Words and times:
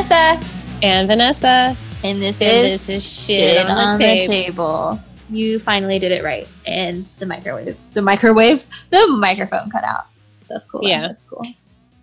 Vanessa. 0.00 0.40
And 0.82 1.06
Vanessa. 1.06 1.76
And 2.02 2.22
this 2.22 2.40
And 2.40 2.66
is 2.66 2.86
this 2.86 2.88
is 2.88 3.26
shit 3.26 3.66
on 3.66 3.98
the 3.98 4.04
tape. 4.04 4.26
table. 4.30 4.98
You 5.28 5.58
finally 5.58 5.98
did 5.98 6.10
it 6.10 6.24
right. 6.24 6.48
And 6.66 7.04
the 7.18 7.26
microwave, 7.26 7.76
the 7.92 8.00
microwave, 8.00 8.64
the 8.88 9.06
microphone 9.18 9.68
cut 9.68 9.84
out. 9.84 10.06
That's 10.48 10.66
cool. 10.66 10.88
Yeah. 10.88 11.02
That's 11.02 11.22
cool. 11.22 11.44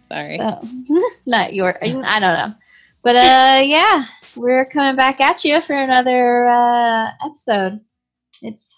Sorry. 0.01 0.37
So, 0.37 0.61
not 1.27 1.53
your, 1.55 1.73
I 1.83 2.19
don't 2.19 2.37
know. 2.37 2.53
But 3.01 3.15
uh, 3.15 3.61
yeah, 3.63 4.03
we're 4.35 4.65
coming 4.65 4.95
back 4.95 5.19
at 5.19 5.43
you 5.43 5.59
for 5.59 5.73
another 5.75 6.45
uh, 6.45 7.09
episode. 7.25 7.79
It's 8.43 8.77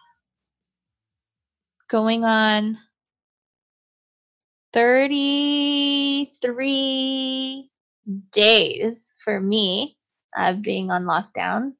going 1.90 2.24
on 2.24 2.78
33 4.72 7.70
days 8.32 9.14
for 9.20 9.40
me 9.40 9.98
of 10.38 10.62
being 10.62 10.92
on 10.92 11.04
lockdown. 11.06 11.74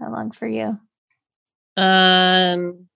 How 0.00 0.10
long 0.12 0.30
for 0.30 0.46
you? 0.46 0.78
Um, 1.76 2.88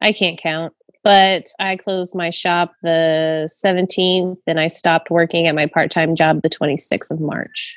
I 0.00 0.12
can't 0.12 0.38
count, 0.38 0.74
but 1.04 1.46
I 1.60 1.76
closed 1.76 2.14
my 2.14 2.30
shop 2.30 2.72
the 2.82 3.48
17th 3.64 4.38
and 4.46 4.60
I 4.60 4.66
stopped 4.68 5.10
working 5.10 5.46
at 5.46 5.54
my 5.54 5.66
part 5.66 5.90
time 5.90 6.14
job 6.14 6.42
the 6.42 6.50
26th 6.50 7.10
of 7.10 7.20
March. 7.20 7.76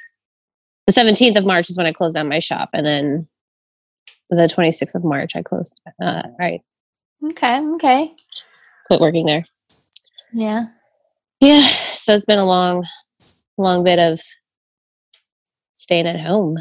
The 0.88 0.94
17th 0.94 1.38
of 1.38 1.46
March 1.46 1.70
is 1.70 1.78
when 1.78 1.88
I 1.88 1.92
closed 1.92 2.16
down 2.16 2.30
my 2.30 2.38
shop, 2.38 2.70
and 2.74 2.86
then 2.86 3.28
the 4.30 4.46
26th 4.48 4.94
of 4.94 5.04
March 5.04 5.36
I 5.36 5.42
closed. 5.42 5.80
Uh, 6.00 6.22
right, 6.40 6.62
Okay, 7.24 7.60
okay. 7.76 8.14
quit 8.86 9.02
working 9.02 9.26
there. 9.26 9.44
Yeah. 10.32 10.68
Yeah, 11.42 11.66
so 11.66 12.14
it's 12.14 12.26
been 12.26 12.40
a 12.40 12.46
long, 12.46 12.86
long 13.58 13.84
bit 13.84 14.00
of 14.00 14.22
staying 15.74 16.08
at 16.08 16.20
home. 16.20 16.58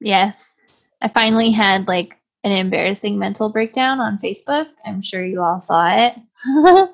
Yes. 0.00 0.56
I 1.00 1.08
finally 1.08 1.50
had 1.50 1.88
like 1.88 2.18
an 2.44 2.52
embarrassing 2.52 3.18
mental 3.18 3.50
breakdown 3.50 4.00
on 4.00 4.18
Facebook. 4.18 4.66
I'm 4.84 5.02
sure 5.02 5.24
you 5.24 5.42
all 5.42 5.60
saw 5.60 5.88
it. 5.88 6.14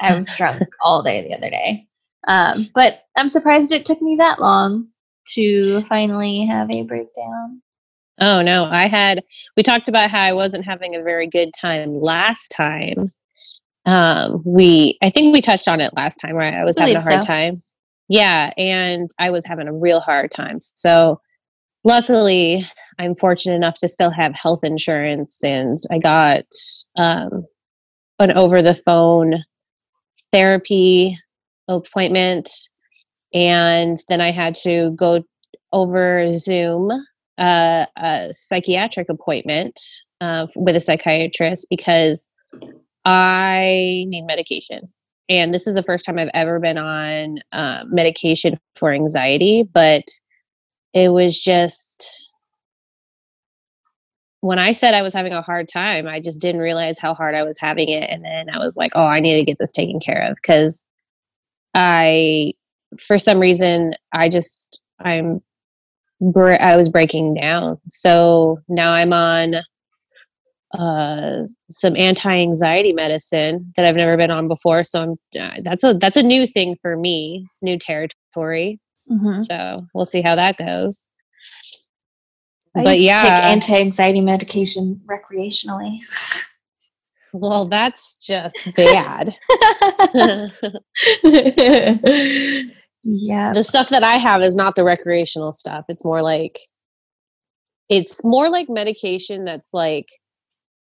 I 0.00 0.14
was 0.16 0.34
drunk 0.36 0.62
all 0.82 1.02
day 1.02 1.22
the 1.22 1.34
other 1.34 1.50
day. 1.50 1.86
Um, 2.28 2.68
but 2.74 3.04
I'm 3.16 3.28
surprised 3.28 3.72
it 3.72 3.86
took 3.86 4.02
me 4.02 4.16
that 4.16 4.40
long 4.40 4.88
to 5.34 5.82
finally 5.82 6.44
have 6.46 6.70
a 6.70 6.82
breakdown. 6.82 7.62
Oh 8.18 8.42
no, 8.42 8.64
I 8.64 8.88
had 8.88 9.24
we 9.56 9.62
talked 9.62 9.88
about 9.88 10.10
how 10.10 10.22
I 10.22 10.32
wasn't 10.32 10.64
having 10.64 10.96
a 10.96 11.02
very 11.02 11.26
good 11.26 11.50
time 11.52 12.00
last 12.00 12.48
time. 12.48 13.12
Um 13.86 14.42
we 14.44 14.98
I 15.02 15.10
think 15.10 15.32
we 15.32 15.40
touched 15.40 15.68
on 15.68 15.80
it 15.80 15.94
last 15.96 16.16
time, 16.16 16.34
right? 16.34 16.54
I 16.54 16.64
was 16.64 16.78
having 16.78 16.96
a 16.96 17.02
hard 17.02 17.22
so. 17.22 17.26
time. 17.26 17.62
Yeah, 18.08 18.52
and 18.56 19.10
I 19.18 19.30
was 19.30 19.44
having 19.44 19.68
a 19.68 19.72
real 19.72 20.00
hard 20.00 20.30
time. 20.30 20.58
So 20.60 21.20
luckily 21.84 22.66
I'm 22.98 23.14
fortunate 23.14 23.56
enough 23.56 23.78
to 23.80 23.88
still 23.88 24.10
have 24.10 24.34
health 24.34 24.64
insurance 24.64 25.42
and 25.42 25.78
I 25.90 25.98
got 25.98 26.44
um 26.96 27.46
an 28.18 28.32
over 28.32 28.62
the 28.62 28.74
phone 28.74 29.44
therapy 30.32 31.18
appointment 31.68 32.50
and 33.34 33.98
then 34.08 34.20
I 34.20 34.30
had 34.30 34.54
to 34.62 34.92
go 34.92 35.24
over 35.72 36.32
Zoom 36.32 36.90
uh, 37.38 37.86
a 37.96 38.28
psychiatric 38.32 39.08
appointment 39.08 39.78
uh, 40.20 40.46
with 40.56 40.76
a 40.76 40.80
psychiatrist 40.80 41.66
because 41.68 42.30
I 43.06 44.04
need 44.08 44.26
medication. 44.26 44.92
And 45.28 45.54
this 45.54 45.66
is 45.66 45.74
the 45.74 45.82
first 45.82 46.04
time 46.04 46.18
I've 46.18 46.30
ever 46.34 46.60
been 46.60 46.76
on 46.76 47.38
uh, 47.52 47.84
medication 47.86 48.58
for 48.74 48.92
anxiety, 48.92 49.62
but 49.62 50.04
it 50.92 51.08
was 51.10 51.38
just 51.38 52.28
when 54.40 54.58
I 54.58 54.72
said 54.72 54.94
I 54.94 55.02
was 55.02 55.14
having 55.14 55.32
a 55.32 55.42
hard 55.42 55.68
time, 55.68 56.06
I 56.06 56.20
just 56.20 56.40
didn't 56.40 56.60
realize 56.60 56.98
how 56.98 57.14
hard 57.14 57.34
I 57.34 57.42
was 57.42 57.58
having 57.58 57.88
it. 57.88 58.08
And 58.10 58.24
then 58.24 58.50
I 58.50 58.58
was 58.58 58.76
like, 58.76 58.90
oh, 58.94 59.04
I 59.04 59.18
need 59.18 59.36
to 59.36 59.44
get 59.44 59.58
this 59.58 59.72
taken 59.72 59.98
care 59.98 60.30
of 60.30 60.36
because 60.36 60.86
I, 61.74 62.52
for 62.98 63.18
some 63.18 63.40
reason, 63.40 63.94
I 64.12 64.28
just, 64.28 64.80
I'm 65.00 65.38
I 66.20 66.76
was 66.76 66.88
breaking 66.88 67.34
down. 67.34 67.78
So 67.88 68.58
now 68.68 68.92
I'm 68.92 69.12
on 69.12 69.56
uh, 70.78 71.46
some 71.70 71.96
anti-anxiety 71.96 72.92
medicine 72.92 73.72
that 73.76 73.84
I've 73.84 73.96
never 73.96 74.16
been 74.16 74.30
on 74.30 74.48
before. 74.48 74.82
So 74.84 75.02
I'm 75.02 75.12
uh, 75.40 75.60
that's 75.62 75.84
a 75.84 75.94
that's 75.94 76.16
a 76.16 76.22
new 76.22 76.46
thing 76.46 76.76
for 76.82 76.96
me. 76.96 77.46
It's 77.48 77.62
new 77.62 77.78
territory. 77.78 78.80
Mm-hmm. 79.10 79.42
So 79.42 79.86
we'll 79.94 80.06
see 80.06 80.22
how 80.22 80.34
that 80.36 80.56
goes. 80.56 81.08
I 82.76 82.84
but 82.84 82.98
yeah, 82.98 83.22
take 83.22 83.44
anti-anxiety 83.44 84.20
medication 84.20 85.00
recreationally. 85.06 85.98
well, 87.32 87.64
that's 87.64 88.18
just 88.18 88.56
bad. 88.76 89.36
yeah. 93.02 93.52
the 93.52 93.64
stuff 93.64 93.88
that 93.88 94.02
I 94.02 94.16
have 94.16 94.42
is 94.42 94.56
not 94.56 94.74
the 94.74 94.84
recreational 94.84 95.52
stuff. 95.52 95.84
It's 95.88 96.04
more 96.04 96.22
like 96.22 96.58
it's 97.88 98.24
more 98.24 98.50
like 98.50 98.68
medication 98.68 99.44
that's 99.44 99.72
like 99.72 100.08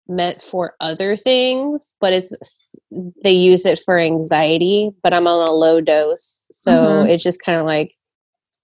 meant 0.08 0.42
for 0.42 0.74
other 0.80 1.16
things, 1.16 1.96
but 2.00 2.14
it's 2.14 2.76
they 3.24 3.32
use 3.32 3.66
it 3.66 3.80
for 3.86 4.00
anxiety, 4.00 4.92
but 5.04 5.14
I'm 5.14 5.28
on 5.28 5.48
a 5.48 5.52
low 5.52 5.82
dose. 5.82 6.48
So 6.52 6.72
Mhm. 6.72 7.10
it's 7.10 7.24
just 7.24 7.42
kind 7.42 7.60
of 7.60 7.66
like 7.66 7.92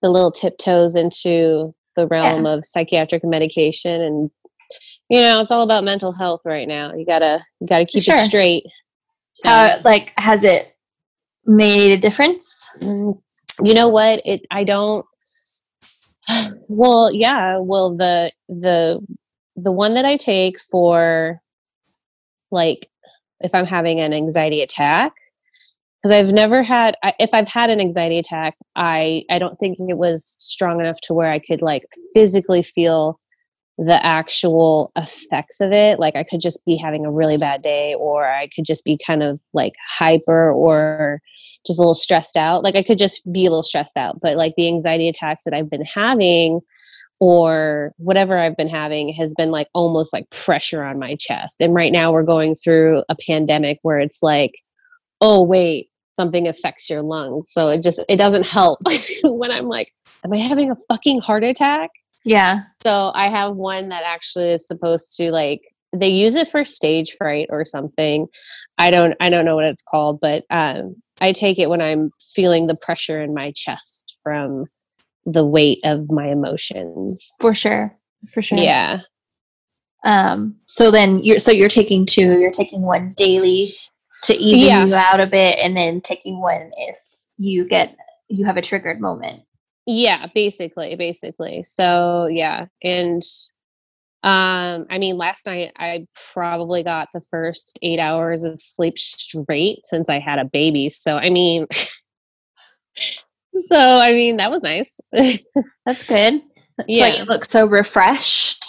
the 0.02 0.10
little 0.10 0.32
tiptoes 0.32 0.96
into 0.96 1.74
the 1.96 2.08
realm 2.08 2.46
of 2.46 2.66
psychiatric 2.66 3.24
medication 3.24 4.02
and 4.02 4.32
you 5.10 5.20
know, 5.22 5.42
it's 5.42 5.52
all 5.52 5.62
about 5.62 5.84
mental 5.84 6.12
health 6.12 6.42
right 6.46 6.68
now. 6.68 6.94
You 6.94 7.06
gotta 7.06 7.40
you 7.60 7.68
gotta 7.68 7.86
keep 7.86 8.04
Sure. 8.04 8.16
it 8.16 8.20
straight. 8.20 8.64
How, 9.44 9.80
like, 9.84 10.14
has 10.18 10.44
it 10.44 10.76
made 11.46 11.92
a 11.92 11.98
difference? 11.98 12.70
Mm, 12.80 13.22
you 13.62 13.74
know 13.74 13.88
what 13.88 14.20
it 14.26 14.42
i 14.52 14.64
don't 14.64 15.06
well 16.68 17.12
yeah 17.14 17.58
well 17.60 17.96
the 17.96 18.32
the 18.50 19.00
the 19.56 19.72
one 19.72 19.94
that 19.94 20.06
i 20.06 20.18
take 20.18 20.60
for 20.60 21.40
like 22.52 22.90
if 23.42 23.54
i'm 23.54 23.66
having 23.66 24.00
an 24.00 24.14
anxiety 24.14 24.62
attack 24.62 25.14
because 26.02 26.12
i've 26.12 26.34
never 26.34 26.64
had 26.64 26.96
I, 27.04 27.14
if 27.20 27.30
i've 27.34 27.48
had 27.48 27.70
an 27.70 27.80
anxiety 27.80 28.20
attack 28.20 28.56
i 28.76 29.24
i 29.30 29.40
don't 29.40 29.56
think 29.56 29.78
it 29.80 29.98
was 29.98 30.36
strong 30.40 30.80
enough 30.80 31.00
to 31.02 31.14
where 31.14 31.32
i 31.32 31.40
could 31.40 31.62
like 31.62 31.84
physically 32.14 32.64
feel 32.64 33.20
the 33.78 34.04
actual 34.06 34.92
effects 34.96 35.60
of 35.60 35.72
it 35.72 36.00
like 36.00 36.16
i 36.16 36.24
could 36.24 36.42
just 36.42 36.64
be 36.66 36.78
having 36.78 37.06
a 37.06 37.12
really 37.12 37.38
bad 37.38 37.62
day 37.62 37.96
or 38.00 38.28
i 38.28 38.48
could 38.56 38.66
just 38.66 38.84
be 38.84 39.00
kind 39.06 39.24
of 39.24 39.40
like 39.54 39.74
hyper 39.90 40.52
or 40.52 41.22
just 41.66 41.80
a 41.80 41.82
little 41.82 41.96
stressed 41.96 42.36
out. 42.36 42.64
Like 42.64 42.76
I 42.76 42.84
could 42.84 42.98
just 42.98 43.32
be 43.32 43.46
a 43.46 43.50
little 43.50 43.64
stressed 43.64 43.98
out, 43.98 44.20
but 44.22 44.38
like 44.38 44.54
the 44.56 44.68
anxiety 44.68 45.08
attacks 45.08 45.44
that 45.46 45.54
I've 45.54 45.70
been 45.70 45.86
having 45.86 46.62
or 47.20 47.94
whatever 47.98 48.38
I've 48.38 48.58
been 48.58 48.70
having 48.70 49.14
has 49.14 49.34
been 49.36 49.52
like 49.52 49.68
almost 49.74 50.14
like 50.14 50.30
pressure 50.30 50.84
on 50.84 51.00
my 51.00 51.16
chest. 51.16 51.62
And 51.62 51.74
right 51.74 51.92
now 51.92 52.12
we're 52.12 52.24
going 52.24 52.56
through 52.56 53.04
a 53.10 53.16
pandemic 53.28 53.80
where 53.82 54.00
it's 54.00 54.22
like, 54.22 54.54
oh 55.22 55.44
wait, 55.44 55.90
something 56.16 56.48
affects 56.48 56.90
your 56.90 57.02
lungs. 57.02 57.52
So 57.52 57.70
it 57.70 57.84
just 57.84 58.02
it 58.10 58.18
doesn't 58.18 58.48
help 58.48 58.80
when 59.24 59.52
I'm 59.54 59.66
like, 59.66 59.90
am 60.24 60.34
I 60.34 60.38
having 60.38 60.72
a 60.72 60.78
fucking 60.88 61.22
heart 61.22 61.44
attack? 61.44 61.92
Yeah. 62.26 62.62
So 62.84 63.12
I 63.14 63.30
have 63.30 63.56
one 63.56 63.90
that 63.90 64.04
actually 64.06 64.52
is 64.52 64.68
supposed 64.68 65.16
to 65.18 65.32
like 65.32 65.62
they 65.96 66.10
use 66.10 66.36
it 66.36 66.50
for 66.50 66.66
stage 66.66 67.16
fright 67.18 67.48
or 67.50 67.66
something. 67.66 68.28
I 68.78 68.90
don't 68.90 69.16
I 69.20 69.30
don't 69.30 69.46
know 69.46 69.56
what 69.56 69.66
it's 69.66 69.84
called, 69.84 70.20
but 70.20 70.44
um 70.50 70.96
I 71.22 71.32
take 71.32 71.60
it 71.60 71.70
when 71.70 71.82
I'm 71.82 72.12
feeling 72.34 72.68
the 72.68 72.76
pressure 72.76 73.22
in 73.22 73.34
my 73.34 73.52
chest 73.56 74.18
from 74.24 74.58
the 75.26 75.46
weight 75.46 75.80
of 75.84 76.12
my 76.12 76.28
emotions. 76.28 77.34
For 77.40 77.54
sure. 77.56 77.92
For 78.30 78.42
sure. 78.42 78.58
Yeah. 78.58 79.00
Um, 80.06 80.56
so 80.64 80.92
then 80.92 81.20
you're 81.24 81.40
so 81.40 81.52
you're 81.52 81.70
taking 81.70 82.06
two, 82.06 82.40
you're 82.40 82.52
taking 82.52 82.82
one 82.82 83.12
daily 83.18 83.74
to 84.24 84.36
even 84.36 84.60
Yeah. 84.60 84.86
you 84.86 84.96
out 84.96 85.20
a 85.20 85.28
bit 85.28 85.60
and 85.64 85.78
then 85.78 86.02
taking 86.02 86.40
one 86.42 86.72
if 86.78 86.98
you 87.38 87.66
get 87.66 87.96
you 88.28 88.46
have 88.46 88.58
a 88.58 88.62
triggered 88.62 89.00
moment. 89.00 89.44
Yeah, 89.86 90.28
basically, 90.34 90.96
basically. 90.96 91.64
So 91.64 92.28
yeah, 92.28 92.68
and 92.82 93.22
um, 94.24 94.86
I 94.90 94.98
mean, 94.98 95.18
last 95.18 95.46
night 95.46 95.74
I 95.78 96.08
probably 96.34 96.84
got 96.84 97.10
the 97.14 97.22
first 97.22 97.78
eight 97.82 98.00
hours 98.00 98.46
of 98.46 98.62
sleep 98.62 98.98
straight 98.98 99.84
since 99.84 100.08
I 100.10 100.20
had 100.20 100.40
a 100.40 100.46
baby. 100.46 100.90
So 100.90 101.18
I 101.18 101.30
mean, 101.30 101.68
so 103.66 104.00
I 104.00 104.14
mean 104.14 104.38
that 104.38 104.52
was 104.52 104.64
nice. 104.64 105.00
That's 105.86 106.04
good. 106.04 106.42
Yeah. 106.88 107.16
you 107.18 107.24
look 107.26 107.46
so 107.46 107.66
refreshed. 107.66 108.66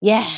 yeah, 0.00 0.28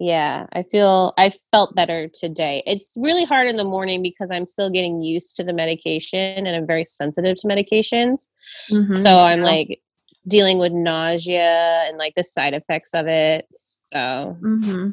yeah, 0.00 0.46
I 0.54 0.62
feel 0.62 1.12
I 1.18 1.30
felt 1.50 1.74
better 1.74 2.08
today. 2.08 2.62
It's 2.64 2.96
really 2.98 3.24
hard 3.24 3.48
in 3.48 3.56
the 3.56 3.64
morning 3.64 4.02
because 4.02 4.30
I'm 4.30 4.46
still 4.46 4.70
getting 4.70 5.02
used 5.02 5.36
to 5.36 5.44
the 5.44 5.52
medication 5.52 6.46
and 6.46 6.48
I'm 6.48 6.66
very 6.66 6.86
sensitive 6.86 7.36
to 7.36 7.46
medications. 7.46 8.28
Mm-hmm, 8.70 8.94
so 8.94 9.18
I'm 9.18 9.42
like 9.42 9.78
dealing 10.26 10.58
with 10.58 10.72
nausea 10.72 11.84
and 11.86 11.98
like 11.98 12.14
the 12.14 12.24
side 12.24 12.54
effects 12.54 12.94
of 12.94 13.08
it. 13.08 13.46
So 13.50 14.38
mm-hmm. 14.40 14.90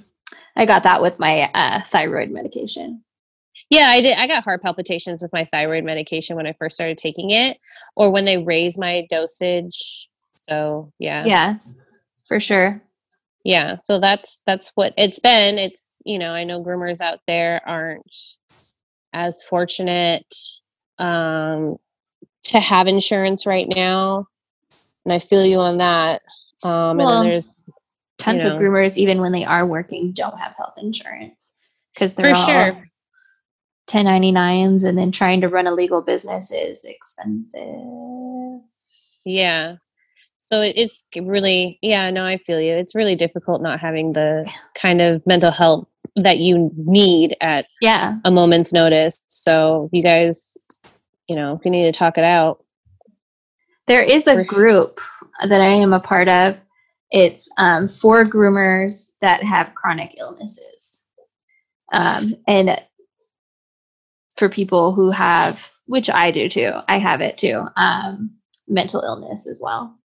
I 0.57 0.65
got 0.65 0.83
that 0.83 1.01
with 1.01 1.17
my 1.19 1.49
uh, 1.53 1.81
thyroid 1.83 2.29
medication. 2.29 3.01
Yeah, 3.69 3.87
I 3.89 4.01
did. 4.01 4.17
I 4.17 4.27
got 4.27 4.43
heart 4.43 4.61
palpitations 4.61 5.21
with 5.21 5.33
my 5.33 5.45
thyroid 5.45 5.83
medication 5.83 6.35
when 6.35 6.47
I 6.47 6.53
first 6.53 6.75
started 6.75 6.97
taking 6.97 7.31
it, 7.31 7.57
or 7.95 8.11
when 8.11 8.25
they 8.25 8.37
raised 8.37 8.79
my 8.79 9.05
dosage. 9.09 10.09
So 10.33 10.93
yeah, 10.99 11.25
yeah, 11.25 11.57
for 12.25 12.39
sure. 12.39 12.81
Yeah, 13.43 13.77
so 13.77 13.99
that's 13.99 14.41
that's 14.45 14.71
what 14.75 14.93
it's 14.97 15.19
been. 15.19 15.57
It's 15.57 16.01
you 16.05 16.17
know 16.17 16.31
I 16.31 16.45
know 16.45 16.63
groomers 16.63 17.01
out 17.01 17.19
there 17.27 17.61
aren't 17.65 18.15
as 19.13 19.43
fortunate 19.43 20.33
um, 20.97 21.77
to 22.45 22.59
have 22.59 22.87
insurance 22.87 23.45
right 23.45 23.67
now, 23.67 24.27
and 25.05 25.13
I 25.13 25.19
feel 25.19 25.45
you 25.45 25.59
on 25.59 25.77
that. 25.77 26.21
Um, 26.63 26.97
well, 26.97 27.09
and 27.09 27.23
then 27.23 27.29
there's 27.29 27.53
tons 28.17 28.43
you 28.43 28.49
know, 28.49 28.55
of 28.55 28.61
groomers, 28.61 28.97
even 28.97 29.19
when 29.19 29.33
they 29.33 29.43
are 29.43 29.65
working, 29.65 30.13
don't 30.13 30.39
have 30.39 30.55
health 30.57 30.75
insurance 30.77 31.55
because 31.93 32.15
they're 32.15 32.33
for 32.33 32.39
all 32.39 32.45
sure 32.45 32.79
1099s 33.87 34.83
and 34.83 34.97
then 34.97 35.11
trying 35.11 35.41
to 35.41 35.49
run 35.49 35.67
a 35.67 35.73
legal 35.73 36.01
business 36.01 36.51
is 36.51 36.83
expensive. 36.83 38.61
Yeah. 39.25 39.75
So 40.41 40.61
it's 40.61 41.05
really, 41.21 41.77
yeah, 41.81 42.09
no, 42.09 42.25
I 42.25 42.37
feel 42.37 42.61
you. 42.61 42.73
It's 42.73 42.95
really 42.95 43.15
difficult 43.15 43.61
not 43.61 43.79
having 43.79 44.13
the 44.13 44.49
kind 44.75 45.01
of 45.01 45.25
mental 45.27 45.51
health 45.51 45.87
that 46.15 46.37
you 46.37 46.71
need 46.75 47.35
at 47.41 47.67
yeah 47.81 48.17
a 48.25 48.31
moment's 48.31 48.73
notice. 48.73 49.21
So 49.27 49.89
you 49.91 50.01
guys, 50.01 50.81
you 51.27 51.35
know, 51.35 51.55
if 51.55 51.65
you 51.65 51.71
need 51.71 51.83
to 51.83 51.91
talk 51.91 52.17
it 52.17 52.23
out. 52.23 52.63
There 53.87 54.01
is 54.01 54.27
a 54.27 54.43
group 54.43 54.99
that 55.47 55.61
I 55.61 55.67
am 55.67 55.93
a 55.93 55.99
part 55.99 56.27
of. 56.27 56.57
It's 57.11 57.49
um, 57.57 57.87
for 57.87 58.23
groomers 58.25 59.17
that 59.21 59.43
have 59.43 59.75
chronic 59.75 60.15
illnesses. 60.17 61.05
Um, 61.93 62.33
and 62.47 62.81
for 64.37 64.49
people 64.49 64.93
who 64.93 65.11
have, 65.11 65.71
which 65.85 66.09
I 66.09 66.31
do 66.31 66.47
too, 66.47 66.71
I 66.87 66.99
have 66.99 67.21
it 67.21 67.37
too, 67.37 67.67
um, 67.75 68.31
mental 68.67 69.01
illness 69.01 69.47
as 69.47 69.59
well. 69.61 69.97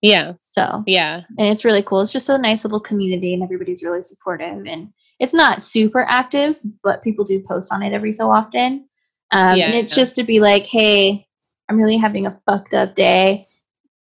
Yeah. 0.00 0.32
So, 0.42 0.82
yeah. 0.86 1.22
And 1.38 1.48
it's 1.48 1.64
really 1.64 1.82
cool. 1.82 2.00
It's 2.00 2.12
just 2.12 2.28
a 2.28 2.36
nice 2.36 2.64
little 2.64 2.80
community 2.80 3.34
and 3.34 3.42
everybody's 3.42 3.84
really 3.84 4.02
supportive. 4.02 4.66
And 4.66 4.92
it's 5.20 5.32
not 5.32 5.62
super 5.62 6.04
active, 6.08 6.60
but 6.82 7.02
people 7.02 7.24
do 7.24 7.42
post 7.46 7.72
on 7.72 7.82
it 7.82 7.92
every 7.92 8.12
so 8.12 8.30
often. 8.30 8.88
Um, 9.30 9.56
yeah, 9.56 9.66
and 9.66 9.74
it's 9.74 9.94
just 9.94 10.16
to 10.16 10.24
be 10.24 10.40
like, 10.40 10.66
hey, 10.66 11.26
I'm 11.68 11.78
really 11.78 11.96
having 11.96 12.26
a 12.26 12.40
fucked 12.46 12.74
up 12.74 12.94
day, 12.94 13.46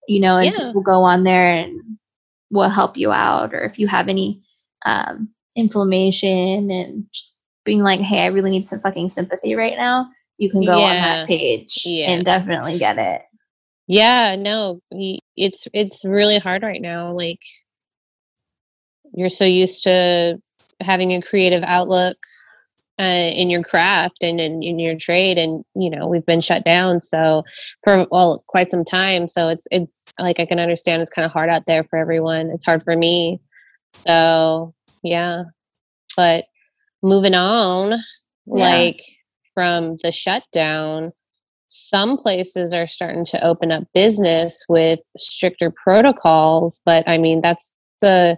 you 0.07 0.19
know, 0.19 0.37
and 0.37 0.53
yeah. 0.53 0.65
people 0.65 0.81
go 0.81 1.03
on 1.03 1.23
there 1.23 1.53
and 1.53 1.79
we'll 2.49 2.69
help 2.69 2.97
you 2.97 3.11
out. 3.11 3.53
Or 3.53 3.61
if 3.61 3.77
you 3.77 3.87
have 3.87 4.07
any 4.07 4.41
um, 4.85 5.29
inflammation 5.55 6.71
and 6.71 7.05
just 7.13 7.40
being 7.63 7.81
like, 7.81 7.99
hey, 7.99 8.21
I 8.21 8.27
really 8.27 8.51
need 8.51 8.67
some 8.67 8.79
fucking 8.79 9.09
sympathy 9.09 9.55
right 9.55 9.77
now, 9.77 10.09
you 10.37 10.49
can 10.49 10.65
go 10.65 10.79
yeah. 10.79 10.85
on 10.85 10.95
that 10.95 11.27
page 11.27 11.83
yeah. 11.85 12.11
and 12.11 12.25
definitely 12.25 12.79
get 12.79 12.97
it. 12.97 13.21
Yeah, 13.87 14.35
no, 14.35 14.81
it's 15.35 15.67
it's 15.73 16.05
really 16.05 16.39
hard 16.39 16.63
right 16.63 16.81
now. 16.81 17.11
Like 17.11 17.41
you're 19.13 19.29
so 19.29 19.45
used 19.45 19.83
to 19.83 20.41
having 20.79 21.11
a 21.11 21.21
creative 21.21 21.63
outlook 21.63 22.17
uh, 22.99 23.03
in 23.33 23.49
your 23.49 23.63
craft 23.63 24.23
and 24.23 24.39
in, 24.39 24.61
in 24.61 24.79
your 24.79 24.97
trade 24.97 25.37
and 25.37 25.63
you 25.75 25.89
know 25.89 26.07
we've 26.07 26.25
been 26.25 26.41
shut 26.41 26.63
down 26.63 26.99
so 26.99 27.43
for 27.83 28.05
well 28.11 28.41
quite 28.47 28.69
some 28.69 28.83
time 28.83 29.27
so 29.27 29.47
it's 29.47 29.65
it's 29.71 30.13
like 30.19 30.39
i 30.39 30.45
can 30.45 30.59
understand 30.59 31.01
it's 31.01 31.09
kind 31.09 31.25
of 31.25 31.31
hard 31.31 31.49
out 31.49 31.65
there 31.65 31.83
for 31.85 31.97
everyone 31.97 32.51
it's 32.51 32.65
hard 32.65 32.83
for 32.83 32.95
me 32.95 33.39
so 34.05 34.73
yeah 35.03 35.43
but 36.15 36.43
moving 37.03 37.35
on, 37.35 37.91
yeah. 37.91 37.99
like 38.45 39.01
from 39.53 39.95
the 40.03 40.11
shutdown, 40.11 41.11
some 41.67 42.17
places 42.17 42.73
are 42.73 42.87
starting 42.87 43.25
to 43.25 43.43
open 43.45 43.71
up 43.71 43.83
business 43.93 44.65
with 44.67 44.99
stricter 45.15 45.71
protocols, 45.71 46.81
but 46.85 47.07
I 47.07 47.17
mean 47.17 47.41
that's 47.41 47.71
a 48.03 48.37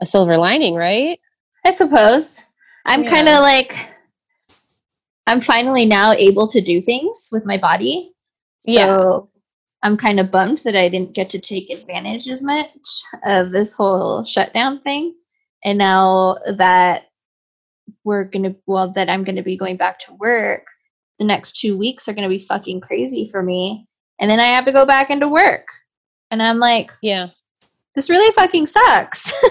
a 0.00 0.06
silver 0.06 0.36
lining, 0.36 0.74
right? 0.74 1.18
I 1.64 1.70
suppose. 1.70 2.42
I'm 2.86 3.04
yeah. 3.04 3.10
kind 3.10 3.28
of 3.28 3.40
like 3.40 3.76
I'm 5.26 5.40
finally 5.40 5.86
now 5.86 6.12
able 6.12 6.46
to 6.48 6.60
do 6.60 6.80
things 6.80 7.28
with 7.32 7.46
my 7.46 7.56
body. 7.56 8.12
So 8.58 8.72
yeah. 8.72 9.18
I'm 9.82 9.96
kind 9.96 10.20
of 10.20 10.30
bummed 10.30 10.58
that 10.58 10.76
I 10.76 10.88
didn't 10.88 11.14
get 11.14 11.30
to 11.30 11.38
take 11.38 11.70
advantage 11.70 12.28
as 12.28 12.42
much 12.42 12.68
of 13.24 13.50
this 13.50 13.72
whole 13.72 14.24
shutdown 14.24 14.80
thing. 14.80 15.14
And 15.64 15.78
now 15.78 16.36
that 16.56 17.04
we're 18.04 18.24
gonna 18.24 18.54
well 18.66 18.92
that 18.92 19.08
i'm 19.08 19.24
gonna 19.24 19.42
be 19.42 19.56
going 19.56 19.76
back 19.76 19.98
to 19.98 20.14
work 20.14 20.66
the 21.18 21.24
next 21.24 21.58
two 21.58 21.76
weeks 21.76 22.08
are 22.08 22.14
gonna 22.14 22.28
be 22.28 22.38
fucking 22.38 22.80
crazy 22.80 23.28
for 23.30 23.42
me 23.42 23.86
and 24.20 24.30
then 24.30 24.40
i 24.40 24.46
have 24.46 24.64
to 24.64 24.72
go 24.72 24.86
back 24.86 25.10
into 25.10 25.28
work. 25.28 25.66
And 26.30 26.42
i'm 26.42 26.58
like 26.58 26.90
yeah. 27.02 27.28
this 27.94 28.10
really 28.10 28.32
fucking 28.32 28.66
sucks. 28.66 29.32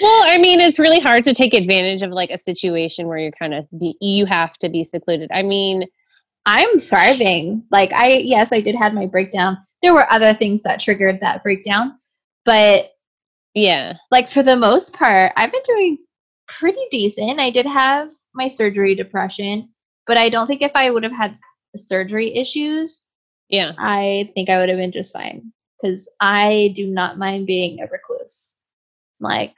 Well 0.00 0.24
i 0.26 0.38
mean 0.38 0.60
it's 0.60 0.78
really 0.78 1.00
hard 1.00 1.24
to 1.24 1.34
take 1.34 1.54
advantage 1.54 2.02
of 2.02 2.10
like 2.10 2.30
a 2.30 2.38
situation 2.38 3.06
where 3.06 3.18
you're 3.18 3.32
kind 3.32 3.54
of 3.54 3.66
be 3.78 3.96
you 4.00 4.26
have 4.26 4.52
to 4.58 4.68
be 4.68 4.84
secluded. 4.84 5.30
I 5.32 5.42
mean 5.42 5.84
i'm 6.46 6.78
thriving. 6.78 7.64
Like 7.70 7.92
i 7.92 8.08
yes 8.08 8.52
i 8.52 8.60
did 8.60 8.76
have 8.76 8.94
my 8.94 9.06
breakdown. 9.06 9.58
There 9.82 9.94
were 9.94 10.10
other 10.12 10.34
things 10.34 10.62
that 10.62 10.80
triggered 10.80 11.20
that 11.20 11.42
breakdown 11.42 11.98
but 12.44 12.92
yeah. 13.54 13.94
like 14.10 14.28
for 14.28 14.42
the 14.42 14.56
most 14.56 14.94
part 14.94 15.32
i've 15.36 15.52
been 15.52 15.62
doing 15.64 15.98
pretty 16.48 16.80
decent. 16.90 17.40
I 17.40 17.50
did 17.50 17.66
have 17.66 18.10
my 18.34 18.48
surgery 18.48 18.94
depression, 18.94 19.68
but 20.06 20.16
I 20.16 20.28
don't 20.28 20.46
think 20.46 20.62
if 20.62 20.72
I 20.74 20.90
would 20.90 21.02
have 21.02 21.12
had 21.12 21.36
surgery 21.76 22.34
issues, 22.34 23.06
yeah, 23.48 23.72
I 23.78 24.30
think 24.34 24.48
I 24.48 24.58
would 24.58 24.68
have 24.68 24.78
been 24.78 24.92
just 24.92 25.12
fine 25.12 25.52
because 25.80 26.10
I 26.20 26.72
do 26.74 26.86
not 26.86 27.18
mind 27.18 27.46
being 27.46 27.80
a 27.80 27.86
recluse. 27.86 28.58
Like, 29.20 29.56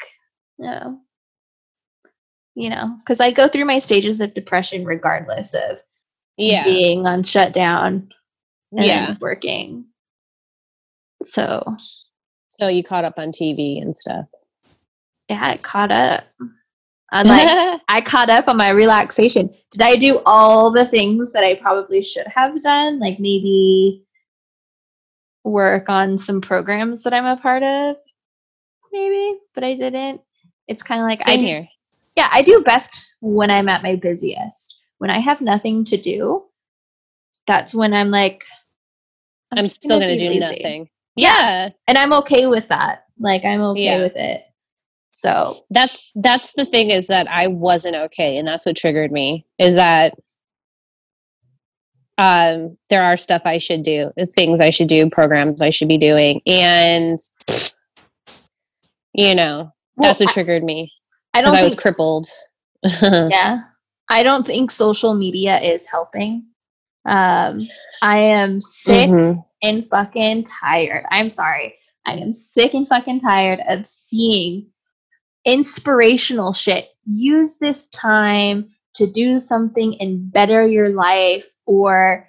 no, 0.59 1.01
you 2.55 2.71
know, 2.71 2.97
because 2.99 3.21
I 3.21 3.31
go 3.31 3.49
through 3.49 3.65
my 3.65 3.79
stages 3.79 4.21
of 4.21 4.35
depression 4.35 4.85
regardless 4.85 5.55
of 5.55 5.79
yeah 6.37 6.65
being 6.65 7.07
on 7.07 7.23
shutdown 7.23 8.11
and 8.77 8.87
yeah 8.87 9.17
working. 9.21 9.87
So, 11.23 11.77
so 12.49 12.69
you 12.69 12.83
caught 12.83 13.05
up 13.05 13.15
on 13.19 13.29
TV 13.29 13.81
and 13.81 13.97
stuff. 13.97 14.27
Yeah, 15.29 15.41
I 15.43 15.57
caught 15.59 15.93
up. 15.93 16.25
I'm 17.13 17.27
like, 17.75 17.81
I 17.89 18.01
caught 18.01 18.31
up 18.31 18.49
on 18.49 18.57
my 18.57 18.71
relaxation. 18.71 19.53
Did 19.73 19.83
I 19.83 19.97
do 19.97 20.21
all 20.27 20.71
the 20.71 20.85
things 20.85 21.33
that 21.33 21.45
I 21.45 21.57
probably 21.57 22.03
should 22.03 22.27
have 22.27 22.61
done? 22.63 22.99
Like 22.99 23.19
maybe 23.19 24.05
work 25.45 25.89
on 25.89 26.19
some 26.19 26.41
programs 26.41 27.03
that 27.03 27.13
I'm 27.13 27.27
a 27.27 27.37
part 27.37 27.63
of? 27.63 27.97
Maybe, 28.93 29.39
but 29.55 29.65
I 29.65 29.75
didn't. 29.75 30.21
It's 30.69 30.83
kind 30.83 31.01
of 31.01 31.07
like 31.07 31.23
Same 31.23 31.41
I 31.41 31.43
do, 31.43 31.47
here. 31.47 31.69
Yeah, 32.17 32.29
I 32.33 32.43
do 32.43 32.63
best 32.63 33.15
when 33.21 33.51
I'm 33.51 33.69
at 33.69 33.83
my 33.83 33.97
busiest. 33.97 34.79
When 34.99 35.11
I 35.11 35.19
have 35.19 35.41
nothing 35.41 35.85
to 35.87 35.97
do, 35.97 36.45
that's 37.47 37.75
when 37.75 37.95
I'm 37.95 38.11
like, 38.11 38.45
I'm, 39.53 39.61
I'm 39.61 39.69
still 39.69 39.99
gonna, 39.99 40.17
gonna 40.17 40.19
do 40.19 40.27
lazy. 40.27 40.39
nothing. 40.41 40.89
Yeah. 41.17 41.29
yeah. 41.29 41.69
And 41.89 41.99
I'm 41.99 42.13
okay 42.15 42.47
with 42.47 42.69
that. 42.69 43.05
Like 43.19 43.45
I'm 43.45 43.61
okay 43.63 43.85
yeah. 43.85 43.99
with 43.99 44.17
it. 44.17 44.43
So 45.21 45.67
that's 45.69 46.13
that's 46.15 46.55
the 46.55 46.65
thing 46.65 46.91
is 46.91 47.09
that 47.09 47.31
I 47.31 47.47
wasn't 47.47 47.95
okay, 47.95 48.39
and 48.39 48.49
that's 48.49 48.65
what 48.65 48.75
triggered 48.75 49.13
me. 49.13 49.45
Is 49.59 49.75
that 49.75 50.15
um, 52.17 52.75
there 52.89 53.03
are 53.03 53.19
stuff 53.19 53.43
I 53.45 53.59
should 53.59 53.83
do, 53.83 54.11
things 54.31 54.63
I 54.63 54.71
should 54.71 54.89
do, 54.89 55.07
programs 55.13 55.61
I 55.61 55.69
should 55.69 55.89
be 55.89 55.99
doing, 55.99 56.41
and 56.47 57.19
you 59.13 59.35
know 59.35 59.71
well, 59.97 60.09
that's 60.09 60.21
what 60.21 60.31
I, 60.31 60.33
triggered 60.33 60.65
me. 60.65 60.91
I 61.35 61.43
don't. 61.43 61.55
I 61.55 61.65
was 61.65 61.75
crippled. 61.75 62.27
yeah, 63.03 63.61
I 64.09 64.23
don't 64.23 64.47
think 64.47 64.71
social 64.71 65.13
media 65.13 65.61
is 65.61 65.87
helping. 65.87 66.47
Um, 67.05 67.69
I 68.01 68.21
am 68.21 68.59
sick 68.59 69.11
mm-hmm. 69.11 69.41
and 69.63 69.87
fucking 69.87 70.45
tired. 70.45 71.05
I'm 71.11 71.29
sorry. 71.29 71.75
I 72.07 72.15
am 72.15 72.33
sick 72.33 72.73
and 72.73 72.89
fucking 72.89 73.21
tired 73.21 73.61
of 73.69 73.87
seeing 73.87 74.67
inspirational 75.45 76.53
shit. 76.53 76.89
Use 77.05 77.59
this 77.59 77.89
time 77.89 78.71
to 78.95 79.07
do 79.07 79.39
something 79.39 79.97
and 80.01 80.33
better 80.33 80.67
your 80.67 80.91
life 80.91 81.47
or 81.67 82.27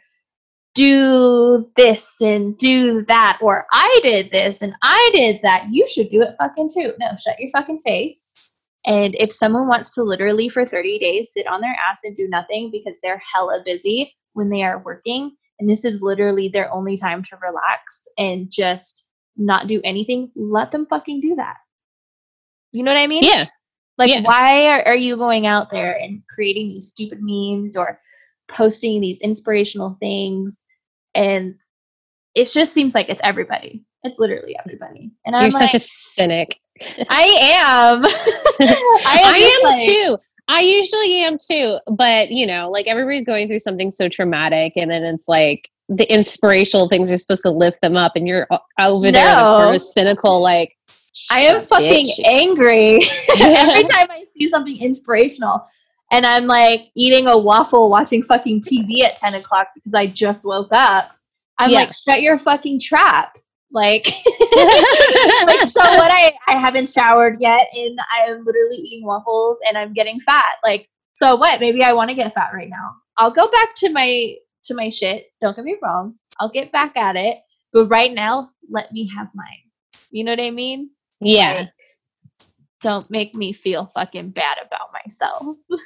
do 0.74 1.70
this 1.76 2.22
and 2.22 2.58
do 2.58 3.04
that 3.06 3.38
or 3.42 3.66
I 3.74 4.00
did 4.04 4.32
this 4.32 4.62
and 4.62 4.74
I 4.82 5.10
did 5.14 5.40
that. 5.44 5.68
You 5.70 5.88
should 5.88 6.10
do 6.10 6.22
it 6.22 6.36
fucking 6.38 6.70
too. 6.74 6.94
No, 7.00 7.08
shut 7.18 7.40
your 7.40 7.52
fucking 7.52 7.80
face. 7.80 8.60
And 8.86 9.16
if 9.16 9.32
someone 9.32 9.68
wants 9.68 9.94
to 9.96 10.04
literally 10.04 10.50
for 10.50 10.66
30 10.66 11.00
days 11.00 11.34
sit 11.34 11.46
on 11.48 11.62
their 11.62 11.76
ass 11.90 12.02
and 12.04 12.16
do 12.16 12.28
nothing 12.30 12.72
because 12.72 13.00
they're 13.02 13.22
hella 13.34 13.62
busy 13.66 14.16
when 14.34 14.50
they 14.50 14.64
are 14.64 14.80
working, 14.80 15.36
and 15.60 15.70
this 15.70 15.86
is 15.86 16.02
literally 16.02 16.48
their 16.48 16.72
only 16.74 16.98
time 16.98 17.22
to 17.24 17.38
relax 17.42 18.08
and 18.18 18.50
just 18.50 19.10
not 19.38 19.68
do 19.68 19.82
anything, 19.84 20.32
let 20.36 20.72
them 20.72 20.88
fucking 20.88 21.22
do 21.22 21.36
that. 21.36 21.58
You 22.72 22.84
know 22.84 22.92
what 22.94 23.00
I 23.02 23.08
mean? 23.08 23.24
Yeah. 23.24 23.46
Like, 23.98 24.10
Yeah. 24.10 24.22
why 24.24 24.68
are, 24.68 24.88
are 24.88 24.96
you 24.96 25.18
going 25.18 25.46
out 25.48 25.70
there 25.72 25.94
and 26.00 26.24
creating 26.30 26.70
these 26.70 26.88
stupid 26.88 27.20
memes 27.22 27.76
or 27.76 28.00
posting 28.48 29.02
these 29.02 29.22
inspirational 29.22 29.98
things? 30.00 30.64
And 31.14 31.56
it 32.36 32.50
just 32.54 32.74
seems 32.74 32.96
like 32.96 33.10
it's 33.10 33.22
everybody. 33.24 33.84
It's 34.04 34.18
literally 34.20 34.58
everybody. 34.58 35.12
And 35.26 35.36
I'm 35.36 35.44
You're 35.44 35.52
like, 35.52 35.72
such 35.72 35.76
a 35.76 35.80
cynic. 35.80 36.58
I 37.10 37.24
am. 37.24 38.06
I 39.06 39.60
am 39.62 39.66
am, 39.68 39.72
like- 39.74 39.86
too. 39.86 40.18
I 40.48 40.62
usually 40.62 41.22
am 41.24 41.38
too, 41.38 41.78
but 41.96 42.30
you 42.32 42.46
know, 42.46 42.70
like 42.70 42.86
everybody's 42.88 43.24
going 43.24 43.48
through 43.48 43.60
something 43.60 43.90
so 43.90 44.10
traumatic, 44.10 44.74
and 44.76 44.92
then 44.92 45.02
it's 45.04 45.30
like 45.30 45.70
the 45.88 46.12
inspirational 46.12 46.90
things 46.90 47.10
are 47.10 47.16
supposed 47.16 47.44
to 47.44 47.52
lift 47.52 47.80
them 47.82 47.96
up, 47.96 48.14
and 48.16 48.28
you're 48.28 48.48
over 48.78 49.12
there 49.14 49.34
like, 49.36 49.44
for 49.68 49.74
a 49.74 49.80
cynical, 49.80 50.42
like 50.42 50.76
I 51.32 51.42
am 51.42 51.62
fucking 51.62 52.06
bitch." 52.06 52.20
angry 52.26 53.00
every 53.40 53.84
time 53.86 54.08
I 54.10 54.26
see 54.38 54.48
something 54.48 54.78
inspirational. 54.82 55.68
And 56.12 56.26
I'm 56.26 56.46
like 56.46 56.90
eating 56.96 57.28
a 57.28 57.38
waffle, 57.38 57.90
watching 57.90 58.22
fucking 58.22 58.62
TV 58.62 59.02
at 59.02 59.16
10 59.16 59.36
o'clock 59.36 59.68
because 59.76 59.94
I 59.94 60.08
just 60.08 60.46
woke 60.46 60.74
up. 60.74 61.12
I'm 61.58 61.70
Yeah. 61.70 61.80
like, 61.80 61.94
shut 61.96 62.22
your 62.22 62.38
fucking 62.38 62.82
trap. 62.82 63.38
Like, 63.72 64.06
like 64.56 65.66
so 65.66 65.82
what 65.82 66.12
I, 66.12 66.34
I 66.48 66.60
haven't 66.60 66.90
showered 66.90 67.38
yet 67.40 67.70
and 67.78 67.98
I 68.14 68.30
am 68.30 68.44
literally 68.44 68.76
eating 68.76 69.06
waffles 69.06 69.60
and 69.66 69.78
I'm 69.78 69.94
getting 69.94 70.20
fat. 70.20 70.56
Like, 70.64 70.90
so 71.14 71.36
what? 71.38 71.62
Maybe 71.62 71.82
I 71.84 71.94
want 71.94 72.10
to 72.10 72.16
get 72.16 72.34
fat 72.34 72.52
right 72.54 72.70
now. 72.70 72.92
I'll 73.18 73.32
go 73.32 73.50
back 73.50 73.74
to 73.76 73.90
my 73.90 74.36
to 74.66 74.74
my 74.74 74.90
shit. 74.90 75.28
Don't 75.40 75.56
get 75.56 75.64
me 75.66 75.78
wrong. 75.82 76.16
I'll 76.40 76.50
get 76.50 76.72
back 76.74 76.98
at 76.98 77.16
it. 77.16 77.38
But 77.72 77.86
right 77.88 78.12
now, 78.12 78.52
let 78.70 78.92
me 78.92 79.08
have 79.08 79.30
mine. 79.34 79.46
You 80.10 80.26
know 80.26 80.34
what 80.34 80.42
I 80.42 80.52
mean? 80.52 80.90
Yeah. 81.22 81.54
Like, 81.54 81.70
don't 82.82 83.10
make 83.12 83.36
me 83.36 83.54
feel 83.54 83.86
fucking 83.86 84.32
bad 84.32 84.56
about 84.66 84.90
myself. 84.94 85.58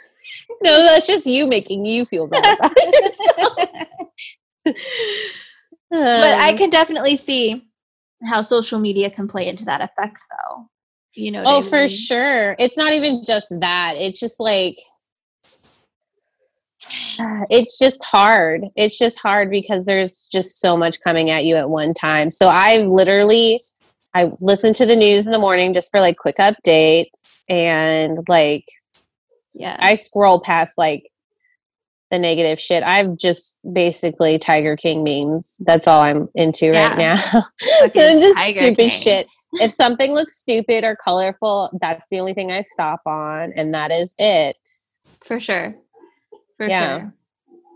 No, 0.63 0.83
that's 0.83 1.05
just 1.05 1.27
you 1.27 1.47
making 1.47 1.85
you 1.85 2.03
feel 2.03 2.27
bad. 2.27 2.57
About 2.57 2.71
it. 2.75 3.87
but 5.91 6.39
I 6.39 6.53
can 6.57 6.71
definitely 6.71 7.15
see 7.15 7.63
how 8.23 8.41
social 8.41 8.79
media 8.79 9.09
can 9.11 9.27
play 9.27 9.47
into 9.47 9.65
that 9.65 9.81
effect, 9.81 10.17
though. 10.31 10.67
You 11.13 11.31
know? 11.31 11.43
Oh, 11.45 11.59
I 11.59 11.61
for 11.61 11.87
sure. 11.87 12.55
It's 12.57 12.77
not 12.77 12.93
even 12.93 13.23
just 13.23 13.47
that. 13.51 13.93
It's 13.97 14.19
just 14.19 14.39
like 14.39 14.75
it's 17.49 17.77
just 17.77 18.03
hard. 18.03 18.65
It's 18.75 18.97
just 18.97 19.19
hard 19.19 19.49
because 19.49 19.85
there's 19.85 20.27
just 20.27 20.59
so 20.59 20.75
much 20.75 20.99
coming 21.01 21.29
at 21.29 21.45
you 21.45 21.55
at 21.55 21.69
one 21.69 21.93
time. 21.93 22.29
So 22.29 22.47
I 22.47 22.79
literally 22.87 23.59
I 24.15 24.29
listen 24.41 24.73
to 24.75 24.85
the 24.85 24.95
news 24.95 25.25
in 25.27 25.33
the 25.33 25.37
morning 25.39 25.73
just 25.73 25.91
for 25.91 25.99
like 25.99 26.17
quick 26.17 26.37
updates 26.37 27.43
and 27.49 28.17
like 28.29 28.65
Yeah. 29.53 29.75
I 29.79 29.95
scroll 29.95 30.39
past 30.39 30.77
like 30.77 31.03
the 32.11 32.17
negative 32.19 32.59
shit. 32.59 32.81
I've 32.83 33.17
just 33.17 33.57
basically 33.73 34.39
Tiger 34.39 34.77
King 34.77 35.03
memes. 35.03 35.57
That's 35.65 35.87
all 35.87 36.01
I'm 36.01 36.29
into 36.35 36.71
right 36.71 36.97
now. 36.97 37.15
And 37.83 38.19
just 38.21 38.37
Tiger 38.37 38.59
stupid 38.61 38.77
King. 38.77 38.89
shit. 38.89 39.27
If 39.55 39.71
something 39.71 40.13
looks 40.13 40.37
stupid 40.37 40.83
or 40.83 40.95
colorful, 40.95 41.69
that's 41.81 42.03
the 42.09 42.19
only 42.19 42.33
thing 42.33 42.51
I 42.51 42.61
stop 42.61 43.01
on, 43.05 43.53
and 43.55 43.73
that 43.73 43.89
is 43.91 44.13
it. 44.19 44.57
For 45.23 45.39
sure. 45.39 45.75
For 46.57 46.67
Yeah. 46.69 46.97
sure. 46.99 47.13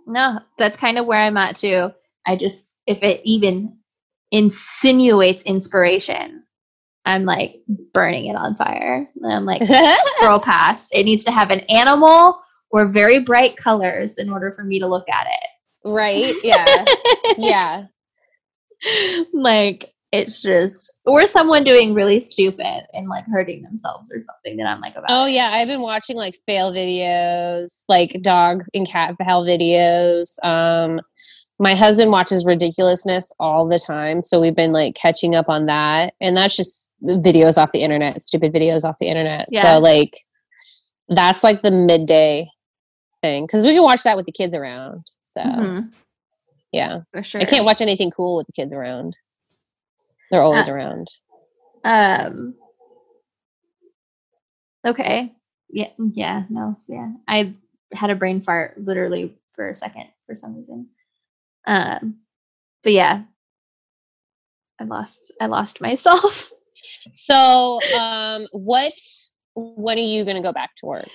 No, 0.06 0.40
that's 0.58 0.78
kind 0.78 0.98
of 0.98 1.06
where 1.06 1.20
I'm 1.20 1.38
at 1.38 1.56
too. 1.56 1.92
I 2.26 2.36
just, 2.36 2.78
if 2.86 3.02
it 3.04 3.22
even 3.24 3.79
insinuates 4.32 5.44
inspiration, 5.44 6.44
I'm 7.06 7.26
like 7.26 7.56
burning 7.94 8.28
it 8.28 8.36
on 8.36 8.56
fire. 8.56 9.10
And 9.22 9.34
I'm 9.34 9.46
like, 9.46 9.64
scroll 10.18 10.40
past. 10.40 10.90
It 10.94 11.04
needs 11.06 11.24
to 11.26 11.32
have 11.32 11.52
an 11.52 11.62
animal 11.62 12.40
or 12.72 12.88
very 12.88 13.20
bright 13.24 13.58
colors 13.58 14.18
in 14.18 14.30
order 14.30 14.52
for 14.52 14.64
me 14.64 14.80
to 14.80 14.88
look 14.88 15.08
at 15.10 15.28
it. 15.28 15.90
right? 15.90 16.34
Yeah. 16.44 16.86
Yeah. 17.38 17.86
like 19.34 19.94
it's 20.12 20.42
just 20.42 21.02
or 21.06 21.28
someone 21.28 21.64
doing 21.64 21.94
really 21.94 22.20
stupid 22.20 22.84
and 22.94 23.08
like 23.08 23.26
hurting 23.26 23.62
themselves 23.62 24.12
or 24.12 24.20
something 24.22 24.58
that 24.58 24.68
I'm 24.68 24.82
like 24.82 24.96
about. 24.96 25.10
Oh 25.10 25.26
yeah, 25.26 25.50
I've 25.52 25.68
been 25.68 25.82
watching 25.82 26.16
like 26.16 26.36
fail 26.48 26.72
videos, 26.72 27.84
like 27.88 28.20
dog 28.22 28.64
and 28.74 28.88
cat 28.88 29.16
fail 29.18 29.44
videos. 29.44 30.44
Um 30.44 31.02
my 31.60 31.76
husband 31.76 32.12
watches 32.12 32.46
ridiculousness 32.46 33.32
all 33.40 33.68
the 33.68 33.78
time, 33.80 34.24
so 34.24 34.40
we've 34.40 34.56
been 34.56 34.72
like 34.72 34.96
catching 34.96 35.36
up 35.36 35.50
on 35.50 35.66
that. 35.66 36.14
And 36.22 36.36
that's 36.38 36.56
just 36.56 36.92
videos 37.04 37.58
off 37.58 37.72
the 37.74 37.84
internet, 37.84 38.24
stupid 38.24 38.54
videos 38.54 38.84
off 38.84 38.96
the 39.00 39.08
internet. 39.08 39.46
Yeah. 39.50 39.62
So 39.76 39.80
like 39.80 40.18
that's 41.10 41.44
like 41.44 41.62
the 41.62 41.72
midday 41.72 42.48
thing 43.22 43.46
cuz 43.48 43.66
we 43.66 43.74
can 43.74 43.84
watch 43.84 44.04
that 44.04 44.16
with 44.16 44.26
the 44.26 44.32
kids 44.32 44.54
around. 44.54 45.06
So, 45.24 45.42
Mhm, 45.42 45.94
yeah. 46.72 47.02
for 47.12 47.24
sure. 47.24 47.42
I 47.42 47.46
can't 47.46 47.66
watch 47.66 47.82
anything 47.82 48.10
cool 48.12 48.38
with 48.38 48.48
the 48.48 48.54
kids 48.54 48.74
around. 48.74 49.18
They're 50.32 50.42
always 50.42 50.70
Uh, 50.70 50.74
around. 50.74 51.08
Um. 51.84 52.56
Okay. 54.86 55.36
Yeah. 55.70 55.90
mm, 56.00 56.12
Yeah. 56.16 56.44
No. 56.50 56.78
Yeah. 56.88 57.12
I 57.28 57.54
had 57.94 58.10
a 58.10 58.16
brain 58.16 58.42
fart 58.42 58.78
literally 58.80 59.38
for 59.54 59.70
a 59.70 59.76
second 59.76 60.08
for 60.26 60.36
some 60.36 60.56
reason. 60.56 60.88
Um. 61.68 62.20
But 62.84 62.94
yeah. 62.94 63.24
I 64.80 64.86
lost. 64.86 65.34
I 65.42 65.48
lost 65.48 65.82
myself. 65.82 66.52
So, 67.14 67.80
um 68.00 68.48
what 68.54 68.94
when 69.56 69.98
are 69.98 70.02
you 70.02 70.24
going 70.24 70.38
to 70.38 70.42
go 70.42 70.54
back 70.54 70.76
to 70.78 70.86
work? 70.86 71.10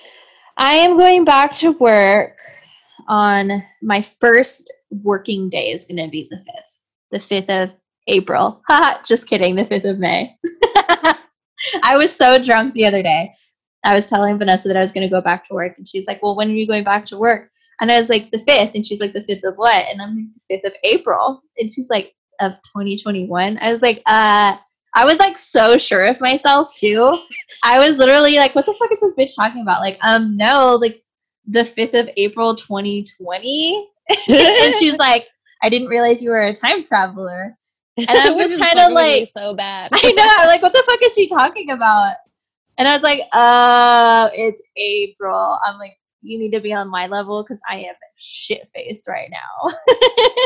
I 0.57 0.75
am 0.75 0.97
going 0.97 1.25
back 1.25 1.53
to 1.57 1.71
work 1.73 2.37
on 3.07 3.63
my 3.81 4.01
first 4.01 4.71
working 5.03 5.49
day 5.49 5.71
is 5.71 5.85
going 5.85 6.03
to 6.03 6.09
be 6.09 6.27
the 6.29 6.37
5th. 6.37 6.85
The 7.11 7.17
5th 7.17 7.63
of 7.63 7.75
April. 8.07 8.61
Just 9.05 9.27
kidding. 9.27 9.55
The 9.55 9.63
5th 9.63 9.89
of 9.89 9.99
May. 9.99 10.35
I 11.83 11.95
was 11.95 12.15
so 12.15 12.41
drunk 12.41 12.73
the 12.73 12.85
other 12.85 13.03
day. 13.03 13.33
I 13.83 13.93
was 13.93 14.05
telling 14.05 14.37
Vanessa 14.37 14.67
that 14.67 14.77
I 14.77 14.81
was 14.81 14.91
going 14.91 15.07
to 15.07 15.13
go 15.13 15.21
back 15.21 15.47
to 15.47 15.53
work. 15.53 15.73
And 15.77 15.87
she's 15.87 16.07
like, 16.07 16.21
Well, 16.23 16.35
when 16.35 16.49
are 16.49 16.53
you 16.53 16.67
going 16.67 16.83
back 16.83 17.05
to 17.05 17.17
work? 17.17 17.49
And 17.81 17.91
I 17.91 17.97
was 17.97 18.09
like, 18.09 18.29
The 18.31 18.37
5th. 18.37 18.75
And 18.75 18.85
she's 18.85 19.01
like, 19.01 19.13
The 19.13 19.25
5th 19.29 19.49
of 19.49 19.55
what? 19.55 19.85
And 19.89 20.01
I'm 20.01 20.15
like, 20.15 20.33
The 20.33 20.55
5th 20.55 20.67
of 20.67 20.73
April. 20.83 21.39
And 21.57 21.71
she's 21.71 21.89
like, 21.89 22.13
Of 22.39 22.53
2021. 22.75 23.57
I 23.59 23.71
was 23.71 23.81
like, 23.81 24.01
Uh, 24.05 24.57
I 24.95 25.03
was 25.03 25.19
like 25.19 25.37
so 25.37 25.77
sure 25.77 26.05
of 26.05 26.21
myself 26.21 26.73
too. 26.73 27.19
I 27.63 27.79
was 27.79 27.97
literally 27.97 28.37
like, 28.37 28.55
what 28.55 28.65
the 28.65 28.73
fuck 28.73 28.91
is 28.93 29.01
this 29.01 29.13
bitch 29.13 29.35
talking 29.35 29.61
about? 29.61 29.81
Like, 29.81 29.97
um, 30.01 30.37
no, 30.37 30.75
like 30.75 31.01
the 31.45 31.59
5th 31.59 31.99
of 31.99 32.09
April 32.15 32.55
2020. 32.55 33.89
and 34.29 34.73
she's 34.75 34.97
like, 34.97 35.27
I 35.61 35.69
didn't 35.69 35.89
realize 35.89 36.23
you 36.23 36.29
were 36.29 36.41
a 36.41 36.55
time 36.55 36.85
traveler. 36.85 37.57
And 37.97 38.07
just 38.07 38.53
is 38.53 38.59
kind 38.59 38.79
of 38.79 38.83
fucking 38.83 38.95
with 38.95 39.05
me 39.05 39.19
like, 39.21 39.27
so 39.27 39.53
bad. 39.53 39.89
I 39.93 40.11
know, 40.13 40.47
like, 40.47 40.61
what 40.61 40.71
the 40.71 40.83
fuck 40.85 41.01
is 41.03 41.13
she 41.13 41.27
talking 41.27 41.71
about? 41.71 42.13
And 42.77 42.87
I 42.87 42.93
was 42.93 43.03
like, 43.03 43.21
oh, 43.33 44.29
it's 44.33 44.61
April. 44.77 45.59
I'm 45.65 45.77
like, 45.77 45.93
you 46.25 46.39
need 46.39 46.51
to 46.51 46.59
be 46.59 46.73
on 46.73 46.89
my 46.89 47.07
level 47.07 47.43
because 47.43 47.61
I 47.69 47.77
am 47.79 47.95
shit 48.17 48.67
faced 48.73 49.07
right 49.07 49.29
now. 49.31 49.73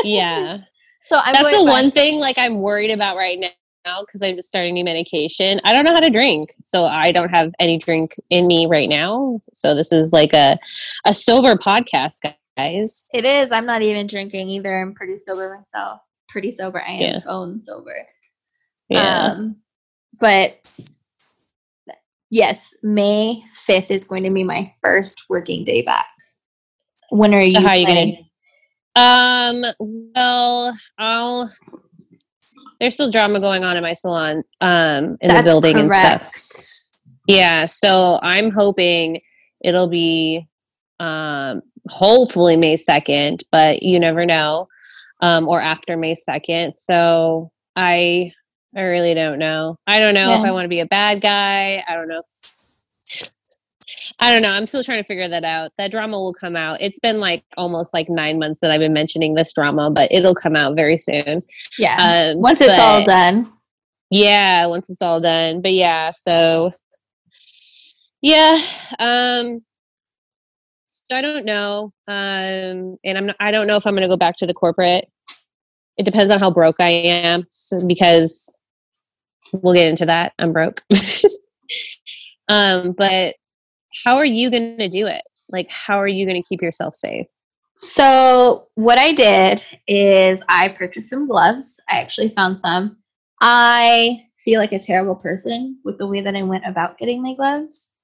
yeah. 0.04 0.60
so 1.04 1.18
I'm 1.24 1.32
That's 1.32 1.50
the 1.50 1.64
back- 1.64 1.72
one 1.72 1.90
thing 1.90 2.18
like 2.18 2.38
I'm 2.38 2.60
worried 2.60 2.90
about 2.90 3.16
right 3.16 3.38
now 3.40 4.00
because 4.02 4.22
I'm 4.22 4.36
just 4.36 4.48
starting 4.48 4.74
new 4.74 4.84
medication. 4.84 5.60
I 5.64 5.72
don't 5.72 5.84
know 5.84 5.94
how 5.94 6.00
to 6.00 6.10
drink. 6.10 6.50
So 6.62 6.84
I 6.84 7.12
don't 7.12 7.30
have 7.30 7.52
any 7.58 7.78
drink 7.78 8.14
in 8.30 8.46
me 8.46 8.66
right 8.66 8.88
now. 8.88 9.40
So 9.54 9.74
this 9.74 9.90
is 9.92 10.12
like 10.12 10.32
a 10.34 10.58
a 11.06 11.12
sober 11.14 11.54
podcast, 11.54 12.18
guys. 12.56 13.08
It 13.14 13.24
is. 13.24 13.52
I'm 13.52 13.66
not 13.66 13.82
even 13.82 14.06
drinking 14.06 14.50
either. 14.50 14.80
I'm 14.80 14.94
pretty 14.94 15.16
sober 15.18 15.56
myself. 15.56 16.00
Pretty 16.28 16.52
sober. 16.52 16.80
I 16.82 16.90
am 16.92 17.00
Yeah. 17.00 17.20
bone 17.24 17.58
sober. 17.58 17.96
Yeah. 18.90 19.32
Um, 19.32 19.56
but 20.20 20.58
yes, 22.30 22.74
May 22.82 23.42
5th 23.66 23.90
is 23.90 24.06
going 24.06 24.22
to 24.22 24.30
be 24.30 24.44
my 24.44 24.72
first 24.82 25.24
working 25.28 25.64
day 25.64 25.82
back. 25.82 26.06
When 27.10 27.34
are 27.34 27.44
so 27.44 27.58
you 27.58 27.66
how 27.66 27.72
are 27.72 27.76
you 27.76 27.86
gonna 27.86 28.16
um 28.96 29.64
well 29.78 30.78
I'll 30.98 31.52
there's 32.80 32.94
still 32.94 33.10
drama 33.10 33.40
going 33.40 33.62
on 33.62 33.76
in 33.76 33.82
my 33.82 33.92
salon, 33.92 34.42
um, 34.62 35.18
in 35.20 35.28
That's 35.28 35.42
the 35.42 35.50
building 35.50 35.74
correct. 35.74 35.92
and 36.04 36.26
stuff. 36.26 36.76
Yeah, 37.26 37.66
so 37.66 38.18
I'm 38.22 38.50
hoping 38.50 39.20
it'll 39.62 39.88
be 39.88 40.46
um 40.98 41.62
hopefully 41.88 42.56
May 42.56 42.76
2nd, 42.76 43.42
but 43.52 43.82
you 43.82 43.98
never 43.98 44.24
know. 44.24 44.68
Um 45.20 45.48
or 45.48 45.60
after 45.60 45.96
May 45.96 46.14
2nd. 46.14 46.74
So 46.74 47.50
I 47.76 48.32
I 48.76 48.82
really 48.82 49.14
don't 49.14 49.38
know. 49.38 49.76
I 49.86 49.98
don't 49.98 50.14
know 50.14 50.32
if 50.38 50.44
I 50.44 50.52
want 50.52 50.64
to 50.64 50.68
be 50.68 50.80
a 50.80 50.86
bad 50.86 51.20
guy. 51.20 51.84
I 51.88 51.94
don't 51.94 52.08
know. 52.08 52.20
I 54.20 54.32
don't 54.32 54.42
know. 54.42 54.50
I'm 54.50 54.66
still 54.66 54.84
trying 54.84 55.02
to 55.02 55.06
figure 55.06 55.28
that 55.28 55.44
out. 55.44 55.72
That 55.78 55.90
drama 55.90 56.18
will 56.18 56.34
come 56.34 56.54
out. 56.54 56.80
It's 56.80 56.98
been 56.98 57.20
like 57.20 57.42
almost 57.56 57.94
like 57.94 58.08
nine 58.08 58.38
months 58.38 58.60
that 58.60 58.70
I've 58.70 58.80
been 58.80 58.92
mentioning 58.92 59.34
this 59.34 59.52
drama, 59.52 59.90
but 59.90 60.12
it'll 60.12 60.34
come 60.34 60.54
out 60.54 60.76
very 60.76 60.98
soon. 60.98 61.40
Yeah. 61.78 62.32
Um, 62.34 62.40
once 62.40 62.60
it's 62.60 62.78
all 62.78 63.04
done. 63.04 63.50
Yeah, 64.10 64.66
once 64.66 64.90
it's 64.90 65.02
all 65.02 65.20
done. 65.20 65.62
But 65.62 65.72
yeah, 65.72 66.10
so 66.12 66.70
yeah. 68.20 68.60
Um 68.98 69.62
so 70.88 71.16
I 71.16 71.22
don't 71.22 71.46
know. 71.46 71.92
Um 72.06 72.98
and 73.02 73.16
I'm 73.16 73.26
not, 73.26 73.36
I 73.40 73.50
don't 73.50 73.66
know 73.66 73.76
if 73.76 73.86
I'm 73.86 73.94
gonna 73.94 74.06
go 74.06 74.16
back 74.16 74.36
to 74.36 74.46
the 74.46 74.54
corporate. 74.54 75.08
It 75.96 76.04
depends 76.04 76.30
on 76.30 76.38
how 76.38 76.50
broke 76.50 76.80
I 76.80 76.90
am. 76.90 77.44
Because 77.86 78.59
we'll 79.52 79.74
get 79.74 79.88
into 79.88 80.06
that. 80.06 80.32
I'm 80.38 80.52
broke. 80.52 80.82
um, 82.48 82.92
but 82.92 83.34
how 84.04 84.16
are 84.16 84.24
you 84.24 84.50
going 84.50 84.78
to 84.78 84.88
do 84.88 85.06
it? 85.06 85.22
Like, 85.50 85.68
how 85.68 85.98
are 86.00 86.08
you 86.08 86.26
going 86.26 86.40
to 86.40 86.48
keep 86.48 86.62
yourself 86.62 86.94
safe? 86.94 87.26
So, 87.78 88.68
what 88.74 88.98
I 88.98 89.12
did 89.12 89.64
is 89.88 90.44
I 90.48 90.68
purchased 90.68 91.10
some 91.10 91.26
gloves. 91.26 91.80
I 91.88 92.00
actually 92.00 92.28
found 92.28 92.60
some. 92.60 92.98
I 93.40 94.26
feel 94.36 94.60
like 94.60 94.72
a 94.72 94.78
terrible 94.78 95.16
person 95.16 95.78
with 95.84 95.96
the 95.96 96.06
way 96.06 96.20
that 96.20 96.36
I 96.36 96.42
went 96.42 96.66
about 96.66 96.98
getting 96.98 97.22
my 97.22 97.34
gloves. 97.34 97.96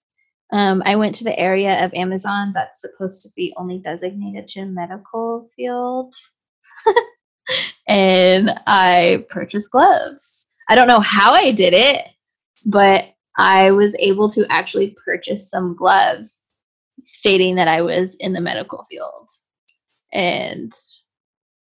Um, 0.53 0.83
I 0.87 0.97
went 0.97 1.15
to 1.17 1.25
the 1.25 1.39
area 1.39 1.85
of 1.85 1.93
Amazon 1.93 2.53
that's 2.55 2.81
supposed 2.81 3.23
to 3.23 3.29
be 3.37 3.53
only 3.57 3.79
designated 3.79 4.47
to 4.49 4.65
medical 4.65 5.49
field. 5.55 6.15
and 7.89 8.51
I 8.67 9.27
purchased 9.29 9.71
gloves. 9.73 10.53
I 10.69 10.75
don't 10.75 10.89
know 10.89 11.01
how 11.01 11.33
I 11.33 11.53
did 11.53 11.75
it, 11.75 12.07
but 12.73 13.09
I 13.39 13.71
was 13.71 13.95
able 13.99 14.29
to 14.31 14.47
actually 14.51 14.97
purchase 15.05 15.49
some 15.49 15.77
gloves 15.77 16.47
stating 16.99 17.57
that 17.57 17.69
I 17.69 17.83
was 17.83 18.15
in 18.17 18.33
the 18.33 18.41
medical 18.41 18.85
field. 18.85 19.29
And 20.13 20.73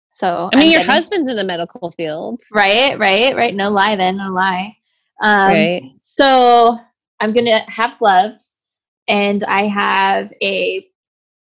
so 0.09 0.51
I 0.53 0.57
mean 0.57 0.67
I'm 0.67 0.73
your 0.73 0.81
getting, 0.81 0.95
husband's 0.95 1.29
in 1.29 1.37
the 1.37 1.45
medical 1.45 1.91
field. 1.91 2.41
Right, 2.53 2.99
right, 2.99 3.37
right. 3.37 3.55
No 3.55 3.71
lie 3.71 3.97
then, 3.97 4.17
no 4.17 4.31
lie. 4.31 4.77
Um, 5.23 5.49
right. 5.49 5.83
so 6.01 6.77
I'm 7.21 7.33
gonna 7.33 7.63
have 7.71 7.99
gloves 7.99 8.61
and 9.07 9.45
I 9.45 9.67
have 9.67 10.33
a 10.43 10.87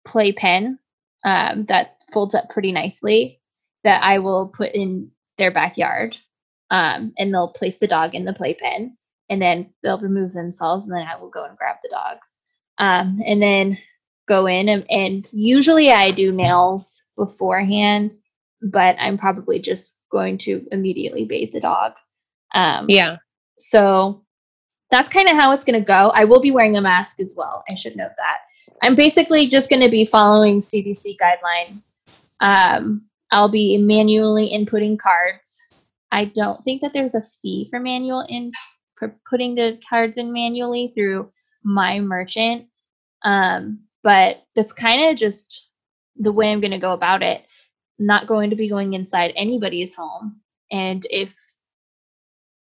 play 0.05 0.31
pen 0.31 0.77
um, 1.23 1.65
that 1.65 1.97
folds 2.13 2.35
up 2.35 2.49
pretty 2.49 2.71
nicely 2.71 3.41
that 3.83 4.03
I 4.03 4.19
will 4.19 4.47
put 4.47 4.71
in 4.73 5.11
their 5.37 5.51
backyard. 5.51 6.17
Um, 6.75 7.13
and 7.17 7.33
they'll 7.33 7.53
place 7.53 7.77
the 7.77 7.87
dog 7.87 8.13
in 8.13 8.25
the 8.25 8.33
playpen 8.33 8.97
and 9.29 9.41
then 9.41 9.69
they'll 9.81 9.97
remove 9.97 10.33
themselves 10.33 10.85
and 10.85 10.93
then 10.93 11.07
I 11.07 11.15
will 11.15 11.29
go 11.29 11.45
and 11.45 11.57
grab 11.57 11.77
the 11.81 11.89
dog. 11.89 12.17
Um, 12.79 13.21
and 13.25 13.41
then 13.41 13.77
go 14.27 14.45
in 14.45 14.67
and, 14.67 14.85
and 14.91 15.25
usually 15.33 15.89
I 15.93 16.11
do 16.11 16.33
nails 16.33 17.01
beforehand, 17.15 18.13
but 18.61 18.97
I'm 18.99 19.17
probably 19.17 19.57
just 19.57 20.01
going 20.11 20.37
to 20.39 20.67
immediately 20.69 21.23
bathe 21.23 21.53
the 21.53 21.61
dog. 21.61 21.93
Um, 22.53 22.87
yeah. 22.89 23.19
So 23.55 24.25
that's 24.91 25.07
kind 25.07 25.29
of 25.29 25.37
how 25.37 25.53
it's 25.53 25.63
going 25.63 25.79
to 25.79 25.85
go. 25.85 26.11
I 26.13 26.25
will 26.25 26.41
be 26.41 26.51
wearing 26.51 26.75
a 26.75 26.81
mask 26.81 27.21
as 27.21 27.35
well. 27.37 27.63
I 27.69 27.75
should 27.75 27.95
note 27.95 28.11
that. 28.17 28.39
I'm 28.83 28.95
basically 28.95 29.47
just 29.47 29.69
going 29.69 29.81
to 29.81 29.89
be 29.89 30.03
following 30.03 30.59
CDC 30.59 31.15
guidelines. 31.21 31.93
Um, 32.41 33.05
I'll 33.31 33.49
be 33.49 33.77
manually 33.77 34.49
inputting 34.53 34.99
cards. 34.99 35.61
I 36.15 36.25
don't 36.33 36.63
think 36.63 36.81
that 36.81 36.93
there's 36.93 37.13
a 37.13 37.21
fee 37.21 37.67
for 37.69 37.77
manual 37.77 38.25
in 38.29 38.49
for 38.95 39.13
putting 39.29 39.55
the 39.55 39.77
cards 39.89 40.17
in 40.17 40.31
manually 40.31 40.93
through 40.95 41.29
my 41.61 41.99
merchant. 41.99 42.67
Um, 43.23 43.81
but 44.01 44.37
that's 44.55 44.71
kind 44.71 45.09
of 45.09 45.17
just 45.17 45.69
the 46.15 46.31
way 46.31 46.53
I'm 46.53 46.61
going 46.61 46.71
to 46.71 46.77
go 46.77 46.93
about 46.93 47.21
it. 47.21 47.43
Not 47.99 48.27
going 48.27 48.49
to 48.49 48.55
be 48.55 48.69
going 48.69 48.93
inside 48.93 49.33
anybody's 49.35 49.93
home. 49.93 50.39
And 50.71 51.05
if, 51.09 51.35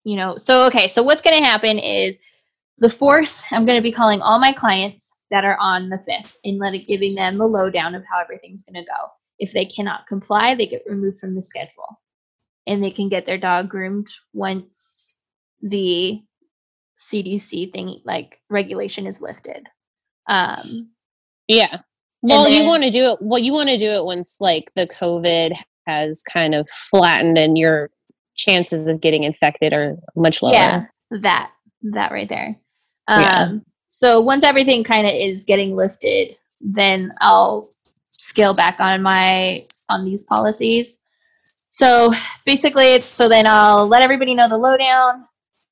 you 0.05 0.15
know, 0.15 0.37
so 0.37 0.65
okay, 0.65 0.87
so 0.87 1.01
what's 1.01 1.23
going 1.23 1.35
to 1.35 1.43
happen 1.43 1.79
is 1.79 2.19
the 2.77 2.89
fourth, 2.89 3.43
I'm 3.51 3.65
going 3.65 3.79
to 3.79 3.83
be 3.83 3.91
calling 3.91 4.21
all 4.21 4.39
my 4.39 4.53
clients 4.53 5.21
that 5.31 5.43
are 5.43 5.57
on 5.59 5.89
the 5.89 5.97
fifth 5.97 6.37
and 6.45 6.59
letting 6.59 6.81
giving 6.87 7.15
them 7.15 7.33
the 7.33 7.47
lowdown 7.47 7.95
of 7.95 8.05
how 8.07 8.19
everything's 8.21 8.63
going 8.63 8.83
to 8.83 8.87
go. 8.87 9.07
If 9.39 9.53
they 9.53 9.65
cannot 9.65 10.05
comply, 10.05 10.53
they 10.53 10.67
get 10.67 10.83
removed 10.85 11.17
from 11.17 11.33
the 11.33 11.41
schedule 11.41 11.97
and 12.67 12.83
they 12.83 12.91
can 12.91 13.09
get 13.09 13.25
their 13.25 13.37
dog 13.37 13.69
groomed 13.69 14.07
once 14.33 15.17
the 15.61 16.21
CDC 16.97 17.71
thing 17.71 18.01
like 18.05 18.39
regulation 18.49 19.07
is 19.07 19.21
lifted. 19.21 19.67
Um, 20.27 20.89
yeah. 21.47 21.79
Well, 22.21 22.43
then, 22.43 22.53
you 22.53 22.67
want 22.67 22.83
to 22.83 22.91
do 22.91 23.11
it. 23.11 23.17
Well, 23.21 23.39
you 23.39 23.53
want 23.53 23.69
to 23.69 23.77
do 23.77 23.89
it 23.91 24.03
once 24.03 24.39
like 24.41 24.65
the 24.75 24.87
COVID 24.87 25.53
has 25.87 26.21
kind 26.23 26.53
of 26.53 26.69
flattened 26.69 27.37
and 27.37 27.57
your 27.57 27.89
chances 28.35 28.87
of 28.87 29.01
getting 29.01 29.23
infected 29.23 29.73
are 29.73 29.95
much 30.15 30.41
lower. 30.41 30.53
Yeah, 30.53 30.85
that 31.21 31.51
that 31.81 32.11
right 32.11 32.29
there. 32.29 32.55
Um, 33.07 33.21
yeah. 33.21 33.51
So 33.87 34.21
once 34.21 34.43
everything 34.43 34.83
kind 34.83 35.07
of 35.07 35.13
is 35.13 35.45
getting 35.45 35.75
lifted, 35.75 36.35
then 36.61 37.07
I'll 37.21 37.65
scale 38.05 38.55
back 38.55 38.77
on 38.79 39.01
my 39.01 39.57
on 39.89 40.03
these 40.03 40.23
policies. 40.23 40.99
So 41.79 42.11
basically, 42.45 42.99
so 42.99 43.29
then 43.29 43.47
I'll 43.47 43.87
let 43.87 44.01
everybody 44.01 44.35
know 44.35 44.49
the 44.49 44.57
lowdown. 44.57 45.23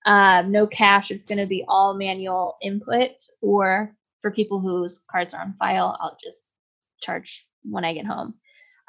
Um, 0.05 0.53
no 0.53 0.65
cash. 0.65 1.11
It's 1.11 1.25
going 1.25 1.37
to 1.37 1.45
be 1.45 1.65
all 1.67 1.97
manual 1.97 2.55
input. 2.61 3.11
Or 3.41 3.93
for 4.21 4.31
people 4.31 4.61
whose 4.61 5.03
cards 5.11 5.33
are 5.33 5.41
on 5.41 5.51
file, 5.51 5.97
I'll 5.99 6.17
just 6.23 6.47
charge 7.01 7.45
when 7.63 7.83
I 7.83 7.93
get 7.93 8.05
home. 8.05 8.35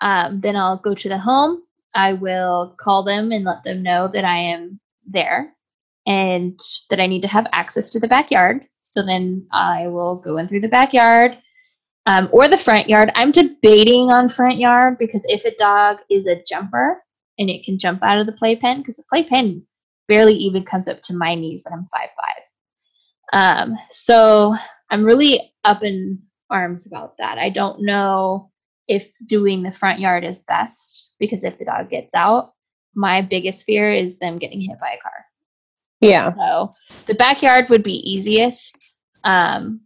Um, 0.00 0.40
then 0.40 0.54
I'll 0.54 0.76
go 0.76 0.94
to 0.94 1.08
the 1.08 1.18
home. 1.18 1.62
I 1.92 2.12
will 2.12 2.76
call 2.78 3.02
them 3.02 3.32
and 3.32 3.44
let 3.44 3.64
them 3.64 3.82
know 3.82 4.06
that 4.14 4.24
I 4.24 4.38
am 4.38 4.78
there 5.04 5.52
and 6.06 6.56
that 6.88 7.00
I 7.00 7.08
need 7.08 7.22
to 7.22 7.28
have 7.28 7.48
access 7.50 7.90
to 7.90 7.98
the 7.98 8.06
backyard. 8.06 8.64
So 8.82 9.04
then 9.04 9.44
I 9.50 9.88
will 9.88 10.20
go 10.20 10.36
in 10.36 10.46
through 10.46 10.60
the 10.60 10.68
backyard 10.68 11.36
um, 12.06 12.28
or 12.30 12.46
the 12.46 12.56
front 12.56 12.88
yard. 12.88 13.10
I'm 13.16 13.32
debating 13.32 14.08
on 14.12 14.28
front 14.28 14.58
yard 14.58 14.98
because 15.00 15.24
if 15.26 15.44
a 15.44 15.56
dog 15.56 15.98
is 16.08 16.28
a 16.28 16.40
jumper 16.48 17.02
and 17.38 17.48
it 17.48 17.64
can 17.64 17.78
jump 17.78 18.02
out 18.02 18.18
of 18.18 18.26
the 18.26 18.32
playpen, 18.32 18.78
because 18.78 18.96
the 18.96 19.04
playpen 19.08 19.66
barely 20.06 20.34
even 20.34 20.64
comes 20.64 20.88
up 20.88 21.00
to 21.02 21.14
my 21.14 21.34
knees 21.34 21.66
and 21.66 21.74
I'm 21.74 21.86
five 21.86 22.08
five. 22.16 23.68
Um, 23.70 23.78
so 23.90 24.54
I'm 24.90 25.04
really 25.04 25.52
up 25.64 25.84
in 25.84 26.20
arms 26.50 26.86
about 26.86 27.16
that. 27.18 27.38
I 27.38 27.50
don't 27.50 27.82
know 27.82 28.50
if 28.86 29.12
doing 29.26 29.62
the 29.62 29.72
front 29.72 30.00
yard 30.00 30.24
is 30.24 30.40
best 30.40 31.14
because 31.18 31.44
if 31.44 31.58
the 31.58 31.66
dog 31.66 31.90
gets 31.90 32.14
out, 32.14 32.54
my 32.94 33.20
biggest 33.20 33.64
fear 33.64 33.92
is 33.92 34.18
them 34.18 34.38
getting 34.38 34.62
hit 34.62 34.78
by 34.80 34.92
a 34.92 35.02
car. 35.02 35.26
Yeah. 36.00 36.30
So 36.30 36.68
the 37.06 37.14
backyard 37.14 37.66
would 37.68 37.82
be 37.82 38.00
easiest. 38.10 38.98
Um, 39.24 39.82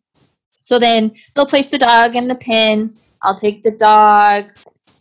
so 0.61 0.79
then 0.79 1.11
they'll 1.35 1.47
place 1.47 1.67
the 1.67 1.79
dog 1.79 2.15
in 2.15 2.27
the 2.29 2.37
pen. 2.37 2.95
I'll 3.23 3.37
take 3.37 3.65
the 3.65 3.77
dog. 3.77 4.45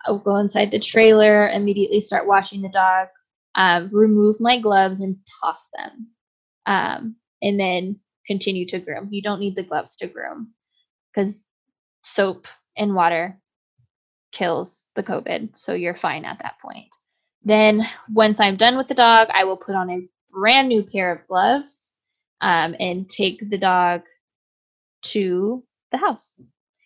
I'll 0.06 0.20
go 0.20 0.38
inside 0.38 0.72
the 0.72 0.80
trailer, 0.80 1.50
immediately 1.50 2.02
start 2.02 2.28
washing 2.28 2.62
the 2.62 2.70
dog, 2.70 3.08
um, 3.56 3.90
remove 3.92 4.38
my 4.40 4.58
gloves 4.58 5.02
and 5.02 5.18
toss 5.42 5.70
them, 5.78 6.08
um, 6.66 7.16
and 7.42 7.60
then 7.60 8.00
continue 8.26 8.66
to 8.68 8.80
groom. 8.80 9.10
You 9.12 9.22
don't 9.22 9.40
need 9.40 9.56
the 9.56 9.64
gloves 9.64 9.98
to 9.98 10.08
groom 10.08 10.54
because 11.14 11.44
soap 12.04 12.48
and 12.78 12.96
water 12.96 13.40
kills 14.32 14.90
the 14.96 15.04
COVID, 15.04 15.58
so 15.58 15.74
you're 15.74 15.96
fine 15.96 16.26
at 16.26 16.40
that 16.42 16.56
point. 16.62 16.88
Then, 17.44 17.88
once 18.14 18.40
I'm 18.40 18.56
done 18.56 18.78
with 18.78 18.88
the 18.88 18.94
dog, 18.94 19.28
I 19.34 19.44
will 19.44 19.58
put 19.58 19.76
on 19.76 19.90
a 19.90 20.08
brand 20.32 20.70
new 20.70 20.84
pair 20.84 21.12
of 21.12 21.28
gloves 21.28 21.96
um, 22.40 22.76
and 22.80 23.10
take 23.10 23.50
the 23.50 23.58
dog 23.58 24.02
to 25.04 25.64
the 25.92 25.98
house. 25.98 26.40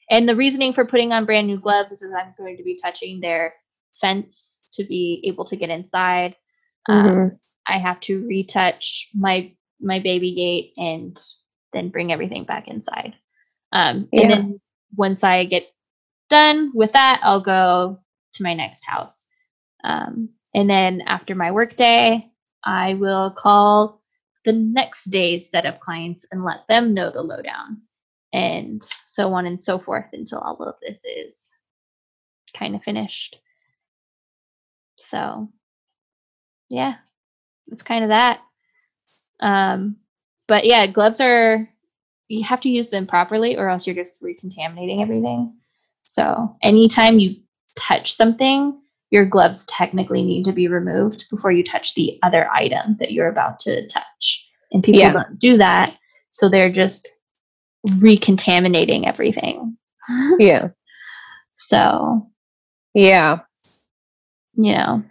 And 0.10 0.30
the 0.30 0.36
reasoning 0.36 0.74
for 0.74 0.86
putting 0.86 1.12
on 1.12 1.26
brand 1.26 1.48
new 1.48 1.60
gloves 1.60 1.92
is 1.92 2.02
that 2.02 2.14
I'm 2.16 2.34
going 2.38 2.58
to 2.58 2.64
be 2.64 2.78
touching 2.82 3.20
their 3.20 3.56
fence 3.96 4.70
to 4.74 4.84
be 4.84 5.22
able 5.26 5.46
to 5.46 5.56
get 5.56 5.70
inside. 5.70 6.36
Um, 6.88 7.06
mm-hmm. 7.06 7.20
Um, 7.22 7.32
I 7.68 7.78
have 7.78 8.00
to 8.02 8.26
retouch 8.28 9.10
my 9.16 9.52
my 9.82 10.00
baby 10.00 10.34
gate 10.34 10.74
and 10.78 11.20
then 11.74 11.90
bring 11.90 12.12
everything 12.12 12.46
back 12.46 12.68
inside. 12.68 13.16
Um, 13.72 14.08
yeah. 14.12 14.22
And 14.22 14.32
then 14.32 14.62
once 14.96 15.24
I 15.24 15.46
get 15.46 15.68
done 16.30 16.72
with 16.74 16.94
that, 16.94 17.20
I'll 17.24 17.42
go 17.42 18.00
to 18.34 18.44
my 18.44 18.54
next 18.54 18.86
house. 18.86 19.28
Um, 19.84 20.30
and 20.54 20.70
then 20.70 21.02
after 21.06 21.36
my 21.36 21.52
work 21.52 21.76
day, 21.76 22.32
I 22.64 22.96
will 22.96 23.32
call 23.32 24.02
the 24.46 24.54
next 24.54 25.06
day's 25.06 25.50
set 25.50 25.66
of 25.66 25.80
clients 25.80 26.26
and 26.32 26.44
let 26.44 26.68
them 26.70 26.94
know 26.94 27.12
the 27.12 27.22
lowdown, 27.22 27.82
and 28.36 28.84
so 29.06 29.34
on 29.34 29.46
and 29.46 29.62
so 29.62 29.80
forth 29.80 30.08
until 30.12 30.40
all 30.40 30.62
of 30.62 30.76
this 30.82 31.06
is 31.06 31.52
kind 32.54 32.76
of 32.76 32.84
finished. 32.84 33.38
So 34.98 35.48
yeah, 36.70 36.96
it's 37.68 37.82
kind 37.82 38.04
of 38.04 38.10
that. 38.10 38.42
Um, 39.40 39.96
but 40.50 40.66
yeah, 40.66 40.86
gloves 40.86 41.22
are 41.22 41.66
you 42.28 42.44
have 42.44 42.60
to 42.62 42.70
use 42.70 42.90
them 42.90 43.08
properly 43.08 43.56
or 43.56 43.70
else 43.70 43.88
you're 43.88 43.96
just 43.96 44.18
recontaminating 44.22 45.02
everything. 45.02 45.56
So 46.04 46.58
anytime 46.62 47.20
you 47.20 47.38
touch 47.78 48.14
something, 48.14 48.78
your 49.12 49.26
gloves 49.26 49.64
technically 49.66 50.26
need 50.26 50.44
to 50.44 50.52
be 50.52 50.68
removed 50.68 51.30
before 51.30 51.54
you 51.54 51.64
touch 51.64 51.94
the 51.94 52.20
other 52.22 52.50
item 52.52 52.98
that 53.00 53.14
you're 53.14 53.30
about 53.30 53.60
to 53.60 53.88
touch. 53.88 54.50
And 54.74 54.84
people 54.84 55.00
yeah. 55.00 55.14
don't 55.14 55.40
do 55.40 55.56
that. 55.58 55.96
So 56.32 56.50
they're 56.50 56.72
just 56.72 57.08
recontaminating 58.00 59.08
everything. 59.08 59.78
yeah. 60.40 60.70
So, 61.52 62.30
yeah. 62.94 63.40
You 64.56 64.74
know, 64.74 65.04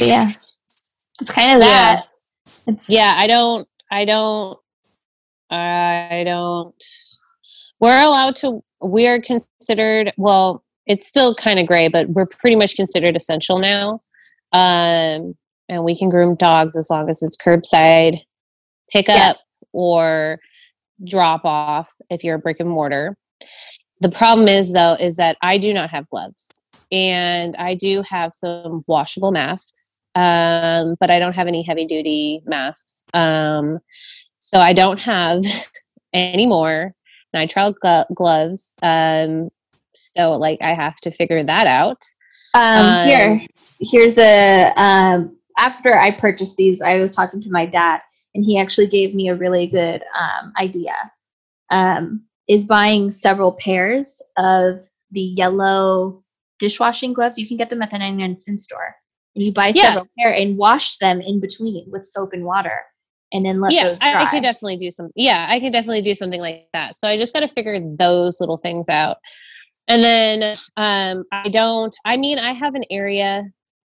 yeah. 0.00 0.26
It's 1.20 1.30
kind 1.30 1.52
of 1.52 1.60
that. 1.60 1.98
Yeah. 1.98 2.72
It's 2.72 2.90
Yeah, 2.90 3.14
I 3.16 3.26
don't 3.26 3.66
I 3.90 4.04
don't 4.04 4.58
I 5.50 6.22
don't 6.24 6.74
we're 7.80 8.00
allowed 8.00 8.36
to 8.36 8.62
we 8.82 9.06
are 9.06 9.20
considered 9.20 10.12
well 10.16 10.64
it's 10.86 11.06
still 11.06 11.34
kind 11.34 11.58
of 11.58 11.66
gray 11.66 11.88
but 11.88 12.08
we're 12.10 12.26
pretty 12.26 12.56
much 12.56 12.76
considered 12.76 13.16
essential 13.16 13.58
now 13.58 14.00
um 14.52 15.34
and 15.68 15.84
we 15.84 15.96
can 15.98 16.08
groom 16.08 16.34
dogs 16.38 16.76
as 16.76 16.88
long 16.90 17.08
as 17.08 17.22
it's 17.22 17.36
curbside 17.36 18.20
pickup 18.92 19.16
yeah. 19.16 19.32
or 19.72 20.36
drop 21.04 21.44
off 21.44 21.92
if 22.10 22.24
you're 22.24 22.36
a 22.36 22.38
brick 22.38 22.60
and 22.60 22.68
mortar 22.68 23.16
the 24.00 24.10
problem 24.10 24.48
is 24.48 24.72
though 24.72 24.94
is 24.94 25.16
that 25.16 25.36
i 25.42 25.58
do 25.58 25.72
not 25.72 25.90
have 25.90 26.08
gloves 26.08 26.62
and 26.90 27.54
i 27.56 27.74
do 27.74 28.02
have 28.08 28.32
some 28.32 28.82
washable 28.88 29.32
masks 29.32 30.00
um, 30.14 30.96
but 30.98 31.10
i 31.10 31.18
don't 31.18 31.36
have 31.36 31.46
any 31.46 31.62
heavy 31.62 31.84
duty 31.86 32.42
masks 32.46 33.04
um, 33.14 33.78
so 34.40 34.58
i 34.58 34.72
don't 34.72 35.02
have 35.02 35.42
any 36.12 36.46
more 36.46 36.94
nitrile 37.34 37.74
glo- 37.80 38.06
gloves. 38.14 38.76
Um, 38.82 39.48
so 39.94 40.30
like 40.30 40.60
I 40.62 40.74
have 40.74 40.96
to 40.96 41.10
figure 41.10 41.42
that 41.42 41.66
out. 41.66 42.02
Um, 42.54 42.86
um, 42.86 43.06
here, 43.06 43.40
here's 43.80 44.18
a. 44.18 44.72
Um, 44.76 45.36
after 45.58 45.98
I 45.98 46.12
purchased 46.12 46.56
these, 46.56 46.80
I 46.80 46.98
was 46.98 47.14
talking 47.14 47.40
to 47.40 47.50
my 47.50 47.66
dad, 47.66 48.00
and 48.34 48.44
he 48.44 48.58
actually 48.58 48.86
gave 48.86 49.14
me 49.14 49.28
a 49.28 49.34
really 49.34 49.66
good 49.66 50.02
um, 50.18 50.52
idea. 50.58 50.94
Um, 51.70 52.24
is 52.48 52.64
buying 52.64 53.10
several 53.10 53.52
pairs 53.52 54.22
of 54.38 54.80
the 55.10 55.20
yellow 55.20 56.22
dishwashing 56.58 57.12
gloves. 57.12 57.38
You 57.38 57.46
can 57.46 57.58
get 57.58 57.70
them 57.70 57.82
at 57.82 57.90
the 57.90 57.98
99 57.98 58.36
cent 58.38 58.60
store. 58.60 58.94
And 59.34 59.44
you 59.44 59.52
buy 59.52 59.72
yeah. 59.74 59.82
several 59.82 60.08
pair 60.18 60.34
and 60.34 60.56
wash 60.56 60.96
them 60.96 61.20
in 61.20 61.40
between 61.40 61.84
with 61.90 62.04
soap 62.04 62.32
and 62.32 62.44
water 62.44 62.80
and 63.32 63.44
then 63.44 63.60
let 63.60 63.72
yeah, 63.72 63.88
those 63.88 64.00
dry. 64.00 64.12
I, 64.12 64.24
I 64.24 64.30
could 64.30 64.42
definitely 64.42 64.78
do 64.78 64.90
some. 64.90 65.10
Yeah, 65.14 65.46
I 65.48 65.60
can 65.60 65.70
definitely 65.70 66.02
do 66.02 66.14
something 66.14 66.40
like 66.40 66.68
that. 66.72 66.94
So 66.94 67.06
I 67.06 67.16
just 67.16 67.34
got 67.34 67.40
to 67.40 67.48
figure 67.48 67.78
those 67.98 68.40
little 68.40 68.56
things 68.56 68.88
out. 68.88 69.18
And 69.86 70.02
then 70.02 70.56
um, 70.76 71.24
I 71.32 71.48
don't. 71.48 71.94
I 72.04 72.16
mean, 72.16 72.38
I 72.38 72.52
have 72.52 72.74
an 72.74 72.84
area 72.90 73.44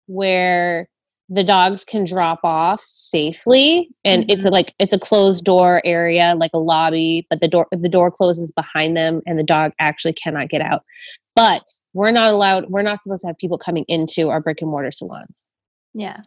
where 0.07 0.89
the 1.29 1.45
dogs 1.45 1.85
can 1.85 2.05
drop 2.05 2.41
off 2.43 2.81
safely, 2.81 3.89
and 4.05 4.23
mm-hmm. 4.23 4.31
it's 4.31 4.47
a, 4.47 4.51
like 4.51 4.75
it's 4.79 4.95
a 4.95 4.99
closed 4.99 5.45
door 5.45 5.83
area, 5.85 6.35
like 6.39 6.51
a 6.55 6.59
lobby, 6.59 7.27
but 7.29 7.41
the 7.41 7.49
door 7.49 7.67
the 7.71 7.89
door 7.89 8.11
closes 8.11 8.51
behind 8.53 8.97
them, 8.97 9.21
and 9.27 9.39
the 9.39 9.45
dog 9.45 9.73
actually 9.79 10.15
cannot 10.15 10.49
get 10.49 10.63
out. 10.63 10.83
But 11.37 11.65
we're 11.93 12.11
not 12.11 12.33
allowed. 12.33 12.71
We're 12.71 12.83
not 12.83 13.01
supposed 13.01 13.23
to 13.23 13.29
have 13.29 13.39
people 13.39 13.59
coming 13.59 13.85
into 13.89 14.31
our 14.31 14.41
brick 14.41 14.59
and 14.61 14.71
mortar 14.71 14.91
salons. 14.91 15.51
Yeah. 15.95 16.21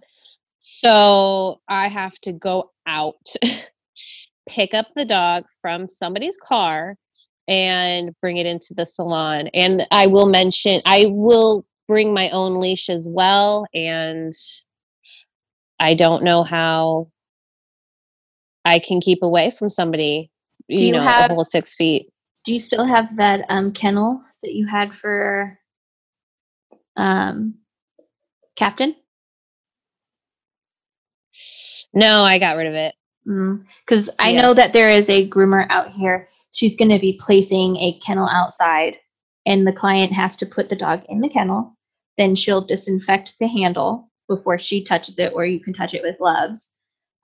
So 0.59 1.59
I 1.67 1.87
have 1.87 2.19
to 2.21 2.31
go 2.31 2.71
out, 2.85 3.15
pick 4.49 4.75
up 4.75 4.87
the 4.95 5.05
dog 5.05 5.45
from 5.59 5.89
somebody's 5.89 6.37
car, 6.37 6.95
and 7.47 8.11
bring 8.21 8.37
it 8.37 8.45
into 8.45 8.75
the 8.75 8.85
salon. 8.85 9.47
And 9.55 9.79
I 9.91 10.05
will 10.05 10.29
mention, 10.29 10.79
I 10.85 11.05
will 11.09 11.65
bring 11.87 12.13
my 12.13 12.29
own 12.29 12.59
leash 12.59 12.89
as 12.89 13.07
well. 13.09 13.65
And 13.73 14.33
I 15.81 15.95
don't 15.95 16.23
know 16.23 16.43
how 16.43 17.07
I 18.63 18.77
can 18.77 19.01
keep 19.01 19.23
away 19.23 19.49
from 19.49 19.71
somebody, 19.71 20.29
you, 20.67 20.85
you, 20.85 20.91
know, 20.91 20.99
have, 20.99 21.31
a 21.31 21.33
whole 21.33 21.43
six 21.43 21.73
feet. 21.73 22.07
Do 22.45 22.53
you 22.53 22.59
still 22.59 22.85
have 22.85 23.17
that 23.17 23.45
um, 23.49 23.71
kennel 23.71 24.21
that 24.43 24.53
you 24.53 24.67
had 24.67 24.93
for 24.93 25.57
um, 26.95 27.55
Captain? 28.55 28.95
No, 31.95 32.23
I 32.23 32.37
got 32.37 32.57
rid 32.57 32.67
of 32.67 32.75
it. 32.75 32.93
Because 33.25 34.09
mm, 34.09 34.15
I 34.19 34.29
yeah. 34.29 34.41
know 34.41 34.53
that 34.53 34.73
there 34.73 34.89
is 34.89 35.09
a 35.09 35.27
groomer 35.27 35.65
out 35.71 35.91
here. 35.91 36.29
She's 36.51 36.75
going 36.75 36.91
to 36.91 36.99
be 36.99 37.19
placing 37.19 37.77
a 37.77 37.97
kennel 38.05 38.29
outside, 38.29 38.97
and 39.47 39.65
the 39.65 39.73
client 39.73 40.13
has 40.13 40.37
to 40.37 40.45
put 40.45 40.69
the 40.69 40.75
dog 40.75 41.01
in 41.09 41.21
the 41.21 41.29
kennel. 41.29 41.75
Then 42.19 42.35
she'll 42.35 42.61
disinfect 42.61 43.39
the 43.39 43.47
handle 43.47 44.10
before 44.27 44.57
she 44.57 44.83
touches 44.83 45.19
it, 45.19 45.33
or 45.33 45.45
you 45.45 45.59
can 45.59 45.73
touch 45.73 45.93
it 45.93 46.03
with 46.03 46.17
gloves. 46.17 46.75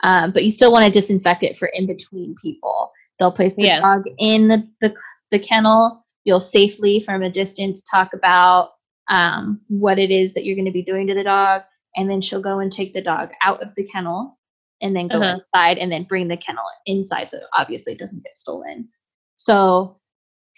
Um, 0.03 0.31
but 0.31 0.43
you 0.43 0.51
still 0.51 0.71
want 0.71 0.86
to 0.86 0.91
disinfect 0.91 1.43
it 1.43 1.57
for 1.57 1.67
in 1.69 1.88
between 1.88 2.36
people. 2.41 2.91
They'll 3.17 3.31
place 3.31 3.55
the 3.55 3.63
yeah. 3.63 3.79
dog 3.79 4.03
in 4.19 4.47
the, 4.47 4.67
the, 4.81 4.95
the 5.31 5.39
kennel. 5.39 6.05
You'll 6.23 6.39
safely, 6.39 6.99
from 6.99 7.23
a 7.23 7.31
distance, 7.31 7.83
talk 7.83 8.13
about 8.13 8.71
um, 9.10 9.60
what 9.69 9.97
it 9.97 10.12
is 10.12 10.33
that 10.33 10.45
you're 10.45 10.55
going 10.55 10.65
to 10.65 10.71
be 10.71 10.83
doing 10.83 11.07
to 11.07 11.15
the 11.15 11.23
dog 11.23 11.63
and 11.95 12.10
then 12.10 12.21
she'll 12.21 12.41
go 12.41 12.60
and 12.60 12.71
take 12.71 12.93
the 12.93 13.01
dog 13.01 13.31
out 13.41 13.62
of 13.62 13.73
the 13.75 13.86
kennel 13.86 14.38
and 14.81 14.95
then 14.95 15.07
go 15.07 15.17
uh-huh. 15.17 15.39
inside 15.39 15.77
and 15.77 15.91
then 15.91 16.03
bring 16.03 16.27
the 16.27 16.38
kennel 16.38 16.63
inside 16.86 17.29
so 17.29 17.39
obviously 17.53 17.93
it 17.93 17.99
doesn't 17.99 18.23
get 18.23 18.36
stolen 18.36 18.88
so 19.36 19.99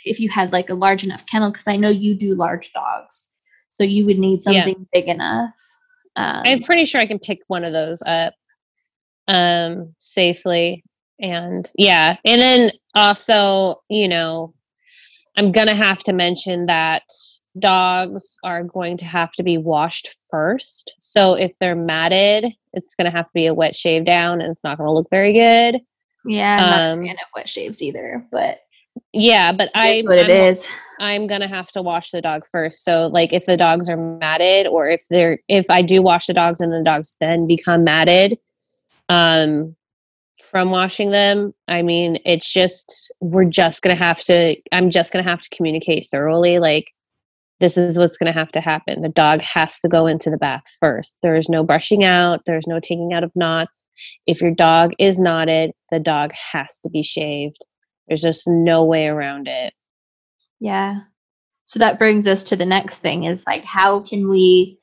if 0.06 0.20
you 0.20 0.30
had 0.30 0.52
like 0.52 0.70
a 0.70 0.76
large 0.76 1.04
enough 1.04 1.26
kennel 1.26 1.52
because 1.52 1.68
i 1.68 1.76
know 1.76 1.90
you 1.90 2.16
do 2.16 2.36
large 2.36 2.72
dogs 2.74 3.30
so 3.70 3.84
you 3.84 4.06
would 4.06 4.20
need 4.20 4.44
something 4.44 4.76
yeah. 4.78 4.86
big 5.02 5.08
enough 5.08 5.54
um, 6.16 6.42
i'm 6.46 6.62
pretty 6.64 6.86
sure 6.86 7.02
i 7.02 7.06
can 7.06 7.20
pick 7.20 7.40
one 7.48 7.64
of 7.64 7.74
those 7.74 8.02
up 8.06 8.34
um 9.28 9.94
safely 10.00 10.84
and 11.20 11.72
yeah 11.78 12.18
and 12.26 12.42
then 12.42 12.72
also 12.96 13.82
you 13.90 14.08
know 14.08 14.54
i'm 15.38 15.52
gonna 15.52 15.76
have 15.76 16.00
to 16.00 16.14
mention 16.14 16.66
that 16.66 17.04
dogs 17.58 18.38
are 18.44 18.64
going 18.64 18.98
to 18.98 19.06
have 19.06 19.32
to 19.34 19.44
be 19.44 19.58
washed 19.58 20.18
first. 20.30 20.96
So 21.00 21.34
if 21.34 21.52
they're 21.60 21.76
matted, 21.76 22.54
it's 22.74 22.96
going 22.96 23.06
to 23.06 23.16
have 23.16 23.26
to 23.26 23.32
be 23.34 23.48
a 23.48 23.54
wet 23.54 23.76
shave 23.76 24.06
down 24.06 24.42
and 24.42 24.52
it's 24.52 24.64
not 24.64 24.78
going 24.78 24.88
to 24.88 24.94
look 24.94 25.10
very 25.10 25.34
good. 25.34 25.82
Yeah, 26.26 26.58
I'm 26.58 26.64
um, 26.64 26.70
not 26.70 26.80
a 26.80 26.92
um, 26.92 27.06
fan 27.06 27.16
of 27.16 27.30
wet 27.36 27.50
shaves 27.50 27.82
either, 27.82 28.26
but 28.32 28.60
yeah, 29.14 29.52
but 29.52 29.70
I 29.76 30.02
what 30.06 30.18
it 30.18 30.26
I'm, 30.26 30.32
is. 30.32 30.70
I'm 31.00 31.28
gonna 31.28 31.48
have 31.48 31.72
to 31.72 31.82
wash 31.82 32.12
the 32.12 32.22
dog 32.22 32.46
first. 32.46 32.84
So 32.84 33.08
like 33.08 33.34
if 33.34 33.46
the 33.46 33.58
dogs 33.58 33.90
are 33.90 33.98
matted 33.98 34.68
or 34.68 34.90
if 34.90 35.06
they're 35.10 35.40
if 35.48 35.70
I 35.70 35.82
do 35.82 36.02
wash 36.02 36.28
the 36.28 36.34
dogs 36.34 36.62
and 36.62 36.72
the 36.72 36.84
dogs 36.84 37.16
then 37.20 37.48
become 37.48 37.84
matted, 37.84 38.38
um 39.10 39.76
from 40.52 40.72
washing 40.72 41.12
them, 41.12 41.54
I 41.68 41.82
mean 41.82 42.20
it's 42.26 42.52
just 42.52 43.12
we're 43.20 43.46
just 43.46 43.82
gonna 43.82 43.96
have 43.96 44.24
to 44.26 44.56
I'm 44.72 44.90
just 44.90 45.14
gonna 45.14 45.24
have 45.24 45.42
to 45.42 45.56
communicate 45.56 46.08
thoroughly. 46.10 46.60
Like 46.60 46.88
this 47.60 47.78
is 47.78 47.98
what's 47.98 48.18
going 48.18 48.32
to 48.32 48.40
have 48.40 48.52
to 48.52 48.62
happen. 48.62 49.02
The 49.02 49.10
dog 49.10 49.42
has 49.42 49.80
to 49.82 49.90
go 49.90 50.08
into 50.08 50.30
the 50.30 50.38
bath 50.38 50.64
first. 50.80 51.18
There 51.22 51.36
is 51.36 51.50
no 51.50 51.64
brushing 51.64 52.04
out, 52.04 52.42
there's 52.46 52.68
no 52.68 52.80
taking 52.80 53.14
out 53.14 53.24
of 53.24 53.36
knots. 53.36 53.86
If 54.26 54.42
your 54.42 54.52
dog 54.52 54.92
is 54.98 55.20
knotted, 55.20 55.72
the 55.92 56.00
dog 56.00 56.32
has 56.34 56.80
to 56.82 56.90
be 56.90 57.04
shaved. 57.04 57.66
There's 58.10 58.22
just 58.22 58.48
no 58.48 58.84
way 58.84 59.08
around 59.08 59.48
it. 59.48 59.74
Yeah. 60.60 61.02
So 61.66 61.80
that 61.80 62.00
brings 62.00 62.28
us 62.28 62.44
to 62.46 62.56
the 62.56 62.66
next 62.66 63.00
thing 63.00 63.26
is 63.26 63.46
like 63.46 63.64
how 63.64 64.00
can 64.00 64.28
we 64.28 64.80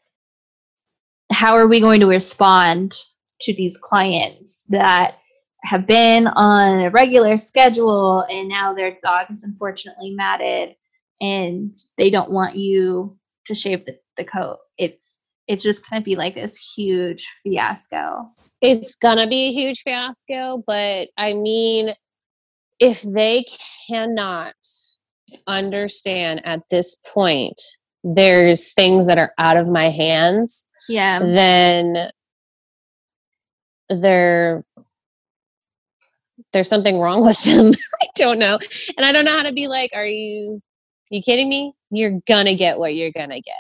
how 1.33 1.57
are 1.57 1.67
we 1.67 1.81
going 1.81 1.99
to 2.01 2.07
respond 2.07 2.97
to 3.41 3.53
these 3.53 3.77
clients 3.77 4.65
that 4.69 5.19
have 5.65 5.87
been 5.87 6.29
on 6.29 6.81
a 6.81 6.91
regular 6.91 7.37
schedule 7.37 8.25
and 8.31 8.49
now 8.49 8.73
their 8.73 8.97
dog 9.03 9.27
is 9.31 9.43
unfortunately 9.43 10.15
matted 10.15 10.77
and 11.21 11.75
they 11.99 12.09
don't 12.09 12.31
want 12.31 12.55
you 12.55 13.19
to 13.47 13.55
shave 13.55 13.85
the, 13.85 13.99
the 14.17 14.25
coat. 14.25 14.59
It's 14.79 15.23
it's 15.49 15.63
just 15.63 15.89
gonna 15.89 16.03
be 16.03 16.17
like 16.17 16.35
this 16.35 16.73
huge 16.77 17.27
fiasco. 17.43 18.31
It's 18.61 18.97
gonna 18.97 19.29
be 19.29 19.49
a 19.49 19.53
huge 19.53 19.81
fiasco, 19.83 20.63
but 20.67 21.09
I 21.19 21.33
mean, 21.33 21.93
if 22.81 23.03
they 23.03 23.45
cannot 23.89 24.55
understand 25.47 26.41
at 26.45 26.61
this 26.71 26.97
point 27.13 27.61
there's 28.05 28.73
things 28.75 29.07
that 29.07 29.19
are 29.19 29.33
out 29.39 29.57
of 29.57 29.69
my 29.69 29.91
hands 29.91 30.67
yeah 30.89 31.19
then 31.19 32.11
they're 33.89 34.65
there's 36.53 36.69
something 36.69 36.99
wrong 36.99 37.25
with 37.25 37.43
them 37.43 37.73
i 38.03 38.07
don't 38.15 38.39
know 38.39 38.59
and 38.97 39.05
i 39.05 39.11
don't 39.11 39.25
know 39.25 39.37
how 39.37 39.43
to 39.43 39.53
be 39.53 39.67
like 39.67 39.91
are 39.95 40.07
you 40.07 40.63
you 41.11 41.23
kidding 41.23 41.49
me? 41.49 41.73
You're 41.91 42.21
gonna 42.27 42.55
get 42.55 42.79
what 42.79 42.95
you're 42.95 43.13
gonna 43.13 43.41
get. 43.41 43.55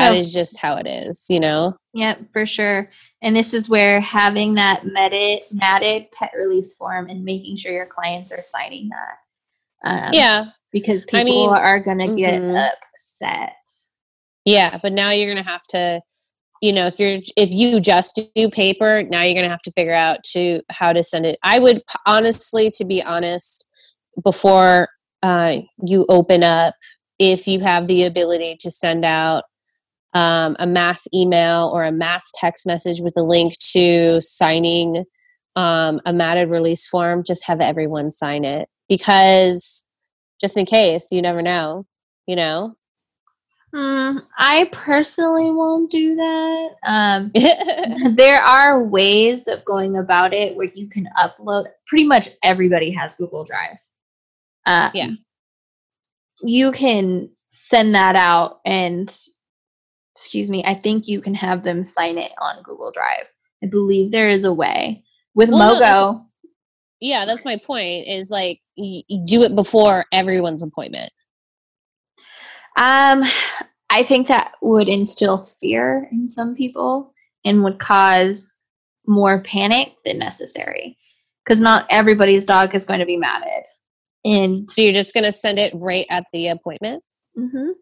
That 0.00 0.16
is 0.16 0.32
just 0.32 0.58
how 0.58 0.76
it 0.76 0.86
is, 0.86 1.26
you 1.28 1.40
know? 1.40 1.76
Yep, 1.94 2.24
for 2.32 2.46
sure. 2.46 2.90
And 3.22 3.34
this 3.34 3.54
is 3.54 3.68
where 3.68 4.00
having 4.00 4.54
that 4.54 4.84
matted, 4.84 5.40
matted 5.52 6.06
pet 6.12 6.32
release 6.36 6.74
form 6.74 7.08
and 7.08 7.24
making 7.24 7.56
sure 7.56 7.72
your 7.72 7.86
clients 7.86 8.32
are 8.32 8.38
signing 8.38 8.90
that. 8.90 9.16
Um, 9.88 10.12
yeah. 10.12 10.44
Because 10.72 11.04
people 11.04 11.20
I 11.20 11.24
mean, 11.24 11.50
are 11.50 11.80
going 11.80 11.98
to 11.98 12.14
get 12.14 12.40
mm-hmm. 12.40 12.56
upset. 12.56 13.56
Yeah, 14.44 14.78
but 14.82 14.92
now 14.92 15.10
you're 15.10 15.32
going 15.32 15.42
to 15.42 15.50
have 15.50 15.62
to, 15.70 16.00
you 16.60 16.72
know, 16.72 16.86
if 16.86 16.98
you're 16.98 17.20
if 17.36 17.50
you 17.50 17.80
just 17.80 18.20
do 18.34 18.50
paper, 18.50 19.02
now 19.02 19.22
you're 19.22 19.34
going 19.34 19.44
to 19.44 19.50
have 19.50 19.62
to 19.62 19.72
figure 19.72 19.94
out 19.94 20.22
to 20.32 20.60
how 20.70 20.92
to 20.92 21.02
send 21.02 21.26
it. 21.26 21.36
I 21.42 21.58
would 21.58 21.82
honestly, 22.06 22.70
to 22.76 22.84
be 22.84 23.02
honest, 23.02 23.66
before 24.22 24.88
uh, 25.22 25.58
you 25.82 26.06
open 26.08 26.42
up, 26.42 26.74
if 27.18 27.46
you 27.46 27.60
have 27.60 27.86
the 27.86 28.04
ability 28.04 28.56
to 28.60 28.70
send 28.70 29.04
out 29.04 29.44
um, 30.14 30.56
a 30.58 30.66
mass 30.66 31.06
email 31.12 31.70
or 31.74 31.84
a 31.84 31.92
mass 31.92 32.32
text 32.34 32.66
message 32.66 33.00
with 33.00 33.14
a 33.16 33.22
link 33.22 33.58
to 33.72 34.20
signing 34.20 35.04
um, 35.56 36.00
a 36.06 36.12
matted 36.12 36.50
release 36.50 36.86
form, 36.86 37.22
just 37.24 37.46
have 37.46 37.60
everyone 37.60 38.10
sign 38.10 38.44
it 38.44 38.68
because 38.88 39.86
just 40.40 40.56
in 40.56 40.66
case, 40.66 41.10
you 41.10 41.22
never 41.22 41.42
know, 41.42 41.86
you 42.26 42.36
know? 42.36 42.76
Mm, 43.74 44.22
I 44.38 44.68
personally 44.72 45.50
won't 45.50 45.90
do 45.90 46.14
that. 46.14 46.68
Um, 46.84 47.32
there 48.14 48.40
are 48.40 48.84
ways 48.84 49.48
of 49.48 49.64
going 49.64 49.96
about 49.96 50.32
it 50.32 50.56
where 50.56 50.70
you 50.74 50.88
can 50.88 51.08
upload. 51.18 51.66
Pretty 51.86 52.04
much 52.04 52.28
everybody 52.42 52.90
has 52.92 53.16
Google 53.16 53.44
Drive. 53.44 53.78
Uh, 54.64 54.90
yeah. 54.94 55.10
You 56.42 56.72
can 56.72 57.30
send 57.48 57.94
that 57.94 58.16
out 58.16 58.60
and 58.64 59.16
excuse 60.14 60.48
me, 60.48 60.62
I 60.64 60.74
think 60.74 61.08
you 61.08 61.20
can 61.20 61.34
have 61.34 61.64
them 61.64 61.84
sign 61.84 62.18
it 62.18 62.32
on 62.40 62.62
Google 62.62 62.92
Drive. 62.92 63.32
I 63.62 63.66
believe 63.66 64.12
there 64.12 64.28
is 64.28 64.44
a 64.44 64.52
way. 64.52 65.02
With 65.34 65.50
well, 65.50 65.76
MoeGo. 65.76 65.80
No, 65.80 66.26
yeah, 67.00 67.24
that's 67.24 67.44
my 67.44 67.56
point 67.56 68.06
is 68.06 68.30
like 68.30 68.60
you 68.76 69.02
do 69.26 69.42
it 69.42 69.54
before 69.54 70.04
everyone's 70.12 70.62
appointment. 70.62 71.10
Um 72.76 73.24
I 73.90 74.02
think 74.02 74.26
that 74.28 74.54
would 74.62 74.88
instill 74.88 75.44
fear 75.60 76.08
in 76.10 76.28
some 76.28 76.54
people 76.54 77.12
and 77.44 77.62
would 77.62 77.78
cause 77.78 78.56
more 79.06 79.42
panic 79.42 79.94
than 80.04 80.18
necessary 80.18 80.96
because 81.44 81.60
not 81.60 81.86
everybody's 81.90 82.44
dog 82.44 82.74
is 82.74 82.86
going 82.86 83.00
to 83.00 83.06
be 83.06 83.16
matted. 83.16 83.64
And 84.24 84.68
so 84.70 84.82
you're 84.82 84.92
just 84.92 85.14
going 85.14 85.24
to 85.24 85.32
send 85.32 85.58
it 85.58 85.72
right 85.76 86.06
at 86.10 86.24
the 86.32 86.48
appointment? 86.48 87.04
Mhm. 87.38 87.72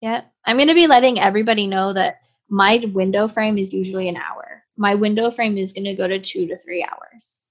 Yeah. 0.00 0.22
I'm 0.44 0.56
going 0.56 0.68
to 0.68 0.74
be 0.74 0.86
letting 0.86 1.18
everybody 1.18 1.66
know 1.66 1.92
that 1.92 2.16
my 2.48 2.82
window 2.92 3.28
frame 3.28 3.58
is 3.58 3.72
usually 3.72 4.08
an 4.08 4.16
hour. 4.16 4.64
My 4.76 4.94
window 4.94 5.30
frame 5.30 5.58
is 5.58 5.72
going 5.72 5.84
to 5.84 5.94
go 5.94 6.08
to 6.08 6.18
2 6.18 6.46
to 6.48 6.56
3 6.56 6.84
hours. 6.90 7.44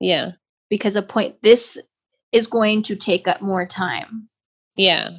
Yeah. 0.00 0.32
Because 0.70 0.96
a 0.96 1.02
point 1.02 1.36
this 1.42 1.76
is 2.32 2.46
going 2.46 2.82
to 2.82 2.96
take 2.96 3.26
up 3.26 3.40
more 3.40 3.66
time. 3.66 4.28
Yeah. 4.76 5.10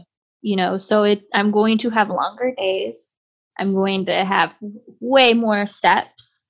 You 0.42 0.56
know, 0.56 0.78
so 0.78 1.04
it 1.04 1.24
I'm 1.34 1.52
going 1.52 1.78
to 1.80 1.90
have 1.90 2.10
longer 2.10 2.54
days. 2.58 3.16
I'm 3.58 3.74
going 3.74 4.06
to 4.06 4.24
have 4.24 4.54
way 5.02 5.34
more 5.34 5.66
steps. 5.66 6.50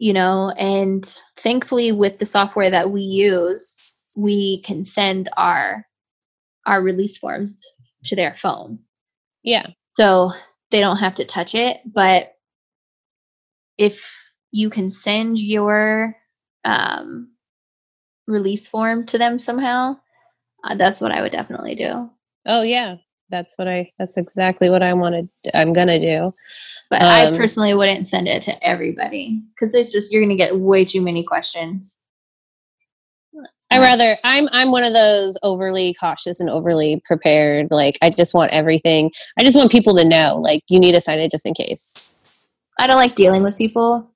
You 0.00 0.12
know, 0.12 0.52
and 0.56 1.04
thankfully 1.38 1.90
with 1.90 2.18
the 2.18 2.26
software 2.26 2.70
that 2.70 2.90
we 2.90 3.00
use, 3.02 3.76
we 4.16 4.60
can 4.62 4.84
send 4.84 5.28
our 5.36 5.84
our 6.66 6.82
release 6.82 7.18
forms 7.18 7.60
to 8.04 8.14
their 8.14 8.34
phone. 8.34 8.80
Yeah. 9.42 9.66
So 9.94 10.32
they 10.70 10.80
don't 10.80 10.98
have 10.98 11.16
to 11.16 11.24
touch 11.24 11.54
it. 11.54 11.78
But 11.84 12.34
if 13.76 14.32
you 14.50 14.70
can 14.70 14.90
send 14.90 15.38
your 15.38 16.16
um, 16.64 17.32
release 18.26 18.68
form 18.68 19.06
to 19.06 19.18
them 19.18 19.38
somehow, 19.38 19.96
uh, 20.64 20.74
that's 20.74 21.00
what 21.00 21.12
I 21.12 21.22
would 21.22 21.32
definitely 21.32 21.74
do. 21.74 22.10
Oh 22.46 22.62
yeah, 22.62 22.96
that's 23.30 23.56
what 23.56 23.68
I. 23.68 23.92
That's 23.98 24.16
exactly 24.16 24.70
what 24.70 24.82
I 24.82 24.92
wanted. 24.94 25.28
I'm 25.54 25.72
gonna 25.72 26.00
do. 26.00 26.34
But 26.90 27.02
um, 27.02 27.08
I 27.08 27.36
personally 27.36 27.74
wouldn't 27.74 28.08
send 28.08 28.28
it 28.28 28.42
to 28.42 28.66
everybody 28.66 29.42
because 29.54 29.74
it's 29.74 29.92
just 29.92 30.12
you're 30.12 30.22
gonna 30.22 30.36
get 30.36 30.58
way 30.58 30.84
too 30.84 31.02
many 31.02 31.22
questions. 31.22 32.02
I 33.70 33.78
rather 33.78 34.16
I'm 34.24 34.48
I'm 34.52 34.70
one 34.70 34.84
of 34.84 34.94
those 34.94 35.36
overly 35.42 35.94
cautious 35.94 36.40
and 36.40 36.48
overly 36.48 37.02
prepared. 37.04 37.68
Like 37.70 37.98
I 38.00 38.10
just 38.10 38.34
want 38.34 38.52
everything. 38.52 39.10
I 39.38 39.44
just 39.44 39.56
want 39.56 39.70
people 39.70 39.94
to 39.96 40.04
know. 40.04 40.40
Like 40.42 40.62
you 40.68 40.80
need 40.80 40.94
to 40.94 41.00
sign 41.00 41.18
it 41.18 41.30
just 41.30 41.46
in 41.46 41.54
case. 41.54 42.56
I 42.78 42.86
don't 42.86 42.96
like 42.96 43.14
dealing 43.14 43.42
with 43.42 43.58
people, 43.58 44.10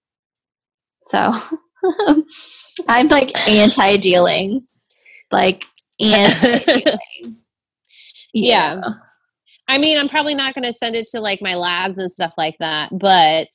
so 1.02 1.32
I'm 2.88 3.08
like 3.08 3.48
anti-dealing. 3.48 4.62
Like 5.30 5.64
anti-dealing. 6.00 6.96
yeah. 8.32 8.74
yeah. 8.74 8.82
I 9.68 9.78
mean, 9.78 9.98
I'm 9.98 10.08
probably 10.08 10.34
not 10.34 10.54
going 10.54 10.64
to 10.64 10.72
send 10.72 10.96
it 10.96 11.06
to 11.12 11.20
like 11.20 11.40
my 11.40 11.54
labs 11.54 11.98
and 11.98 12.10
stuff 12.10 12.34
like 12.36 12.58
that, 12.58 12.90
but 12.98 13.48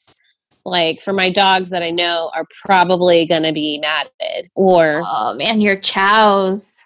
like 0.67 1.01
for 1.01 1.13
my 1.13 1.29
dogs 1.29 1.69
that 1.69 1.81
I 1.81 1.89
know 1.89 2.29
are 2.35 2.45
probably 2.65 3.25
going 3.25 3.43
to 3.43 3.53
be 3.53 3.79
matted 3.79 4.51
or 4.53 5.01
oh 5.03 5.33
man 5.35 5.61
your 5.61 5.77
chows. 5.77 6.77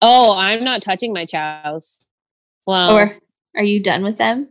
Oh 0.00 0.36
I'm 0.36 0.64
not 0.64 0.82
touching 0.82 1.12
my 1.12 1.26
chows. 1.26 2.02
Well 2.66 2.96
or 2.96 3.18
are 3.54 3.62
you 3.62 3.82
done 3.82 4.02
with 4.02 4.16
them? 4.16 4.48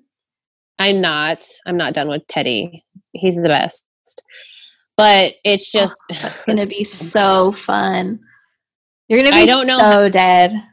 I'm 0.79 1.01
not. 1.01 1.45
I'm 1.65 1.77
not 1.77 1.93
done 1.93 2.07
with 2.07 2.25
Teddy. 2.27 2.85
He's 3.11 3.41
the 3.41 3.49
best. 3.49 3.85
But 4.95 5.33
it's 5.43 5.73
oh, 5.75 5.79
just 5.79 5.95
oh, 6.11 6.17
that's 6.21 6.45
going 6.45 6.59
to 6.59 6.67
be 6.67 6.83
so 6.83 7.51
fun. 7.51 8.19
You're 9.07 9.19
going 9.19 9.31
to 9.31 9.37
be 9.37 9.43
I 9.43 9.45
don't 9.45 9.67
know 9.67 9.79
so 9.79 9.83
how, 9.83 10.09
dead 10.09 10.63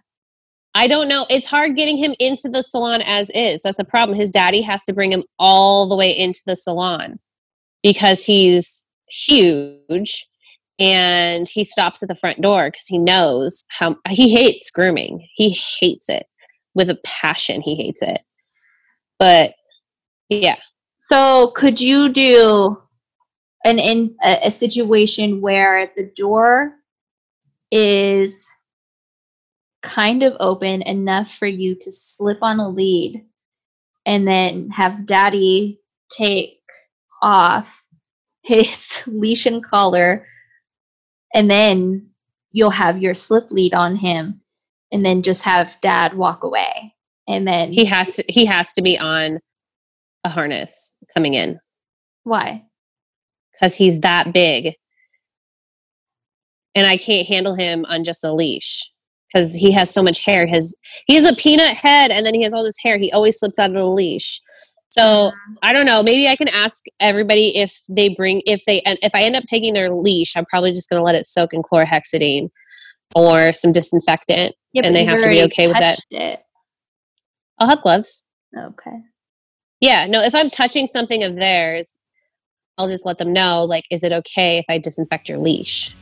I 0.80 0.86
don't 0.86 1.08
know. 1.08 1.26
It's 1.28 1.46
hard 1.46 1.76
getting 1.76 1.98
him 1.98 2.14
into 2.18 2.48
the 2.48 2.62
salon 2.62 3.02
as 3.02 3.30
is. 3.34 3.60
That's 3.60 3.78
a 3.78 3.84
problem. 3.84 4.16
His 4.16 4.30
daddy 4.30 4.62
has 4.62 4.82
to 4.84 4.94
bring 4.94 5.12
him 5.12 5.24
all 5.38 5.86
the 5.86 5.94
way 5.94 6.10
into 6.10 6.40
the 6.46 6.56
salon 6.56 7.20
because 7.82 8.24
he's 8.24 8.86
huge 9.10 10.26
and 10.78 11.46
he 11.50 11.64
stops 11.64 12.02
at 12.02 12.08
the 12.08 12.14
front 12.14 12.40
door 12.40 12.68
because 12.68 12.86
he 12.86 12.96
knows 12.96 13.66
how 13.68 13.94
he 14.08 14.34
hates 14.34 14.70
grooming. 14.70 15.28
He 15.34 15.50
hates 15.80 16.08
it 16.08 16.24
with 16.74 16.88
a 16.88 16.98
passion. 17.04 17.60
He 17.62 17.74
hates 17.74 18.00
it. 18.00 18.22
But 19.18 19.52
yeah. 20.30 20.56
So 20.96 21.52
could 21.56 21.78
you 21.78 22.08
do 22.08 22.80
an 23.66 23.78
in 23.78 24.16
a, 24.24 24.46
a 24.46 24.50
situation 24.50 25.42
where 25.42 25.90
the 25.94 26.10
door 26.16 26.72
is 27.70 28.48
kind 29.82 30.22
of 30.22 30.34
open 30.40 30.82
enough 30.82 31.32
for 31.32 31.46
you 31.46 31.74
to 31.74 31.92
slip 31.92 32.42
on 32.42 32.60
a 32.60 32.68
lead 32.68 33.24
and 34.06 34.26
then 34.26 34.68
have 34.70 35.06
daddy 35.06 35.80
take 36.10 36.60
off 37.22 37.84
his 38.42 39.02
leash 39.06 39.46
and 39.46 39.64
collar 39.64 40.26
and 41.34 41.50
then 41.50 42.10
you'll 42.52 42.70
have 42.70 43.02
your 43.02 43.14
slip 43.14 43.50
lead 43.50 43.74
on 43.74 43.96
him 43.96 44.40
and 44.92 45.04
then 45.04 45.22
just 45.22 45.44
have 45.44 45.76
dad 45.80 46.14
walk 46.14 46.42
away. 46.42 46.94
And 47.28 47.46
then 47.46 47.72
he 47.72 47.84
has 47.84 48.16
to, 48.16 48.24
he 48.28 48.44
has 48.46 48.72
to 48.74 48.82
be 48.82 48.98
on 48.98 49.38
a 50.24 50.28
harness 50.28 50.96
coming 51.14 51.34
in. 51.34 51.60
Why? 52.24 52.64
Because 53.52 53.76
he's 53.76 54.00
that 54.00 54.32
big. 54.32 54.74
And 56.74 56.86
i 56.86 56.96
can't 56.96 57.26
handle 57.26 57.54
him 57.54 57.84
on 57.86 58.04
just 58.04 58.22
a 58.22 58.32
leash 58.32 58.92
because 59.32 59.54
he 59.54 59.72
has 59.72 59.90
so 59.90 60.02
much 60.02 60.24
hair. 60.24 60.46
His 60.46 60.76
he 61.06 61.14
has 61.14 61.24
a 61.24 61.34
peanut 61.34 61.76
head, 61.76 62.10
and 62.10 62.26
then 62.26 62.34
he 62.34 62.42
has 62.42 62.52
all 62.52 62.64
this 62.64 62.78
hair. 62.82 62.98
He 62.98 63.12
always 63.12 63.38
slips 63.38 63.58
out 63.58 63.70
of 63.70 63.76
the 63.76 63.86
leash. 63.86 64.40
So 64.88 65.30
I 65.62 65.72
don't 65.72 65.86
know. 65.86 66.02
Maybe 66.02 66.28
I 66.28 66.34
can 66.34 66.48
ask 66.48 66.84
everybody 66.98 67.56
if 67.56 67.78
they 67.88 68.08
bring 68.08 68.42
if 68.44 68.64
they 68.66 68.80
and 68.82 68.98
if 69.02 69.14
I 69.14 69.22
end 69.22 69.36
up 69.36 69.44
taking 69.48 69.72
their 69.74 69.94
leash, 69.94 70.36
I'm 70.36 70.44
probably 70.46 70.72
just 70.72 70.90
going 70.90 70.98
to 70.98 71.04
let 71.04 71.14
it 71.14 71.26
soak 71.26 71.54
in 71.54 71.62
chlorhexidine 71.62 72.48
or 73.14 73.52
some 73.52 73.72
disinfectant, 73.72 74.54
yeah, 74.72 74.82
and 74.84 74.94
they 74.94 75.04
have 75.04 75.20
to 75.20 75.28
be 75.28 75.42
okay 75.44 75.68
with 75.68 75.78
that. 75.78 75.98
It. 76.10 76.40
I'll 77.58 77.68
have 77.68 77.82
gloves. 77.82 78.26
Okay. 78.56 78.96
Yeah. 79.80 80.06
No. 80.06 80.22
If 80.22 80.34
I'm 80.34 80.50
touching 80.50 80.86
something 80.86 81.22
of 81.22 81.36
theirs, 81.36 81.98
I'll 82.76 82.88
just 82.88 83.06
let 83.06 83.18
them 83.18 83.32
know. 83.32 83.62
Like, 83.64 83.84
is 83.90 84.02
it 84.02 84.12
okay 84.12 84.58
if 84.58 84.64
I 84.68 84.78
disinfect 84.78 85.28
your 85.28 85.38
leash? 85.38 85.94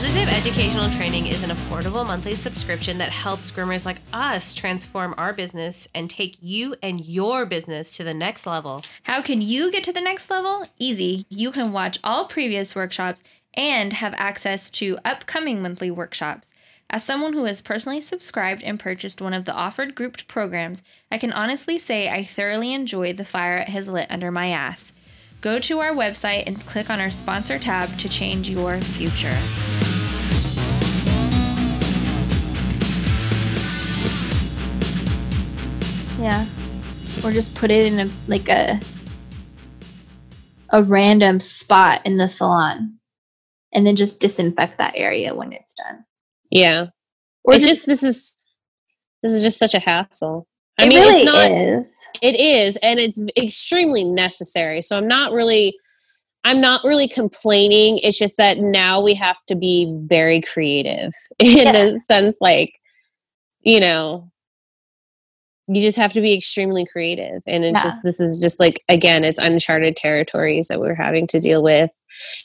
Positive 0.00 0.30
Educational 0.30 0.88
Training 0.92 1.26
is 1.26 1.42
an 1.42 1.50
affordable 1.50 2.06
monthly 2.06 2.34
subscription 2.34 2.96
that 2.96 3.10
helps 3.10 3.52
groomers 3.52 3.84
like 3.84 3.98
us 4.14 4.54
transform 4.54 5.14
our 5.18 5.34
business 5.34 5.88
and 5.94 6.08
take 6.08 6.38
you 6.40 6.74
and 6.82 7.04
your 7.04 7.44
business 7.44 7.94
to 7.98 8.02
the 8.02 8.14
next 8.14 8.46
level. 8.46 8.82
How 9.02 9.20
can 9.20 9.42
you 9.42 9.70
get 9.70 9.84
to 9.84 9.92
the 9.92 10.00
next 10.00 10.30
level? 10.30 10.64
Easy. 10.78 11.26
You 11.28 11.52
can 11.52 11.70
watch 11.70 11.98
all 12.02 12.28
previous 12.28 12.74
workshops 12.74 13.22
and 13.52 13.92
have 13.92 14.14
access 14.16 14.70
to 14.70 14.96
upcoming 15.04 15.60
monthly 15.60 15.90
workshops. 15.90 16.48
As 16.88 17.04
someone 17.04 17.34
who 17.34 17.44
has 17.44 17.60
personally 17.60 18.00
subscribed 18.00 18.62
and 18.62 18.80
purchased 18.80 19.20
one 19.20 19.34
of 19.34 19.44
the 19.44 19.52
offered 19.52 19.94
grouped 19.94 20.26
programs, 20.26 20.80
I 21.12 21.18
can 21.18 21.34
honestly 21.34 21.76
say 21.76 22.08
I 22.08 22.24
thoroughly 22.24 22.72
enjoy 22.72 23.12
the 23.12 23.26
fire 23.26 23.58
it 23.58 23.68
has 23.68 23.86
lit 23.86 24.10
under 24.10 24.30
my 24.30 24.48
ass. 24.48 24.94
Go 25.40 25.58
to 25.58 25.78
our 25.78 25.92
website 25.92 26.46
and 26.46 26.60
click 26.66 26.90
on 26.90 27.00
our 27.00 27.10
sponsor 27.10 27.58
tab 27.58 27.88
to 27.98 28.10
change 28.10 28.50
your 28.50 28.78
future. 28.78 29.30
Yeah. 36.20 36.46
Or 37.24 37.32
just 37.32 37.54
put 37.54 37.70
it 37.70 37.90
in 37.90 38.00
a 38.00 38.10
like 38.28 38.50
a 38.50 38.78
a 40.68 40.82
random 40.82 41.40
spot 41.40 42.04
in 42.04 42.18
the 42.18 42.28
salon 42.28 42.98
and 43.72 43.86
then 43.86 43.96
just 43.96 44.20
disinfect 44.20 44.76
that 44.76 44.92
area 44.94 45.34
when 45.34 45.54
it's 45.54 45.74
done. 45.74 46.04
Yeah. 46.50 46.88
Or 47.44 47.54
it's 47.54 47.66
just, 47.66 47.86
just 47.86 47.86
this 47.86 48.02
is 48.02 48.44
this 49.22 49.32
is 49.32 49.42
just 49.42 49.58
such 49.58 49.74
a 49.74 49.78
hassle. 49.78 50.46
I 50.80 50.86
it 50.86 50.88
mean, 50.88 50.98
really 51.00 51.22
it's 51.22 51.24
not 51.24 51.50
is. 51.50 52.06
it 52.22 52.36
is 52.40 52.76
and 52.82 52.98
it's 53.00 53.22
extremely 53.36 54.04
necessary. 54.04 54.82
So 54.82 54.96
I'm 54.96 55.08
not 55.08 55.32
really 55.32 55.76
I'm 56.44 56.60
not 56.60 56.82
really 56.84 57.06
complaining. 57.08 57.98
It's 57.98 58.18
just 58.18 58.36
that 58.38 58.58
now 58.58 59.02
we 59.02 59.14
have 59.14 59.36
to 59.48 59.54
be 59.54 59.94
very 60.06 60.40
creative 60.40 61.12
in 61.38 61.58
Yeah. 61.66 61.72
a 61.76 61.98
sense 61.98 62.38
like 62.40 62.78
you 63.60 63.78
know 63.80 64.30
you 65.72 65.80
just 65.80 65.98
have 65.98 66.12
to 66.14 66.20
be 66.20 66.34
extremely 66.34 66.84
creative 66.84 67.42
and 67.46 67.64
it's 67.64 67.78
Yeah. 67.78 67.82
just 67.84 67.98
this 68.02 68.18
is 68.20 68.40
just 68.40 68.58
like 68.58 68.82
again 68.88 69.22
it's 69.22 69.38
uncharted 69.38 69.94
territories 69.96 70.66
that 70.68 70.80
we're 70.80 70.94
having 70.96 71.26
to 71.28 71.38
deal 71.38 71.62
with 71.62 71.90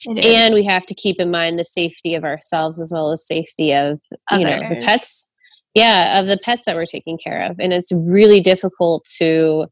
and 0.06 0.54
we 0.54 0.64
have 0.66 0.86
to 0.86 0.94
keep 0.94 1.20
in 1.20 1.32
mind 1.32 1.58
the 1.58 1.64
safety 1.64 2.14
of 2.14 2.24
ourselves 2.24 2.80
as 2.80 2.92
well 2.94 3.12
as 3.12 3.26
safety 3.26 3.74
of 3.74 4.00
you 4.32 4.44
know 4.46 4.60
the 4.70 4.80
pets 4.84 5.28
yeah 5.76 6.20
of 6.20 6.28
the 6.28 6.38
pets 6.38 6.66
that 6.66 6.76
we're 6.76 6.86
taking 6.86 7.18
care 7.18 7.44
of 7.44 7.60
and 7.60 7.74
it's 7.74 7.92
really 7.92 8.42
difficult 8.42 9.06
to 9.06 9.68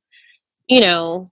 you 0.67 0.79
know 0.79 1.25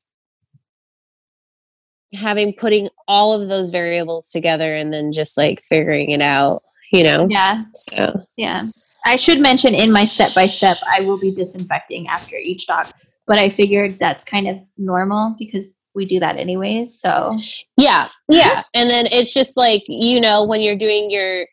having 2.13 2.53
putting 2.53 2.89
all 3.07 3.39
of 3.39 3.47
those 3.47 3.69
variables 3.69 4.29
together 4.29 4.75
and 4.75 4.91
then 4.91 5.11
just 5.11 5.37
like 5.37 5.61
figuring 5.61 6.09
it 6.11 6.21
out 6.21 6.63
you 6.91 7.03
know 7.03 7.27
yeah, 7.29 7.63
so 7.73 8.21
yeah. 8.37 8.59
I 9.05 9.15
should 9.15 9.39
mention 9.39 9.73
in 9.73 9.91
my 9.91 10.03
step 10.03 10.33
by 10.35 10.45
step, 10.45 10.77
I 10.91 11.01
will 11.01 11.17
be 11.17 11.33
disinfecting 11.33 12.07
after 12.07 12.35
each 12.35 12.67
dog, 12.67 12.87
but 13.27 13.39
I 13.39 13.49
figured 13.49 13.91
that's 13.91 14.23
kind 14.23 14.47
of 14.47 14.57
normal 14.77 15.35
because 15.39 15.87
we 15.95 16.05
do 16.05 16.19
that 16.19 16.37
anyways. 16.37 16.99
So 16.99 17.33
Yeah, 17.77 18.09
yeah. 18.29 18.63
And 18.73 18.89
then 18.89 19.07
it's 19.11 19.33
just 19.33 19.57
like, 19.57 19.83
you 19.87 20.21
know, 20.21 20.45
when 20.45 20.61
you're 20.61 20.77
doing 20.77 21.09
your 21.09 21.47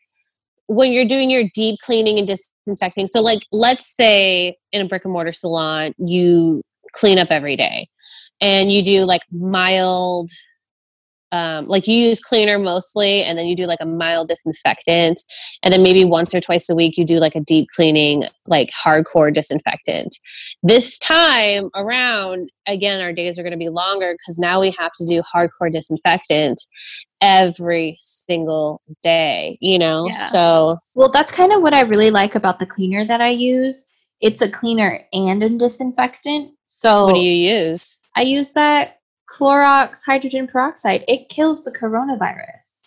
when 0.67 0.91
you're 0.91 1.05
doing 1.05 1.31
your 1.31 1.45
deep 1.55 1.79
cleaning 1.79 2.19
and 2.19 2.27
disinfecting. 2.69 3.07
So 3.07 3.21
like 3.21 3.45
let's 3.51 3.95
say 3.95 4.57
in 4.71 4.81
a 4.81 4.87
brick 4.87 5.05
and 5.05 5.13
mortar 5.13 5.33
salon, 5.33 5.93
you 5.97 6.61
clean 6.93 7.19
up 7.19 7.29
every 7.29 7.55
day 7.55 7.87
and 8.41 8.71
you 8.71 8.83
do 8.83 9.05
like 9.05 9.21
mild 9.31 10.29
um, 11.31 11.67
like 11.67 11.87
you 11.87 11.93
use 11.93 12.19
cleaner 12.19 12.57
mostly 12.57 13.21
and 13.23 13.37
then 13.37 13.45
you 13.45 13.55
do 13.55 13.67
like 13.67 13.77
a 13.81 13.85
mild 13.85 14.29
disinfectant 14.29 15.21
and 15.61 15.71
then 15.71 15.83
maybe 15.83 16.03
once 16.03 16.33
or 16.33 16.39
twice 16.39 16.67
a 16.69 16.75
week 16.75 16.97
you 16.97 17.05
do 17.05 17.19
like 17.19 17.35
a 17.35 17.39
deep 17.39 17.67
cleaning 17.75 18.23
like 18.47 18.71
hardcore 18.71 19.31
disinfectant 19.31 20.17
this 20.63 20.97
time 20.97 21.69
around 21.75 22.49
again 22.67 22.99
our 22.99 23.13
days 23.13 23.37
are 23.37 23.43
going 23.43 23.51
to 23.51 23.57
be 23.57 23.69
longer 23.69 24.13
because 24.13 24.39
now 24.39 24.59
we 24.59 24.73
have 24.79 24.91
to 24.97 25.05
do 25.05 25.21
hardcore 25.21 25.71
disinfectant 25.71 26.59
every 27.21 27.97
single 27.99 28.81
day 29.01 29.57
you 29.61 29.77
know 29.77 30.07
Yeah. 30.07 30.27
so 30.27 30.77
Well, 30.95 31.11
that's 31.11 31.31
kind 31.31 31.51
of 31.51 31.61
what 31.61 31.73
I 31.73 31.81
really 31.81 32.11
like 32.11 32.35
about 32.35 32.59
the 32.59 32.65
cleaner 32.65 33.05
that 33.05 33.21
I 33.21 33.29
use. 33.29 33.87
It's 34.21 34.41
a 34.41 34.49
cleaner 34.49 35.01
and 35.13 35.43
a 35.43 35.49
disinfectant. 35.49 36.51
So 36.65 37.05
what 37.05 37.15
do 37.15 37.21
you 37.21 37.53
use 37.53 38.01
I 38.15 38.21
use 38.21 38.51
that 38.53 38.99
Clorox 39.29 40.03
hydrogen 40.05 40.47
peroxide. 40.47 41.03
It 41.07 41.29
kills 41.29 41.63
the 41.63 41.71
coronavirus. 41.71 42.81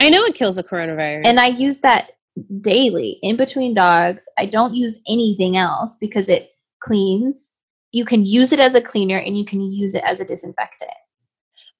i 0.00 0.08
know 0.08 0.24
it 0.24 0.34
kills 0.34 0.56
the 0.56 0.64
coronavirus 0.64 1.22
And 1.24 1.38
I 1.38 1.48
use 1.48 1.80
that 1.80 2.12
daily 2.60 3.18
in 3.22 3.36
between 3.36 3.74
dogs. 3.74 4.26
I 4.38 4.46
don't 4.46 4.74
use 4.74 5.00
anything 5.08 5.56
else 5.56 5.98
because 6.00 6.28
it 6.28 6.50
cleans. 6.80 7.54
You 7.90 8.04
can 8.04 8.24
use 8.24 8.52
it 8.52 8.60
as 8.60 8.74
a 8.74 8.80
cleaner 8.80 9.18
and 9.18 9.36
you 9.38 9.44
can 9.44 9.60
use 9.60 9.94
it 9.94 10.02
as 10.04 10.20
a 10.20 10.24
disinfectant. 10.24 10.90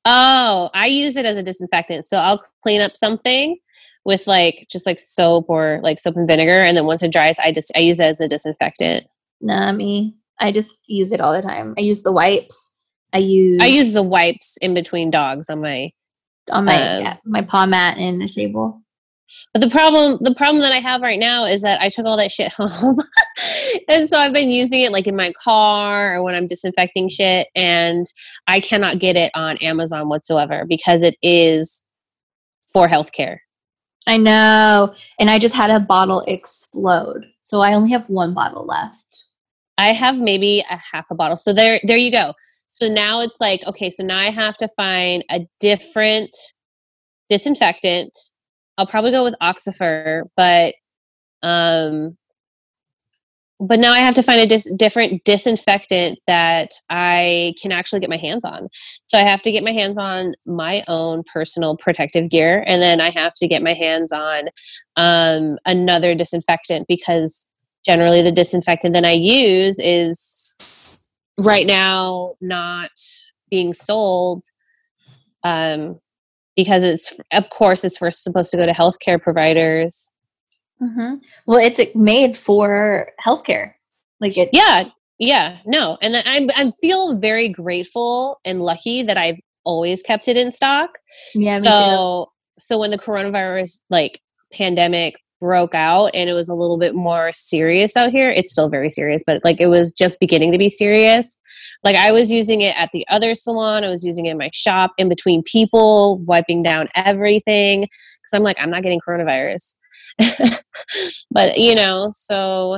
Oh, 0.05 0.71
I 0.75 0.87
use 0.87 1.17
it 1.17 1.25
as 1.25 1.37
a 1.37 1.43
disinfectant. 1.43 2.05
So 2.05 2.19
I'll 2.19 2.43
clean 2.63 2.81
up 2.81 2.97
something 2.97 3.57
with 4.05 4.27
like 4.27 4.67
just 4.71 4.87
like 4.87 4.99
soap 4.99 5.47
or 5.49 5.81
like 5.83 6.01
soap 6.01 6.17
and 6.17 6.27
vinegar, 6.27 6.65
and 6.65 6.77
then 6.77 6.87
once 6.87 7.03
it 7.03 7.13
dries, 7.13 7.39
I 7.39 7.53
just 7.53 7.71
I 7.77 7.81
use 7.81 8.01
it 8.01 8.05
as 8.05 8.21
a 8.21 8.29
disinfectant. 8.29 9.07
Nah, 9.41 9.73
me. 9.73 10.15
I 10.41 10.51
just 10.51 10.79
use 10.89 11.13
it 11.13 11.21
all 11.21 11.33
the 11.33 11.43
time. 11.43 11.75
I 11.79 11.83
use 11.83 12.03
the 12.03 12.13
wipes. 12.13 12.77
I 13.13 13.19
use 13.19 13.61
I 13.63 13.67
use 13.67 13.93
the 13.93 14.03
wipes 14.03 14.57
in 14.61 14.75
between 14.75 15.11
dogs 15.11 15.51
on 15.51 15.61
my. 15.61 15.93
on 16.51 16.65
my 16.65 16.97
um, 16.97 17.03
yeah, 17.03 17.17
my 17.25 17.43
paw 17.43 17.67
mat 17.67 17.99
and 17.99 18.21
the 18.21 18.29
table. 18.29 18.83
But 19.53 19.61
the 19.61 19.71
problem 19.71 20.19
the 20.21 20.35
problem 20.35 20.61
that 20.63 20.73
I 20.73 20.79
have 20.79 21.01
right 21.01 21.19
now 21.19 21.45
is 21.45 21.63
that 21.63 21.81
I 21.81 21.89
took 21.89 22.07
all 22.07 22.17
that 22.17 22.33
shit 22.33 22.53
home, 22.57 22.99
and 23.89 24.09
so 24.09 24.19
I've 24.19 24.33
been 24.33 24.51
using 24.51 24.83
it 24.83 24.93
like 24.93 25.07
in 25.07 25.17
my 25.17 25.33
car 25.33 26.17
or 26.17 26.23
when 26.23 26.35
I'm 26.35 26.47
disinfecting 26.47 27.09
shit, 27.09 27.49
and 27.55 28.07
I 28.47 28.61
cannot 28.61 28.99
get 28.99 29.17
it 29.17 29.31
on 29.35 29.57
Amazon 29.59 30.09
whatsoever 30.09 30.65
because 30.67 31.03
it 31.03 31.17
is 31.23 31.83
for 32.73 32.89
healthcare. 32.89 33.39
I 34.07 34.17
know. 34.17 34.95
And 35.19 35.31
I 35.31 35.39
just 35.39 35.55
had 35.55 35.71
a 35.71 35.81
bottle 35.81 36.25
explode. 36.27 37.25
So 37.41 37.61
I 37.61 37.75
only 37.75 37.91
have 37.91 38.09
one 38.09 38.35
bottle 38.35 38.67
left. 38.67 39.27
I 39.79 39.93
have 39.93 40.19
maybe 40.19 40.65
a 40.71 40.77
half 40.93 41.07
a 41.11 41.15
bottle. 41.15 41.37
So 41.37 41.53
there 41.53 41.81
there 41.85 41.97
you 41.97 42.11
go. 42.11 42.35
So 42.67 42.89
now 42.89 43.21
it's 43.21 43.41
like, 43.41 43.61
okay, 43.67 43.91
so 43.91 44.03
now 44.03 44.19
I 44.19 44.31
have 44.31 44.57
to 44.59 44.69
find 44.77 45.25
a 45.31 45.47
different 45.61 46.35
disinfectant. 47.29 48.17
I'll 48.79 48.87
probably 48.87 49.11
go 49.11 49.25
with 49.25 49.35
Oxivir, 49.43 50.25
but 50.37 50.75
um 51.43 52.17
but 53.63 53.79
now 53.79 53.93
I 53.93 54.01
have 54.01 54.15
to 54.15 54.23
find 54.23 54.41
a 54.41 54.47
dis- 54.47 54.73
different 54.77 55.25
disinfectant 55.25 56.19
that 56.27 56.73
I 56.91 57.55
can 57.63 57.71
actually 57.71 58.01
get 58.01 58.11
my 58.11 58.17
hands 58.17 58.45
on. 58.45 58.69
So 59.05 59.19
I 59.19 59.23
have 59.23 59.41
to 59.43 59.53
get 59.53 59.63
my 59.63 59.73
hands 59.73 59.99
on 59.99 60.35
my 60.47 60.83
own 60.89 61.23
personal 61.33 61.77
protective 61.77 62.29
gear 62.29 62.65
and 62.67 62.83
then 62.83 63.01
I 63.01 63.11
have 63.11 63.33
to 63.37 63.49
get 63.49 63.63
my 63.63 63.75
hands 63.75 64.13
on 64.13 64.49
um 64.97 65.59
another 65.65 66.15
disinfectant 66.15 66.87
because 66.89 67.49
generally 67.85 68.23
the 68.23 68.33
disinfectant 68.33 68.95
that 68.95 69.05
I 69.05 69.13
use 69.13 69.79
is 69.79 70.99
right 71.39 71.67
now 71.67 72.35
not 72.41 72.91
being 73.51 73.73
sold 73.73 74.45
um, 75.45 75.99
because 76.57 76.85
it's 76.85 77.19
of 77.33 77.51
course 77.51 77.85
it's 77.85 77.97
first 77.97 78.23
supposed 78.23 78.51
to 78.51 78.57
go 78.57 78.67
to 78.67 78.73
healthcare 78.73 79.21
providers. 79.21 80.12
Hmm 80.83 81.15
Well, 81.47 81.59
it's 81.59 81.81
made 81.95 82.37
for 82.37 83.11
healthcare. 83.25 83.73
Like 84.21 84.37
it. 84.37 84.51
Yeah, 84.53 84.85
yeah, 85.19 85.59
no, 85.67 85.99
and 86.03 86.17
I 86.17 86.49
I 86.61 86.71
feel 86.81 87.19
very 87.19 87.49
grateful 87.49 88.41
and 88.45 88.63
lucky 88.63 89.03
that 89.03 89.17
I've 89.17 89.39
always 89.65 90.03
kept 90.03 90.29
it 90.29 90.37
in 90.37 90.51
stock. 90.51 90.99
yeah. 91.35 91.59
So 91.59 92.33
so 92.59 92.79
when 92.79 92.91
the 92.91 92.99
coronavirus 92.99 93.83
like 93.91 94.21
pandemic 94.53 95.17
broke 95.41 95.75
out 95.75 96.07
and 96.15 96.31
it 96.31 96.35
was 96.35 96.49
a 96.49 96.55
little 96.55 96.79
bit 96.79 96.95
more 96.95 97.33
serious 97.33 97.97
out 97.97 98.13
here 98.13 98.31
it's 98.31 98.53
still 98.53 98.69
very 98.69 98.89
serious 98.89 99.25
but 99.27 99.41
like 99.43 99.61
it 99.61 99.67
was 99.67 99.93
just 99.93 100.21
beginning 100.21 100.53
to 100.53 100.57
be 100.59 100.69
serious 100.69 101.37
like 101.83 101.97
i 101.97 102.13
was 102.13 102.31
using 102.31 102.61
it 102.61 102.79
at 102.79 102.91
the 102.93 103.05
other 103.11 103.35
salon 103.35 103.83
i 103.83 103.89
was 103.89 104.05
using 104.05 104.27
it 104.27 104.31
in 104.31 104.39
my 104.39 104.51
shop 104.55 104.93
in 104.99 105.09
between 105.09 105.43
people 105.43 106.19
wiping 106.19 106.63
down 106.63 106.87
everything 106.95 107.89
because 108.23 108.35
i'm 108.37 108.43
like 108.43 108.57
i'm 108.61 108.71
not 108.71 108.83
getting 108.83 109.01
coronavirus 109.01 109.77
but 111.31 111.59
you 111.59 111.75
know 111.75 112.09
so 112.11 112.75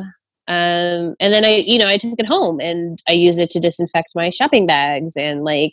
um 0.49 1.15
and 1.21 1.33
then 1.33 1.45
i 1.45 1.57
you 1.67 1.79
know 1.79 1.89
i 1.89 1.97
took 1.97 2.19
it 2.19 2.27
home 2.27 2.61
and 2.61 2.99
i 3.09 3.13
used 3.13 3.39
it 3.39 3.51
to 3.51 3.61
disinfect 3.61 4.09
my 4.15 4.31
shopping 4.31 4.67
bags 4.67 5.17
and 5.17 5.45
like 5.45 5.73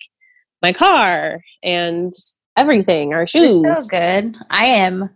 my 0.61 0.71
car 0.71 1.41
and 1.63 2.13
everything 2.57 3.13
our 3.13 3.25
shoes 3.25 3.59
It's 3.63 3.89
so 3.89 3.97
good. 3.97 4.35
I 4.49 4.65
am 4.65 5.09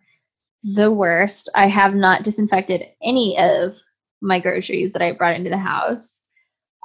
the 0.64 0.92
worst. 0.92 1.50
I 1.56 1.68
have 1.68 1.96
not 1.96 2.24
disinfected 2.24 2.84
any 3.04 3.38
of 3.40 3.74
my 4.22 4.40
groceries 4.40 4.94
that 4.94 5.02
I 5.02 5.12
brought 5.12 5.36
into 5.36 5.50
the 5.50 5.58
house. 5.58 6.22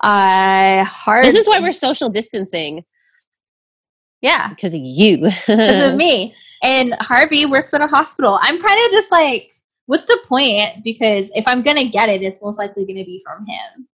I 0.03 0.85
hard. 0.89 1.25
this 1.25 1.35
is 1.35 1.49
why 1.49 1.61
we're 1.61 1.73
social 1.73 2.09
distancing 2.11 2.85
yeah 4.21 4.49
because 4.51 4.75
of 4.75 4.81
you 4.83 5.19
because 5.19 5.81
of 5.83 5.95
me. 6.05 6.33
And 6.63 6.95
Harvey 7.01 7.47
works 7.47 7.73
at 7.73 7.81
a 7.81 7.87
hospital. 7.87 8.39
I'm 8.43 8.61
kind 8.61 8.85
of 8.87 8.91
just 8.93 9.11
like, 9.11 9.51
what's 9.87 10.05
the 10.05 10.19
point? 10.27 10.85
Because 10.85 11.31
if 11.35 11.49
I'm 11.49 11.63
gonna 11.63 11.89
get 11.89 12.09
it, 12.09 12.23
it's 12.23 12.43
most 12.43 12.59
likely 12.59 12.85
gonna 12.87 13.05
be 13.05 13.23
from 13.25 13.47
him. 13.47 13.89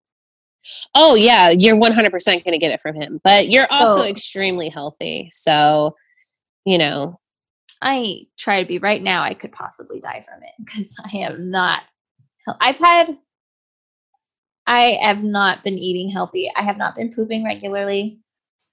oh 0.97 1.15
yeah 1.15 1.51
you're 1.51 1.77
100% 1.77 2.11
going 2.45 2.53
to 2.53 2.59
get 2.59 2.73
it 2.73 2.81
from 2.81 2.97
him 2.97 3.21
but 3.23 3.49
you're 3.49 3.69
oh. 3.71 3.77
also 3.87 4.03
Oh. 4.03 4.05
extremely 4.05 4.69
healthy 4.69 5.29
so 5.31 5.95
you 6.65 6.77
know 6.77 7.21
I 7.83 8.27
try 8.39 8.63
to 8.63 8.67
be 8.67 8.79
right 8.79 9.03
now. 9.03 9.23
I 9.23 9.35
could 9.35 9.53
possibly 9.53 10.01
die 10.01 10.23
from 10.27 10.43
it 10.43 10.51
because 10.59 10.97
I 11.05 11.19
am 11.19 11.51
not. 11.51 11.81
I've 12.61 12.79
had. 12.79 13.17
I 14.67 14.99
have 15.03 15.23
not 15.23 15.63
been 15.63 15.79
eating 15.79 16.09
healthy. 16.09 16.51
I 16.57 16.63
have 16.63 16.79
not 16.79 16.95
been 16.97 17.13
pooping 17.13 17.45
regularly. 17.45 18.19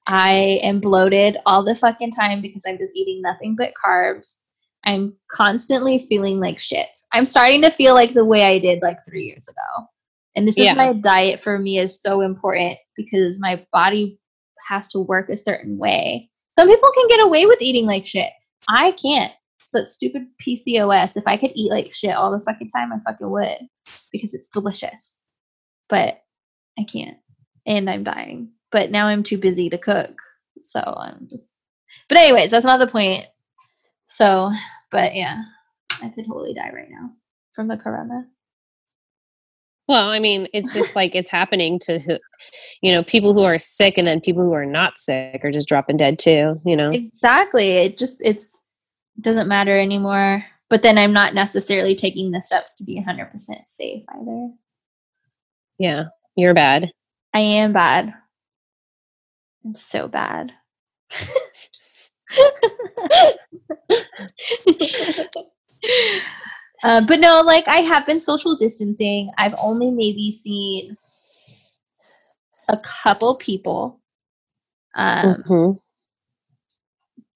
I 0.08 0.60
am 0.64 0.80
bloated 0.80 1.38
all 1.46 1.64
the 1.64 1.76
fucking 1.76 2.12
time 2.12 2.42
because 2.42 2.64
I'm 2.68 2.78
just 2.78 2.96
eating 2.96 3.22
nothing 3.22 3.56
but 3.58 3.74
carbs. 3.74 4.38
I'm 4.86 5.14
constantly 5.32 5.98
feeling 6.00 6.40
like 6.40 6.60
shit. 6.60 6.88
I'm 7.14 7.26
starting 7.26 7.62
to 7.62 7.72
feel 7.72 7.94
like 7.94 8.14
the 8.14 8.26
way 8.26 8.44
I 8.44 8.60
did 8.60 8.82
like 8.82 8.98
three 9.08 9.24
years 9.24 9.48
ago. 9.48 9.88
And 10.36 10.48
this 10.48 10.58
is 10.58 10.66
Yeah. 10.66 10.76
why 10.76 10.94
diet 10.94 11.42
for 11.42 11.58
me 11.58 11.80
is 11.80 12.02
so 12.02 12.22
important 12.22 12.78
because 12.98 13.40
my 13.40 13.66
body 13.72 14.20
has 14.68 14.88
to 14.90 15.00
work 15.00 15.30
a 15.30 15.38
certain 15.38 15.78
way. 15.78 16.30
Some 16.50 16.68
people 16.68 16.92
can 16.94 17.08
get 17.08 17.24
away 17.26 17.46
with 17.46 17.62
eating 17.62 17.86
like 17.86 18.06
shit. 18.06 18.32
I 18.70 18.92
can't. 18.92 19.32
It's 19.62 19.72
that 19.72 19.88
stupid 19.90 20.24
PCOS. 20.42 21.16
If 21.16 21.28
I 21.28 21.38
could 21.38 21.52
eat 21.56 21.72
like 21.72 21.88
shit 21.94 22.16
all 22.16 22.32
the 22.32 22.44
fucking 22.44 22.70
time, 22.70 22.92
I 22.92 22.98
fucking 23.10 23.30
would 23.30 23.58
because 24.12 24.34
it's 24.34 24.50
delicious. 24.50 25.26
But 25.88 26.22
I 26.78 26.84
can't. 26.84 27.18
And 27.66 27.90
I'm 27.90 28.04
dying. 28.04 28.53
But 28.74 28.92
now 28.92 29.08
I'm 29.08 29.24
too 29.24 29.38
busy 29.38 29.70
to 29.70 29.78
cook. 29.78 30.20
So 30.62 30.82
I'm 30.82 31.28
just. 31.30 31.56
But, 32.10 32.18
anyways, 32.18 32.52
that's 32.52 32.66
not 32.66 32.80
the 32.80 32.88
point. 32.88 33.26
So, 34.08 34.52
but 34.92 35.16
yeah, 35.16 35.44
I 36.02 36.10
could 36.10 36.26
totally 36.26 36.54
die 36.54 36.72
right 36.74 36.90
now 36.90 37.12
from 37.54 37.70
the 37.70 37.78
corona. 37.78 38.28
Well, 39.88 40.10
I 40.10 40.20
mean, 40.20 40.48
it's 40.54 40.74
just 40.74 40.96
like 40.98 41.16
it's 41.16 41.30
happening 41.30 41.80
to 41.84 42.00
who, 42.00 42.18
you 42.82 42.92
know, 42.92 43.04
people 43.04 43.34
who 43.34 43.44
are 43.44 43.60
sick 43.60 43.98
and 43.98 44.08
then 44.08 44.20
people 44.20 44.44
who 44.44 44.54
are 44.54 44.66
not 44.66 44.98
sick 44.98 45.42
are 45.44 45.52
just 45.52 45.70
dropping 45.70 45.98
dead 45.98 46.20
too, 46.20 46.60
you 46.66 46.76
know? 46.76 46.90
Exactly. 46.90 47.72
It 47.72 47.98
just 47.98 48.22
it's 48.26 48.66
doesn't 49.22 49.48
matter 49.48 49.80
anymore. 49.80 50.44
But 50.70 50.82
then 50.82 50.98
I'm 50.98 51.14
not 51.14 51.36
necessarily 51.36 51.96
taking 51.96 52.32
the 52.32 52.42
steps 52.42 52.74
to 52.76 52.84
be 52.84 53.00
100% 53.00 53.30
safe 53.68 54.04
either. 54.10 54.50
Yeah, 55.78 56.06
you're 56.36 56.56
bad. 56.56 56.90
I 57.34 57.42
am 57.42 57.74
bad. 57.74 58.14
I'm 59.66 59.76
so 59.76 60.08
bad. 60.08 60.52
uh, 66.84 67.06
but 67.06 67.20
no, 67.20 67.42
like 67.46 67.68
I 67.68 67.78
have 67.78 68.06
been 68.06 68.20
social 68.20 68.56
distancing. 68.56 69.30
I've 69.38 69.56
only 69.62 69.92
maybe 69.92 70.32
seen 70.32 70.98
a 72.70 72.78
couple 72.84 73.36
people. 73.36 74.00
Um, 74.96 75.44
Mhm. 75.44 75.80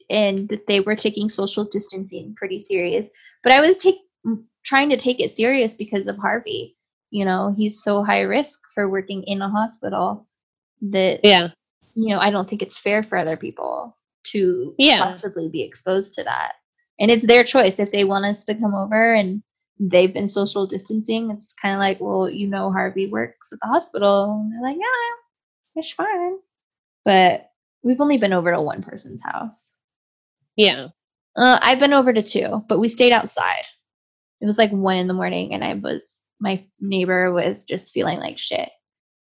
and 0.09 0.49
that 0.49 0.67
they 0.67 0.79
were 0.79 0.95
taking 0.95 1.29
social 1.29 1.65
distancing 1.65 2.33
pretty 2.35 2.59
serious. 2.59 3.09
But 3.43 3.51
I 3.51 3.59
was 3.59 3.77
take 3.77 3.97
trying 4.63 4.89
to 4.89 4.97
take 4.97 5.19
it 5.19 5.31
serious 5.31 5.73
because 5.73 6.07
of 6.07 6.17
Harvey. 6.17 6.75
You 7.09 7.25
know, 7.25 7.53
he's 7.55 7.81
so 7.81 8.03
high 8.03 8.21
risk 8.21 8.59
for 8.73 8.89
working 8.89 9.23
in 9.23 9.41
a 9.41 9.49
hospital 9.49 10.27
that 10.81 11.21
Yeah. 11.23 11.49
You 11.97 12.13
know, 12.13 12.19
I 12.19 12.29
don't 12.29 12.47
think 12.49 12.61
it's 12.61 12.77
fair 12.77 13.01
for 13.01 13.17
other 13.17 13.35
people 13.35 13.97
to 14.25 14.75
Yeah. 14.77 15.03
possibly 15.03 15.49
be 15.49 15.63
exposed 15.63 16.13
to 16.15 16.23
that. 16.23 16.53
And 16.99 17.09
it's 17.09 17.25
their 17.25 17.43
choice 17.43 17.79
if 17.79 17.91
they 17.91 18.03
want 18.03 18.25
us 18.25 18.45
to 18.45 18.55
come 18.55 18.75
over 18.75 19.13
and 19.13 19.41
they've 19.79 20.13
been 20.13 20.27
social 20.27 20.67
distancing. 20.67 21.31
It's 21.31 21.53
kind 21.53 21.73
of 21.73 21.79
like, 21.79 21.97
well, 21.99 22.29
you 22.29 22.47
know, 22.47 22.71
Harvey 22.71 23.07
works 23.07 23.51
at 23.51 23.59
the 23.61 23.67
hospital. 23.67 24.39
And 24.41 24.53
they're 24.53 24.61
like, 24.61 24.77
yeah, 24.77 25.15
it's 25.75 25.91
fine. 25.91 26.37
But 27.03 27.49
we've 27.83 28.01
only 28.01 28.17
been 28.17 28.33
over 28.33 28.51
to 28.51 28.61
one 28.61 28.83
person's 28.83 29.23
house. 29.23 29.73
Yeah. 30.55 30.89
Uh, 31.35 31.59
I've 31.61 31.79
been 31.79 31.93
over 31.93 32.11
to 32.13 32.23
two, 32.23 32.63
but 32.67 32.79
we 32.79 32.87
stayed 32.89 33.11
outside. 33.13 33.61
It 34.41 34.45
was 34.45 34.57
like 34.57 34.71
one 34.71 34.97
in 34.97 35.07
the 35.07 35.13
morning, 35.13 35.53
and 35.53 35.63
I 35.63 35.73
was 35.75 36.23
my 36.39 36.63
neighbor 36.79 37.31
was 37.31 37.65
just 37.65 37.93
feeling 37.93 38.19
like 38.19 38.37
shit. 38.37 38.69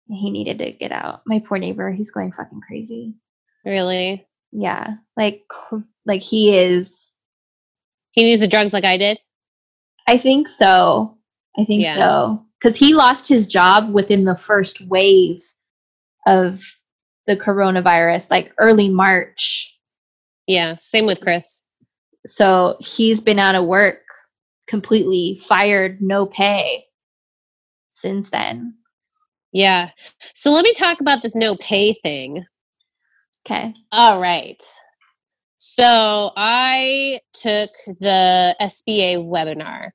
He 0.09 0.31
needed 0.31 0.57
to 0.59 0.71
get 0.71 0.91
out. 0.91 1.21
My 1.25 1.39
poor 1.39 1.57
neighbor, 1.57 1.91
he's 1.91 2.11
going 2.11 2.31
fucking 2.31 2.61
crazy. 2.61 3.13
Really? 3.65 4.25
Yeah, 4.51 4.95
like 5.15 5.43
like 6.05 6.21
he 6.21 6.57
is. 6.57 7.09
He 8.11 8.23
needs 8.23 8.41
the 8.41 8.47
drugs 8.47 8.73
like 8.73 8.83
I 8.85 8.97
did? 8.97 9.21
I 10.07 10.17
think 10.17 10.47
so. 10.47 11.17
I 11.57 11.63
think 11.63 11.85
Yeah. 11.85 11.95
so 11.95 12.45
because 12.59 12.75
he 12.77 12.93
lost 12.93 13.27
his 13.27 13.47
job 13.47 13.93
within 13.93 14.25
the 14.25 14.35
first 14.35 14.81
wave 14.87 15.41
of 16.25 16.63
the 17.27 17.37
coronavirus, 17.37 18.31
like 18.31 18.51
early 18.57 18.89
March. 18.89 19.77
Yeah. 20.47 20.75
Same 20.77 21.05
with 21.05 21.21
Chris. 21.21 21.63
So 22.25 22.75
he's 22.79 23.21
been 23.21 23.37
out 23.39 23.55
of 23.55 23.65
work, 23.65 24.01
completely 24.67 25.39
fired, 25.43 26.01
no 26.01 26.25
pay 26.25 26.85
since 27.89 28.31
then. 28.31 28.73
Yeah. 29.51 29.89
So 30.33 30.51
let 30.51 30.63
me 30.63 30.73
talk 30.73 31.01
about 31.01 31.21
this 31.21 31.35
no 31.35 31.55
pay 31.55 31.93
thing. 31.93 32.45
Okay. 33.45 33.73
All 33.91 34.19
right. 34.19 34.61
So 35.57 36.31
I 36.37 37.19
took 37.33 37.71
the 37.99 38.55
SBA 38.61 39.27
webinar 39.27 39.89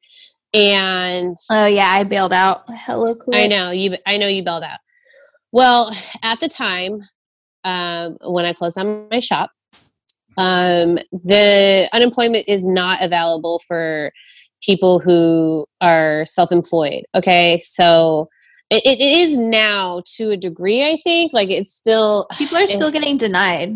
and 0.52 1.36
Oh 1.50 1.66
yeah, 1.66 1.90
I 1.90 2.04
bailed 2.04 2.32
out. 2.32 2.64
Hello, 2.68 3.14
quick. 3.14 3.36
I 3.36 3.46
know 3.46 3.70
you 3.70 3.96
I 4.06 4.16
know 4.16 4.26
you 4.26 4.44
bailed 4.44 4.64
out. 4.64 4.80
Well, 5.52 5.92
at 6.22 6.40
the 6.40 6.48
time, 6.48 7.02
um, 7.64 8.18
when 8.22 8.44
I 8.44 8.52
closed 8.52 8.76
on 8.76 9.08
my 9.10 9.20
shop, 9.20 9.50
um, 10.36 10.98
the 11.12 11.88
unemployment 11.92 12.48
is 12.48 12.66
not 12.66 13.02
available 13.02 13.60
for 13.66 14.12
people 14.62 14.98
who 14.98 15.64
are 15.80 16.24
self-employed. 16.26 17.04
Okay, 17.14 17.58
so 17.60 18.28
it, 18.70 18.82
it 18.84 19.00
is 19.00 19.36
now 19.36 20.02
to 20.16 20.30
a 20.30 20.36
degree. 20.36 20.84
I 20.84 20.96
think 20.96 21.32
like 21.32 21.50
it's 21.50 21.72
still 21.72 22.26
People 22.36 22.58
are 22.58 22.66
still 22.66 22.90
getting 22.90 23.16
denied. 23.16 23.74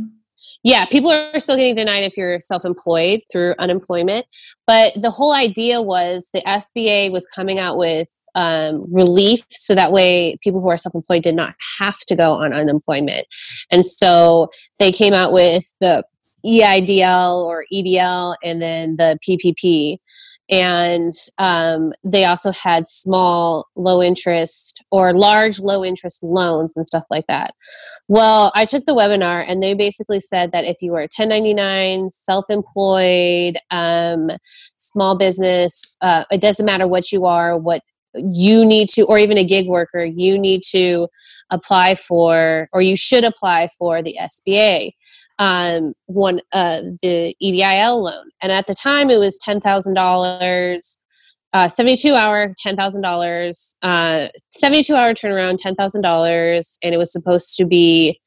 yeah, 0.63 0.87
people 0.87 1.11
are 1.11 1.39
still 1.41 1.57
getting 1.57 1.75
denied 1.75 2.05
if 2.05 2.17
you're 2.17 2.41
self 2.41 2.65
employed 2.65 3.21
through 3.31 3.55
unemployment. 3.59 4.27
But 4.67 4.95
the 4.97 5.11
whole 5.11 5.33
idea 5.33 5.83
was 5.83 6.31
the 6.33 6.41
SBA 6.41 7.13
was 7.13 7.27
coming 7.27 7.59
out 7.59 7.77
with 7.77 8.09
um, 8.35 8.85
relief 8.93 9.45
so 9.51 9.75
that 9.75 9.93
way 9.93 10.39
people 10.43 10.61
who 10.61 10.69
are 10.69 10.79
self 10.79 10.95
employed 10.95 11.23
did 11.23 11.35
not 11.35 11.55
have 11.79 11.99
to 12.07 12.17
go 12.17 12.35
on 12.35 12.53
unemployment. 12.53 13.27
And 13.71 13.85
so 13.85 14.49
they 14.79 14.93
came 14.93 15.13
out 15.13 15.33
with 15.33 15.77
the 15.81 16.05
EIDL 16.47 17.45
or 17.45 17.65
EDL 17.73 18.37
and 18.43 18.63
then 18.63 18.97
the 18.97 19.19
PPP. 19.27 19.99
And 20.51 21.13
um, 21.39 21.93
they 22.05 22.25
also 22.25 22.53
had 22.53 22.87
small, 22.87 23.67
low 23.77 24.03
interest 24.03 24.83
or 24.91 25.13
large, 25.13 25.61
low 25.61 25.85
interest 25.85 26.23
loans 26.23 26.75
and 26.77 26.87
stuff 26.87 27.05
like 27.11 27.27
that. 27.29 27.55
Well, 28.09 28.51
I 28.55 28.65
took 28.65 28.87
the 28.87 28.95
webinar 28.95 29.45
and 29.47 29.63
they 29.63 29.75
basically 29.75 30.21
said 30.21 30.53
that 30.53 30.65
if 30.65 30.77
you 30.81 30.95
are 30.95 31.03
1099, 31.03 32.11
self 32.11 32.47
employed, 32.49 33.59
um, 33.71 34.31
small 34.77 35.17
business, 35.17 35.85
uh, 36.01 36.25
it 36.31 36.41
doesn't 36.41 36.67
matter 36.67 36.87
what 36.87 37.13
you 37.13 37.27
are, 37.27 37.57
what 37.59 37.83
you 38.15 38.65
need 38.65 38.89
to, 38.91 39.03
or 39.03 39.19
even 39.19 39.39
a 39.39 39.45
gig 39.45 39.69
worker, 39.69 40.05
you 40.05 40.39
need 40.39 40.63
to 40.71 41.09
apply 41.51 41.95
for, 41.95 42.69
or 42.73 42.81
you 42.81 42.97
should 42.97 43.25
apply 43.25 43.69
for 43.79 44.03
the 44.03 44.17
SBA. 44.21 44.93
Um, 45.39 45.93
one, 46.07 46.41
uh, 46.53 46.81
the 47.03 47.37
EDIL 47.41 48.03
loan. 48.03 48.31
And 48.43 48.51
at 48.51 48.67
the 48.67 48.75
time 48.75 49.09
it 49.09 49.19
was 49.19 49.39
$10,000 49.47 50.99
uh, 51.55 51.69
72 51.69 52.15
hour 52.15 52.49
$10,000, 52.49 53.77
uh, 53.83 54.29
72 54.51 54.95
hour 54.95 55.15
turnaround 55.15 55.59
$10,000, 55.65 56.79
and 56.83 56.95
it 56.95 56.99
was 56.99 57.13
supposed 57.13 57.57
to 57.57 57.65
be 57.65 58.21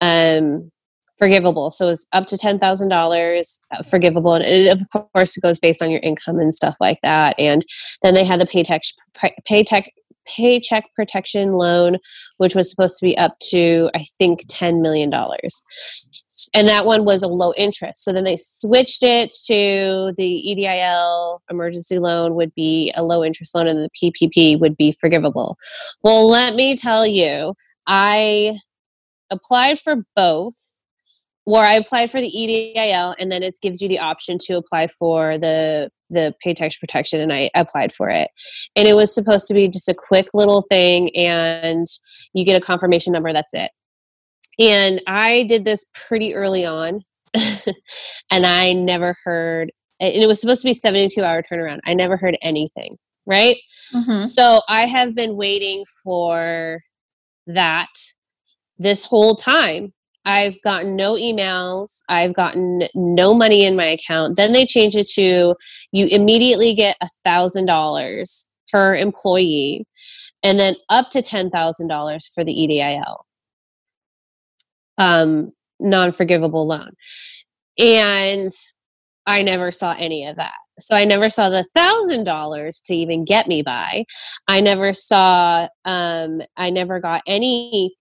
um, 0.00 0.70
forgivable. 1.18 1.70
So 1.70 1.88
it's 1.88 2.06
up 2.12 2.26
to 2.26 2.36
$10,000 2.36 3.60
uh, 3.70 3.82
forgivable. 3.84 4.34
And 4.34 4.44
it, 4.44 4.68
of 4.68 5.10
course, 5.12 5.36
it 5.36 5.42
goes 5.42 5.58
based 5.58 5.82
on 5.82 5.90
your 5.90 6.00
income 6.00 6.40
and 6.40 6.52
stuff 6.52 6.74
like 6.80 6.98
that. 7.02 7.36
And 7.38 7.64
then 8.02 8.14
they 8.14 8.24
had 8.24 8.40
the 8.40 8.46
paycheck, 8.46 8.82
paycheck, 9.46 9.92
paycheck 10.26 10.84
protection 10.96 11.52
loan, 11.52 11.98
which 12.38 12.54
was 12.54 12.68
supposed 12.70 12.98
to 12.98 13.06
be 13.06 13.16
up 13.16 13.38
to, 13.50 13.90
I 13.94 14.04
think, 14.18 14.48
$10 14.48 14.80
million 14.80 15.12
and 16.54 16.68
that 16.68 16.86
one 16.86 17.04
was 17.04 17.22
a 17.22 17.28
low 17.28 17.52
interest. 17.56 18.04
So 18.04 18.12
then 18.12 18.24
they 18.24 18.36
switched 18.36 19.02
it 19.02 19.32
to 19.46 20.12
the 20.16 20.42
EDIL 20.46 21.40
emergency 21.50 21.98
loan 21.98 22.34
would 22.34 22.54
be 22.54 22.92
a 22.96 23.02
low 23.02 23.24
interest 23.24 23.54
loan, 23.54 23.66
and 23.66 23.78
the 23.78 23.90
PPP 24.12 24.58
would 24.58 24.76
be 24.76 24.96
forgivable. 25.00 25.56
Well, 26.02 26.28
let 26.28 26.54
me 26.54 26.76
tell 26.76 27.06
you, 27.06 27.54
I 27.86 28.58
applied 29.30 29.78
for 29.78 29.96
both, 30.16 30.56
or 31.46 31.62
I 31.64 31.74
applied 31.74 32.10
for 32.10 32.20
the 32.20 32.30
EDIL, 32.30 33.14
and 33.18 33.30
then 33.30 33.42
it 33.42 33.58
gives 33.60 33.80
you 33.80 33.88
the 33.88 33.98
option 33.98 34.38
to 34.46 34.54
apply 34.54 34.88
for 34.88 35.38
the 35.38 35.90
the 36.10 36.34
paycheck 36.42 36.72
protection, 36.78 37.20
and 37.20 37.32
I 37.32 37.50
applied 37.54 37.92
for 37.92 38.08
it. 38.08 38.30
And 38.76 38.86
it 38.86 38.94
was 38.94 39.12
supposed 39.12 39.48
to 39.48 39.54
be 39.54 39.66
just 39.68 39.88
a 39.88 39.94
quick 39.94 40.28
little 40.32 40.64
thing, 40.70 41.14
and 41.16 41.86
you 42.34 42.44
get 42.44 42.56
a 42.56 42.64
confirmation 42.64 43.12
number. 43.12 43.32
That's 43.32 43.54
it 43.54 43.70
and 44.58 45.00
I 45.06 45.44
did 45.44 45.64
this 45.64 45.86
pretty 45.94 46.34
early 46.34 46.64
on, 46.64 47.00
and 48.30 48.46
I 48.46 48.72
never 48.72 49.16
heard 49.24 49.70
and 50.00 50.12
it 50.12 50.26
was 50.26 50.40
supposed 50.40 50.62
to 50.62 50.66
be 50.68 50.74
72 50.74 51.22
hour 51.22 51.40
turnaround. 51.42 51.78
I 51.86 51.94
never 51.94 52.16
heard 52.16 52.36
anything, 52.42 52.96
right? 53.26 53.56
Mhm. 53.94 54.22
So 54.24 54.60
I 54.68 54.86
have 54.86 55.14
been 55.14 55.36
waiting 55.36 55.84
for 56.02 56.80
that 57.46 57.88
this 58.78 59.04
whole 59.04 59.36
time. 59.36 59.92
I've 60.24 60.60
gotten 60.62 60.96
no 60.96 61.14
emails. 61.14 62.00
I've 62.08 62.32
gotten 62.34 62.88
no 62.94 63.34
money 63.34 63.64
in 63.64 63.76
my 63.76 63.86
account. 63.86 64.36
Then 64.36 64.52
they 64.52 64.64
changed 64.66 64.96
it 64.96 65.06
to 65.14 65.54
you 65.92 66.06
immediately 66.06 66.74
get 66.74 66.96
a 67.00 67.08
thousand 67.24 67.66
dollars 67.66 68.46
per 68.72 68.96
employee, 68.96 69.84
and 70.42 70.58
then 70.58 70.74
up 70.88 71.10
to 71.10 71.22
ten 71.22 71.50
thousand 71.50 71.88
dollars 71.88 72.26
for 72.34 72.42
the 72.42 72.52
EDIL, 72.52 73.24
um, 74.98 75.52
non-forgivable 75.80 76.66
loan. 76.66 76.90
And 77.78 78.50
I 79.26 79.42
never 79.42 79.72
saw 79.72 79.94
any 79.98 80.26
of 80.26 80.36
that. 80.36 80.54
So 80.78 80.96
I 80.96 81.04
never 81.04 81.30
saw 81.30 81.48
the 81.48 81.64
thousand 81.74 82.24
dollars 82.24 82.80
to 82.86 82.94
even 82.94 83.24
get 83.24 83.46
me 83.46 83.62
by. 83.62 84.04
I 84.48 84.60
never 84.60 84.92
saw. 84.92 85.68
Um, 85.84 86.42
I 86.56 86.70
never 86.70 87.00
got 87.00 87.22
any 87.26 87.94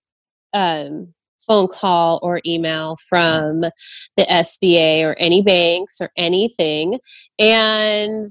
um, 0.54 1.10
phone 1.46 1.68
call 1.68 2.20
or 2.24 2.42
email 2.46 2.98
from 3.08 3.62
the 3.62 4.26
SBA 4.30 5.04
or 5.04 5.16
any 5.20 5.42
banks 5.42 6.02
or 6.02 6.10
anything. 6.18 7.00
And 7.38 8.26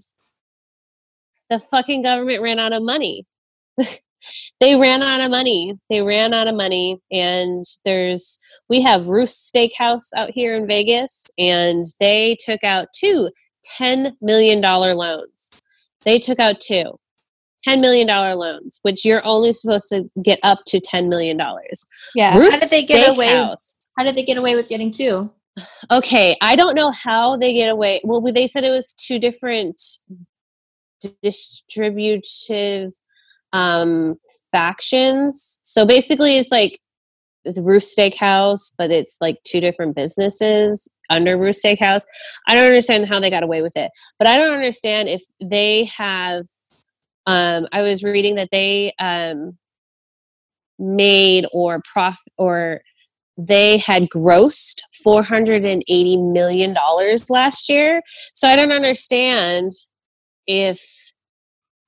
the 1.50 1.58
fucking 1.58 2.02
government 2.02 2.42
ran 2.42 2.58
out 2.58 2.72
of 2.72 2.82
money. 2.82 3.26
they 4.60 4.76
ran 4.76 5.02
out 5.02 5.20
of 5.20 5.30
money. 5.30 5.74
They 5.88 6.02
ran 6.02 6.34
out 6.34 6.48
of 6.48 6.54
money. 6.54 6.98
And 7.10 7.64
there's, 7.84 8.38
we 8.68 8.82
have 8.82 9.08
Ruth's 9.08 9.50
Steakhouse 9.50 10.08
out 10.16 10.30
here 10.30 10.54
in 10.54 10.66
Vegas, 10.66 11.26
and 11.38 11.86
they 12.00 12.36
took 12.44 12.62
out 12.64 12.88
two 12.94 13.30
$10 13.78 14.14
million 14.20 14.60
loans. 14.60 15.64
They 16.04 16.18
took 16.18 16.40
out 16.40 16.60
two. 16.60 16.98
$10 17.66 17.80
million 17.80 18.08
loans, 18.08 18.80
which 18.82 19.04
you're 19.04 19.20
only 19.24 19.52
supposed 19.52 19.88
to 19.90 20.04
get 20.24 20.40
up 20.42 20.58
to 20.66 20.80
$10 20.80 21.08
million. 21.08 21.38
Yeah. 22.14 22.32
How 22.32 22.50
did 22.50 22.70
they 22.70 22.84
get 22.84 23.10
away? 23.10 23.28
How 23.96 24.04
did 24.04 24.16
they 24.16 24.24
get 24.24 24.36
away 24.36 24.56
with 24.56 24.68
getting 24.68 24.90
two? 24.90 25.30
Okay, 25.90 26.36
I 26.40 26.56
don't 26.56 26.74
know 26.74 26.90
how 26.90 27.36
they 27.36 27.52
get 27.52 27.68
away. 27.68 28.00
Well, 28.04 28.20
they 28.20 28.46
said 28.46 28.64
it 28.64 28.70
was 28.70 28.92
two 28.94 29.18
different 29.18 29.80
distributive 31.22 32.92
um, 33.52 34.16
factions. 34.50 35.58
So 35.62 35.84
basically, 35.84 36.36
it's 36.36 36.50
like 36.50 36.80
the 37.44 37.62
Ruth's 37.62 37.94
Steakhouse, 37.94 38.72
but 38.78 38.90
it's 38.90 39.18
like 39.20 39.42
two 39.44 39.60
different 39.60 39.96
businesses 39.96 40.88
under 41.10 41.36
Ruth's 41.36 41.64
Steakhouse. 41.64 42.04
I 42.46 42.54
don't 42.54 42.66
understand 42.66 43.08
how 43.08 43.20
they 43.20 43.30
got 43.30 43.42
away 43.42 43.62
with 43.62 43.76
it, 43.76 43.90
but 44.18 44.26
I 44.26 44.38
don't 44.38 44.54
understand 44.54 45.08
if 45.08 45.22
they 45.42 45.84
have. 45.96 46.44
Um, 47.24 47.68
I 47.72 47.82
was 47.82 48.02
reading 48.02 48.34
that 48.34 48.48
they 48.50 48.92
um, 48.98 49.56
made 50.78 51.46
or 51.52 51.80
prof 51.92 52.18
or 52.36 52.80
they 53.38 53.78
had 53.78 54.08
grossed 54.10 54.80
480 55.02 56.16
million 56.16 56.74
dollars 56.74 57.30
last 57.30 57.68
year 57.68 58.02
so 58.34 58.46
i 58.46 58.54
don't 58.56 58.72
understand 58.72 59.72
if 60.46 61.01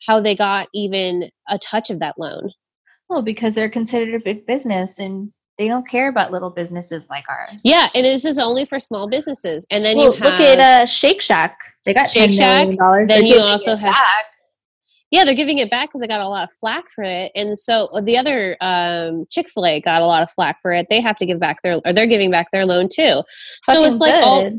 how 0.07 0.21
they 0.21 0.35
got 0.35 0.69
even 0.75 1.31
a 1.49 1.59
touch 1.59 1.91
of 1.91 1.99
that 2.01 2.15
loan 2.19 2.51
Well, 3.09 3.23
because 3.23 3.55
they're 3.55 3.71
considered 3.71 4.15
a 4.15 4.21
big 4.25 4.47
business 4.47 4.99
and 4.99 5.33
they 5.57 5.69
don't 5.69 5.87
care 5.87 6.09
about 6.09 6.33
little 6.33 6.51
businesses 6.51 7.09
like 7.09 7.25
ours. 7.29 7.63
yeah 7.65 7.89
and 7.95 8.05
this 8.05 8.25
is 8.25 8.39
only 8.39 8.65
for 8.65 8.81
small 8.81 9.09
businesses 9.09 9.67
and 9.71 9.85
then 9.85 9.97
well, 9.97 10.07
you 10.07 10.13
have 10.13 10.21
look 10.33 10.41
at 10.41 10.59
uh, 10.59 10.87
Shake 10.87 11.23
Shack. 11.23 11.57
They 11.85 11.95
got 11.95 12.11
Shake 12.11 12.33
Shack. 12.33 12.69
Dollars. 12.77 13.09
then 13.09 13.25
you 13.27 13.39
also 13.39 13.77
have- 13.77 13.93
back. 13.95 14.25
yeah 15.13 15.25
they're 15.25 15.35
giving 15.35 15.59
it 15.59 15.71
back 15.71 15.89
because 15.91 16.01
they 16.01 16.09
got 16.09 16.21
a 16.21 16.29
lot 16.29 16.43
of 16.45 16.51
flack 16.61 16.87
for 16.93 17.05
it 17.05 17.31
and 17.37 17.57
so 17.57 17.87
uh, 17.93 18.01
the 18.01 18.17
other 18.19 18.57
um, 18.61 19.27
chick-fil-a 19.31 19.81
got 19.81 20.03
a 20.03 20.07
lot 20.07 20.23
of 20.25 20.31
flack 20.31 20.61
for 20.61 20.73
it 20.73 20.87
they 20.91 21.01
have 21.01 21.17
to 21.17 21.25
give 21.27 21.39
back 21.39 21.59
their 21.63 21.81
or 21.85 21.93
they're 21.93 22.07
giving 22.09 22.31
back 22.33 22.49
their 22.51 22.67
loan 22.67 22.89
too 22.93 23.23
so 23.63 23.75
Fucking 23.75 23.93
it's 23.93 24.01
like 24.01 24.15
all 24.25 24.51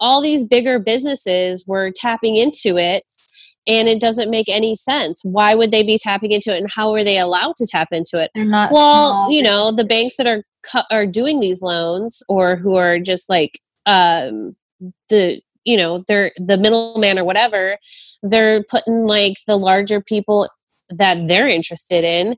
all 0.00 0.20
these 0.22 0.42
bigger 0.42 0.78
businesses 0.80 1.64
were 1.68 1.92
tapping 1.94 2.36
into 2.36 2.76
it 2.78 3.04
and 3.66 3.88
it 3.88 4.00
doesn't 4.00 4.30
make 4.30 4.48
any 4.48 4.74
sense 4.74 5.20
why 5.24 5.54
would 5.54 5.70
they 5.70 5.82
be 5.82 5.98
tapping 5.98 6.32
into 6.32 6.54
it 6.54 6.58
and 6.58 6.70
how 6.70 6.92
are 6.92 7.04
they 7.04 7.18
allowed 7.18 7.54
to 7.56 7.66
tap 7.66 7.88
into 7.92 8.22
it 8.22 8.30
well 8.72 9.10
small 9.10 9.30
you 9.30 9.42
know 9.42 9.70
the 9.70 9.84
banks 9.84 10.16
that 10.16 10.26
are 10.26 10.44
are 10.90 11.06
doing 11.06 11.40
these 11.40 11.62
loans 11.62 12.22
or 12.28 12.56
who 12.56 12.74
are 12.74 12.98
just 12.98 13.28
like 13.28 13.60
um 13.86 14.54
the 15.08 15.40
you 15.64 15.76
know 15.76 16.04
they're 16.08 16.32
the 16.36 16.58
middleman 16.58 17.18
or 17.18 17.24
whatever 17.24 17.78
they're 18.22 18.62
putting 18.64 19.04
like 19.04 19.34
the 19.46 19.56
larger 19.56 20.00
people 20.00 20.48
that 20.88 21.26
they're 21.26 21.48
interested 21.48 22.04
in 22.04 22.36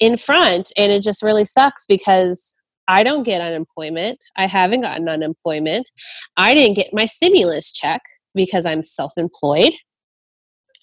in 0.00 0.16
front 0.16 0.72
and 0.76 0.90
it 0.90 1.02
just 1.02 1.22
really 1.22 1.44
sucks 1.44 1.86
because 1.86 2.56
I 2.88 3.04
don't 3.04 3.22
get 3.22 3.40
unemployment. 3.40 4.18
I 4.36 4.46
haven't 4.46 4.80
gotten 4.80 5.08
unemployment. 5.08 5.88
I 6.36 6.52
didn't 6.52 6.74
get 6.74 6.88
my 6.92 7.06
stimulus 7.06 7.72
check 7.72 8.02
because 8.34 8.66
I'm 8.66 8.82
self-employed. 8.82 9.72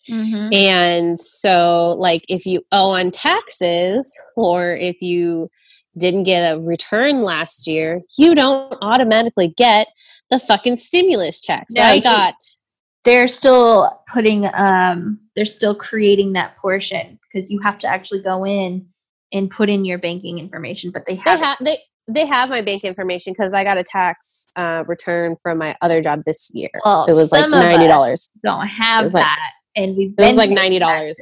Mhm. 0.10 0.54
And 0.54 1.20
so, 1.20 1.96
like, 2.00 2.26
if 2.28 2.46
you 2.46 2.62
owe 2.72 2.92
on 2.92 3.12
taxes 3.12 4.12
or 4.36 4.76
if 4.76 5.02
you 5.02 5.50
didn't 5.98 6.24
get 6.24 6.54
a 6.54 6.60
return 6.60 7.24
last 7.24 7.68
year, 7.68 8.02
you 8.18 8.36
don't 8.36 8.76
automatically 8.82 9.54
get 9.58 9.88
the 10.30 10.40
fucking 10.40 10.78
stimulus 10.78 11.42
checks. 11.42 11.74
No, 11.76 11.84
I 11.84 12.00
got, 12.00 12.36
they're 13.06 13.28
still 13.28 13.90
putting. 14.14 14.48
Um, 14.54 15.20
they're 15.36 15.46
still 15.46 15.76
creating 15.76 16.34
that 16.34 16.56
portion 16.58 17.20
because 17.32 17.50
you 17.50 17.60
have 17.62 17.78
to 17.80 17.88
actually 17.88 18.22
go 18.22 18.46
in 18.46 18.86
and 19.32 19.50
put 19.50 19.70
in 19.70 19.86
your 19.86 19.98
banking 19.98 20.38
information. 20.40 20.92
But 20.92 21.06
they 21.06 21.16
they 21.16 21.22
have. 21.22 21.40
have, 21.40 21.58
they, 21.62 21.78
they 22.08 22.26
have 22.26 22.50
my 22.50 22.62
bank 22.62 22.84
information 22.84 23.34
because 23.34 23.54
I 23.54 23.64
got 23.64 23.78
a 23.78 23.84
tax 23.84 24.48
uh, 24.56 24.84
return 24.88 25.36
from 25.42 25.58
my 25.60 25.76
other 25.82 26.02
job 26.02 26.22
this 26.26 26.52
year. 26.54 26.70
well, 26.84 27.06
it 27.06 27.14
was 27.16 27.32
like 27.32 27.50
ninety 27.50 27.88
dollars. 27.88 28.32
Don't 28.44 28.68
have 28.68 29.04
was 29.04 29.14
like- 29.14 29.24
that, 29.24 29.40
and 29.80 29.98
we've 29.98 30.14
was 30.18 30.28
been 30.28 30.36
like 30.36 30.50
$90. 30.52 31.16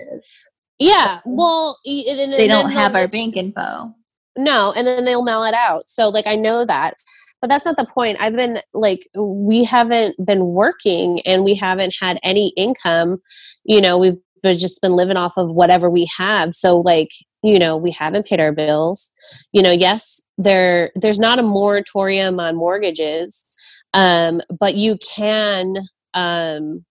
Yeah, 0.79 1.19
well, 1.25 1.79
y- 1.85 2.03
and, 2.07 2.19
and 2.19 2.33
They 2.33 2.47
don't 2.47 2.69
they'll 2.69 2.77
have 2.77 2.95
our 2.95 3.07
bank 3.07 3.35
info. 3.35 3.93
No, 4.37 4.73
and 4.75 4.85
then 4.85 5.05
they'll 5.05 5.23
mail 5.23 5.43
it 5.43 5.53
out. 5.55 5.87
So 5.87 6.09
like 6.09 6.27
I 6.27 6.35
know 6.35 6.65
that. 6.65 6.93
But 7.41 7.49
that's 7.49 7.65
not 7.65 7.77
the 7.77 7.85
point. 7.85 8.17
I've 8.19 8.35
been 8.35 8.59
like 8.73 9.07
we 9.15 9.63
haven't 9.63 10.15
been 10.25 10.45
working 10.47 11.21
and 11.21 11.43
we 11.43 11.53
haven't 11.53 11.95
had 11.99 12.19
any 12.23 12.51
income. 12.57 13.19
You 13.63 13.79
know, 13.79 13.97
we've 13.97 14.17
we've 14.43 14.57
just 14.57 14.81
been 14.81 14.95
living 14.95 15.17
off 15.17 15.33
of 15.37 15.49
whatever 15.49 15.87
we 15.89 16.07
have. 16.17 16.53
So 16.53 16.79
like, 16.79 17.09
you 17.43 17.59
know, 17.59 17.77
we 17.77 17.91
haven't 17.91 18.25
paid 18.25 18.39
our 18.39 18.51
bills. 18.51 19.11
You 19.51 19.61
know, 19.61 19.71
yes, 19.71 20.19
there 20.39 20.91
there's 20.95 21.19
not 21.19 21.37
a 21.39 21.43
moratorium 21.43 22.39
on 22.39 22.55
mortgages. 22.55 23.45
Um, 23.93 24.41
but 24.59 24.73
you 24.75 24.97
can 24.97 25.87
um 26.15 26.83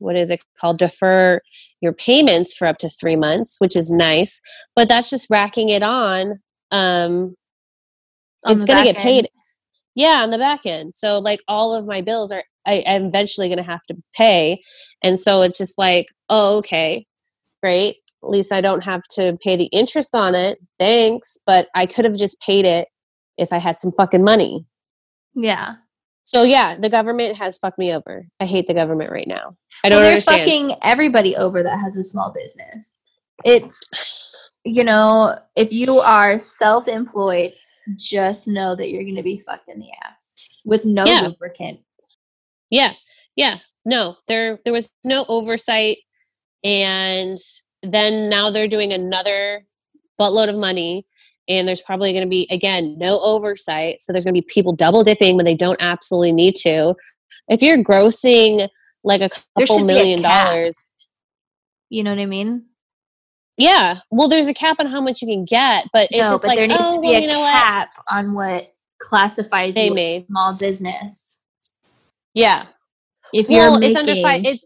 what 0.00 0.16
is 0.16 0.30
it 0.30 0.40
called? 0.60 0.78
Defer 0.78 1.40
your 1.80 1.92
payments 1.92 2.54
for 2.54 2.66
up 2.66 2.78
to 2.78 2.88
three 2.88 3.16
months 3.16 3.56
which 3.58 3.76
is 3.76 3.92
nice 3.92 4.40
but 4.76 4.88
that's 4.88 5.10
just 5.10 5.30
racking 5.30 5.70
it 5.70 5.82
on 5.82 6.40
um 6.70 7.34
on 8.44 8.56
it's 8.56 8.64
going 8.64 8.78
to 8.78 8.92
get 8.92 8.96
paid. 9.00 9.18
end. 9.18 9.28
yeah 9.94 10.22
on 10.22 10.30
the 10.30 10.38
back 10.38 10.64
end. 10.64 10.94
So 10.94 11.18
like 11.18 11.40
all 11.48 11.74
of 11.74 11.86
my 11.86 12.00
bills 12.00 12.32
are 12.32 12.44
I, 12.66 12.84
i'm 12.86 13.06
eventually 13.06 13.48
going 13.48 13.58
to 13.58 13.64
have 13.64 13.82
to 13.84 13.96
pay. 14.14 14.62
And 15.02 15.18
so 15.18 15.42
it's 15.42 15.58
just 15.58 15.78
like 15.78 16.06
oh 16.28 16.58
okay 16.58 17.06
great. 17.62 17.96
At 18.22 18.30
least 18.30 18.52
i 18.52 18.60
don't 18.60 18.84
have 18.84 19.02
to 19.12 19.38
pay 19.42 19.56
the 19.56 19.66
interest 19.66 20.14
on 20.14 20.34
it. 20.34 20.58
Thanks. 20.78 21.38
But 21.46 21.68
i 21.74 21.86
could 21.86 22.04
have 22.04 22.16
just 22.16 22.40
paid 22.40 22.64
it 22.64 22.88
if 23.38 23.52
i 23.52 23.58
had 23.58 23.76
some 23.76 23.92
fucking 23.92 24.24
money. 24.24 24.64
Yeah. 25.34 25.76
So 26.24 26.42
yeah 26.42 26.74
the 26.76 26.88
government 26.88 27.36
has 27.36 27.58
fucked 27.58 27.78
me 27.78 27.92
over 27.92 28.26
i 28.40 28.46
hate 28.46 28.66
the 28.66 28.74
government 28.74 29.10
right 29.10 29.28
now 29.28 29.56
i 29.84 29.88
don't 29.88 29.96
well, 29.96 30.02
they're 30.02 30.10
understand 30.12 30.40
fucking 30.42 30.72
everybody 30.82 31.36
over 31.36 31.62
that 31.62 31.78
has 31.78 31.96
a 31.96 32.04
small 32.04 32.32
business. 32.32 32.98
It's 33.44 34.50
you 34.64 34.84
know, 34.84 35.38
if 35.56 35.72
you 35.72 35.98
are 36.00 36.38
self-employed, 36.38 37.54
just 37.96 38.46
know 38.46 38.76
that 38.76 38.90
you're 38.90 39.02
going 39.02 39.16
to 39.16 39.22
be 39.22 39.38
fucked 39.38 39.68
in 39.68 39.80
the 39.80 39.88
ass 40.04 40.36
with 40.66 40.84
no 40.84 41.04
Yeah. 41.06 41.22
lubricant. 41.22 41.80
Yeah, 42.68 42.92
yeah. 43.36 43.58
No, 43.84 44.16
there 44.28 44.58
there 44.64 44.72
was 44.74 44.90
no 45.02 45.24
oversight, 45.28 45.98
and 46.62 47.38
then 47.82 48.28
now 48.28 48.50
they're 48.50 48.68
doing 48.68 48.92
another 48.92 49.64
buttload 50.20 50.50
of 50.50 50.56
money, 50.56 51.04
and 51.50 51.68
there's 51.68 51.82
probably 51.82 52.12
going 52.12 52.24
to 52.24 52.30
be 52.30 52.46
again 52.50 52.96
no 52.98 53.20
oversight. 53.20 54.00
So 54.00 54.12
there's 54.12 54.24
going 54.24 54.34
to 54.34 54.40
be 54.40 54.46
people 54.48 54.72
double 54.72 55.04
dipping 55.04 55.36
when 55.36 55.44
they 55.44 55.54
don't 55.54 55.80
absolutely 55.80 56.32
need 56.32 56.54
to. 56.56 56.94
If 57.48 57.62
you're 57.62 57.78
grossing 57.78 58.68
like 59.02 59.20
a 59.20 59.28
couple 59.28 59.66
should 59.66 59.76
be 59.86 59.92
a 59.92 59.96
million 59.96 60.22
dollars, 60.22 60.84
You 61.88 62.04
know 62.04 62.10
what 62.10 62.20
I 62.20 62.26
mean? 62.26 62.66
yeah. 63.56 64.00
Well, 64.10 64.28
there's 64.28 64.48
a 64.48 64.54
cap 64.54 64.76
on 64.78 64.86
how 64.86 65.00
much 65.00 65.20
you 65.20 65.28
can 65.28 65.44
get, 65.44 65.86
but 65.92 66.08
it's 66.10 66.26
no, 66.26 66.32
just 66.34 66.42
but 66.42 66.48
like 66.48 66.58
there 66.58 66.68
needs 66.68 66.80
oh, 66.82 66.94
to 66.96 67.00
be 67.00 67.08
well, 67.08 67.16
a 67.16 67.20
you 67.20 67.28
know 67.28 67.40
what? 67.40 67.52
cap 67.52 67.90
on 68.08 68.32
what 68.32 68.72
classifies 69.00 69.74
They 69.74 69.86
you 69.86 69.90
as 69.90 69.94
made. 69.94 70.16
a 70.18 70.24
small 70.24 70.56
business. 70.58 71.38
Yeah. 72.34 72.66
If 73.32 73.48
you're 73.50 73.70
making, 73.72 73.90
it's 73.90 73.98
under 73.98 74.22
five. 74.22 74.42
It's 74.44 74.64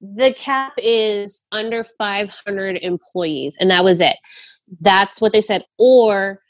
the 0.00 0.34
cap 0.34 0.72
is 0.78 1.46
under 1.52 1.84
500 1.84 2.78
employees, 2.82 3.56
and 3.60 3.70
that 3.70 3.84
was 3.84 4.00
it. 4.00 4.16
That's 4.80 5.20
what 5.20 5.32
they 5.32 5.40
said. 5.40 5.64
Or 5.78 6.40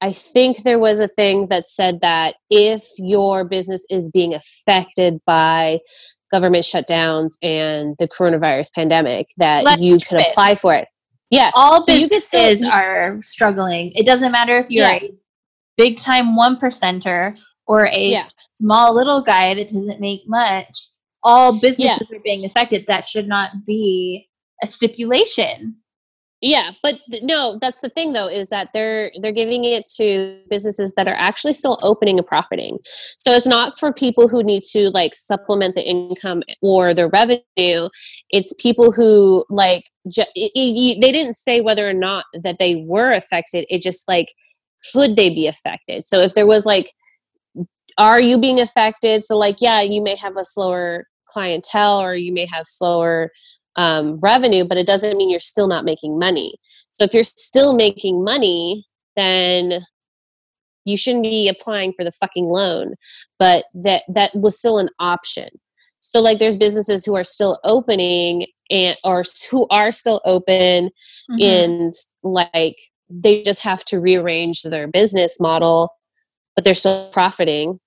I 0.00 0.12
think 0.12 0.62
there 0.62 0.78
was 0.78 0.98
a 0.98 1.08
thing 1.08 1.48
that 1.48 1.68
said 1.68 2.00
that 2.00 2.34
if 2.50 2.84
your 2.98 3.44
business 3.44 3.86
is 3.90 4.08
being 4.10 4.34
affected 4.34 5.20
by 5.26 5.78
government 6.30 6.64
shutdowns 6.64 7.34
and 7.42 7.94
the 7.98 8.08
coronavirus 8.08 8.72
pandemic, 8.74 9.28
that 9.36 9.64
Let's 9.64 9.82
you 9.82 9.98
could 9.98 10.20
apply 10.20 10.54
for 10.54 10.74
it. 10.74 10.88
Yeah. 11.30 11.50
all 11.54 11.82
so 11.82 11.92
you 11.92 12.00
still- 12.06 12.18
businesses 12.18 12.64
are 12.68 13.18
struggling. 13.22 13.92
It 13.94 14.04
doesn't 14.04 14.32
matter 14.32 14.58
if 14.58 14.66
you're 14.70 14.86
Yeah. 14.88 14.94
a 14.96 15.10
big 15.76 15.98
time 15.98 16.36
one 16.36 16.56
percenter 16.56 17.38
or 17.66 17.86
a 17.86 18.08
Yeah. 18.10 18.28
small 18.60 18.94
little 18.94 19.22
guy 19.22 19.54
that 19.54 19.68
doesn't 19.70 20.00
make 20.00 20.22
much. 20.26 20.78
All 21.22 21.58
businesses 21.60 22.10
are 22.10 22.18
being 22.24 22.44
affected. 22.44 22.84
That 22.88 23.06
should 23.06 23.28
not 23.28 23.64
be 23.64 24.28
a 24.62 24.66
stipulation. 24.66 25.76
Yeah, 26.44 26.72
but 26.82 26.98
th- 27.08 27.22
no, 27.22 27.56
that's 27.60 27.82
the 27.82 27.88
thing 27.88 28.12
though 28.12 28.26
is 28.28 28.48
that 28.48 28.70
they're 28.74 29.12
they're 29.20 29.30
giving 29.30 29.62
it 29.64 29.86
to 29.96 30.40
businesses 30.50 30.92
that 30.94 31.06
are 31.06 31.14
actually 31.14 31.52
still 31.52 31.78
opening 31.82 32.18
and 32.18 32.26
profiting. 32.26 32.78
So 33.18 33.30
it's 33.30 33.46
not 33.46 33.78
for 33.78 33.92
people 33.92 34.26
who 34.26 34.42
need 34.42 34.64
to 34.72 34.90
like 34.90 35.14
supplement 35.14 35.76
the 35.76 35.88
income 35.88 36.42
or 36.60 36.94
the 36.94 37.06
revenue. 37.08 37.88
It's 38.30 38.52
people 38.58 38.90
who 38.90 39.44
like 39.50 39.84
ju- 40.10 40.22
i- 40.36 40.50
i- 40.56 40.98
they 41.00 41.12
didn't 41.12 41.34
say 41.34 41.60
whether 41.60 41.88
or 41.88 41.94
not 41.94 42.24
that 42.42 42.58
they 42.58 42.74
were 42.74 43.12
affected. 43.12 43.64
It 43.70 43.80
just 43.80 44.08
like 44.08 44.26
could 44.92 45.14
they 45.14 45.30
be 45.30 45.46
affected? 45.46 46.06
So 46.08 46.20
if 46.20 46.34
there 46.34 46.46
was 46.46 46.66
like 46.66 46.92
are 47.98 48.20
you 48.20 48.38
being 48.38 48.60
affected? 48.60 49.22
So 49.22 49.36
like 49.38 49.56
yeah, 49.60 49.80
you 49.80 50.02
may 50.02 50.16
have 50.16 50.36
a 50.36 50.44
slower 50.44 51.06
clientele 51.28 52.00
or 52.00 52.14
you 52.16 52.32
may 52.32 52.46
have 52.52 52.66
slower 52.66 53.30
um, 53.76 54.18
revenue, 54.20 54.64
but 54.64 54.78
it 54.78 54.86
doesn't 54.86 55.16
mean 55.16 55.30
you're 55.30 55.40
still 55.40 55.68
not 55.68 55.84
making 55.84 56.18
money. 56.18 56.56
So 56.92 57.04
if 57.04 57.14
you're 57.14 57.24
still 57.24 57.74
making 57.74 58.22
money, 58.24 58.86
then 59.16 59.84
you 60.84 60.96
shouldn't 60.96 61.22
be 61.22 61.48
applying 61.48 61.92
for 61.96 62.04
the 62.04 62.10
fucking 62.10 62.44
loan. 62.44 62.94
But 63.38 63.64
that 63.74 64.02
that 64.08 64.34
was 64.34 64.58
still 64.58 64.78
an 64.78 64.88
option. 64.98 65.48
So 66.00 66.20
like 66.20 66.38
there's 66.38 66.56
businesses 66.56 67.04
who 67.04 67.14
are 67.16 67.24
still 67.24 67.58
opening 67.64 68.46
and 68.70 68.96
or 69.04 69.22
who 69.50 69.66
are 69.70 69.92
still 69.92 70.20
open 70.24 70.90
Mhm. 71.30 71.42
and 71.42 71.94
like 72.22 72.76
they 73.08 73.42
just 73.42 73.60
have 73.60 73.84
to 73.86 74.00
rearrange 74.00 74.62
their 74.62 74.86
business 74.86 75.38
model, 75.38 75.94
but 76.54 76.64
they're 76.64 76.74
still 76.74 77.08
profiting. 77.10 77.78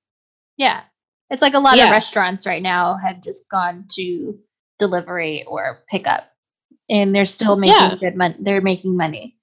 Yeah. 0.57 0.81
It's 1.29 1.41
like 1.41 1.53
a 1.55 1.59
lot 1.59 1.77
Yeah. 1.77 1.86
of 1.86 1.91
restaurants 1.91 2.45
right 2.45 2.61
now 2.61 2.95
have 2.97 3.21
just 3.21 3.49
gone 3.49 3.86
to 3.95 4.39
delivery 4.80 5.43
or 5.47 5.84
pickup 5.89 6.23
and 6.89 7.15
they're 7.15 7.26
still 7.26 7.55
making 7.55 7.76
Yeah. 7.76 7.95
good 7.99 8.15
money. 8.15 8.36
They're 8.39 8.61
making 8.61 8.95
money. 8.97 9.38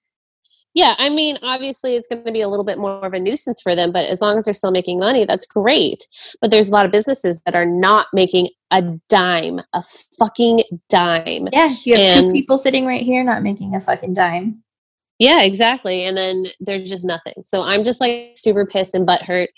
Yeah, 0.74 0.94
I 0.98 1.10
mean, 1.10 1.36
obviously 1.42 1.96
it's 1.96 2.08
going 2.08 2.24
to 2.24 2.32
be 2.32 2.40
a 2.40 2.48
little 2.48 2.64
bit 2.64 2.78
more 2.78 3.04
of 3.04 3.12
a 3.12 3.20
nuisance 3.20 3.60
for 3.60 3.76
them, 3.76 3.92
but 3.92 4.06
as 4.06 4.22
long 4.22 4.38
as 4.38 4.46
they're 4.46 4.54
still 4.54 4.70
making 4.70 4.98
money, 4.98 5.26
that's 5.26 5.44
great. 5.44 6.06
But 6.40 6.50
there's 6.50 6.70
a 6.70 6.72
lot 6.72 6.86
of 6.86 6.92
businesses 6.92 7.42
that 7.44 7.54
are 7.54 7.66
not 7.66 8.06
making 8.14 8.48
a 8.70 8.80
dime, 9.10 9.60
a 9.74 9.82
fucking 10.18 10.62
dime. 10.88 11.48
Yeah. 11.52 11.74
You 11.84 11.96
have 11.98 12.12
two 12.12 12.32
people 12.32 12.56
sitting 12.56 12.86
right 12.86 13.02
here 13.02 13.22
not 13.22 13.42
making 13.42 13.74
a 13.74 13.82
fucking 13.82 14.14
dime. 14.14 14.62
Yeah, 15.18 15.42
exactly. 15.42 16.04
And 16.06 16.16
then 16.16 16.46
there's 16.58 16.88
just 16.88 17.04
nothing. 17.04 17.34
So 17.44 17.62
I'm 17.62 17.84
just 17.84 18.00
like 18.00 18.32
super 18.36 18.64
pissed 18.64 18.94
and 18.94 19.06
butthurt 19.06 19.48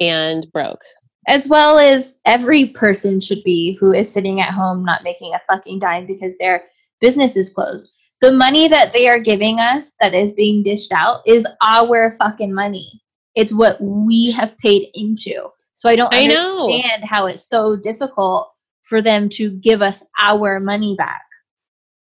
and 0.00 0.46
broke. 0.50 0.80
As 1.28 1.48
well 1.48 1.78
as 1.78 2.20
every 2.26 2.66
person 2.68 3.20
should 3.20 3.42
be 3.44 3.76
who 3.80 3.92
is 3.92 4.12
sitting 4.12 4.40
at 4.40 4.52
home 4.52 4.84
not 4.84 5.02
making 5.04 5.32
a 5.34 5.40
fucking 5.50 5.78
dime 5.78 6.06
because 6.06 6.36
their 6.38 6.64
business 7.00 7.36
is 7.36 7.50
closed. 7.52 7.90
The 8.20 8.32
money 8.32 8.68
that 8.68 8.92
they 8.92 9.08
are 9.08 9.18
giving 9.20 9.58
us 9.58 9.94
that 10.00 10.14
is 10.14 10.32
being 10.32 10.62
dished 10.62 10.92
out 10.92 11.20
is 11.26 11.46
our 11.62 12.10
fucking 12.12 12.52
money. 12.52 13.02
It's 13.34 13.52
what 13.52 13.76
we 13.80 14.30
have 14.32 14.56
paid 14.58 14.88
into. 14.94 15.34
So 15.74 15.88
I 15.88 15.96
don't 15.96 16.14
I 16.14 16.26
know. 16.26 16.64
understand 16.70 17.04
how 17.04 17.26
it's 17.26 17.48
so 17.48 17.76
difficult 17.76 18.50
for 18.82 19.02
them 19.02 19.28
to 19.30 19.50
give 19.50 19.82
us 19.82 20.06
our 20.20 20.60
money 20.60 20.94
back. 20.96 21.22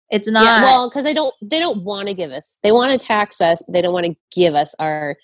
It's 0.10 0.28
not 0.28 0.44
yeah, 0.44 0.62
well, 0.62 0.90
because 0.90 1.04
they 1.04 1.14
don't 1.14 1.34
they 1.42 1.60
don't 1.60 1.84
want 1.84 2.08
to 2.08 2.14
give 2.14 2.32
us. 2.32 2.60
They 2.64 2.72
want 2.72 3.00
to 3.00 3.08
tax 3.08 3.40
us, 3.40 3.62
but 3.66 3.72
they 3.74 3.82
don't 3.82 3.94
want 3.94 4.08
to 4.08 4.16
give 4.34 4.56
us 4.56 4.74
our 4.80 5.16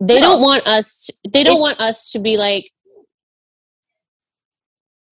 they 0.00 0.16
No. 0.20 0.32
don't 0.32 0.42
want 0.42 0.66
us 0.66 1.08
they 1.32 1.44
don't 1.44 1.56
If- 1.56 1.60
want 1.60 1.80
us 1.80 2.10
to 2.12 2.18
be 2.18 2.36
like 2.36 2.70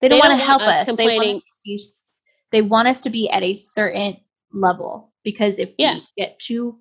they 0.00 0.08
don't 0.08 0.16
they 0.16 0.28
want 0.28 0.38
to 0.38 0.44
help 0.44 0.62
us 0.62 0.88
us. 0.88 0.96
They 0.96 1.16
want 1.16 1.28
us 1.36 1.44
to 1.44 1.58
be 1.64 1.80
they 2.52 2.62
want 2.62 2.88
us 2.88 3.00
to 3.02 3.10
be 3.10 3.30
at 3.30 3.42
a 3.42 3.54
certain 3.54 4.16
level 4.52 5.12
because 5.24 5.58
if 5.58 5.70
Yeah. 5.78 5.94
we 5.94 6.02
get 6.16 6.38
too 6.38 6.78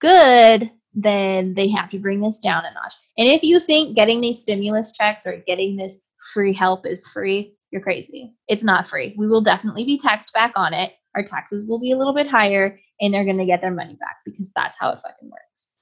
good, 0.00 0.70
then 0.94 1.54
they 1.54 1.68
have 1.68 1.90
to 1.90 1.98
bring 1.98 2.24
us 2.24 2.38
down 2.38 2.64
a 2.64 2.72
notch. 2.72 2.94
And 3.16 3.28
if 3.28 3.42
you 3.42 3.60
think 3.60 3.96
getting 3.96 4.20
these 4.20 4.40
stimulus 4.40 4.92
checks 4.92 5.26
or 5.26 5.38
getting 5.46 5.76
this 5.76 6.02
free 6.32 6.52
help 6.52 6.86
is 6.86 7.06
free, 7.06 7.56
you're 7.70 7.80
crazy. 7.80 8.34
It's 8.48 8.64
not 8.64 8.86
free. 8.86 9.14
We 9.16 9.28
will 9.28 9.40
definitely 9.42 9.84
be 9.84 9.98
taxed 9.98 10.32
back 10.34 10.52
on 10.56 10.74
it. 10.74 10.92
Our 11.14 11.22
taxes 11.22 11.66
will 11.68 11.80
be 11.80 11.92
a 11.92 11.96
little 11.96 12.14
bit 12.14 12.26
higher 12.26 12.78
and 13.00 13.12
they're 13.12 13.24
going 13.24 13.38
to 13.38 13.46
get 13.46 13.60
their 13.60 13.70
money 13.70 13.96
back 14.00 14.16
because 14.24 14.52
that's 14.54 14.78
how 14.78 14.90
it 14.90 14.98
fucking 15.00 15.30
works. 15.30 15.78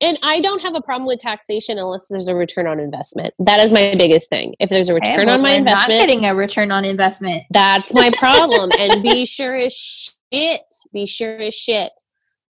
And 0.00 0.18
I 0.22 0.40
don't 0.40 0.60
have 0.60 0.74
a 0.74 0.82
problem 0.82 1.06
with 1.06 1.20
taxation 1.20 1.78
unless 1.78 2.08
there's 2.08 2.28
a 2.28 2.34
return 2.34 2.66
on 2.66 2.78
investment. 2.78 3.32
That 3.38 3.60
is 3.60 3.72
my 3.72 3.94
biggest 3.96 4.28
thing. 4.28 4.54
If 4.60 4.68
there's 4.68 4.90
a 4.90 4.94
return 4.94 5.28
on 5.28 5.40
my 5.40 5.52
investment, 5.52 6.00
not 6.00 6.06
getting 6.06 6.26
a 6.26 6.34
return 6.34 6.70
on 6.70 6.84
investment. 6.84 7.42
that's 7.50 7.94
my 7.94 8.10
problem. 8.18 8.70
and 8.78 9.02
be 9.02 9.24
sure 9.24 9.56
as 9.56 9.74
shit, 9.74 10.62
be 10.92 11.06
sure 11.06 11.40
as 11.40 11.54
shit 11.54 11.92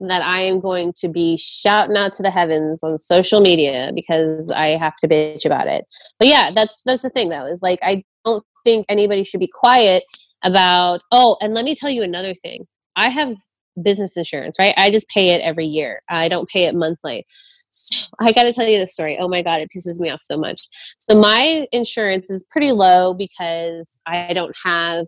that 0.01 0.23
I 0.23 0.41
am 0.41 0.61
going 0.61 0.93
to 0.99 1.09
be 1.09 1.37
shouting 1.37 1.97
out 1.97 2.13
to 2.15 2.23
the 2.23 2.31
heavens 2.31 2.83
on 2.83 2.99
social 2.99 3.41
media 3.41 3.93
because 3.95 4.51
I 4.51 4.77
have 4.77 4.97
to 4.97 5.09
bitch 5.09 5.47
about 5.47 5.69
it. 5.69 5.85
But 6.19 6.29
yeah, 6.29 6.51
that's 6.55 6.83
that's 6.85 7.03
the 7.03 7.11
thing 7.11 7.29
though, 7.29 7.47
is 7.47 7.63
like 7.63 7.79
I 7.83 8.05
don't 8.25 8.45
think 8.65 8.87
anybody 8.89 9.25
should 9.25 9.41
be 9.41 9.51
quiet 9.53 10.03
about 10.43 11.01
oh, 11.13 11.37
and 11.41 11.55
let 11.55 11.65
me 11.65 11.75
tell 11.75 11.91
you 11.91 12.03
another 12.03 12.35
thing. 12.35 12.67
I 12.97 13.09
have 13.09 13.37
business 13.83 14.17
insurance, 14.17 14.59
right? 14.59 14.75
I 14.77 14.91
just 14.91 15.09
pay 15.09 15.31
it 15.31 15.41
every 15.43 15.67
year. 15.67 16.03
I 16.09 16.29
don't 16.29 16.49
pay 16.49 16.65
it 16.65 16.75
monthly. 16.75 17.27
So 17.71 18.09
I 18.21 18.33
got 18.33 18.45
to 18.45 18.53
tell 18.53 18.67
you 18.67 18.79
this 18.79 18.93
story. 18.93 19.19
Oh 19.19 19.29
my 19.29 19.43
god, 19.43 19.61
it 19.61 19.71
pisses 19.77 20.01
me 20.01 20.11
off 20.11 20.23
so 20.23 20.37
much. 20.37 20.63
So 20.99 21.19
my 21.19 21.67
insurance 21.73 22.31
is 22.31 22.45
pretty 22.51 22.73
low 22.73 23.15
because 23.15 24.01
I 24.07 24.33
don't 24.33 24.57
have 24.65 25.07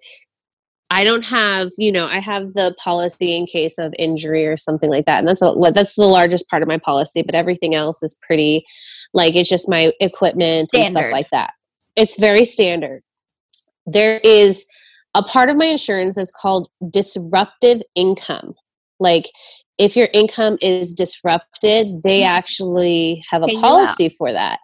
I 0.90 1.04
don't 1.04 1.26
have, 1.26 1.68
you 1.76 1.92
know, 1.92 2.06
I 2.06 2.18
have 2.18 2.54
the 2.54 2.74
policy 2.82 3.36
in 3.36 3.44
case 3.44 3.76
of 3.76 3.92
injury 3.98 4.46
or 4.46 4.56
something 4.56 4.88
like 4.88 5.04
that. 5.04 5.18
And 5.18 5.28
that's 5.28 5.42
a, 5.42 5.52
that's 5.74 5.96
the 5.96 6.06
largest 6.06 6.48
part 6.48 6.62
of 6.62 6.68
my 6.68 6.78
policy, 6.78 7.20
but 7.20 7.34
everything 7.34 7.74
else 7.74 8.02
is 8.02 8.16
pretty 8.22 8.64
like 9.12 9.34
it's 9.36 9.50
just 9.50 9.68
my 9.68 9.92
equipment 10.00 10.72
and 10.72 10.88
stuff 10.88 11.12
like 11.12 11.28
that. 11.30 11.52
It's 11.94 12.18
very 12.18 12.44
standard. 12.44 13.02
There 13.84 14.18
is 14.18 14.64
a 15.14 15.22
part 15.22 15.48
of 15.48 15.56
my 15.56 15.66
insurance 15.66 16.16
is 16.18 16.30
called 16.30 16.68
disruptive 16.90 17.82
income. 17.94 18.54
Like 19.00 19.30
if 19.78 19.96
your 19.96 20.08
income 20.12 20.58
is 20.60 20.92
disrupted, 20.92 22.02
they 22.02 22.20
mm-hmm. 22.20 22.36
actually 22.36 23.22
have 23.30 23.42
a 23.42 23.60
policy 23.60 24.08
for 24.08 24.32
that. 24.32 24.58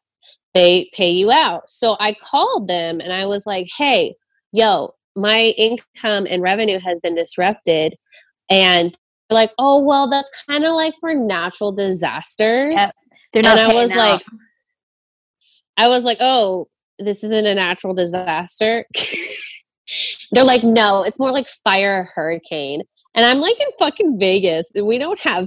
They 0.54 0.90
pay 0.92 1.10
you 1.10 1.30
out. 1.32 1.68
So 1.68 1.96
I 1.98 2.14
called 2.14 2.68
them 2.68 3.00
and 3.00 3.12
I 3.12 3.26
was 3.26 3.46
like, 3.46 3.68
"Hey, 3.76 4.14
yo, 4.52 4.94
my 5.16 5.54
income 5.56 6.26
and 6.28 6.42
revenue 6.42 6.78
has 6.78 7.00
been 7.00 7.14
disrupted." 7.14 7.94
And 8.50 8.96
they're 9.28 9.34
like, 9.34 9.52
"Oh, 9.58 9.82
well, 9.82 10.08
that's 10.08 10.30
kind 10.48 10.64
of 10.64 10.74
like 10.74 10.94
for 11.00 11.14
natural 11.14 11.72
disasters." 11.72 12.74
Yep. 12.76 12.94
They're 13.34 13.42
not 13.42 13.58
and 13.58 13.72
I 13.72 13.74
was 13.74 13.90
out. 13.90 13.96
like, 13.96 14.22
I 15.76 15.88
was 15.88 16.04
like, 16.04 16.18
oh, 16.20 16.68
this 16.98 17.24
isn't 17.24 17.46
a 17.46 17.54
natural 17.54 17.94
disaster. 17.94 18.86
They're 20.34 20.44
like, 20.44 20.62
no, 20.64 21.02
it's 21.02 21.18
more 21.18 21.30
like 21.32 21.48
fire 21.64 22.10
hurricane. 22.14 22.82
And 23.14 23.24
I'm 23.24 23.38
like 23.38 23.58
in 23.60 23.68
fucking 23.78 24.18
Vegas. 24.18 24.70
and 24.74 24.86
We 24.86 24.98
don't 24.98 25.20
have, 25.20 25.46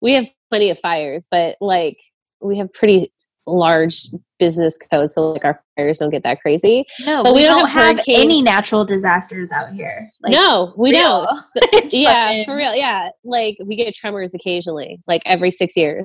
we 0.00 0.12
have 0.14 0.26
plenty 0.50 0.70
of 0.70 0.78
fires, 0.78 1.26
but 1.30 1.56
like 1.60 1.94
we 2.40 2.56
have 2.58 2.72
pretty 2.72 3.12
large 3.46 4.06
business 4.38 4.78
codes. 4.78 5.14
So 5.14 5.32
like 5.32 5.44
our 5.44 5.58
fires 5.76 5.98
don't 5.98 6.10
get 6.10 6.22
that 6.22 6.40
crazy. 6.40 6.84
no, 7.04 7.22
but 7.22 7.34
we, 7.34 7.42
we 7.42 7.46
don't 7.46 7.60
don't, 7.60 7.68
have 7.70 7.96
have, 7.96 8.04
any 8.08 8.42
natural 8.42 8.84
disasters 8.84 9.52
out 9.52 9.72
here. 9.72 10.08
Like, 10.22 10.32
no, 10.32 10.72
we 10.76 10.92
real. 10.92 11.26
don't. 11.62 11.84
Yeah, 11.92 12.28
fucking- 12.28 12.44
for 12.46 12.56
real. 12.56 12.74
Yeah. 12.74 13.10
Like 13.22 13.56
we 13.64 13.76
get 13.76 13.94
tremors 13.94 14.34
occasionally, 14.34 14.98
like 15.06 15.22
every 15.26 15.50
six 15.50 15.76
years. 15.76 16.04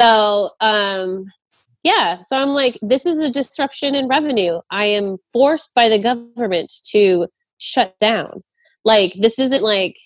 So, 0.00 0.50
um, 0.60 1.26
yeah. 1.84 2.22
So 2.22 2.36
I'm 2.36 2.48
like, 2.48 2.78
this 2.82 3.06
is 3.06 3.18
a 3.18 3.30
disruption 3.30 3.94
in 3.94 4.08
revenue. 4.08 4.60
I 4.70 4.86
am 4.86 5.18
forced 5.32 5.74
by 5.74 5.88
the 5.88 5.98
government 5.98 6.72
to 6.90 7.28
shut 7.58 7.94
down. 8.00 8.42
Like, 8.84 9.12
this 9.20 9.38
isn't 9.38 9.62
like, 9.62 9.96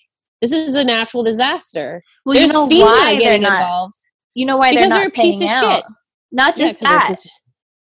this 0.41 0.51
is 0.51 0.75
a 0.75 0.83
natural 0.83 1.23
disaster. 1.23 2.03
Well, 2.25 2.35
There's 2.35 2.49
you 2.49 2.53
know 2.53 2.65
why 2.65 3.11
they're 3.13 3.19
getting 3.19 3.41
not. 3.41 3.53
involved. 3.61 3.97
You 4.35 4.45
know 4.45 4.57
why 4.57 4.71
Because 4.71 4.81
they're 4.81 4.89
not 4.89 4.99
they're 4.99 5.07
a 5.07 5.11
piece 5.11 5.41
of 5.41 5.49
out. 5.49 5.75
shit. 5.77 5.85
Not 6.31 6.57
Yeah, 6.57 6.65
just 6.67 6.79
they're 6.79 6.89
that. 6.89 7.15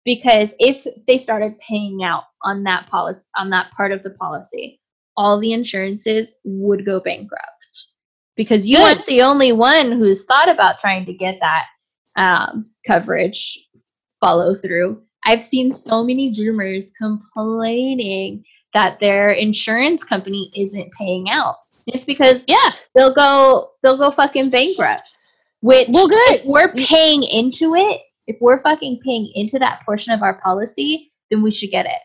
because 0.05 0.55
if 0.59 0.85
they 1.05 1.17
started 1.17 1.57
paying 1.59 2.03
out 2.03 2.23
on 2.43 2.63
that 2.63 2.87
policy 2.87 3.25
on 3.35 3.49
that 3.49 3.71
part 3.71 3.91
of 3.91 4.03
the 4.03 4.11
policy, 4.11 4.79
all 5.17 5.39
the 5.39 5.53
insurances 5.53 6.35
would 6.45 6.85
go 6.85 6.99
bankrupt 6.99 7.43
because 8.35 8.65
you 8.67 8.77
Good. 8.77 8.83
aren't 8.97 9.05
the 9.07 9.21
only 9.23 9.51
one 9.51 9.91
who's 9.91 10.23
thought 10.25 10.47
about 10.47 10.77
trying 10.79 11.05
to 11.07 11.13
get 11.13 11.39
that 11.41 11.65
um, 12.15 12.65
coverage 12.87 13.59
follow 14.19 14.55
through. 14.55 15.01
I've 15.25 15.43
seen 15.43 15.71
so 15.71 16.03
many 16.03 16.33
groomers 16.33 16.89
complaining 17.01 18.43
that 18.73 18.99
their 18.99 19.31
insurance 19.31 20.03
company 20.03 20.51
isn't 20.57 20.91
paying 20.97 21.29
out. 21.29 21.55
It's 21.87 22.03
because 22.03 22.45
Yeah. 22.47 22.71
they'll 22.95 23.13
go 23.13 23.69
they'll 23.81 23.97
go 23.97 24.11
fucking 24.11 24.49
bankrupt. 24.49 25.09
Which 25.61 25.87
Well, 25.89 26.07
good. 26.07 26.35
if 26.41 26.45
we're 26.45 26.71
paying 26.73 27.23
into 27.23 27.73
it, 27.75 28.01
if 28.27 28.37
we're 28.41 28.57
fucking 28.57 28.99
paying 29.03 29.31
into 29.35 29.57
that 29.59 29.81
portion 29.85 30.13
of 30.13 30.21
our 30.21 30.39
policy, 30.41 31.11
then 31.31 31.41
we 31.41 31.49
should 31.51 31.71
get 31.71 31.85
it. 31.85 32.01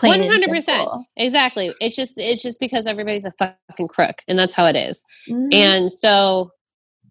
100%. 0.00 1.04
Exactly. 1.16 1.72
It's 1.80 1.96
just 1.96 2.14
it's 2.18 2.42
just 2.42 2.60
because 2.60 2.86
everybody's 2.86 3.24
a 3.24 3.32
fucking 3.38 3.88
crook 3.88 4.14
and 4.28 4.38
that's 4.38 4.54
how 4.54 4.66
it 4.66 4.76
is. 4.76 5.04
Mhm. 5.28 5.52
And 5.54 5.92
so 5.92 6.50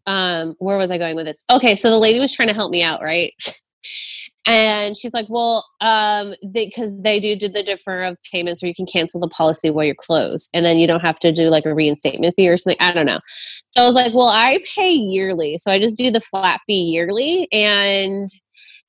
um 0.06 0.56
where 0.60 0.78
was 0.78 0.90
I 0.90 0.98
going 0.98 1.16
with 1.16 1.26
this? 1.26 1.44
Okay, 1.50 1.76
so 1.76 1.90
the 1.90 2.00
lady 2.00 2.20
was 2.20 2.34
trying 2.34 2.48
to 2.48 2.54
help 2.54 2.72
me 2.72 2.84
out, 2.84 3.02
right? 3.04 3.34
And 4.48 4.96
she's 4.98 5.14
like, 5.14 5.28
"Well, 5.30 5.66
um, 5.82 6.34
because 6.54 7.02
they, 7.04 7.20
do 7.20 7.36
do 7.36 7.50
the 7.50 7.64
defer 7.64 8.04
of 8.06 8.18
payments, 8.32 8.64
or 8.64 8.68
you 8.68 8.74
can 8.74 8.86
cancel 8.88 9.20
the 9.20 9.28
policy 9.28 9.70
while 9.70 9.86
you're 9.86 9.96
closed, 9.96 10.50
and 10.54 10.66
then 10.66 10.80
you 10.80 10.88
don't 10.88 11.02
have 11.02 11.20
to 11.20 11.34
do 11.34 11.50
like 11.50 11.66
a 11.66 11.74
reinstatement 11.76 12.34
fee 12.38 12.48
or 12.50 12.58
something. 12.58 12.78
I 12.80 12.94
don't 12.94 13.06
know." 13.06 13.20
So 13.68 13.84
I 13.84 13.86
was 13.86 13.96
like, 13.96 14.14
"Well, 14.14 14.30
I 14.30 14.60
pay 14.76 14.90
yearly, 14.92 15.58
so 15.58 15.70
I 15.72 15.80
just 15.80 15.98
do 15.98 16.12
the 16.12 16.22
flat 16.22 16.62
fee 16.66 16.76
yearly." 16.94 17.48
And 17.52 18.30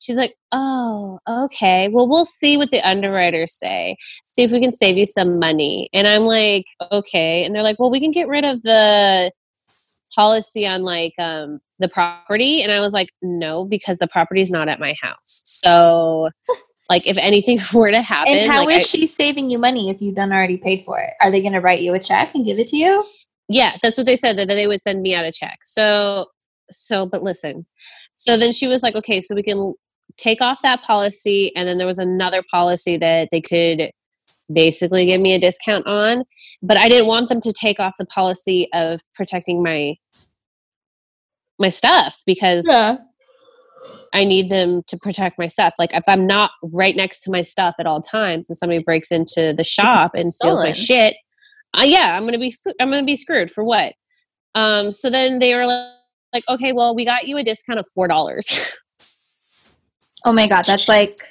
she's 0.00 0.16
like, 0.16 0.36
"Oh, 0.52 1.18
okay. 1.28 1.88
Well, 1.92 2.08
we'll 2.08 2.24
see 2.24 2.56
what 2.56 2.70
the 2.70 2.80
underwriters 2.88 3.52
say. 3.58 3.96
See 4.24 4.44
if 4.44 4.52
we 4.52 4.60
can 4.60 4.70
save 4.70 4.96
you 4.96 5.06
some 5.06 5.38
money." 5.40 5.90
And 5.92 6.06
I'm 6.06 6.22
like, 6.24 6.66
"Okay." 6.92 7.44
And 7.44 7.54
they're 7.54 7.64
like, 7.64 7.80
"Well, 7.80 7.90
we 7.90 8.00
can 8.00 8.12
get 8.12 8.28
rid 8.28 8.44
of 8.44 8.62
the." 8.62 9.32
Policy 10.18 10.66
on 10.66 10.82
like 10.82 11.14
um 11.20 11.60
the 11.78 11.88
property 11.88 12.60
and 12.60 12.72
i 12.72 12.80
was 12.80 12.92
like 12.92 13.08
no 13.22 13.64
because 13.64 13.98
the 13.98 14.08
property's 14.08 14.50
not 14.50 14.68
at 14.68 14.80
my 14.80 14.92
house 15.00 15.42
so 15.44 16.28
like 16.90 17.06
if 17.06 17.16
anything 17.18 17.56
were 17.72 17.92
to 17.92 18.02
happen 18.02 18.34
and 18.34 18.50
how 18.50 18.62
is 18.62 18.66
like 18.66 18.76
I- 18.78 18.80
she 18.80 19.06
saving 19.06 19.48
you 19.48 19.60
money 19.60 19.90
if 19.90 20.02
you've 20.02 20.16
done 20.16 20.32
already 20.32 20.56
paid 20.56 20.82
for 20.82 20.98
it? 20.98 21.10
Are 21.20 21.30
they 21.30 21.40
going 21.40 21.52
to 21.52 21.60
write 21.60 21.82
you 21.82 21.94
a 21.94 22.00
check 22.00 22.34
and 22.34 22.44
give 22.44 22.58
it 22.58 22.66
to 22.68 22.76
you? 22.76 23.04
yeah 23.48 23.76
that's 23.80 23.96
what 23.96 24.06
they 24.06 24.16
said 24.16 24.36
that 24.36 24.48
they 24.48 24.66
would 24.66 24.80
send 24.80 25.02
me 25.02 25.14
out 25.14 25.24
a 25.24 25.30
check 25.30 25.60
so 25.62 26.26
so 26.70 27.08
but 27.08 27.22
listen 27.22 27.64
so 28.16 28.36
then 28.36 28.50
she 28.50 28.66
was 28.66 28.82
like 28.82 28.96
okay 28.96 29.20
so 29.20 29.36
we 29.36 29.42
can 29.44 29.72
take 30.16 30.40
off 30.40 30.58
that 30.62 30.82
policy 30.82 31.54
and 31.54 31.68
then 31.68 31.78
there 31.78 31.86
was 31.86 32.00
another 32.00 32.42
policy 32.50 32.96
that 32.96 33.28
they 33.30 33.40
could 33.40 33.92
basically 34.52 35.06
give 35.06 35.20
me 35.20 35.34
a 35.34 35.38
discount 35.38 35.86
on 35.86 36.22
but 36.62 36.76
i 36.76 36.88
didn't 36.88 37.06
want 37.06 37.28
them 37.28 37.40
to 37.40 37.52
take 37.52 37.78
off 37.80 37.94
the 37.98 38.06
policy 38.06 38.68
of 38.72 39.00
protecting 39.14 39.62
my 39.62 39.94
my 41.58 41.68
stuff 41.68 42.22
because 42.26 42.66
I 44.12 44.24
need 44.24 44.50
them 44.50 44.82
to 44.86 44.96
protect 44.96 45.38
my 45.38 45.46
stuff. 45.46 45.74
Like 45.78 45.92
if 45.92 46.04
I'm 46.06 46.26
not 46.26 46.50
right 46.62 46.96
next 46.96 47.20
to 47.22 47.30
my 47.30 47.42
stuff 47.42 47.74
at 47.78 47.86
all 47.86 48.00
times, 48.00 48.48
and 48.48 48.56
somebody 48.56 48.82
breaks 48.82 49.10
into 49.10 49.54
the 49.56 49.64
shop 49.64 50.12
and 50.14 50.32
steals 50.32 50.62
my 50.62 50.72
shit, 50.72 51.16
uh, 51.74 51.84
yeah, 51.84 52.16
I'm 52.16 52.24
gonna 52.24 52.38
be 52.38 52.54
I'm 52.80 52.90
gonna 52.90 53.04
be 53.04 53.16
screwed 53.16 53.50
for 53.50 53.64
what? 53.64 53.94
Um, 54.54 54.92
so 54.92 55.10
then 55.10 55.38
they 55.38 55.54
were 55.54 55.66
like, 55.66 55.92
like, 56.32 56.44
okay, 56.48 56.72
well, 56.72 56.94
we 56.94 57.04
got 57.04 57.26
you 57.26 57.36
a 57.38 57.42
discount 57.42 57.78
of 57.78 57.88
four 57.94 58.08
dollars. 58.08 58.74
Oh 60.24 60.32
my 60.32 60.48
god, 60.48 60.64
that's 60.64 60.88
like 60.88 61.22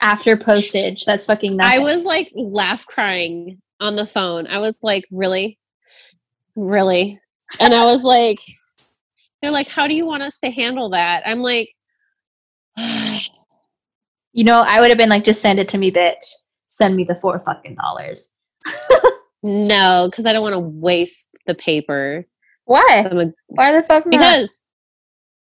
after 0.00 0.36
postage. 0.36 1.04
That's 1.04 1.26
fucking 1.26 1.56
nothing. 1.56 1.80
I 1.80 1.82
was 1.82 2.04
like 2.04 2.30
laugh 2.34 2.86
crying 2.86 3.60
on 3.80 3.96
the 3.96 4.06
phone. 4.06 4.46
I 4.46 4.58
was 4.58 4.78
like, 4.82 5.04
really, 5.10 5.58
really, 6.56 7.20
and 7.60 7.74
I 7.74 7.84
was 7.84 8.04
like, 8.04 8.38
they're 9.42 9.50
like, 9.50 9.68
how 9.68 9.86
do 9.86 9.94
you 9.94 10.06
want 10.06 10.22
us 10.22 10.38
to 10.40 10.50
handle 10.50 10.90
that? 10.90 11.22
I'm 11.26 11.40
like. 11.40 11.74
You 14.32 14.44
know, 14.44 14.60
I 14.60 14.78
would 14.80 14.90
have 14.90 14.98
been 14.98 15.08
like, 15.08 15.24
just 15.24 15.42
send 15.42 15.58
it 15.58 15.68
to 15.70 15.76
me, 15.78 15.90
bitch. 15.90 16.24
Send 16.66 16.94
me 16.94 17.02
the 17.02 17.16
four 17.16 17.40
fucking 17.40 17.74
dollars. 17.74 18.30
No, 19.42 20.06
because 20.08 20.24
I 20.24 20.32
don't 20.32 20.42
want 20.42 20.52
to 20.52 20.60
waste 20.60 21.30
the 21.46 21.54
paper. 21.56 22.24
Why? 22.66 23.08
I'm 23.10 23.18
a- 23.18 23.32
Why 23.48 23.72
the 23.72 23.82
fuck 23.82 24.06
not? 24.06 24.10
because 24.12 24.62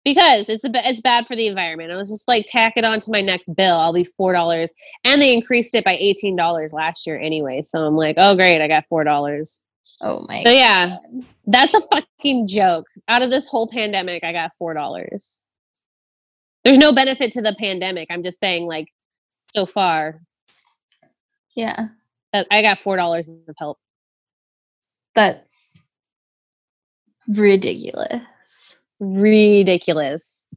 because 0.04 0.50
it's 0.50 0.64
a 0.64 0.72
it's 0.88 1.02
bad 1.02 1.26
for 1.26 1.36
the 1.36 1.48
environment. 1.48 1.92
I 1.92 1.96
was 1.96 2.10
just 2.10 2.28
like 2.28 2.46
tack 2.48 2.74
it 2.76 2.84
on 2.84 3.00
to 3.02 3.12
my 3.12 3.22
next 3.22 3.54
bill. 3.56 3.78
I'll 3.78 3.94
be 3.94 4.04
four 4.04 4.34
dollars, 4.34 4.74
and 5.04 5.22
they 5.22 5.34
increased 5.34 5.76
it 5.76 5.84
by 5.84 5.98
eighteen 6.00 6.36
dollars 6.36 6.74
last 6.74 7.06
year 7.06 7.20
anyway. 7.20 7.62
So 7.62 7.86
I'm 7.86 7.96
like, 7.96 8.16
oh 8.18 8.36
great, 8.36 8.62
I 8.62 8.68
got 8.68 8.86
four 8.90 9.04
dollars. 9.04 9.64
oh 10.02 10.26
my. 10.28 10.40
So 10.40 10.50
yeah, 10.50 10.98
that's 11.48 11.74
a 11.74 11.82
fucking 11.82 12.48
joke. 12.48 12.86
Out 13.08 13.22
of 13.22 13.30
this 13.30 13.48
whole 13.48 13.68
pandemic, 13.68 14.24
I 14.24 14.32
got 14.34 14.52
four 14.58 14.74
dollars. 14.74 15.42
There's 16.64 16.78
no 16.78 16.94
benefit 16.94 17.32
to 17.32 17.42
the 17.42 17.56
pandemic. 17.56 18.08
I'm 18.12 18.24
just 18.24 18.40
saying, 18.40 18.68
like, 18.68 18.88
so 19.52 19.66
far, 19.66 20.22
yeah, 21.56 21.88
that 22.34 22.48
I 22.52 22.62
got 22.62 22.80
four 22.80 22.98
dollars 22.98 23.30
of 23.30 23.56
help. 23.58 23.78
that's 25.16 25.84
ridiculous. 27.28 28.78
Ridiculous. 29.02 30.48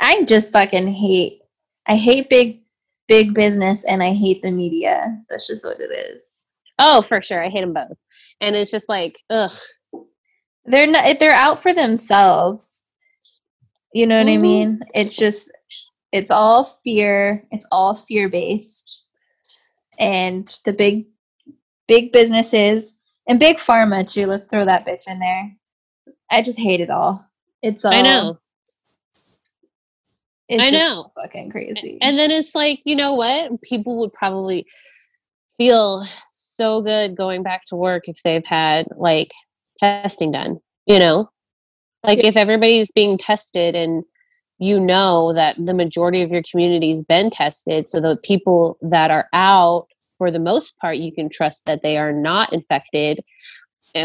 I 0.00 0.24
just 0.24 0.52
fucking 0.52 0.88
hate. 0.88 1.40
I 1.86 1.94
hate 1.96 2.30
big, 2.30 2.62
big 3.06 3.34
business, 3.34 3.84
and 3.84 4.02
I 4.02 4.12
hate 4.12 4.42
the 4.42 4.50
media. 4.50 5.22
That's 5.28 5.46
just 5.46 5.64
what 5.64 5.78
it 5.78 5.92
is. 5.92 6.50
Oh, 6.78 7.02
for 7.02 7.20
sure. 7.20 7.44
I 7.44 7.48
hate 7.50 7.60
them 7.60 7.74
both. 7.74 7.96
And 8.40 8.56
it's 8.56 8.70
just 8.70 8.88
like, 8.88 9.18
ugh. 9.30 9.50
They're 10.64 10.86
not. 10.86 11.18
They're 11.20 11.30
out 11.32 11.60
for 11.60 11.72
themselves. 11.72 12.86
You 13.92 14.06
know 14.06 14.18
what 14.18 14.30
I 14.30 14.36
Mhm. 14.36 14.40
mean? 14.42 14.76
It's 14.94 15.14
just. 15.16 15.50
It's 16.12 16.30
all 16.30 16.64
fear. 16.64 17.44
It's 17.50 17.66
all 17.70 17.94
fear 17.94 18.28
based, 18.30 19.04
and 19.98 20.48
the 20.64 20.72
big, 20.72 21.08
big 21.86 22.10
businesses 22.10 22.96
and 23.28 23.38
big 23.38 23.58
pharma 23.58 24.10
too. 24.10 24.26
Let's 24.26 24.48
throw 24.48 24.64
that 24.64 24.86
bitch 24.86 25.06
in 25.08 25.18
there. 25.18 25.52
I 26.30 26.42
just 26.42 26.58
hate 26.58 26.80
it 26.80 26.90
all. 26.90 27.24
It's 27.66 27.84
all. 27.84 27.92
I 27.92 28.00
know. 28.00 28.38
It's 30.48 30.62
I 30.62 30.70
know. 30.70 31.10
Fucking 31.20 31.50
crazy. 31.50 31.98
And 32.00 32.16
then 32.16 32.30
it's 32.30 32.54
like, 32.54 32.80
you 32.84 32.94
know 32.94 33.12
what? 33.14 33.60
People 33.62 33.98
would 33.98 34.12
probably 34.12 34.64
feel 35.56 36.04
so 36.30 36.80
good 36.80 37.16
going 37.16 37.42
back 37.42 37.64
to 37.66 37.74
work 37.74 38.04
if 38.06 38.22
they've 38.22 38.46
had 38.46 38.86
like 38.96 39.32
testing 39.80 40.30
done, 40.30 40.60
you 40.86 41.00
know? 41.00 41.28
Like 42.04 42.20
if 42.20 42.36
everybody's 42.36 42.92
being 42.92 43.18
tested 43.18 43.74
and 43.74 44.04
you 44.58 44.78
know 44.78 45.32
that 45.32 45.56
the 45.58 45.74
majority 45.74 46.22
of 46.22 46.30
your 46.30 46.42
community's 46.48 47.02
been 47.02 47.30
tested, 47.30 47.88
so 47.88 48.00
the 48.00 48.16
people 48.22 48.78
that 48.80 49.10
are 49.10 49.26
out, 49.32 49.88
for 50.16 50.30
the 50.30 50.38
most 50.38 50.78
part, 50.78 50.98
you 50.98 51.10
can 51.12 51.28
trust 51.28 51.66
that 51.66 51.82
they 51.82 51.98
are 51.98 52.12
not 52.12 52.52
infected 52.52 53.24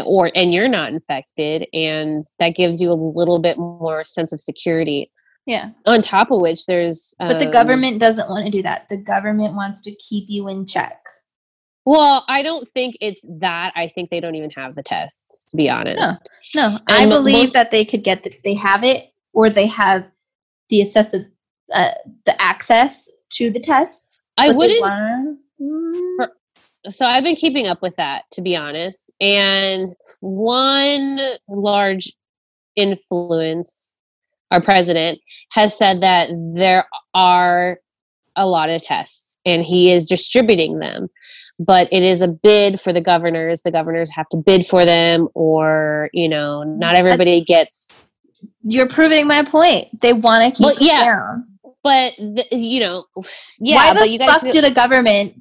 or 0.06 0.30
and 0.34 0.52
you're 0.54 0.68
not 0.68 0.92
infected 0.92 1.66
and 1.72 2.22
that 2.38 2.50
gives 2.50 2.80
you 2.80 2.90
a 2.90 2.94
little 2.94 3.38
bit 3.40 3.58
more 3.58 4.04
sense 4.04 4.32
of 4.32 4.40
security 4.40 5.06
yeah. 5.46 5.70
on 5.86 6.00
top 6.02 6.30
of 6.30 6.40
which 6.40 6.66
there's 6.66 7.14
But 7.18 7.38
the 7.40 7.46
um, 7.46 7.50
government 7.52 7.98
doesn't 7.98 8.28
want 8.28 8.44
to 8.44 8.50
do 8.50 8.62
that. 8.62 8.88
The 8.88 8.96
government 8.96 9.54
wants 9.56 9.80
to 9.82 9.94
keep 9.96 10.26
you 10.28 10.48
in 10.48 10.66
check. 10.66 11.00
well 11.84 12.24
i 12.28 12.42
don't 12.42 12.68
think 12.68 12.96
it's 13.00 13.24
that 13.40 13.72
i 13.74 13.88
think 13.88 14.10
they 14.10 14.20
don't 14.20 14.36
even 14.36 14.50
have 14.50 14.74
the 14.76 14.82
tests 14.84 15.44
to 15.50 15.56
be 15.56 15.68
honest 15.68 16.28
No, 16.54 16.78
I 16.88 17.06
believe 17.06 17.34
most- 17.44 17.52
that 17.54 17.70
they 17.70 17.84
could 17.84 18.04
get 18.04 18.22
the, 18.24 18.32
they 18.44 18.54
have 18.54 18.84
it 18.84 19.10
or 19.32 19.50
they 19.50 19.66
have 19.66 20.04
the 20.70 20.80
assessive 20.80 21.26
uh, 21.74 21.92
the 22.26 22.40
access 22.40 23.10
to 23.30 23.50
the 23.50 23.60
tests. 23.60 24.24
i 24.38 24.50
wouldn't 24.50 24.84
Mm, 25.60 26.16
For- 26.16 26.32
so 26.88 27.06
i've 27.06 27.24
been 27.24 27.36
keeping 27.36 27.66
up 27.66 27.80
with 27.82 27.94
that 27.96 28.24
to 28.32 28.40
be 28.40 28.56
honest 28.56 29.12
and 29.20 29.92
one 30.20 31.18
large 31.48 32.12
influence 32.76 33.94
our 34.50 34.60
president 34.62 35.18
has 35.50 35.76
said 35.76 36.00
that 36.02 36.28
there 36.54 36.86
are 37.14 37.78
a 38.36 38.46
lot 38.46 38.70
of 38.70 38.82
tests 38.82 39.38
and 39.44 39.62
he 39.64 39.92
is 39.92 40.06
distributing 40.06 40.78
them 40.78 41.08
but 41.58 41.86
it 41.92 42.02
is 42.02 42.22
a 42.22 42.28
bid 42.28 42.80
for 42.80 42.92
the 42.92 43.00
governors 43.00 43.62
the 43.62 43.70
governors 43.70 44.10
have 44.10 44.28
to 44.30 44.36
bid 44.38 44.66
for 44.66 44.84
them 44.84 45.28
or 45.34 46.08
you 46.12 46.28
know 46.28 46.62
not 46.62 46.94
everybody 46.94 47.40
That's- 47.40 47.88
gets 47.90 47.94
You're 48.62 48.88
proving 48.88 49.26
my 49.28 49.44
point. 49.44 49.88
They 50.02 50.12
want 50.14 50.42
to 50.42 50.50
keep 50.50 50.64
Well, 50.66 50.76
it 50.76 50.82
yeah, 50.82 51.04
down. 51.04 51.46
but 51.84 52.14
the, 52.18 52.44
you 52.50 52.80
know 52.80 53.04
yeah 53.60 53.92
Why 53.92 54.06
the 54.06 54.18
fuck 54.18 54.50
do 54.50 54.60
the 54.60 54.70
government 54.72 55.34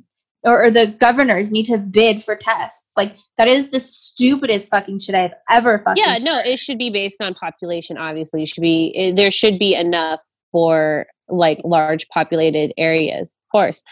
or, 0.44 0.66
or 0.66 0.72
the 0.72 0.88
governors 1.00 1.52
need 1.52 1.66
to 1.66 1.78
bid 1.78 2.22
for 2.24 2.36
tests? 2.36 2.92
Like 2.96 3.16
that 3.38 3.48
is 3.48 3.72
the 3.72 3.80
stupidest 3.80 4.70
fucking 4.70 5.00
shit 5.00 5.16
I've 5.16 5.32
ever 5.50 5.80
fucking. 5.80 6.04
yeah 6.04 6.18
no 6.20 6.40
it 6.46 6.60
should 6.60 6.78
be 6.78 6.92
based 6.92 7.22
on 7.22 7.34
population 7.34 7.98
obviously 7.98 8.44
it 8.44 8.50
should 8.50 8.62
be 8.62 8.92
it, 8.96 9.16
there 9.16 9.32
should 9.32 9.58
be 9.58 9.74
enough 9.74 10.22
for 10.52 11.08
like 11.32 11.60
large 11.64 12.08
populated 12.10 12.74
areas, 12.78 13.36
of 13.46 13.52
course. 13.52 13.84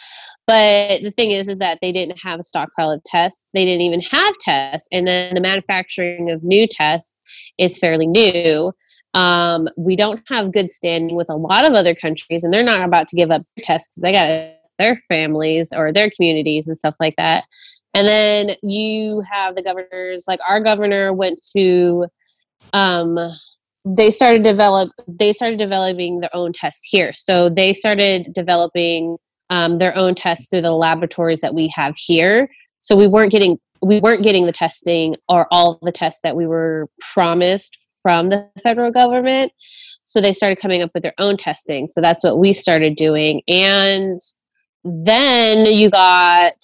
But 0.45 1.01
the 1.03 1.11
thing 1.11 1.31
is, 1.31 1.47
is 1.47 1.59
that 1.59 1.79
they 1.81 1.91
didn't 1.91 2.17
have 2.23 2.39
a 2.39 2.43
stockpile 2.43 2.91
of 2.91 3.03
tests. 3.03 3.49
They 3.53 3.65
didn't 3.65 3.81
even 3.81 4.01
have 4.01 4.37
tests, 4.39 4.87
and 4.91 5.07
then 5.07 5.35
the 5.35 5.41
manufacturing 5.41 6.29
of 6.31 6.43
new 6.43 6.67
tests 6.67 7.23
is 7.57 7.77
fairly 7.77 8.07
new. 8.07 8.73
Um, 9.13 9.67
we 9.75 9.95
don't 9.95 10.21
have 10.27 10.53
good 10.53 10.69
standing 10.69 11.15
with 11.15 11.29
a 11.29 11.35
lot 11.35 11.65
of 11.65 11.73
other 11.73 11.95
countries, 11.95 12.43
and 12.43 12.53
they're 12.53 12.63
not 12.63 12.87
about 12.87 13.07
to 13.09 13.15
give 13.15 13.31
up 13.31 13.41
their 13.41 13.63
tests. 13.63 13.99
They 13.99 14.11
got 14.11 14.53
their 14.77 14.97
families 15.07 15.73
or 15.75 15.91
their 15.91 16.09
communities 16.15 16.67
and 16.67 16.77
stuff 16.77 16.95
like 16.99 17.15
that. 17.17 17.45
And 17.93 18.07
then 18.07 18.51
you 18.61 19.23
have 19.31 19.55
the 19.55 19.63
governors, 19.63 20.25
like 20.27 20.39
our 20.47 20.59
governor 20.59 21.11
went 21.13 21.43
to 21.53 22.07
um 22.73 23.17
they 23.85 24.11
started 24.11 24.43
develop 24.43 24.91
they 25.07 25.33
started 25.33 25.57
developing 25.57 26.19
their 26.19 26.35
own 26.35 26.53
tests 26.53 26.83
here. 26.83 27.13
So 27.13 27.49
they 27.49 27.73
started 27.73 28.27
developing 28.33 29.17
um, 29.49 29.77
their 29.77 29.95
own 29.95 30.15
tests 30.15 30.47
through 30.47 30.61
the 30.61 30.71
laboratories 30.71 31.41
that 31.41 31.55
we 31.55 31.71
have 31.73 31.95
here. 31.97 32.49
So 32.81 32.95
we 32.95 33.07
weren't 33.07 33.31
getting 33.31 33.57
we 33.81 33.99
weren't 33.99 34.23
getting 34.23 34.45
the 34.45 34.51
testing 34.51 35.15
or 35.27 35.47
all 35.51 35.79
the 35.81 35.91
tests 35.91 36.21
that 36.21 36.35
we 36.35 36.45
were 36.45 36.89
promised 37.13 37.88
from 38.01 38.29
the 38.29 38.49
federal 38.61 38.91
government. 38.91 39.51
So 40.05 40.21
they 40.21 40.33
started 40.33 40.59
coming 40.59 40.81
up 40.81 40.91
with 40.93 41.03
their 41.03 41.13
own 41.19 41.37
testing. 41.37 41.87
So 41.87 42.01
that's 42.01 42.23
what 42.23 42.39
we 42.39 42.53
started 42.53 42.95
doing. 42.95 43.41
And 43.47 44.19
then 44.83 45.65
you 45.65 45.89
got 45.89 46.53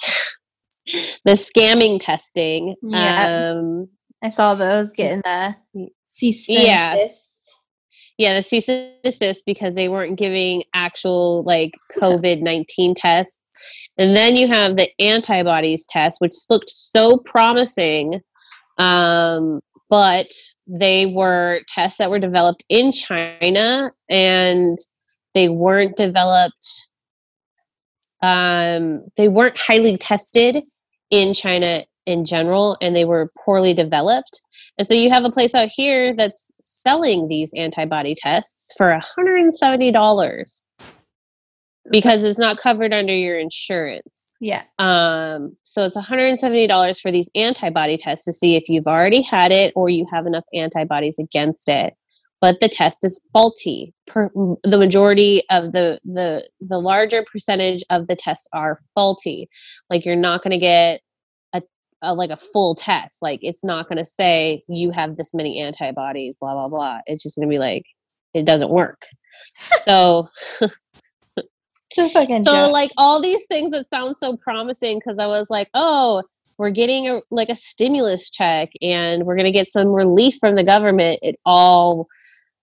the 1.25 1.31
scamming 1.33 1.99
testing. 1.99 2.75
Yeah. 2.81 3.51
Um, 3.53 3.87
I 4.23 4.29
saw 4.29 4.55
those 4.55 4.93
getting 4.95 5.21
the 5.23 5.55
cease 6.07 6.49
Yeah. 6.49 6.95
desist. 6.95 7.59
yeah, 8.17 8.33
the 8.35 8.41
cease 8.41 8.69
and 8.69 8.91
desist 9.03 9.43
because 9.45 9.75
they 9.75 9.89
weren't 9.89 10.17
giving 10.17 10.63
actual 10.73 11.43
like 11.43 11.73
COVID 11.99 12.41
19 12.41 12.95
tests. 12.95 13.41
And 13.97 14.15
then 14.15 14.35
you 14.35 14.47
have 14.47 14.75
the 14.75 14.89
antibodies 14.99 15.85
test, 15.87 16.19
which 16.19 16.33
looked 16.49 16.69
so 16.69 17.17
promising. 17.25 18.21
Um, 18.77 19.61
but 19.95 20.27
they 20.67 21.05
were 21.05 21.61
tests 21.69 21.99
that 21.99 22.09
were 22.09 22.19
developed 22.19 22.65
in 22.67 22.91
China 22.91 23.93
and 24.09 24.77
they 25.33 25.47
weren't 25.47 25.95
developed, 25.95 26.89
um, 28.21 29.05
they 29.15 29.29
weren't 29.29 29.57
highly 29.57 29.97
tested 29.97 30.63
in 31.11 31.33
China 31.33 31.85
in 32.05 32.25
general 32.25 32.75
and 32.81 32.93
they 32.93 33.05
were 33.05 33.31
poorly 33.45 33.73
developed. 33.73 34.41
And 34.77 34.85
so 34.85 34.93
you 34.93 35.09
have 35.11 35.23
a 35.23 35.31
place 35.31 35.55
out 35.55 35.69
here 35.73 36.13
that's 36.13 36.51
selling 36.59 37.29
these 37.29 37.53
antibody 37.55 38.15
tests 38.15 38.73
for 38.77 38.99
$170 39.17 40.63
because 41.91 42.23
it's 42.23 42.39
not 42.39 42.57
covered 42.57 42.93
under 42.93 43.13
your 43.13 43.37
insurance. 43.37 44.33
Yeah. 44.39 44.63
Um, 44.79 45.55
so 45.63 45.85
it's 45.85 45.97
$170 45.97 47.01
for 47.01 47.11
these 47.11 47.29
antibody 47.35 47.97
tests 47.97 48.25
to 48.25 48.33
see 48.33 48.55
if 48.55 48.69
you've 48.69 48.87
already 48.87 49.21
had 49.21 49.51
it 49.51 49.73
or 49.75 49.89
you 49.89 50.05
have 50.11 50.25
enough 50.25 50.45
antibodies 50.53 51.19
against 51.19 51.69
it. 51.69 51.93
But 52.41 52.59
the 52.59 52.69
test 52.69 53.05
is 53.05 53.21
faulty. 53.33 53.93
Per, 54.07 54.29
the 54.63 54.77
majority 54.77 55.41
of 55.49 55.71
the 55.71 55.99
the 56.03 56.47
the 56.59 56.79
larger 56.79 57.25
percentage 57.31 57.83
of 57.89 58.07
the 58.07 58.15
tests 58.15 58.47
are 58.53 58.81
faulty. 58.93 59.49
Like 59.89 60.05
you're 60.05 60.15
not 60.17 60.43
going 60.43 60.51
to 60.51 60.59
get 60.59 60.99
a, 61.53 61.63
a 62.03 62.13
like 62.13 62.29
a 62.29 62.37
full 62.37 62.75
test. 62.75 63.21
Like 63.21 63.39
it's 63.41 63.63
not 63.63 63.87
going 63.87 63.97
to 63.97 64.05
say 64.05 64.59
you 64.67 64.91
have 64.91 65.15
this 65.15 65.33
many 65.33 65.59
antibodies. 65.59 66.35
Blah 66.35 66.55
blah 66.55 66.69
blah. 66.69 66.99
It's 67.07 67.23
just 67.23 67.37
going 67.37 67.47
to 67.47 67.51
be 67.51 67.57
like 67.57 67.85
it 68.33 68.45
doesn't 68.45 68.69
work. 68.69 69.05
so 69.81 70.27
A 71.97 72.09
fucking 72.09 72.43
so 72.43 72.69
like 72.69 72.91
all 72.97 73.21
these 73.21 73.45
things 73.47 73.71
that 73.71 73.89
sound 73.89 74.17
so 74.17 74.35
promising 74.37 74.99
because 74.99 75.17
i 75.19 75.25
was 75.27 75.49
like 75.49 75.69
oh 75.73 76.21
we're 76.57 76.71
getting 76.71 77.07
a 77.07 77.21
like 77.31 77.49
a 77.49 77.55
stimulus 77.55 78.29
check 78.29 78.71
and 78.81 79.25
we're 79.25 79.35
going 79.35 79.45
to 79.45 79.51
get 79.51 79.67
some 79.67 79.87
relief 79.87 80.35
from 80.39 80.55
the 80.55 80.63
government. 80.63 81.19
It 81.21 81.35
all 81.45 82.07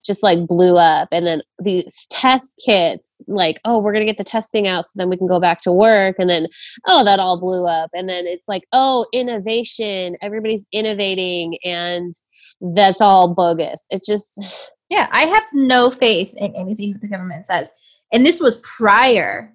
just 0.05 0.22
like 0.22 0.47
blew 0.49 0.76
up. 0.76 1.09
And 1.12 1.26
then 1.26 1.43
these 1.62 2.07
test 2.11 2.61
kits 2.64 3.20
like 3.28 3.61
oh 3.64 3.78
we're 3.78 3.93
going 3.93 4.05
to 4.05 4.11
get 4.11 4.18
the 4.18 4.24
testing 4.24 4.66
out 4.66 4.85
so 4.87 4.93
then 4.97 5.09
we 5.09 5.16
can 5.16 5.28
go 5.28 5.41
back 5.41 5.61
to 5.62 5.72
work. 5.72 6.16
And 6.18 6.28
then 6.28 6.47
oh 6.87 7.05
that 7.05 7.20
all 7.20 7.39
blew 7.39 7.66
up. 7.66 7.91
And 7.95 8.09
then 8.09 8.26
it's 8.26 8.49
like 8.49 8.64
oh 8.72 9.07
innovation. 9.12 10.16
Everybody's 10.22 10.66
innovating. 10.72 11.59
And 11.64 12.14
that's 12.61 13.01
all 13.01 13.35
bogus. 13.35 13.87
It's 13.91 14.07
just 14.07 14.72
yeah, 14.89 15.09
I 15.11 15.22
have 15.22 15.45
no 15.53 15.91
faith 15.91 16.35
in 16.37 16.55
anything 16.55 16.93
that 16.93 17.01
the 17.01 17.09
government 17.09 17.47
says. 17.47 17.70
And 18.13 18.25
this 18.27 18.41
was 18.41 18.59
prior. 18.59 19.53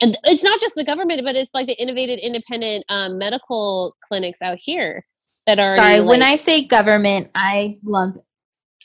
and 0.00 0.16
it's 0.24 0.42
not 0.42 0.60
just 0.60 0.74
the 0.74 0.84
government, 0.84 1.20
but 1.24 1.36
it's 1.36 1.52
like 1.54 1.66
the 1.66 1.80
innovated 1.80 2.18
independent 2.20 2.84
um, 2.88 3.18
medical 3.18 3.94
clinics 4.06 4.40
out 4.42 4.58
here 4.60 5.04
that 5.46 5.58
are. 5.58 5.76
Sorry, 5.76 6.00
when 6.00 6.22
I 6.22 6.36
say 6.36 6.66
government, 6.66 7.30
I 7.34 7.76
lump 7.84 8.16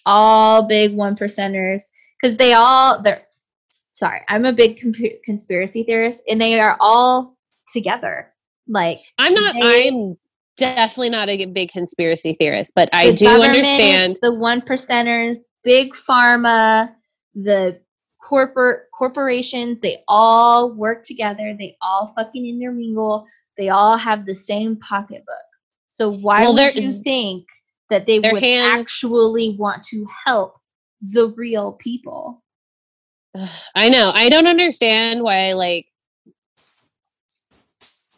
all 0.06 0.68
big 0.68 0.96
one 0.96 1.16
percenters 1.16 1.84
because 2.22 2.38
they 2.38 2.54
all 2.54 3.02
they're 3.02 3.24
sorry. 3.70 4.22
I'm 4.28 4.46
a 4.46 4.54
big 4.54 4.82
comp- 4.82 5.24
conspiracy 5.24 5.84
theorist, 5.84 6.24
and 6.28 6.42
they 6.42 6.60
are 6.60 6.78
all 6.80 7.38
together. 7.72 8.34
Like 8.68 9.00
I'm 9.20 9.34
not. 9.34 9.54
they- 9.54 9.88
I'm 9.90 10.18
definitely 10.58 11.10
not 11.10 11.30
a 11.30 11.46
big 11.46 11.72
conspiracy 11.72 12.34
theorist, 12.34 12.74
but 12.76 12.90
I 12.94 13.12
do 13.12 13.28
understand. 13.28 14.18
the 14.22 14.34
one 14.34 14.62
percenters, 14.62 15.38
big 15.64 15.94
pharma, 15.94 16.94
the 17.34 17.80
corporate 18.24 18.90
corporations. 18.92 19.80
They 19.82 20.04
all 20.08 20.74
work 20.74 21.04
together. 21.04 21.56
They 21.58 21.76
all 21.82 22.08
fucking 22.16 22.46
intermingle. 22.46 23.28
They 23.58 23.70
all 23.70 23.98
have 23.98 24.26
the 24.26 24.36
same 24.36 24.78
pocketbook. 24.78 25.36
So 25.88 26.12
why 26.12 26.42
Well, 26.42 26.54
would 26.56 26.76
you 26.76 26.94
think 26.94 27.46
that 27.90 28.08
they 28.08 28.20
would 28.20 28.42
hands- 28.42 28.88
actually 28.88 29.56
want 29.60 29.84
to 29.86 30.08
help 30.26 30.56
the 31.02 31.28
real 31.28 31.74
people? 31.74 32.42
I 33.76 33.90
know. 33.90 34.12
I 34.14 34.30
don't 34.30 34.48
understand 34.48 35.22
why, 35.22 35.54
like, 35.54 35.88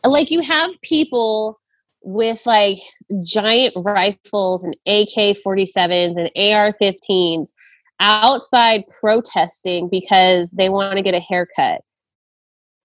like 0.06 0.30
you 0.30 0.41
have 0.41 0.70
people 0.84 1.60
with 2.01 2.45
like 2.45 2.78
giant 3.24 3.74
rifles 3.78 4.64
and 4.64 4.76
AK 4.86 5.36
47s 5.43 6.18
and 6.18 6.30
AR 6.36 6.74
15s 6.74 7.53
outside 7.99 8.83
protesting 8.99 9.87
because 9.89 10.51
they 10.51 10.69
want 10.69 10.97
to 10.97 11.03
get 11.03 11.13
a 11.13 11.19
haircut. 11.19 11.81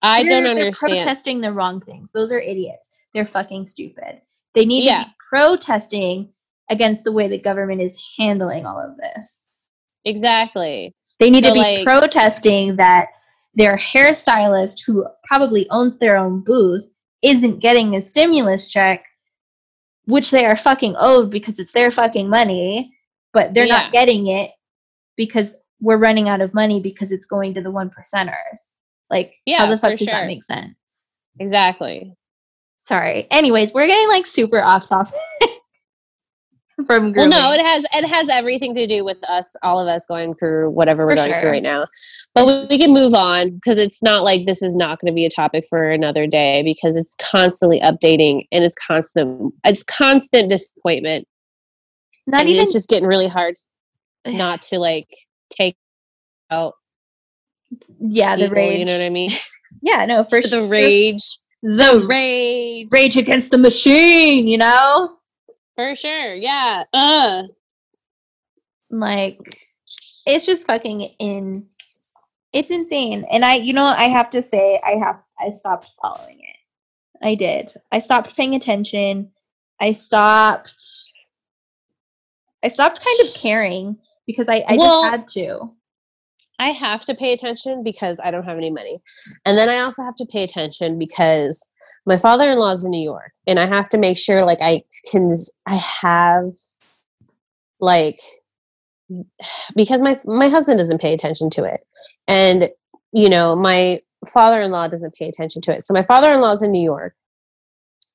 I 0.02 0.22
They're- 0.22 0.30
don't 0.42 0.46
understand. 0.50 0.92
they're 0.92 1.00
protesting 1.00 1.40
the 1.40 1.52
wrong 1.52 1.80
things. 1.80 2.12
Those 2.12 2.32
are 2.32 2.38
idiots. 2.40 2.90
They're 3.12 3.26
fucking 3.26 3.66
stupid. 3.66 4.22
They 4.54 4.64
need 4.64 4.84
Yeah. 4.84 5.04
to 5.04 5.08
be 5.10 5.14
protesting 5.28 6.32
against 6.70 7.04
the 7.04 7.12
way 7.12 7.28
the 7.28 7.38
government 7.38 7.80
is 7.82 8.00
handling 8.18 8.64
all 8.66 8.78
of 8.80 8.96
this. 8.98 9.48
exactly. 10.06 10.94
They 11.18 11.28
need 11.28 11.44
So, 11.44 11.50
to 11.50 11.54
be 11.54 11.60
like- 11.60 11.84
protesting 11.84 12.76
that 12.76 13.08
their 13.54 13.76
hairstylist, 13.76 14.78
who 14.86 15.06
probably 15.24 15.68
owns 15.70 15.98
their 15.98 16.16
own 16.16 16.40
booth, 16.42 16.90
isn't 17.20 17.58
getting 17.60 17.94
a 17.94 18.00
stimulus 18.00 18.68
check, 18.68 19.04
which 20.06 20.30
they 20.30 20.46
are 20.46 20.56
fucking 20.56 20.94
owed 20.98 21.30
because 21.30 21.58
it's 21.58 21.72
their 21.72 21.90
fucking 21.90 22.30
money, 22.30 22.96
but 23.34 23.52
they're 23.52 23.66
Yeah. 23.66 23.76
not 23.76 23.92
getting 23.92 24.28
it 24.28 24.52
because 25.20 25.54
we're 25.82 25.98
running 25.98 26.30
out 26.30 26.40
of 26.40 26.54
money 26.54 26.80
because 26.80 27.12
it's 27.12 27.26
going 27.26 27.52
to 27.52 27.60
the 27.60 27.70
one 27.70 27.90
percenters. 27.90 28.72
Like, 29.10 29.34
Yeah, 29.44 29.58
how 29.58 29.70
the 29.70 29.76
fuck 29.76 29.90
does 29.90 30.00
sure. 30.00 30.14
that 30.14 30.26
make 30.26 30.42
sense? 30.42 31.18
Exactly. 31.38 32.14
Sorry. 32.78 33.26
Anyways, 33.30 33.74
we're 33.74 33.86
getting 33.86 34.08
like 34.08 34.24
super 34.24 34.62
off 34.62 34.88
topic 34.88 35.12
from 36.86 37.12
Well, 37.12 37.28
no, 37.28 37.52
it 37.52 37.60
has 37.60 37.84
it 37.94 38.08
has 38.08 38.30
everything 38.30 38.74
to 38.76 38.86
do 38.86 39.04
with 39.04 39.22
us, 39.28 39.54
all 39.62 39.78
of 39.78 39.88
us 39.88 40.06
going 40.06 40.32
through 40.34 40.70
whatever 40.70 41.04
we're 41.04 41.12
For 41.12 41.16
going 41.16 41.30
sure. 41.32 41.40
through 41.42 41.50
right 41.50 41.62
now. 41.62 41.84
But 42.34 42.46
we, 42.46 42.66
we 42.70 42.78
can 42.78 42.94
move 42.94 43.12
on 43.12 43.50
because 43.50 43.76
it's 43.76 44.02
not 44.02 44.22
like 44.24 44.46
this 44.46 44.62
is 44.62 44.74
not 44.74 45.00
going 45.00 45.12
to 45.12 45.14
be 45.14 45.26
a 45.26 45.30
topic 45.30 45.64
for 45.68 45.90
another 45.90 46.26
day 46.26 46.62
because 46.62 46.96
it's 46.96 47.14
constantly 47.16 47.78
updating 47.80 48.46
and 48.52 48.64
it's 48.64 48.76
constant. 48.76 49.52
It's 49.64 49.82
constant 49.82 50.48
disappointment. 50.48 51.26
not 52.26 52.40
and 52.42 52.48
even 52.48 52.62
it's 52.64 52.72
just 52.72 52.88
getting 52.88 53.06
really 53.08 53.28
hard 53.28 53.56
not 54.26 54.62
to 54.62 54.78
like 54.78 55.08
take 55.50 55.76
out 56.50 56.74
yeah, 57.98 58.36
the 58.36 58.44
people, 58.48 58.56
rage. 58.56 58.78
You 58.80 58.84
know 58.86 58.98
what 58.98 59.04
I 59.04 59.10
mean? 59.10 59.30
Yeah, 59.82 60.04
no, 60.04 60.24
for 60.24 60.40
the 60.42 60.48
sure. 60.48 60.66
rage, 60.66 61.22
The 61.62 62.04
rage, 62.06 62.88
rage 62.90 63.16
against 63.16 63.50
the 63.52 63.56
machine, 63.58 64.46
you 64.48 64.58
know? 64.58 65.16
for 65.76 65.94
sure. 65.94 66.34
Yeah. 66.34 66.84
Uh. 66.92 67.44
Like 68.90 69.38
it's 70.26 70.44
just 70.44 70.66
fucking 70.66 71.02
in 71.20 71.66
it's 72.52 72.70
insane. 72.70 73.24
And 73.30 73.44
I 73.44 73.54
you 73.54 73.72
know, 73.72 73.84
I 73.84 74.08
have 74.08 74.28
to 74.30 74.42
say 74.42 74.80
I 74.84 74.96
have 74.96 75.22
I 75.38 75.50
stopped 75.50 75.88
following 76.02 76.40
it. 76.40 76.56
I 77.24 77.34
did. 77.36 77.72
I 77.92 78.00
stopped 78.00 78.36
paying 78.36 78.54
attention. 78.56 79.30
I 79.80 79.92
stopped 79.92 80.74
I 82.62 82.68
stopped 82.68 83.02
kind 83.02 83.20
of 83.28 83.34
caring 83.34 83.96
because 84.30 84.48
I, 84.48 84.64
I 84.68 84.76
Well, 84.76 85.02
just 85.02 85.10
had 85.10 85.28
to. 85.42 85.70
I 86.58 86.70
have 86.72 87.06
to 87.06 87.14
pay 87.14 87.32
attention 87.32 87.82
because 87.82 88.20
I 88.22 88.30
don't 88.30 88.44
have 88.44 88.58
any 88.58 88.70
money. 88.70 89.00
And 89.46 89.56
then 89.56 89.70
I 89.70 89.78
also 89.78 90.02
have 90.04 90.14
to 90.16 90.26
pay 90.26 90.42
attention 90.42 90.98
because 90.98 91.66
my 92.04 92.18
father-in-law 92.18 92.72
is 92.72 92.84
in 92.84 92.90
New 92.90 93.02
York 93.02 93.32
and 93.46 93.58
I 93.58 93.66
have 93.66 93.88
to 93.90 93.98
make 93.98 94.18
sure 94.18 94.44
like 94.44 94.60
I 94.60 94.82
can 95.10 95.32
I 95.66 95.76
have 95.76 96.52
like 97.80 98.20
because 99.74 100.02
my 100.02 100.18
my 100.26 100.48
husband 100.48 100.78
doesn't 100.78 101.00
pay 101.00 101.14
attention 101.14 101.48
to 101.50 101.64
it. 101.64 101.80
And 102.28 102.68
you 103.12 103.30
know, 103.30 103.56
my 103.56 104.00
father-in-law 104.28 104.88
doesn't 104.88 105.14
pay 105.14 105.28
attention 105.28 105.62
to 105.62 105.74
it. 105.74 105.82
So 105.82 105.94
my 105.94 106.02
father-in-law 106.02 106.52
is 106.52 106.62
in 106.62 106.72
New 106.72 106.82
York. 106.82 107.14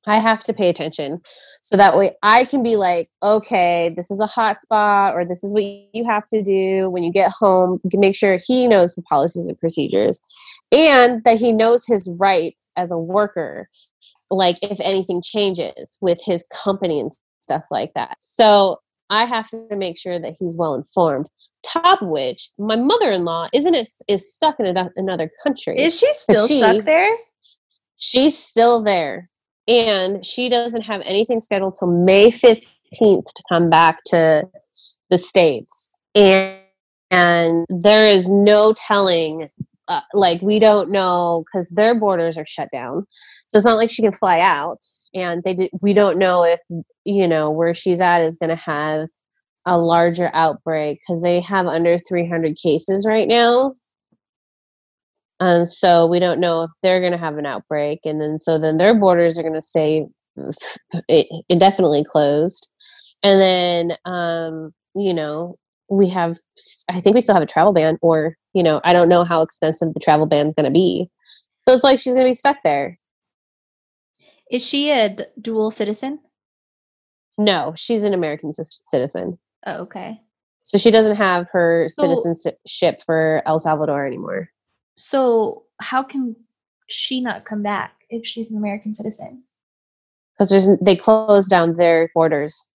I 0.07 0.19
have 0.19 0.39
to 0.39 0.53
pay 0.53 0.69
attention. 0.69 1.17
So 1.61 1.77
that 1.77 1.97
way 1.97 2.15
I 2.21 2.45
can 2.45 2.61
be 2.61 2.75
like, 2.75 3.09
okay, 3.23 3.93
this 3.95 4.11
is 4.11 4.19
a 4.19 4.27
hot 4.27 4.59
spot, 4.61 5.15
or 5.15 5.25
this 5.25 5.43
is 5.43 5.51
what 5.51 5.63
you 5.63 6.05
have 6.05 6.25
to 6.27 6.41
do 6.41 6.89
when 6.89 7.03
you 7.03 7.11
get 7.11 7.31
home. 7.31 7.79
You 7.83 7.89
can 7.89 7.99
make 7.99 8.15
sure 8.15 8.39
he 8.45 8.67
knows 8.67 8.95
the 8.95 9.01
policies 9.03 9.45
and 9.45 9.59
procedures 9.59 10.21
and 10.71 11.23
that 11.23 11.39
he 11.39 11.51
knows 11.51 11.85
his 11.85 12.09
rights 12.19 12.71
as 12.77 12.91
a 12.91 12.97
worker. 12.97 13.69
Like 14.29 14.57
if 14.61 14.79
anything 14.81 15.21
changes 15.23 15.97
with 16.01 16.19
his 16.23 16.45
company 16.51 16.99
and 16.99 17.11
stuff 17.39 17.65
like 17.71 17.93
that. 17.93 18.17
So 18.19 18.79
I 19.09 19.25
have 19.25 19.49
to 19.49 19.75
make 19.75 19.97
sure 19.97 20.19
that 20.19 20.35
he's 20.37 20.57
well 20.57 20.73
informed. 20.73 21.27
Top 21.63 22.01
of 22.01 22.09
which, 22.09 22.49
my 22.57 22.75
mother 22.75 23.11
in 23.11 23.23
law 23.23 23.47
isn't 23.53 23.75
is, 23.75 24.01
is 24.07 24.33
stuck 24.33 24.59
in 24.59 24.65
another 24.95 25.31
country. 25.43 25.79
Is 25.79 25.97
she 25.97 26.11
still 26.13 26.47
she- 26.47 26.59
stuck 26.59 26.83
there? 26.83 27.09
She's 27.97 28.37
still 28.37 28.81
there, 28.81 29.29
and 29.67 30.25
she 30.25 30.49
doesn't 30.49 30.83
have 30.83 31.01
anything 31.03 31.39
scheduled 31.39 31.75
till 31.77 31.91
May 31.91 32.31
fifteenth 32.31 33.25
to 33.33 33.43
come 33.49 33.69
back 33.69 34.03
to 34.07 34.43
the 35.09 35.17
states. 35.17 35.99
And 36.13 36.59
and 37.11 37.65
there 37.69 38.05
is 38.05 38.29
no 38.29 38.73
telling. 38.73 39.47
Uh, 39.87 40.01
like 40.15 40.41
we 40.41 40.57
don't 40.57 40.89
know 40.89 41.43
because 41.45 41.69
their 41.69 41.93
borders 41.93 42.39
are 42.39 42.45
shut 42.47 42.67
down, 42.71 43.05
so 43.45 43.55
it's 43.55 43.65
not 43.65 43.77
like 43.77 43.91
she 43.91 44.01
can 44.01 44.11
fly 44.11 44.39
out. 44.39 44.79
And 45.13 45.43
they 45.43 45.53
did, 45.53 45.69
we 45.83 45.93
don't 45.93 46.17
know 46.17 46.43
if 46.43 46.59
you 47.03 47.27
know 47.27 47.51
where 47.51 47.75
she's 47.75 48.01
at 48.01 48.23
is 48.23 48.39
going 48.39 48.49
to 48.49 48.55
have 48.55 49.07
a 49.67 49.77
larger 49.77 50.31
outbreak 50.33 51.01
because 51.01 51.21
they 51.21 51.39
have 51.39 51.67
under 51.67 51.99
300 51.99 52.55
cases 52.55 53.05
right 53.07 53.27
now 53.27 53.65
and 55.39 55.67
so 55.67 56.07
we 56.07 56.19
don't 56.19 56.39
know 56.39 56.63
if 56.63 56.71
they're 56.81 56.99
going 56.99 57.11
to 57.11 57.17
have 57.17 57.37
an 57.37 57.45
outbreak 57.45 57.99
and 58.05 58.21
then 58.21 58.37
so 58.39 58.57
then 58.57 58.77
their 58.77 58.93
borders 58.95 59.37
are 59.37 59.41
going 59.43 59.53
to 59.53 59.61
stay 59.61 60.05
indefinitely 61.49 62.03
closed. 62.03 62.69
And 63.23 63.41
then 63.41 63.97
um 64.05 64.71
you 64.95 65.13
know 65.13 65.57
we 65.89 66.07
have 66.09 66.37
i 66.89 66.99
think 67.01 67.13
we 67.13 67.21
still 67.21 67.35
have 67.35 67.43
a 67.43 67.47
travel 67.47 67.73
ban 67.73 67.97
or 68.01 68.35
you 68.53 68.63
know 68.63 68.81
i 68.83 68.91
don't 68.93 69.09
know 69.09 69.23
how 69.23 69.41
extensive 69.41 69.93
the 69.93 69.99
travel 69.99 70.25
ban 70.25 70.47
is 70.47 70.53
going 70.53 70.65
to 70.65 70.71
be. 70.71 71.09
So 71.61 71.73
it's 71.73 71.83
like 71.83 71.97
she's 71.99 72.13
going 72.13 72.25
to 72.25 72.29
be 72.29 72.33
stuck 72.33 72.57
there. 72.63 72.99
Is 74.51 74.63
she 74.63 74.91
a 74.91 75.09
d- 75.15 75.23
dual 75.41 75.71
citizen? 75.71 76.19
no 77.37 77.73
she's 77.75 78.03
an 78.05 78.13
american 78.13 78.53
cis- 78.53 78.79
citizen. 78.83 79.37
Oh, 79.67 79.81
okay. 79.81 80.21
so 80.63 80.77
she 80.77 80.91
doesn't 80.91 81.15
have 81.17 81.47
her 81.51 81.87
So- 81.89 82.03
citizenship 82.03 83.01
for 83.05 83.41
el 83.45 83.59
salvador 83.59 84.05
anymore 84.05 84.49
So 84.97 85.63
how 85.81 86.03
can 86.03 86.35
she 86.87 87.19
not 87.21 87.45
come 87.45 87.61
back 87.63 87.93
if 88.09 88.25
she's 88.25 88.51
an 88.51 88.57
American 88.57 88.93
citizen? 88.95 89.43
because 90.33 90.49
there's 90.49 90.67
they 90.81 90.97
closed 90.97 91.49
down 91.49 91.75
their 91.77 92.09
borders 92.13 92.67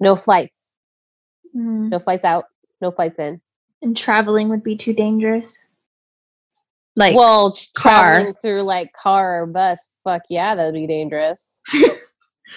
no 0.00 0.16
flights 0.16 0.76
Mm. 1.56 1.88
no 1.90 1.98
flights 1.98 2.24
out 2.24 2.44
no 2.82 2.90
flights 2.90 3.18
in 3.18 3.40
And 3.82 3.96
traveling 3.96 4.48
would 4.50 4.62
be 4.62 4.76
too 4.76 4.92
dangerous. 4.92 5.68
Like, 6.96 7.14
well 7.16 7.54
car. 7.76 8.12
traveling 8.12 8.34
through 8.34 8.62
like 8.62 8.92
car 8.92 9.42
or 9.42 9.46
bus 9.46 9.98
fuck 10.04 10.22
yeah 10.28 10.54
that'd 10.56 10.74
be 10.74 10.86
dangerous 10.88 11.62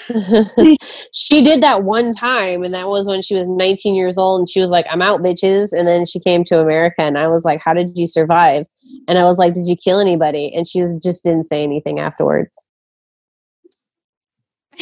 she 1.14 1.44
did 1.44 1.62
that 1.62 1.84
one 1.84 2.12
time 2.14 2.64
and 2.64 2.74
that 2.74 2.88
was 2.88 3.08
when 3.08 3.22
she 3.22 3.36
was 3.36 3.48
19 3.48 3.94
years 3.96 4.18
old 4.18 4.40
and 4.40 4.50
she 4.50 4.60
was 4.60 4.70
like 4.70 4.86
i'm 4.90 5.02
out 5.02 5.22
bitches 5.22 5.74
and 5.74 5.88
then 5.88 6.06
she 6.06 6.20
came 6.20 6.44
to 6.44 6.60
america 6.60 7.02
and 7.02 7.18
i 7.18 7.28
was 7.28 7.44
like 7.46 7.60
how 7.64 7.74
did 7.74 7.98
you 7.98 8.08
survive 8.08 8.66
and 9.08 9.18
i 9.18 9.24
was 9.24 9.38
like 9.38 9.54
did 9.54 9.68
you 9.68 9.76
kill 9.76 10.00
anybody 10.00 10.54
and 10.56 10.66
she 10.68 10.80
just 11.04 11.24
didn't 11.24 11.46
say 11.46 11.64
anything 11.64 12.00
afterwards 12.00 12.70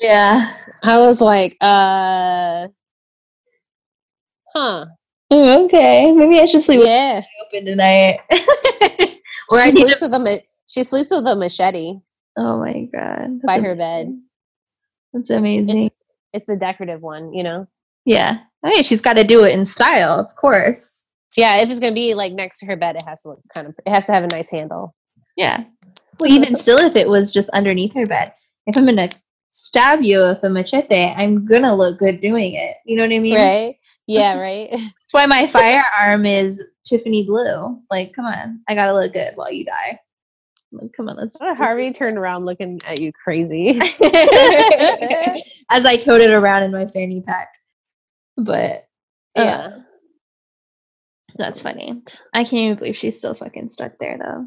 yeah. 0.00 0.56
i 0.84 0.96
was 0.96 1.20
like 1.20 1.56
uh 1.60 2.68
huh 4.54 4.86
Oh, 5.30 5.64
okay. 5.64 6.12
Maybe 6.12 6.38
I 6.38 6.44
should 6.44 6.60
sleep 6.60 6.80
with 6.80 6.88
yeah 6.88 7.20
open 7.46 7.64
tonight. 7.64 8.20
or 9.50 9.58
I 9.58 9.64
she 9.64 9.70
sleeps 9.72 10.02
with 10.02 10.12
a 10.12 10.18
ma- 10.18 10.36
she 10.66 10.82
sleeps 10.82 11.10
with 11.10 11.26
a 11.26 11.36
machete 11.36 11.98
Oh 12.36 12.58
my 12.58 12.88
god. 12.92 13.40
by 13.46 13.54
That's 13.58 13.62
her 13.64 13.74
bed. 13.76 14.20
That's 15.12 15.30
amazing. 15.30 15.90
it's 16.32 16.46
the 16.46 16.56
decorative 16.56 17.00
one 17.02 17.32
you 17.32 17.42
know 17.42 17.66
yeah. 18.04 18.40
Okay, 18.66 18.82
she's 18.82 19.00
got 19.00 19.14
to 19.14 19.24
do 19.24 19.44
it 19.44 19.52
in 19.52 19.64
style, 19.64 20.18
of 20.18 20.34
course. 20.36 21.06
Yeah, 21.36 21.56
if 21.60 21.70
it's 21.70 21.80
gonna 21.80 21.94
be 21.94 22.14
like 22.14 22.32
next 22.32 22.60
to 22.60 22.66
her 22.66 22.76
bed, 22.76 22.94
it 22.96 23.02
has 23.08 23.22
to 23.22 23.30
look 23.30 23.40
kind 23.52 23.66
of. 23.66 23.74
It 23.84 23.90
has 23.90 24.06
to 24.06 24.12
have 24.12 24.22
a 24.24 24.28
nice 24.28 24.50
handle. 24.50 24.94
Yeah. 25.36 25.64
Well, 26.20 26.30
even 26.30 26.54
still, 26.54 26.78
if 26.78 26.94
it 26.96 27.08
was 27.08 27.32
just 27.32 27.48
underneath 27.50 27.92
her 27.94 28.06
bed, 28.06 28.32
if 28.66 28.76
I'm 28.76 28.86
gonna 28.86 29.08
stab 29.50 30.02
you 30.02 30.18
with 30.18 30.44
a 30.44 30.50
machete, 30.50 31.12
I'm 31.16 31.44
gonna 31.44 31.74
look 31.74 31.98
good 31.98 32.20
doing 32.20 32.54
it. 32.54 32.76
You 32.86 32.96
know 32.96 33.02
what 33.02 33.12
I 33.12 33.18
mean? 33.18 33.34
Right? 33.34 33.76
Yeah, 34.06 34.34
That's- 34.34 34.40
right. 34.40 34.68
That's 34.70 35.12
why 35.12 35.26
my 35.26 35.46
firearm 35.48 36.24
is 36.24 36.62
Tiffany 36.86 37.26
blue. 37.26 37.80
Like, 37.90 38.12
come 38.12 38.26
on, 38.26 38.60
I 38.68 38.74
gotta 38.76 38.94
look 38.94 39.12
good 39.12 39.32
while 39.34 39.50
you 39.50 39.64
die. 39.64 39.98
Like, 40.80 40.92
come 40.96 41.08
on, 41.08 41.16
let's. 41.16 41.38
Oh, 41.40 41.54
Harvey 41.54 41.92
turned 41.92 42.18
around 42.18 42.44
looking 42.44 42.80
at 42.86 43.00
you 43.00 43.12
crazy. 43.12 43.70
As 45.70 45.84
I 45.86 45.96
towed 45.96 46.20
it 46.20 46.30
around 46.30 46.64
in 46.64 46.72
my 46.72 46.86
fanny 46.86 47.20
pack, 47.20 47.48
but 48.36 48.86
Yeah. 49.36 49.42
yeah, 49.44 49.78
that's 51.36 51.60
funny. 51.60 52.02
I 52.32 52.44
can't 52.44 52.54
even 52.54 52.76
believe 52.78 52.96
she's 52.96 53.18
still 53.18 53.34
fucking 53.34 53.68
stuck 53.68 53.98
there 53.98 54.18
though. 54.18 54.46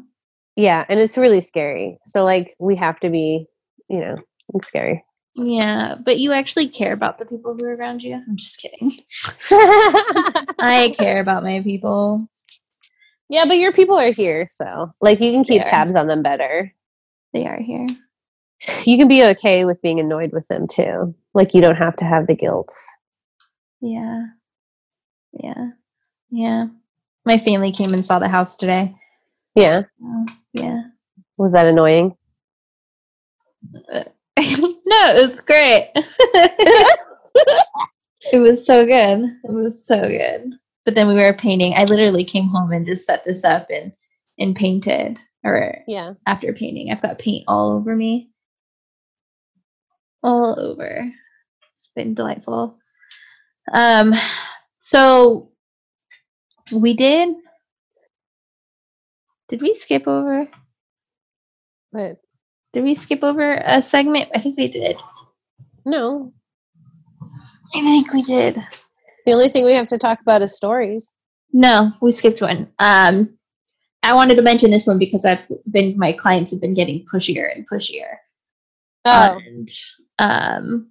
Yeah, 0.56 0.84
and 0.88 0.98
it's 0.98 1.18
really 1.18 1.40
scary. 1.40 1.98
So 2.04 2.24
like 2.24 2.54
we 2.58 2.76
have 2.76 2.98
to 3.00 3.10
be, 3.10 3.46
you 3.88 4.00
know, 4.00 4.16
it's 4.54 4.66
scary. 4.68 5.04
Yeah, 5.36 5.94
but 6.04 6.18
you 6.18 6.32
actually 6.32 6.68
care 6.68 6.92
about 6.92 7.18
the 7.18 7.24
people 7.24 7.54
who 7.54 7.64
are 7.64 7.76
around 7.76 8.02
you. 8.02 8.14
I'm 8.14 8.36
just 8.36 8.60
kidding. 8.60 8.90
I 10.58 10.92
care 10.98 11.20
about 11.20 11.44
my 11.44 11.60
people. 11.62 12.26
Yeah, 13.28 13.44
but 13.46 13.58
your 13.58 13.72
people 13.72 13.98
are 13.98 14.12
here, 14.12 14.46
so 14.48 14.92
like 15.00 15.20
you 15.20 15.32
can 15.32 15.44
keep 15.44 15.62
They 15.62 15.66
are. 15.66 15.70
tabs 15.70 15.96
on 15.96 16.06
them 16.06 16.22
better. 16.22 16.72
They 17.32 17.46
are 17.46 17.60
here. 17.60 17.86
You 18.84 18.96
can 18.96 19.08
be 19.08 19.24
okay 19.24 19.64
with 19.64 19.80
being 19.82 20.00
annoyed 20.00 20.32
with 20.32 20.48
them 20.48 20.66
too. 20.66 21.14
Like 21.34 21.54
you 21.54 21.60
don't 21.60 21.76
have 21.76 21.96
to 21.96 22.04
have 22.04 22.26
the 22.26 22.34
guilt. 22.34 22.74
Yeah. 23.80 24.26
Yeah. 25.32 25.70
Yeah. 26.30 26.66
My 27.24 27.38
family 27.38 27.72
came 27.72 27.92
and 27.92 28.04
saw 28.04 28.18
the 28.18 28.28
house 28.28 28.56
today. 28.56 28.94
Yeah. 29.54 29.82
Oh, 30.02 30.26
yeah. 30.52 30.82
Was 31.36 31.52
that 31.52 31.66
annoying? 31.66 32.16
no, 33.72 34.04
it 34.38 35.30
was 35.30 35.40
great. 35.40 35.90
it 38.32 38.38
was 38.38 38.66
so 38.66 38.86
good. 38.86 39.36
It 39.44 39.52
was 39.52 39.86
so 39.86 40.00
good. 40.00 40.54
But 40.88 40.94
then 40.94 41.06
we 41.08 41.16
were 41.16 41.34
painting. 41.34 41.74
I 41.76 41.84
literally 41.84 42.24
came 42.24 42.48
home 42.48 42.72
and 42.72 42.86
just 42.86 43.04
set 43.06 43.22
this 43.26 43.44
up 43.44 43.66
and 43.68 43.92
and 44.38 44.56
painted. 44.56 45.18
Or 45.44 45.84
Yeah. 45.86 46.14
after 46.24 46.54
painting, 46.54 46.90
I've 46.90 47.02
got 47.02 47.18
paint 47.18 47.44
all 47.46 47.72
over 47.72 47.94
me. 47.94 48.30
All 50.22 50.58
over. 50.58 51.12
It's 51.74 51.90
been 51.94 52.14
delightful. 52.14 52.78
Um 53.70 54.14
so 54.78 55.52
we 56.72 56.94
did 56.94 57.36
did 59.50 59.60
we 59.60 59.74
skip 59.74 60.08
over 60.08 60.48
But 61.92 62.16
did 62.72 62.82
we 62.82 62.94
skip 62.94 63.22
over 63.22 63.60
a 63.62 63.82
segment? 63.82 64.30
I 64.34 64.38
think 64.38 64.56
we 64.56 64.68
did. 64.68 64.96
no. 65.84 66.32
I 67.74 67.80
think 67.82 68.10
we 68.14 68.22
did. 68.22 68.56
The 69.28 69.34
only 69.34 69.50
thing 69.50 69.66
we 69.66 69.74
have 69.74 69.88
to 69.88 69.98
talk 69.98 70.22
about 70.22 70.40
is 70.40 70.56
stories. 70.56 71.12
No, 71.52 71.90
we 72.00 72.12
skipped 72.12 72.40
one. 72.40 72.72
Um, 72.78 73.36
I 74.02 74.14
wanted 74.14 74.36
to 74.36 74.42
mention 74.42 74.70
this 74.70 74.86
one 74.86 74.98
because 74.98 75.26
I've 75.26 75.44
been 75.70 75.98
my 75.98 76.12
clients 76.12 76.50
have 76.50 76.62
been 76.62 76.72
getting 76.72 77.04
pushier 77.12 77.54
and 77.54 77.68
pushier, 77.68 78.08
Oh. 79.04 79.38
and 79.44 79.68
um, 80.18 80.90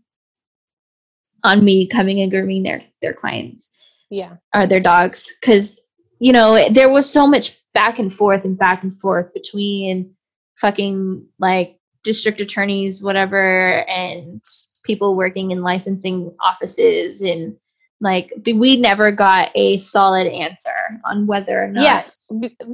on 1.43 1.65
me 1.65 1.87
coming 1.87 2.19
and 2.19 2.29
grooming 2.29 2.61
their 2.61 2.79
their 3.01 3.13
clients 3.13 3.75
yeah. 4.11 4.35
or 4.53 4.67
their 4.67 4.81
dogs 4.81 5.33
because 5.41 5.81
you 6.19 6.31
know 6.31 6.69
there 6.69 6.89
was 6.91 7.11
so 7.11 7.25
much 7.25 7.57
back 7.73 7.97
and 7.97 8.13
forth 8.13 8.45
and 8.45 8.55
back 8.55 8.83
and 8.83 8.93
forth 8.99 9.33
between 9.33 10.13
fucking 10.57 11.25
like 11.39 11.79
district 12.03 12.39
attorneys, 12.39 13.01
whatever, 13.01 13.83
and 13.89 14.43
people 14.85 15.15
working 15.15 15.49
in 15.49 15.63
licensing 15.63 16.35
offices 16.39 17.21
and 17.21 17.55
like 17.99 18.31
we 18.55 18.77
never 18.77 19.11
got 19.11 19.49
a 19.55 19.77
solid 19.77 20.27
answer 20.27 20.69
on 21.05 21.25
whether 21.25 21.63
or 21.63 21.67
not 21.67 21.83
yeah 21.83 22.03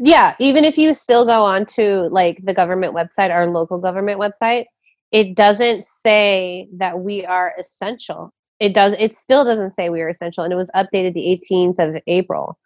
yeah 0.02 0.36
even 0.40 0.66
if 0.66 0.78
you 0.78 0.94
still 0.94 1.26
go 1.26 1.44
on 1.44 1.66
to 1.66 2.02
like 2.10 2.44
the 2.44 2.54
government 2.54 2.94
website 2.94 3.32
our 3.32 3.50
local 3.50 3.78
government 3.78 4.20
website 4.20 4.66
it 5.14 5.36
doesn't 5.36 5.86
say 5.86 6.68
that 6.74 7.00
we 7.00 7.24
are 7.24 7.54
essential. 7.60 8.34
It 8.60 8.74
does 8.74 8.96
it 8.98 9.16
still 9.16 9.46
doesn't 9.46 9.72
say 9.72 9.90
we 9.90 10.02
are 10.02 10.10
essential 10.10 10.44
and 10.44 10.52
it 10.52 10.58
was 10.58 10.72
updated 10.76 11.14
the 11.14 11.40
18th 11.52 11.78
of 11.80 12.02
april. 12.08 12.58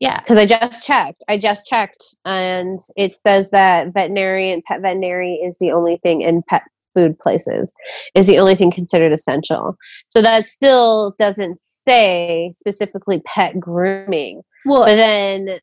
Yeah. 0.00 0.18
Because 0.20 0.38
i 0.38 0.46
just 0.46 0.82
checked 0.82 1.22
i 1.28 1.36
just 1.36 1.66
checked 1.66 2.16
and 2.24 2.78
it 2.96 3.12
says 3.12 3.50
that 3.50 3.92
veterinary 3.92 4.50
and 4.50 4.64
pet 4.64 4.80
veterinary 4.80 5.34
is 5.34 5.58
the 5.58 5.72
only 5.72 5.98
thing 5.98 6.22
in 6.22 6.42
pet 6.42 6.62
food 6.94 7.18
places 7.18 7.72
is 8.14 8.26
the 8.26 8.38
only 8.38 8.54
thing 8.54 8.70
considered 8.70 9.12
essential. 9.12 9.76
So 10.08 10.22
that 10.22 10.48
still 10.48 11.14
doesn't 11.18 11.60
say 11.60 12.50
specifically 12.54 13.20
pet 13.24 13.58
grooming. 13.58 14.42
well 14.64 14.84
But 14.84 14.96
then, 14.96 15.60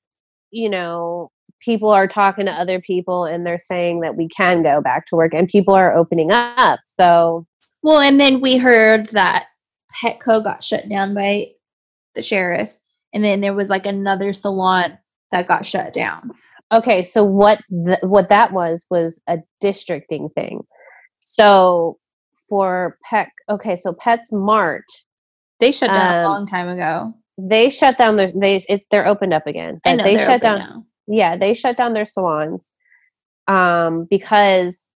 you 0.51 0.69
know, 0.69 1.32
people 1.59 1.89
are 1.89 2.07
talking 2.07 2.45
to 2.45 2.51
other 2.51 2.80
people 2.80 3.25
and 3.25 3.45
they're 3.45 3.57
saying 3.57 4.01
that 4.01 4.15
we 4.15 4.28
can 4.28 4.63
go 4.63 4.82
back 4.82 5.05
to 5.07 5.15
work 5.15 5.34
and 5.34 5.47
people 5.47 5.73
are 5.73 5.95
opening 5.95 6.32
up. 6.32 6.80
So, 6.86 7.45
well 7.84 7.99
and 7.99 8.19
then 8.19 8.41
we 8.41 8.57
heard 8.57 9.07
that 9.07 9.47
petco 10.03 10.43
got 10.43 10.63
shut 10.63 10.89
down 10.89 11.13
by 11.13 11.47
the 12.15 12.21
sheriff 12.21 12.78
and 13.13 13.23
then 13.23 13.41
there 13.41 13.53
was 13.53 13.69
like 13.69 13.86
another 13.86 14.34
salon 14.34 14.97
that 15.32 15.47
got 15.47 15.65
shut 15.65 15.93
down 15.93 16.32
okay, 16.71 17.03
so 17.03 17.23
what 17.23 17.61
th- 17.69 17.99
what 18.03 18.30
that 18.30 18.51
was 18.51 18.86
was 18.89 19.21
a 19.28 19.39
districting 19.61 20.30
thing. 20.30 20.61
So, 21.20 21.97
for 22.49 22.97
pet 23.03 23.30
okay, 23.49 23.76
so 23.76 23.93
PetSmart 23.93 24.84
they 25.59 25.72
shut 25.72 25.93
down 25.93 26.11
a 26.11 26.28
Um, 26.28 26.32
long 26.34 26.47
time 26.47 26.70
ago 26.70 27.13
they 27.38 27.70
shut 27.70 27.97
down 27.97 28.18
their 28.18 28.32
they 28.34 28.63
it, 28.70 28.84
they're 28.91 29.07
opened 29.07 29.34
up 29.34 29.47
again. 29.47 29.80
I 29.86 29.95
know 29.95 30.03
they 30.03 30.18
shut 30.18 30.41
down 30.41 30.59
now. 30.59 30.86
yeah 31.07 31.36
they 31.36 31.53
shut 31.53 31.78
down 31.78 31.93
their 31.93 32.05
salons 32.05 32.72
um 33.47 34.07
because 34.09 34.93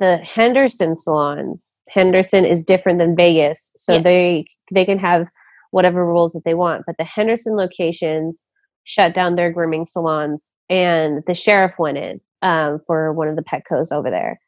the 0.00 0.16
henderson 0.18 0.94
salons 0.96 1.78
henderson 1.88 2.44
is 2.44 2.64
different 2.64 2.98
than 2.98 3.16
vegas 3.16 3.72
so 3.76 3.94
Yes. 3.94 4.04
they 4.04 4.46
they 4.72 4.84
can 4.84 4.98
have 4.98 5.26
whatever 5.70 6.04
rules 6.06 6.32
that 6.32 6.44
they 6.44 6.54
want 6.54 6.84
but 6.86 6.96
the 6.98 7.04
henderson 7.04 7.56
locations 7.56 8.44
shut 8.84 9.14
down 9.14 9.34
their 9.34 9.52
grooming 9.52 9.86
salons 9.86 10.52
and 10.70 11.22
the 11.26 11.34
sheriff 11.34 11.72
went 11.78 11.98
in 11.98 12.20
um, 12.42 12.80
for 12.86 13.12
one 13.12 13.28
of 13.28 13.36
the 13.36 13.42
petcos 13.42 13.92
over 13.92 14.10
there 14.10 14.38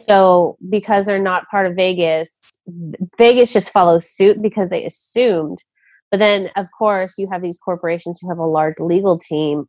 so 0.00 0.56
because 0.68 1.06
they're 1.06 1.18
not 1.22 1.48
part 1.50 1.66
of 1.66 1.74
vegas 1.74 2.58
vegas 3.18 3.52
just 3.52 3.70
follows 3.70 4.08
suit 4.08 4.42
because 4.42 4.70
they 4.70 4.84
assumed 4.84 5.58
but 6.10 6.18
then 6.18 6.50
of 6.56 6.66
course 6.76 7.16
you 7.18 7.28
have 7.30 7.42
these 7.42 7.58
corporations 7.58 8.18
who 8.20 8.28
have 8.28 8.38
a 8.38 8.46
large 8.46 8.74
legal 8.80 9.16
team 9.18 9.66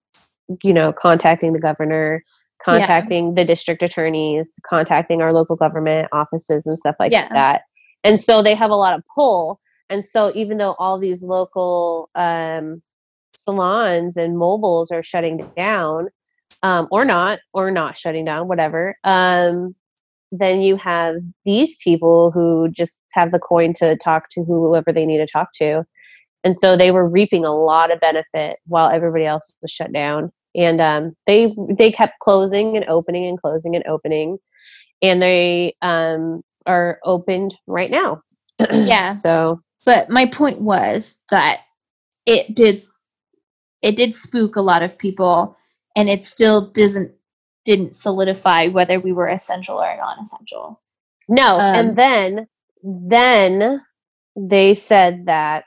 you 0.64 0.74
know, 0.74 0.94
contacting 0.94 1.54
the 1.54 1.60
governor, 1.60 2.24
Yeah. 2.24 2.64
contacting 2.64 3.36
the 3.36 3.46
district 3.46 3.84
attorneys, 3.84 4.60
contacting 4.70 5.22
our 5.22 5.34
local 5.34 5.56
government 5.56 6.08
offices 6.12 6.66
and 6.66 6.78
stuff 6.78 6.96
like 7.00 7.12
Yeah. 7.12 7.28
that. 7.30 7.62
And 8.04 8.20
so 8.20 8.42
they 8.42 8.56
have 8.56 8.72
a 8.72 8.76
lot 8.76 8.98
of 8.98 9.04
pull. 9.14 9.60
And 9.90 10.04
so 10.04 10.32
even 10.36 10.58
though 10.58 10.76
all 10.80 10.98
these 11.00 11.24
local 11.24 12.10
um, 12.16 12.82
salons 13.34 14.18
and 14.18 14.38
mobiles 14.38 14.92
are 14.92 15.04
shutting 15.04 15.50
down, 15.56 16.08
um, 16.64 16.88
or 16.92 17.06
not, 17.06 17.40
or 17.54 17.72
not 17.72 17.98
shutting 17.98 18.26
down, 18.26 18.48
whatever, 18.48 18.98
um, 19.04 19.76
then 20.32 20.62
you 20.62 20.76
have 20.78 21.16
these 21.46 21.76
people 21.78 22.32
who 22.32 22.70
just 22.70 22.98
have 23.14 23.32
the 23.32 23.40
coin 23.40 23.74
to 23.74 23.96
talk 23.98 24.30
to 24.30 24.44
whoever 24.44 24.92
they 24.92 25.06
need 25.06 25.20
to 25.20 25.28
talk 25.28 25.50
to. 25.56 25.84
And 26.44 26.58
so 26.58 26.76
they 26.76 26.92
were 26.92 27.08
reaping 27.08 27.46
a 27.46 27.56
lot 27.56 27.92
of 27.92 28.00
benefit 28.00 28.60
while 28.68 28.90
everybody 28.90 29.26
else 29.26 29.54
was 29.62 29.72
shut 29.72 29.92
down. 29.92 30.32
And 30.56 30.82
um, 30.82 31.14
they 31.26 31.50
they 31.78 31.92
kept 31.92 32.20
closing 32.20 32.76
and 32.76 32.86
opening 32.90 33.28
and 33.28 33.40
closing 33.40 33.76
and 33.76 33.86
opening, 33.86 34.38
and 35.02 35.22
they 35.22 35.76
um, 35.82 36.42
are 36.66 37.00
opened 37.04 37.56
right 37.68 37.90
now. 37.90 38.22
Yeah. 38.72 39.12
So 39.12 39.62
but 39.86 40.10
my 40.10 40.26
point 40.26 40.62
was 40.62 41.16
that 41.32 41.60
it 42.26 42.56
did 42.56 42.82
it 43.82 43.96
did 43.96 44.16
spook 44.16 44.56
a 44.56 44.62
lot 44.62 44.84
of 44.84 44.98
people 44.98 45.57
and 45.98 46.08
it 46.10 46.24
still 46.24 46.72
doesn't 46.72 47.12
didn't 47.66 47.94
solidify 47.94 48.68
whether 48.70 48.98
we 49.02 49.12
were 49.12 49.28
essential 49.28 49.78
or 49.82 49.98
non-essential 49.98 50.82
no, 51.28 51.58
Um, 51.60 51.76
and 51.76 51.96
then 51.98 52.48
then 52.84 53.82
they 54.38 54.74
said 54.74 55.26
that 55.26 55.66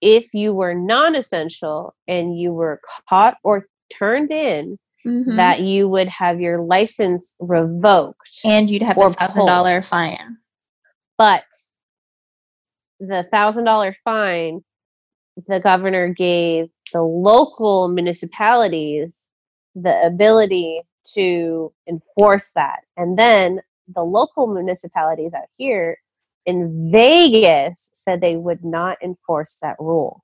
if 0.00 0.32
you 0.34 0.54
were 0.54 0.74
non-essential 0.74 1.94
and 2.06 2.38
you 2.38 2.52
were 2.52 2.80
caught 3.08 3.34
or 3.42 3.66
turned 3.92 4.30
in, 4.30 4.78
Mhm. 5.04 5.36
that 5.36 5.60
you 5.62 5.88
would 5.88 6.08
have 6.08 6.40
your 6.40 6.60
license 6.62 7.34
revoked. 7.40 8.40
and 8.44 8.70
you'd 8.70 8.82
have 8.82 8.96
a 8.98 9.08
thousand 9.10 9.46
dollar 9.46 9.82
fine 9.82 10.36
but 11.16 11.44
the 13.00 13.22
thousand 13.32 13.64
dollar 13.64 13.96
fine 14.04 14.60
the 15.48 15.58
governor 15.60 16.08
gave 16.08 16.66
the 16.92 17.02
local 17.02 17.88
municipalities 17.88 19.28
the 19.74 20.00
ability 20.04 20.82
to 21.14 21.72
enforce 21.88 22.52
that 22.54 22.80
and 22.96 23.18
then 23.18 23.60
the 23.88 24.02
local 24.02 24.46
municipalities 24.46 25.32
out 25.34 25.48
here 25.56 25.98
in 26.46 26.90
Vegas 26.90 27.90
said 27.92 28.20
they 28.20 28.36
would 28.36 28.64
not 28.64 28.96
enforce 29.02 29.58
that 29.60 29.76
rule. 29.78 30.22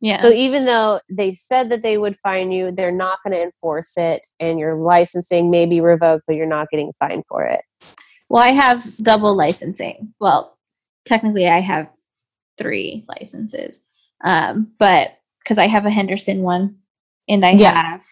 yeah 0.00 0.16
So 0.16 0.30
even 0.30 0.64
though 0.64 1.00
they 1.08 1.32
said 1.32 1.70
that 1.70 1.82
they 1.82 1.98
would 1.98 2.16
fine 2.16 2.52
you, 2.52 2.70
they're 2.72 2.92
not 2.92 3.18
going 3.24 3.34
to 3.36 3.42
enforce 3.42 3.96
it 3.96 4.26
and 4.40 4.58
your 4.58 4.76
licensing 4.76 5.50
may 5.50 5.66
be 5.66 5.80
revoked, 5.80 6.24
but 6.26 6.36
you're 6.36 6.46
not 6.46 6.68
getting 6.70 6.92
fined 6.98 7.24
for 7.28 7.44
it. 7.44 7.62
well 8.28 8.42
i 8.42 8.48
have 8.50 8.82
double 9.02 9.36
licensing 9.36 10.12
well 10.20 10.56
technically 11.04 11.48
i 11.48 11.60
have 11.60 11.88
three 12.58 13.04
licenses 13.08 13.84
um 14.24 14.70
but 14.78 15.08
because 15.40 15.58
i 15.58 15.66
have 15.66 15.86
a 15.86 15.90
henderson 15.90 16.42
one 16.42 16.76
and 17.28 17.44
i 17.44 17.52
Yeah. 17.52 17.72
have 17.74 18.02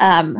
um 0.00 0.36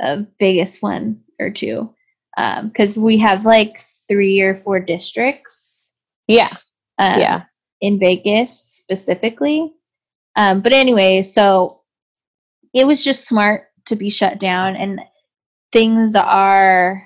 a 0.00 0.26
vegas 0.38 0.80
one 0.80 1.22
or 1.38 1.50
two 1.50 1.92
um 2.36 2.68
because 2.68 2.98
we 2.98 3.18
have 3.18 3.44
like 3.44 3.78
three 4.08 4.40
or 4.40 4.56
four 4.56 4.80
districts 4.80 6.00
Yeah. 6.28 6.52
um, 6.98 7.20
Yeah. 7.20 7.42
in 7.80 7.98
Vegas 7.98 8.50
specifically. 8.58 9.72
Um, 10.36 10.60
but 10.60 10.72
anyway, 10.72 11.22
so 11.22 11.68
it 12.74 12.86
was 12.86 13.02
just 13.04 13.28
smart 13.28 13.64
to 13.86 13.96
be 13.96 14.08
shut 14.10 14.38
down, 14.38 14.76
and 14.76 15.00
things 15.72 16.14
are 16.14 17.02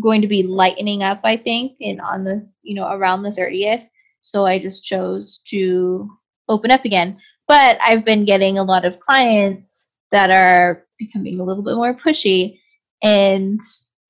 going 0.00 0.22
to 0.22 0.28
be 0.28 0.42
lightening 0.42 1.02
up. 1.02 1.20
I 1.24 1.36
think, 1.36 1.76
and 1.80 2.00
on 2.00 2.24
the 2.24 2.48
you 2.62 2.74
know 2.74 2.88
around 2.90 3.22
the 3.22 3.32
thirtieth. 3.32 3.88
So 4.20 4.46
I 4.46 4.58
just 4.58 4.84
chose 4.84 5.38
to 5.48 6.08
open 6.52 6.70
up 6.70 6.84
again. 6.84 7.18
But 7.48 7.78
I've 7.84 8.04
been 8.04 8.24
getting 8.24 8.58
a 8.58 8.62
lot 8.64 8.84
of 8.84 9.00
clients 9.00 9.88
that 10.10 10.30
are 10.30 10.84
becoming 10.98 11.40
a 11.40 11.44
little 11.44 11.64
bit 11.64 11.74
more 11.74 11.94
pushy, 11.94 12.58
and 13.02 13.60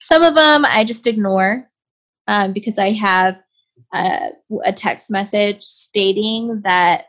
some 0.01 0.23
of 0.23 0.35
them 0.35 0.65
I 0.65 0.85
just 0.85 1.07
ignore 1.07 1.69
um, 2.29 2.53
because 2.53 2.79
I 2.79 2.91
have 2.91 3.41
uh, 3.93 4.31
a 4.65 4.73
text 4.73 5.11
message 5.11 5.63
stating 5.63 6.61
that 6.65 7.07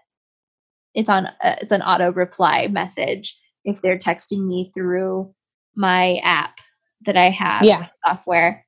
it's 0.94 1.10
on 1.10 1.26
uh, 1.28 1.56
it's 1.62 1.72
an 1.72 1.82
auto 1.82 2.12
reply 2.12 2.68
message 2.68 3.38
if 3.66 3.82
they're 3.82 3.98
texting 3.98 4.48
me 4.48 4.70
through 4.74 5.34
my 5.76 6.18
app 6.24 6.58
that 7.06 7.18
I 7.18 7.30
have 7.30 7.64
Yeah. 7.66 7.88
software 8.06 8.66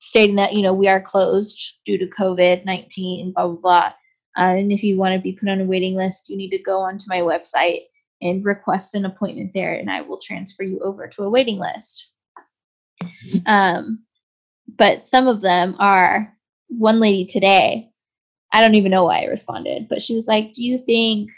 stating 0.00 0.36
that 0.36 0.54
you 0.54 0.62
know 0.62 0.74
we 0.74 0.88
are 0.88 1.00
closed 1.00 1.78
due 1.84 1.98
to 1.98 2.06
COVID 2.06 2.64
nineteen 2.64 3.32
blah 3.32 3.46
blah 3.48 3.56
blah. 3.60 3.92
Uh, 4.36 4.54
and 4.58 4.72
if 4.72 4.82
you 4.82 4.96
want 4.96 5.14
to 5.14 5.20
be 5.20 5.32
put 5.32 5.48
on 5.48 5.60
a 5.60 5.64
waiting 5.64 5.94
list, 5.94 6.28
you 6.28 6.36
need 6.36 6.50
to 6.50 6.58
go 6.58 6.80
onto 6.80 7.06
my 7.08 7.18
website 7.18 7.80
and 8.20 8.44
request 8.44 8.94
an 8.94 9.04
appointment 9.04 9.52
there, 9.54 9.74
and 9.74 9.90
I 9.90 10.00
will 10.02 10.18
transfer 10.18 10.62
you 10.62 10.80
over 10.80 11.06
to 11.08 11.22
a 11.22 11.30
waiting 11.30 11.58
list. 11.58 12.12
Um, 13.46 14.04
but 14.76 15.02
some 15.02 15.26
of 15.26 15.40
them 15.40 15.74
are 15.78 16.34
one 16.68 17.00
lady 17.00 17.24
today 17.24 17.90
i 18.52 18.60
don't 18.60 18.74
even 18.74 18.90
know 18.90 19.04
why 19.04 19.20
i 19.20 19.26
responded 19.26 19.88
but 19.88 20.02
she 20.02 20.14
was 20.14 20.26
like 20.26 20.52
do 20.52 20.62
you 20.62 20.78
think 20.78 21.30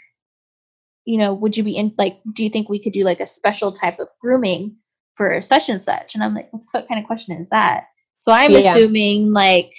you 1.05 1.17
know 1.17 1.33
would 1.33 1.55
you 1.55 1.63
be 1.63 1.75
in 1.75 1.93
like 1.97 2.19
do 2.33 2.43
you 2.43 2.49
think 2.49 2.67
we 2.67 2.81
could 2.81 2.93
do 2.93 3.03
like 3.03 3.19
a 3.19 3.25
special 3.25 3.71
type 3.71 3.99
of 3.99 4.07
grooming 4.19 4.75
for 5.15 5.39
such 5.41 5.69
and 5.69 5.81
such 5.81 6.13
and 6.13 6.23
i'm 6.23 6.35
like 6.35 6.49
what 6.51 6.87
kind 6.87 6.99
of 6.99 7.07
question 7.07 7.35
is 7.37 7.49
that 7.49 7.85
so 8.19 8.31
i'm 8.31 8.51
Yeah. 8.51 8.75
assuming 8.75 9.31
like 9.31 9.73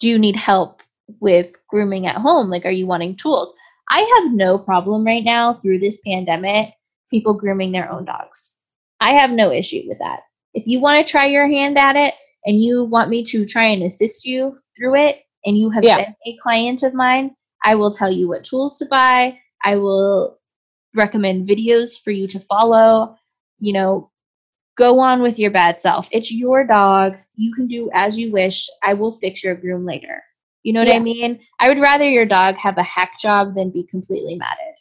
do 0.00 0.08
you 0.08 0.18
need 0.18 0.36
help 0.36 0.82
with 1.20 1.54
grooming 1.68 2.06
at 2.06 2.16
home 2.16 2.50
like 2.50 2.64
are 2.64 2.70
you 2.70 2.86
wanting 2.86 3.14
tools 3.16 3.54
i 3.90 4.00
have 4.16 4.32
no 4.34 4.58
problem 4.58 5.04
right 5.04 5.24
now 5.24 5.52
through 5.52 5.78
this 5.78 6.00
pandemic 6.06 6.74
people 7.10 7.38
grooming 7.38 7.72
their 7.72 7.90
own 7.90 8.04
dogs 8.04 8.58
i 9.00 9.12
have 9.12 9.30
no 9.30 9.50
issue 9.52 9.82
with 9.86 9.98
that 9.98 10.20
if 10.54 10.64
you 10.66 10.80
want 10.80 11.04
to 11.04 11.10
try 11.10 11.26
your 11.26 11.46
hand 11.46 11.78
at 11.78 11.96
it 11.96 12.14
and 12.46 12.62
you 12.62 12.84
want 12.84 13.10
me 13.10 13.22
to 13.24 13.44
try 13.44 13.64
and 13.64 13.82
assist 13.82 14.24
you 14.24 14.56
through 14.76 14.94
it, 14.94 15.18
and 15.44 15.58
you 15.58 15.68
have 15.70 15.84
Yeah. 15.84 15.96
been 15.96 16.14
a 16.26 16.36
client 16.38 16.82
of 16.82 16.94
mine, 16.94 17.36
I 17.62 17.74
will 17.74 17.90
tell 17.90 18.10
you 18.10 18.28
what 18.28 18.44
tools 18.44 18.78
to 18.78 18.86
buy. 18.86 19.38
I 19.64 19.76
will 19.76 20.38
recommend 20.94 21.46
videos 21.46 22.00
for 22.00 22.12
you 22.12 22.26
to 22.28 22.40
follow. 22.40 23.16
You 23.58 23.72
know, 23.74 24.10
go 24.76 24.98
on 25.00 25.22
with 25.22 25.38
your 25.38 25.50
bad 25.50 25.80
self. 25.80 26.08
It's 26.12 26.32
your 26.32 26.64
dog. 26.64 27.16
You 27.34 27.52
can 27.52 27.66
do 27.66 27.90
as 27.92 28.18
you 28.18 28.32
wish. 28.32 28.68
I 28.82 28.94
will 28.94 29.12
fix 29.12 29.44
your 29.44 29.56
groom 29.56 29.84
later. 29.84 30.22
You 30.66 30.72
know 30.72 30.80
what 30.80 30.92
I 30.92 30.98
mean? 30.98 31.38
I 31.60 31.68
would 31.68 31.78
rather 31.78 32.08
your 32.08 32.26
dog 32.26 32.56
have 32.56 32.76
a 32.76 32.82
hack 32.82 33.20
job 33.20 33.54
than 33.54 33.70
be 33.70 33.84
completely 33.84 34.34
matted. 34.34 34.74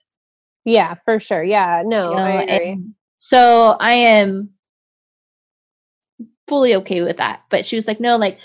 Yeah, 0.63 0.95
for 1.05 1.19
sure. 1.19 1.43
Yeah, 1.43 1.83
no, 1.85 2.09
you 2.09 2.15
know, 2.15 2.23
I 2.23 2.41
agree. 2.41 2.79
so 3.19 3.77
I 3.79 3.93
am 3.93 4.49
fully 6.47 6.73
okay 6.77 7.03
with 7.03 7.17
that. 7.17 7.43
But 7.51 7.67
she 7.67 7.75
was 7.75 7.87
like, 7.87 7.99
no, 7.99 8.17
like, 8.17 8.39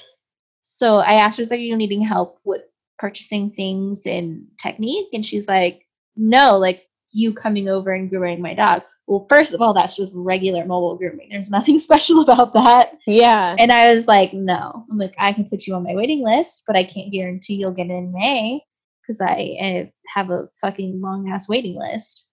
so 0.60 0.98
I 0.98 1.14
asked 1.14 1.38
her, 1.38 1.42
"Is 1.42 1.50
like, 1.50 1.60
are 1.60 1.62
you 1.62 1.78
needing 1.78 2.02
help 2.02 2.38
with 2.44 2.60
purchasing 2.98 3.48
things 3.48 4.04
and 4.04 4.46
technique? 4.62 5.08
And 5.14 5.24
she's 5.24 5.48
like, 5.48 5.86
no, 6.16 6.58
like 6.58 6.90
you 7.10 7.32
coming 7.32 7.70
over 7.70 7.90
and 7.90 8.10
grooming 8.10 8.42
my 8.42 8.52
dog. 8.52 8.82
Well, 9.11 9.27
first 9.28 9.53
of 9.53 9.61
all, 9.61 9.74
that's 9.74 9.97
just 9.97 10.12
regular 10.15 10.65
mobile 10.65 10.97
grooming. 10.97 11.31
There's 11.32 11.51
nothing 11.51 11.78
special 11.89 12.20
about 12.23 12.53
that. 12.53 12.93
yeah. 13.09 13.57
And 13.59 13.73
I 13.73 13.93
was 13.93 14.07
like, 14.07 14.32
no. 14.32 14.87
I'm 14.89 14.99
like, 14.99 15.15
I 15.19 15.32
can 15.32 15.49
put 15.49 15.66
you 15.66 15.74
on 15.74 15.82
my 15.82 15.95
waiting 15.97 16.23
list, 16.24 16.62
but 16.65 16.77
I 16.77 16.85
can't 16.85 17.12
guarantee 17.12 17.55
you'll 17.57 17.74
get 17.74 17.89
in 17.91 18.12
May 18.12 18.62
because 19.03 19.20
I 19.20 19.91
have 20.15 20.31
a 20.31 20.49
fucking 20.61 21.01
long 21.01 21.28
ass 21.28 21.49
waiting 21.49 21.77
list. 21.77 22.31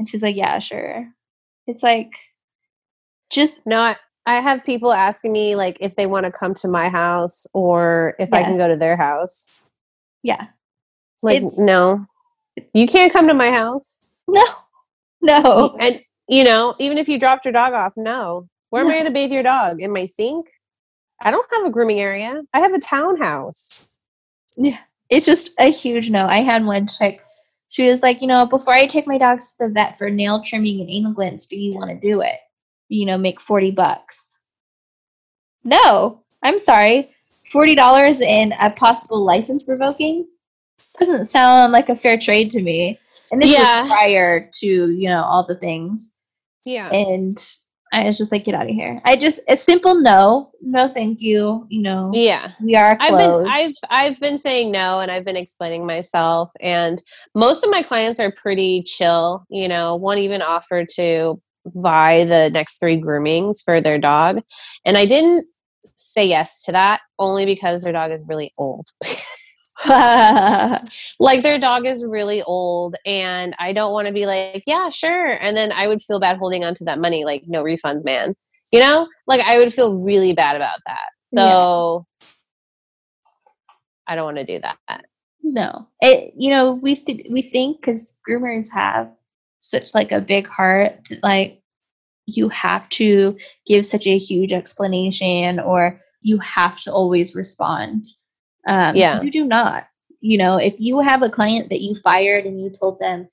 And 0.00 0.08
she's 0.08 0.20
like, 0.20 0.34
yeah, 0.34 0.58
sure. 0.58 1.06
It's 1.68 1.84
like, 1.84 2.10
just 3.30 3.64
No, 3.64 3.78
I, 3.78 3.96
I 4.26 4.40
have 4.40 4.64
people 4.64 4.92
asking 4.92 5.30
me 5.30 5.54
like 5.54 5.76
if 5.80 5.94
they 5.94 6.06
want 6.06 6.26
to 6.26 6.32
come 6.32 6.54
to 6.54 6.66
my 6.66 6.88
house 6.88 7.46
or 7.54 8.16
if 8.18 8.32
I 8.32 8.42
can 8.42 8.56
go 8.56 8.66
to 8.66 8.76
their 8.76 8.96
house. 8.96 9.48
yeah. 10.24 10.48
Like, 11.22 11.36
It's- 11.36 11.56
no, 11.56 12.04
It's, 12.56 12.74
you 12.74 12.88
can't 12.88 13.12
come 13.12 13.28
to 13.28 13.34
my 13.34 13.52
house. 13.52 14.00
no, 14.26 14.42
no. 15.42 15.76
And 15.80 16.00
you 16.28 16.44
know, 16.44 16.74
even 16.78 16.98
if 16.98 17.08
you 17.08 17.18
dropped 17.18 17.44
your 17.44 17.52
dog 17.52 17.72
off, 17.72 17.92
no. 17.96 18.48
Where 18.70 18.82
am 18.82 18.88
I 18.88 18.94
going 18.94 19.04
to 19.04 19.10
bathe 19.10 19.32
your 19.32 19.42
dog? 19.42 19.82
In 19.82 19.92
my 19.92 20.06
sink? 20.06 20.46
I 21.20 21.30
don't 21.30 21.46
have 21.52 21.66
a 21.66 21.70
grooming 21.70 22.00
area. 22.00 22.42
I 22.54 22.60
have 22.60 22.72
a 22.72 22.80
townhouse. 22.80 23.86
Yeah. 24.56 24.78
It's 25.10 25.26
just 25.26 25.50
a 25.58 25.70
huge 25.70 26.10
no. 26.10 26.26
I 26.26 26.38
had 26.38 26.64
one 26.64 26.88
chick. 26.88 27.20
She 27.68 27.88
was 27.88 28.02
like, 28.02 28.20
you 28.20 28.26
know, 28.26 28.46
before 28.46 28.74
I 28.74 28.86
take 28.86 29.06
my 29.06 29.18
dogs 29.18 29.52
to 29.52 29.66
the 29.66 29.68
vet 29.68 29.98
for 29.98 30.10
nail 30.10 30.42
trimming 30.42 30.80
and 30.80 30.90
anal 30.90 31.12
glands, 31.12 31.46
do 31.46 31.56
you 31.56 31.74
want 31.74 31.90
to 31.90 31.96
do 32.08 32.22
it? 32.22 32.38
You 32.88 33.06
know, 33.06 33.18
make 33.18 33.40
40 33.40 33.70
bucks. 33.72 34.40
No, 35.64 36.22
I'm 36.42 36.58
sorry. 36.58 37.06
$40 37.52 38.20
in 38.20 38.52
a 38.62 38.70
possible 38.70 39.24
license 39.24 39.68
revoking 39.68 40.26
doesn't 40.98 41.26
sound 41.26 41.72
like 41.72 41.88
a 41.88 41.94
fair 41.94 42.18
trade 42.18 42.50
to 42.52 42.62
me. 42.62 42.98
And 43.32 43.42
this 43.42 43.52
Yeah. 43.52 43.82
was 43.82 43.90
prior 43.90 44.48
to, 44.60 44.66
you 44.66 45.08
know, 45.08 45.22
all 45.22 45.44
the 45.46 45.56
things. 45.56 46.14
Yeah. 46.64 46.90
And 46.90 47.36
I 47.92 48.04
was 48.04 48.16
just 48.16 48.30
like, 48.32 48.44
get 48.44 48.54
out 48.54 48.68
of 48.68 48.74
here. 48.74 49.00
I 49.04 49.16
just, 49.16 49.40
a 49.48 49.56
simple 49.56 50.00
no, 50.00 50.50
no, 50.62 50.88
thank 50.88 51.20
you. 51.20 51.66
You 51.68 51.82
know, 51.82 52.10
yeah. 52.14 52.52
we 52.62 52.74
are 52.76 52.96
I've 53.00 53.18
been 53.18 53.46
I've 53.50 53.72
I've 53.90 54.20
been 54.20 54.38
saying 54.38 54.70
no 54.70 55.00
and 55.00 55.10
I've 55.10 55.24
been 55.24 55.36
explaining 55.36 55.84
myself 55.86 56.50
and 56.60 57.02
most 57.34 57.64
of 57.64 57.70
my 57.70 57.82
clients 57.82 58.20
are 58.20 58.32
pretty 58.32 58.82
chill, 58.84 59.44
you 59.50 59.68
know, 59.68 59.96
one 59.96 60.18
even 60.18 60.40
offered 60.40 60.88
to 60.94 61.40
buy 61.74 62.24
the 62.24 62.50
next 62.50 62.80
3 62.80 62.96
groomings 62.96 63.60
for 63.60 63.80
their 63.80 63.98
dog 63.98 64.42
and 64.84 64.96
I 64.96 65.06
didn't 65.06 65.44
say 65.94 66.26
yes 66.26 66.62
to 66.64 66.72
that 66.72 67.00
only 67.18 67.44
because 67.44 67.82
their 67.82 67.92
dog 67.92 68.10
is 68.10 68.24
really 68.26 68.52
old. 68.58 68.88
like 71.18 71.42
their 71.42 71.58
dog 71.58 71.86
is 71.86 72.04
really 72.04 72.42
old 72.42 72.96
and 73.06 73.54
I 73.58 73.72
don't 73.72 73.92
want 73.92 74.06
to 74.06 74.12
be 74.12 74.26
like, 74.26 74.64
yeah, 74.66 74.90
sure. 74.90 75.32
And 75.32 75.56
then 75.56 75.72
I 75.72 75.88
would 75.88 76.02
feel 76.02 76.20
bad 76.20 76.38
holding 76.38 76.64
on 76.64 76.74
to 76.76 76.84
that 76.84 76.98
money 76.98 77.24
like 77.24 77.44
no 77.46 77.62
refunds, 77.62 78.04
man. 78.04 78.34
You 78.72 78.80
know? 78.80 79.08
Like 79.26 79.40
I 79.40 79.58
would 79.58 79.72
feel 79.72 79.98
really 79.98 80.32
bad 80.32 80.56
about 80.56 80.78
that. 80.86 81.08
So 81.22 82.06
I 84.06 84.14
don't 84.14 84.24
want 84.24 84.36
to 84.38 84.44
do 84.44 84.58
that. 84.58 85.04
No, 85.42 85.88
it 86.00 86.34
you 86.36 86.50
know 86.50 86.74
we 86.74 86.94
th- 86.94 87.26
we 87.30 87.42
think 87.42 87.80
because 87.80 88.16
groomers 88.28 88.66
have 88.72 89.10
such 89.58 89.94
like 89.94 90.12
a 90.12 90.20
big 90.20 90.46
heart 90.46 90.92
that 91.08 91.22
like 91.22 91.62
you 92.26 92.48
have 92.48 92.88
to 92.90 93.36
give 93.66 93.84
such 93.84 94.06
a 94.06 94.18
huge 94.18 94.52
explanation 94.52 95.58
or 95.58 96.00
you 96.20 96.38
have 96.38 96.80
to 96.82 96.92
always 96.92 97.34
respond. 97.34 98.04
Um, 98.66 98.96
Yeah. 98.96 99.22
you 99.22 99.30
do 99.30 99.44
not. 99.44 99.84
You 100.20 100.38
know, 100.38 100.56
if 100.56 100.74
you 100.78 101.00
have 101.00 101.22
a 101.22 101.30
client 101.30 101.68
that 101.70 101.80
you 101.80 101.94
fired 101.94 102.44
and 102.44 102.60
you 102.62 102.70
told 102.70 102.98
them, 103.00 103.28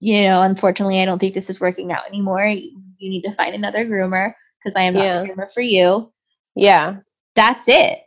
you 0.00 0.22
know, 0.22 0.42
unfortunately, 0.42 1.00
I 1.00 1.04
don't 1.04 1.18
think 1.18 1.34
this 1.34 1.50
is 1.50 1.60
working 1.60 1.92
out 1.92 2.06
anymore. 2.08 2.46
You, 2.46 2.72
need 3.00 3.22
to 3.22 3.32
find 3.32 3.54
another 3.54 3.84
groomer 3.84 4.32
because 4.58 4.74
I 4.76 4.82
am 4.82 4.94
not 4.94 5.04
Yeah. 5.04 5.22
the 5.22 5.28
groomer 5.28 5.52
for 5.52 5.60
you. 5.60 6.12
Yeah. 6.56 6.96
That's 7.34 7.68
it. 7.68 8.00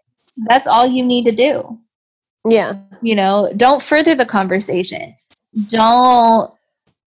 That's 0.48 0.68
all 0.68 0.86
you 0.88 1.04
need 1.06 1.26
to 1.26 1.32
do 1.32 1.80
Yeah. 2.46 2.74
you 3.02 3.16
know 3.16 3.48
don't 3.58 3.82
further 3.82 4.16
the 4.16 4.26
conversation 4.26 5.14
don't 5.70 6.52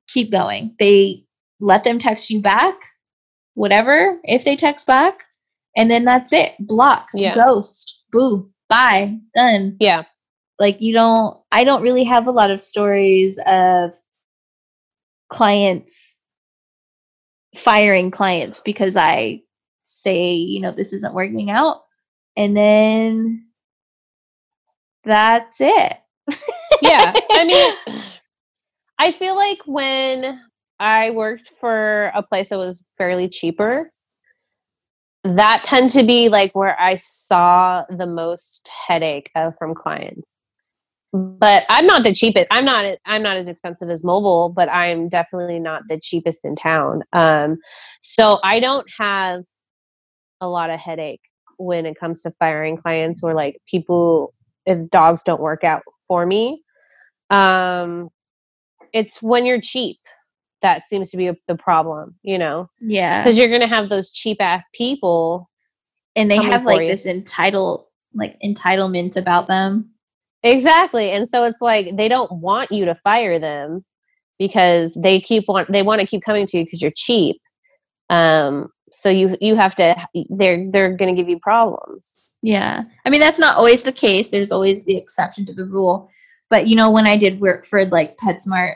keep 0.09 0.31
going 0.31 0.75
they 0.79 1.25
let 1.61 1.85
them 1.85 1.99
text 1.99 2.29
you 2.31 2.41
back 2.41 2.75
whatever 3.55 4.21
if 4.25 4.45
they 4.45 4.57
text 4.57 4.87
back 4.87 5.25
and 5.77 5.91
then 5.91 6.05
that's 6.05 6.33
it 6.33 6.53
block 6.61 7.09
Yeah. 7.15 7.35
ghost 7.35 8.03
boo 8.13 8.51
bye 8.75 9.17
done 9.37 9.77
Yeah. 9.81 10.03
like 10.59 10.81
you 10.81 10.93
don't 10.93 11.39
i 11.53 11.65
don't 11.65 11.83
really 11.83 12.05
have 12.05 12.27
a 12.27 12.33
lot 12.33 12.51
of 12.51 12.61
stories 12.61 13.39
of 13.47 13.95
clients 15.29 16.21
firing 17.57 18.11
clients 18.11 18.61
because 18.61 18.97
i 18.97 19.41
say 19.83 20.35
you 20.35 20.61
know 20.61 20.73
this 20.73 20.93
isn't 20.93 21.15
working 21.15 21.51
out 21.51 21.83
and 22.37 22.57
then 22.57 23.47
that's 25.05 25.61
it 25.61 25.99
Yeah. 26.83 27.13
I 27.31 27.45
mean, 27.45 28.03
I 28.99 29.13
feel 29.13 29.37
like 29.37 29.59
when 29.67 30.41
I 30.79 31.11
worked 31.11 31.51
for 31.61 32.11
a 32.15 32.23
place 32.23 32.49
that 32.51 32.59
was 32.59 32.85
fairly 32.99 33.29
cheaper, 33.29 33.89
that 35.25 35.65
tend 35.65 35.91
to 35.91 36.03
be 36.05 36.29
like 36.29 36.55
where 36.55 36.79
I 36.79 36.97
saw 36.97 37.85
the 37.89 38.07
most 38.07 38.71
headache 38.87 39.31
of 39.35 39.57
from 39.57 39.75
clients. 39.75 40.41
But 41.13 41.63
I'm 41.69 41.87
not 41.87 42.03
the 42.03 42.13
cheapest. 42.13 42.47
I'm 42.51 42.65
not. 42.65 42.85
I'm 43.07 43.23
not 43.23 43.37
as 43.37 43.47
expensive 43.47 43.89
as 43.89 44.03
mobile, 44.03 44.49
but 44.49 44.69
I'm 44.69 45.09
definitely 45.09 45.61
not 45.61 45.83
the 45.89 45.99
cheapest 46.01 46.45
in 46.45 46.57
town. 46.57 47.03
Um, 47.13 47.59
so 48.01 48.41
I 48.43 48.59
don't 48.59 48.87
have 48.99 49.45
a 50.41 50.49
lot 50.49 50.71
of 50.71 50.81
headache 50.81 51.21
when 51.57 51.87
it 51.87 51.99
comes 51.99 52.23
to 52.23 52.33
firing 52.41 52.77
clients 52.77 53.23
or 53.23 53.33
like 53.33 53.59
people 53.69 54.35
if 54.67 54.91
dogs 54.91 55.23
don't 55.23 55.41
work 55.41 55.63
out 55.63 55.83
for 56.09 56.27
me. 56.27 56.63
Um, 57.31 58.09
it's 58.93 59.23
when 59.23 59.47
you're 59.47 59.61
cheap 59.61 59.97
that 60.65 60.85
seems 60.85 61.11
to 61.13 61.17
be 61.17 61.31
the 61.47 61.55
problem, 61.55 62.17
you 62.23 62.37
know, 62.37 62.69
yeah 62.81 63.23
because 63.23 63.39
you're 63.39 63.51
gonna 63.51 63.69
have 63.69 63.89
those 63.89 64.11
cheap 64.11 64.39
ass 64.41 64.67
people. 64.75 65.49
and 66.17 66.29
they 66.29 66.43
have 66.43 66.65
like 66.65 66.81
you. 66.81 66.87
this 66.87 67.07
entitle 67.07 67.89
like 68.15 68.37
entitlement 68.45 69.17
about 69.17 69.47
them 69.47 69.91
Exactly, 70.45 71.11
and 71.11 71.27
so 71.29 71.45
it's 71.45 71.63
like 71.63 71.97
they 71.97 72.07
don't 72.07 72.31
want 72.31 72.71
you 72.71 72.85
to 72.85 72.95
fire 72.97 73.39
them 73.39 73.83
because 74.39 74.93
they 74.95 75.19
keep 75.19 75.45
want 75.49 75.73
they 75.73 75.81
want 75.83 76.03
to 76.03 76.07
keep 76.07 76.23
coming 76.23 76.47
to 76.49 76.59
you 76.59 76.65
because 76.65 76.83
you're 76.83 76.93
cheap. 76.95 77.41
Um, 78.11 78.69
so 78.93 79.09
you 79.09 79.37
you 79.41 79.57
have 79.57 79.75
to 79.77 79.97
they're 80.29 80.71
they're 80.71 80.95
gonna 80.99 81.15
give 81.15 81.31
you 81.31 81.39
problems. 81.39 82.25
Yeah. 82.45 82.83
I 83.07 83.11
mean, 83.11 83.21
that's 83.21 83.39
not 83.39 83.57
always 83.57 83.85
the 83.85 83.93
case. 83.93 84.29
There's 84.29 84.53
always 84.53 84.85
the 84.85 84.99
exception 84.99 85.47
to 85.47 85.55
the 85.55 85.65
rule. 85.65 86.11
But, 86.51 86.67
you 86.67 86.77
know, 86.77 86.91
when 86.91 87.07
I 87.07 87.17
did 87.17 87.41
work 87.41 87.65
for 87.65 87.87
like 87.87 88.19
PetSmart, 88.19 88.75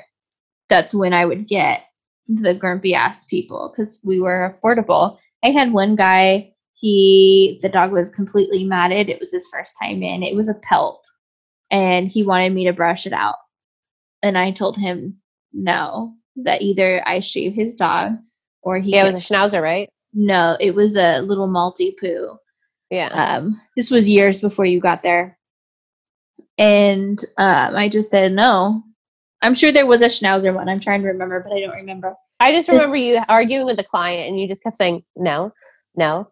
that's 0.69 0.95
when 0.95 1.13
I 1.13 1.25
would 1.25 1.49
get 1.49 1.85
the 2.27 2.55
grumpy 2.55 2.95
ass 2.95 3.25
people 3.25 3.73
because 3.75 4.01
we 4.05 4.21
were 4.21 4.53
affordable. 4.53 5.19
I 5.43 5.51
had 5.51 5.73
one 5.73 5.97
guy, 5.97 6.53
he, 6.75 7.59
the 7.63 7.69
dog 7.69 7.93
was 7.93 8.15
completely 8.15 8.65
matted. 8.65 9.09
It 9.09 9.19
was 9.19 9.33
his 9.33 9.49
first 9.53 9.75
time 9.83 10.03
in, 10.03 10.23
it 10.23 10.37
was 10.37 10.49
a 10.49 10.55
pelt. 10.63 11.07
And 11.71 12.09
he 12.09 12.23
wanted 12.23 12.53
me 12.55 12.65
to 12.65 12.73
brush 12.73 13.07
it 13.07 13.13
out. 13.13 13.37
And 14.23 14.37
I 14.39 14.51
told 14.53 14.77
him 14.77 15.19
no, 15.53 16.15
that 16.37 16.63
either 16.63 17.03
I 17.07 17.21
shave 17.21 17.55
his 17.55 17.75
dog 17.75 18.13
or 18.63 18.79
he 18.79 18.93
Yeah, 18.93 19.05
it 19.05 19.13
was 19.13 19.31
a 19.31 19.35
schnauzer, 19.35 19.63
right? 19.63 19.89
no, 20.15 20.57
it 20.61 20.75
was 20.75 20.97
a 20.97 21.21
little 21.21 21.49
Maltipoo. 21.49 22.37
Yeah, 22.91 23.09
Um, 23.09 23.61
this 23.77 23.91
was 23.91 24.09
years 24.09 24.41
before 24.41 24.65
you 24.65 24.81
got 24.81 25.03
there. 25.03 25.39
And 26.57 27.19
um, 27.37 27.77
I 27.77 27.89
just 27.89 28.11
said 28.11 28.33
no. 28.33 28.83
I'm 29.43 29.55
sure 29.55 29.71
there 29.73 29.87
was 29.87 30.03
a 30.03 30.07
Schnauzer 30.07 30.53
one. 30.55 30.69
I'm 30.69 30.81
trying 30.81 31.03
to 31.03 31.09
remember, 31.09 31.41
but 31.41 31.53
I 31.53 31.61
don't 31.61 31.75
remember. 31.75 32.15
I 32.41 32.53
just 32.53 32.69
remember 32.69 32.97
you 32.97 33.21
arguing 33.29 33.67
with 33.67 33.77
the 33.77 33.85
client, 33.85 34.29
and 34.29 34.41
you 34.41 34.49
just 34.49 34.63
kept 34.63 34.77
saying 34.77 35.03
no, 35.17 35.53
no, 35.97 36.31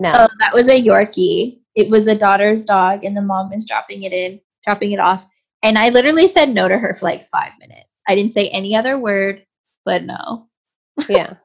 No. 0.00 0.12
Oh, 0.14 0.28
that 0.40 0.54
was 0.54 0.68
a 0.68 0.80
Yorkie. 0.80 1.60
It 1.74 1.90
was 1.90 2.06
a 2.06 2.16
daughter's 2.16 2.64
dog, 2.64 3.04
and 3.04 3.16
the 3.16 3.22
mom 3.22 3.50
was 3.50 3.66
dropping 3.66 4.04
it 4.04 4.12
in, 4.12 4.40
dropping 4.64 4.92
it 4.92 5.00
off. 5.00 5.26
And 5.62 5.78
I 5.78 5.88
literally 5.88 6.28
said 6.28 6.50
no 6.50 6.68
to 6.68 6.78
her 6.78 6.94
for 6.94 7.06
like 7.06 7.24
five 7.24 7.52
minutes. 7.58 8.02
I 8.06 8.14
didn't 8.14 8.34
say 8.34 8.48
any 8.50 8.76
other 8.76 8.98
word, 8.98 9.44
but 9.84 10.04
no. 10.04 10.48
Yeah. 11.08 11.34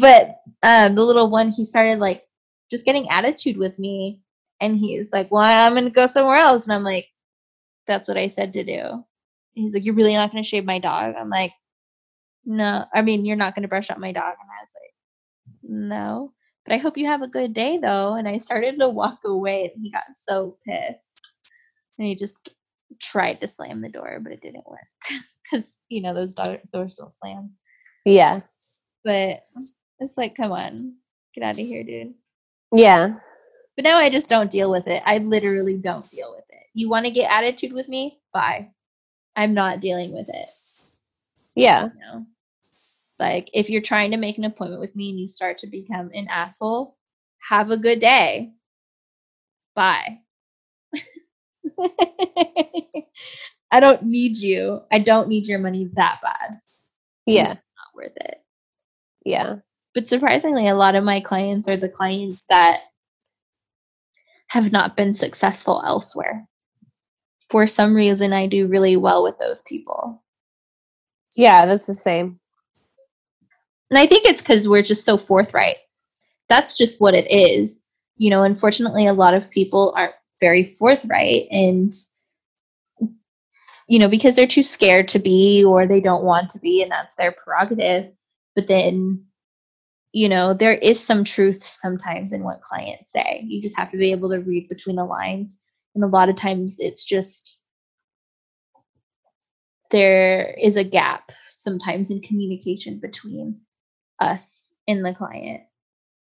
But 0.00 0.38
um, 0.62 0.94
the 0.96 1.04
little 1.04 1.30
one, 1.30 1.50
he 1.50 1.64
started 1.64 1.98
like 1.98 2.24
just 2.70 2.84
getting 2.84 3.08
attitude 3.10 3.56
with 3.56 3.78
me. 3.78 4.20
And 4.60 4.76
he's 4.76 5.12
like, 5.12 5.30
Well, 5.30 5.42
I'm 5.42 5.74
going 5.74 5.84
to 5.84 5.90
go 5.90 6.06
somewhere 6.06 6.38
else. 6.38 6.66
And 6.66 6.74
I'm 6.74 6.82
like, 6.82 7.06
That's 7.86 8.08
what 8.08 8.16
I 8.16 8.26
said 8.26 8.54
to 8.54 8.64
do. 8.64 9.04
He's 9.54 9.74
like, 9.74 9.84
You're 9.84 9.94
really 9.94 10.14
not 10.14 10.30
going 10.30 10.42
to 10.42 10.48
shave 10.48 10.64
my 10.64 10.78
dog? 10.78 11.14
I'm 11.18 11.30
like, 11.30 11.52
No, 12.44 12.84
I 12.94 13.02
mean, 13.02 13.24
you're 13.24 13.36
not 13.36 13.54
going 13.54 13.62
to 13.62 13.68
brush 13.68 13.90
up 13.90 13.98
my 13.98 14.12
dog. 14.12 14.34
And 14.40 14.48
I 14.50 14.62
was 14.62 14.72
like, 14.80 14.94
No, 15.62 16.32
but 16.64 16.74
I 16.74 16.78
hope 16.78 16.96
you 16.96 17.06
have 17.06 17.22
a 17.22 17.28
good 17.28 17.54
day 17.54 17.78
though. 17.78 18.14
And 18.14 18.28
I 18.28 18.38
started 18.38 18.78
to 18.78 18.88
walk 18.88 19.20
away 19.24 19.70
and 19.74 19.82
he 19.82 19.90
got 19.90 20.04
so 20.12 20.56
pissed. 20.66 21.32
And 21.98 22.06
he 22.06 22.14
just 22.14 22.50
tried 23.00 23.40
to 23.40 23.48
slam 23.48 23.80
the 23.80 23.88
door, 23.88 24.18
but 24.22 24.32
it 24.32 24.40
didn't 24.40 24.68
work 24.68 24.80
because, 25.44 25.82
you 25.88 26.02
know, 26.02 26.14
those 26.14 26.34
do- 26.34 26.58
doors 26.72 26.96
don't 26.96 27.12
slam. 27.12 27.52
Yeah. 28.04 28.40
But 29.04 29.40
it's 29.98 30.16
like, 30.16 30.34
come 30.34 30.52
on, 30.52 30.94
get 31.34 31.44
out 31.44 31.52
of 31.52 31.58
here, 31.58 31.84
dude. 31.84 32.14
Yeah. 32.72 33.16
But 33.76 33.84
now 33.84 33.98
I 33.98 34.10
just 34.10 34.28
don't 34.28 34.50
deal 34.50 34.70
with 34.70 34.86
it. 34.86 35.02
I 35.04 35.18
literally 35.18 35.78
don't 35.78 36.08
deal 36.10 36.32
with 36.34 36.44
it. 36.48 36.62
You 36.74 36.88
want 36.88 37.06
to 37.06 37.12
get 37.12 37.30
attitude 37.30 37.72
with 37.72 37.88
me? 37.88 38.20
Bye. 38.32 38.70
I'm 39.36 39.54
not 39.54 39.80
dealing 39.80 40.12
with 40.14 40.28
it. 40.28 40.50
Yeah. 41.54 41.88
You 41.94 42.00
know? 42.00 42.26
Like 43.18 43.50
if 43.52 43.70
you're 43.70 43.82
trying 43.82 44.10
to 44.10 44.16
make 44.16 44.38
an 44.38 44.44
appointment 44.44 44.80
with 44.80 44.96
me 44.96 45.10
and 45.10 45.20
you 45.20 45.28
start 45.28 45.58
to 45.58 45.66
become 45.66 46.10
an 46.14 46.28
asshole, 46.28 46.96
have 47.48 47.70
a 47.70 47.76
good 47.76 48.00
day. 48.00 48.52
Bye. 49.74 50.20
I 53.70 53.80
don't 53.80 54.02
need 54.04 54.36
you. 54.36 54.82
I 54.90 54.98
don't 54.98 55.28
need 55.28 55.46
your 55.46 55.58
money 55.58 55.88
that 55.94 56.18
bad. 56.22 56.60
Yeah. 57.26 57.48
Not 57.48 57.94
worth 57.94 58.16
it. 58.16 58.42
Yeah. 59.24 59.56
But 59.94 60.08
surprisingly, 60.08 60.68
a 60.68 60.74
lot 60.74 60.94
of 60.94 61.04
my 61.04 61.20
clients 61.20 61.68
are 61.68 61.76
the 61.76 61.88
clients 61.88 62.44
that 62.48 62.80
have 64.48 64.72
not 64.72 64.96
been 64.96 65.14
successful 65.14 65.82
elsewhere. 65.86 66.48
For 67.52 67.66
some 67.66 67.94
reason, 67.94 68.32
I 68.32 68.46
do 68.46 68.66
really 68.66 68.96
well 68.96 69.22
with 69.22 69.38
those 69.38 69.62
people. 69.62 70.22
Yeah. 71.36 71.66
That's 71.66 71.86
the 71.86 71.92
same. 71.92 72.40
And 73.90 73.98
I 73.98 74.06
think 74.06 74.24
it's 74.24 74.40
because 74.40 74.66
we're 74.66 74.82
just 74.82 75.04
so 75.04 75.18
forthright. 75.18 75.76
That's 76.48 76.78
just 76.78 76.98
what 76.98 77.14
it 77.14 77.30
is. 77.30 77.86
You 78.16 78.30
know, 78.30 78.42
unfortunately, 78.42 79.06
a 79.06 79.12
lot 79.12 79.34
of 79.34 79.50
people 79.50 79.92
aren't 79.96 80.14
very 80.40 80.64
forthright 80.64 81.46
and, 81.50 81.92
you 83.86 83.98
know, 83.98 84.08
because 84.08 84.34
they're 84.34 84.46
too 84.46 84.62
scared 84.62 85.08
to 85.08 85.18
be 85.18 85.62
or 85.62 85.86
they 85.86 86.00
don't 86.00 86.24
want 86.24 86.48
to 86.50 86.58
be, 86.58 86.82
and 86.82 86.90
that's 86.90 87.16
their 87.16 87.32
prerogative. 87.32 88.10
But 88.56 88.66
then, 88.66 89.24
you 90.12 90.28
know, 90.28 90.54
there 90.54 90.74
is 90.74 91.04
some 91.04 91.22
truth 91.24 91.62
sometimes 91.62 92.32
in 92.32 92.44
what 92.44 92.62
clients 92.62 93.12
say. 93.12 93.44
You 93.46 93.60
just 93.60 93.76
have 93.76 93.90
to 93.90 93.98
be 93.98 94.10
able 94.10 94.30
to 94.30 94.40
read 94.40 94.68
between 94.70 94.96
the 94.96 95.04
lines. 95.04 95.60
And 95.94 96.04
a 96.04 96.08
lot 96.08 96.28
of 96.28 96.36
times 96.36 96.76
it's 96.78 97.04
just 97.04 97.58
there 99.90 100.54
is 100.60 100.76
a 100.76 100.84
gap 100.84 101.32
sometimes 101.50 102.10
in 102.10 102.20
communication 102.20 102.98
between 103.00 103.60
us 104.18 104.74
and 104.88 105.04
the 105.04 105.12
client. 105.14 105.62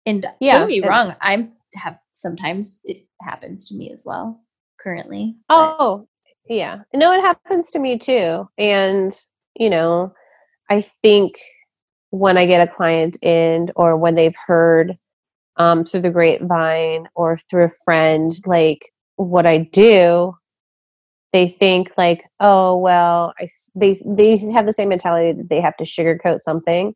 And 0.05 0.27
Yeah, 0.41 0.59
don't 0.59 0.69
be 0.69 0.83
wrong, 0.83 1.15
I'm 1.21 1.53
have 1.75 1.99
sometimes 2.13 2.81
it 2.85 3.07
happens 3.21 3.67
to 3.69 3.77
me 3.77 3.91
as 3.93 4.03
well 4.07 4.41
currently. 4.81 5.33
but- 5.49 5.77
Oh, 5.79 6.09
yeah. 6.49 6.83
No, 6.95 7.13
it 7.13 7.21
happens 7.23 7.71
to 7.73 7.79
me 7.79 7.99
too. 7.99 8.49
And, 8.57 9.13
you 9.55 9.69
know, 9.69 10.13
I 10.71 10.81
think 10.81 11.35
when 12.11 12.39
I 12.39 12.47
get 12.47 12.67
a 12.67 12.73
client 12.73 13.17
in 13.23 13.69
or 13.77 13.97
when 13.97 14.15
they've 14.15 14.37
heard 14.47 14.97
um, 15.57 15.85
through 15.85 16.03
the 16.03 16.11
grapevine 16.11 17.09
or 17.15 17.39
through 17.51 17.65
a 17.65 17.71
friend, 17.85 18.33
like 18.47 18.93
what 19.17 19.47
I 19.47 19.59
do, 19.59 20.35
they 21.33 21.49
think 21.49 21.91
like, 21.99 22.21
oh, 22.41 22.77
well, 22.77 23.35
I, 23.39 23.49
they, 23.75 23.99
they 24.07 24.39
have 24.53 24.67
the 24.67 24.73
same 24.73 24.89
mentality 24.89 25.33
that 25.37 25.49
they 25.49 25.61
have 25.61 25.77
to 25.79 25.85
sugarcoat 25.85 26.39
something. 26.39 26.95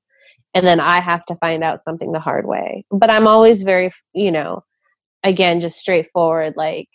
And 0.54 0.66
then 0.66 0.80
I 0.80 1.00
have 1.00 1.24
to 1.26 1.36
find 1.36 1.62
out 1.62 1.84
something 1.84 2.12
the 2.12 2.20
hard 2.20 2.46
way. 2.46 2.84
But 2.90 3.10
I'm 3.10 3.26
always 3.26 3.62
very, 3.62 3.90
you 4.12 4.30
know, 4.30 4.64
again, 5.22 5.60
just 5.60 5.78
straightforward, 5.78 6.54
like, 6.56 6.88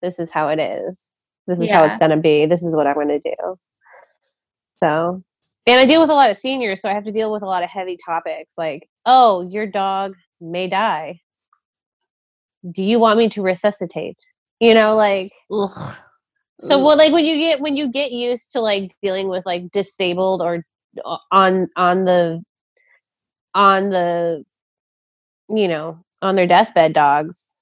this 0.00 0.18
is 0.18 0.30
how 0.30 0.48
it 0.48 0.58
is. 0.58 1.08
This 1.46 1.58
is 1.58 1.70
how 1.70 1.84
it's 1.84 1.98
going 1.98 2.12
to 2.12 2.16
be. 2.16 2.46
This 2.46 2.62
is 2.62 2.74
what 2.74 2.86
I'm 2.86 2.94
going 2.94 3.08
to 3.08 3.18
do. 3.18 3.56
So, 4.76 5.22
and 5.66 5.80
I 5.80 5.84
deal 5.84 6.00
with 6.00 6.10
a 6.10 6.14
lot 6.14 6.30
of 6.30 6.38
seniors, 6.38 6.80
so 6.80 6.88
I 6.88 6.94
have 6.94 7.04
to 7.04 7.12
deal 7.12 7.30
with 7.30 7.42
a 7.42 7.46
lot 7.46 7.62
of 7.62 7.68
heavy 7.68 7.98
topics 8.02 8.56
like, 8.56 8.88
oh, 9.04 9.46
your 9.50 9.66
dog 9.66 10.14
may 10.40 10.68
die. 10.68 11.20
Do 12.68 12.82
you 12.82 12.98
want 12.98 13.18
me 13.18 13.28
to 13.30 13.42
resuscitate? 13.42 14.18
You 14.60 14.74
know, 14.74 14.94
like, 14.94 15.32
Ugh. 15.50 15.94
so 16.60 16.84
well, 16.84 16.96
like 16.96 17.12
when 17.12 17.24
you 17.24 17.36
get 17.36 17.60
when 17.60 17.76
you 17.76 17.90
get 17.90 18.12
used 18.12 18.52
to 18.52 18.60
like 18.60 18.94
dealing 19.02 19.28
with 19.28 19.46
like 19.46 19.70
disabled 19.72 20.42
or 20.42 20.64
uh, 21.04 21.16
on 21.30 21.68
on 21.76 22.04
the 22.04 22.42
on 23.54 23.88
the 23.88 24.44
you 25.48 25.68
know 25.68 26.04
on 26.20 26.36
their 26.36 26.46
deathbed 26.46 26.92
dogs, 26.92 27.54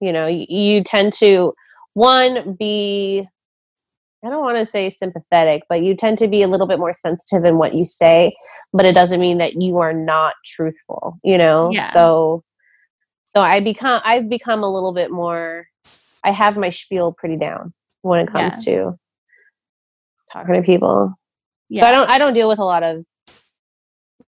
you 0.00 0.12
know, 0.12 0.26
you, 0.26 0.46
you 0.48 0.84
tend 0.84 1.12
to 1.14 1.52
one 1.94 2.54
be 2.58 3.26
I 4.24 4.30
don't 4.30 4.44
want 4.44 4.58
to 4.58 4.66
say 4.66 4.90
sympathetic, 4.90 5.62
but 5.68 5.82
you 5.82 5.94
tend 5.94 6.18
to 6.18 6.28
be 6.28 6.42
a 6.42 6.48
little 6.48 6.66
bit 6.66 6.80
more 6.80 6.92
sensitive 6.92 7.44
in 7.44 7.56
what 7.56 7.74
you 7.74 7.84
say, 7.84 8.34
but 8.72 8.84
it 8.84 8.92
doesn't 8.92 9.20
mean 9.20 9.38
that 9.38 9.62
you 9.62 9.78
are 9.78 9.92
not 9.92 10.34
truthful, 10.44 11.20
you 11.22 11.38
know? 11.38 11.70
Yeah. 11.72 11.88
So 11.90 12.42
so 13.28 13.42
I 13.42 13.60
become 13.60 14.00
I've 14.04 14.28
become 14.28 14.62
a 14.62 14.72
little 14.72 14.94
bit 14.94 15.10
more 15.10 15.66
I 16.24 16.30
have 16.30 16.56
my 16.56 16.70
spiel 16.70 17.12
pretty 17.12 17.36
down 17.36 17.74
when 18.00 18.20
it 18.20 18.32
comes 18.32 18.64
to 18.64 18.98
talking 20.32 20.54
to 20.54 20.62
people. 20.62 21.14
yeah. 21.68 21.80
So 21.80 21.86
I 21.86 21.90
don't 21.90 22.10
I 22.10 22.18
don't 22.18 22.32
deal 22.32 22.48
with 22.48 22.58
a 22.58 22.64
lot 22.64 22.82
of 22.82 23.04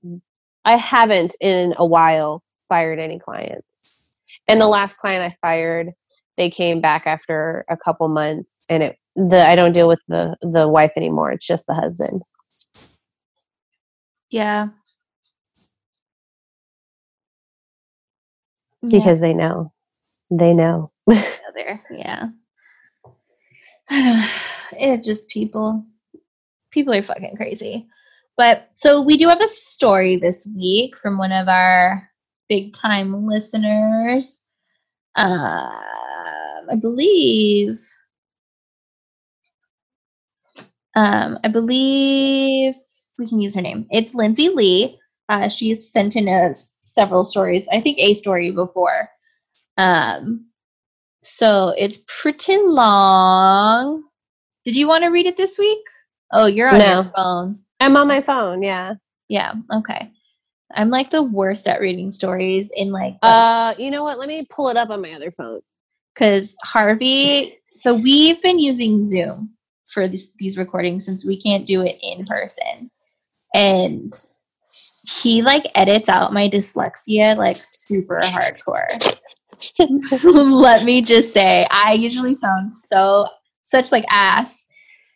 mm. 0.05 0.20
I 0.66 0.77
haven't 0.77 1.35
in 1.40 1.74
a 1.78 1.86
while 1.86 2.43
fired 2.68 2.98
any 2.98 3.18
clients. 3.18 4.06
And 4.48 4.60
the 4.60 4.66
last 4.66 4.98
client 4.98 5.32
I 5.32 5.36
fired, 5.40 5.93
they 6.36 6.51
came 6.51 6.81
back 6.81 7.06
after 7.06 7.64
a 7.70 7.77
couple 7.77 8.09
months 8.09 8.62
and 8.68 8.82
it 8.82 8.97
the 9.16 9.47
I 9.47 9.56
don't 9.56 9.72
deal 9.72 9.89
with 9.89 10.01
the 10.09 10.36
the 10.43 10.68
wife 10.68 10.93
anymore. 10.97 11.32
It's 11.32 11.47
just 11.47 11.66
the 11.66 11.74
husband. 11.74 12.22
yeah. 14.31 14.68
Yeah. 18.82 18.98
Because 18.98 19.20
they 19.20 19.35
know. 19.35 19.73
They 20.31 20.52
know. 20.52 20.90
Yeah. 21.90 22.28
it's 24.73 25.07
just 25.07 25.28
people. 25.28 25.85
People 26.70 26.94
are 26.94 27.02
fucking 27.02 27.36
crazy. 27.36 27.89
But 28.36 28.70
so 28.74 29.02
we 29.02 29.16
do 29.16 29.28
have 29.28 29.43
a 29.43 29.48
story 29.48 30.16
this 30.16 30.48
week 30.57 30.97
from 30.97 31.19
one 31.19 31.32
of 31.32 31.48
our 31.48 32.09
big 32.48 32.73
time 32.73 33.27
listeners. 33.27 34.47
Um, 35.16 35.28
I 36.70 36.77
believe. 36.81 37.81
Um, 40.94 41.39
I 41.44 41.48
believe 41.48 42.74
we 43.19 43.28
can 43.28 43.40
use 43.40 43.55
her 43.57 43.62
name. 43.62 43.86
It's 43.90 44.15
Lindsay 44.15 44.48
Lee. 44.48 44.99
Uh, 45.31 45.48
she's 45.48 45.89
sent 45.89 46.16
in 46.16 46.28
us 46.28 46.77
several 46.81 47.23
stories. 47.23 47.69
I 47.73 47.81
think 47.81 47.98
a 47.98 48.15
story 48.15 48.51
before. 48.51 49.09
Um, 49.77 50.47
so 51.23 51.73
it's 51.78 52.02
pretty 52.09 52.59
long. 52.59 54.02
Did 54.65 54.74
you 54.74 54.89
want 54.89 55.05
to 55.05 55.11
read 55.11 55.27
it 55.27 55.36
this 55.36 55.57
week? 55.57 55.85
Oh, 56.32 56.47
you're 56.47 56.69
on 56.69 56.81
your 56.81 57.05
phone. 57.05 57.61
I'm 57.78 57.97
on 57.97 58.09
my 58.09 58.20
phone, 58.20 58.62
yeah. 58.62 58.94
Yeah, 59.28 59.55
okay. 59.73 60.11
I'm 60.74 60.90
like 60.90 61.11
the 61.11 61.23
worst 61.23 61.69
at 61.69 61.81
reading 61.81 62.11
stories 62.11 62.69
in 62.77 62.90
like 62.90 63.15
Uh 63.23 63.74
you 63.78 63.90
know 63.90 64.02
what? 64.02 64.19
Let 64.19 64.28
me 64.28 64.44
pull 64.51 64.69
it 64.69 64.77
up 64.77 64.90
on 64.90 65.01
my 65.01 65.12
other 65.12 65.31
phone. 65.31 65.61
because 66.12 66.57
Harvey. 66.65 67.57
So 67.77 67.94
we've 67.94 68.43
been 68.43 68.59
using 68.59 69.02
Zoom 69.02 69.55
for 69.85 70.09
this, 70.09 70.32
these 70.39 70.59
recordings 70.59 71.05
since 71.05 71.24
we 71.24 71.40
can't 71.40 71.66
do 71.66 71.82
it 71.82 71.98
in 72.02 72.27
person, 72.27 72.90
and 73.55 74.12
he 75.19 75.43
like 75.43 75.65
edits 75.74 76.09
out 76.09 76.32
my 76.32 76.49
dyslexia 76.49 77.37
like 77.37 77.57
super 77.59 78.20
hardcore. 78.23 79.19
Let 80.24 80.85
me 80.85 81.03
just 81.03 81.32
say, 81.32 81.66
I 81.70 81.93
usually 81.95 82.35
sound 82.35 82.74
so 82.74 83.27
such 83.62 83.93
like 83.93 84.05
ass 84.11 84.69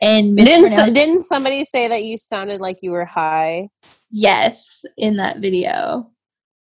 and 0.03 0.37
Didn't 0.37 0.71
so, 0.71 0.91
didn't 0.91 1.23
somebody 1.25 1.65
say 1.65 1.89
that 1.89 2.03
you 2.05 2.17
sounded 2.17 2.61
like 2.61 2.79
you 2.83 2.91
were 2.91 3.05
high? 3.05 3.69
yes, 4.11 4.85
in 4.97 5.17
that 5.17 5.39
video. 5.39 6.11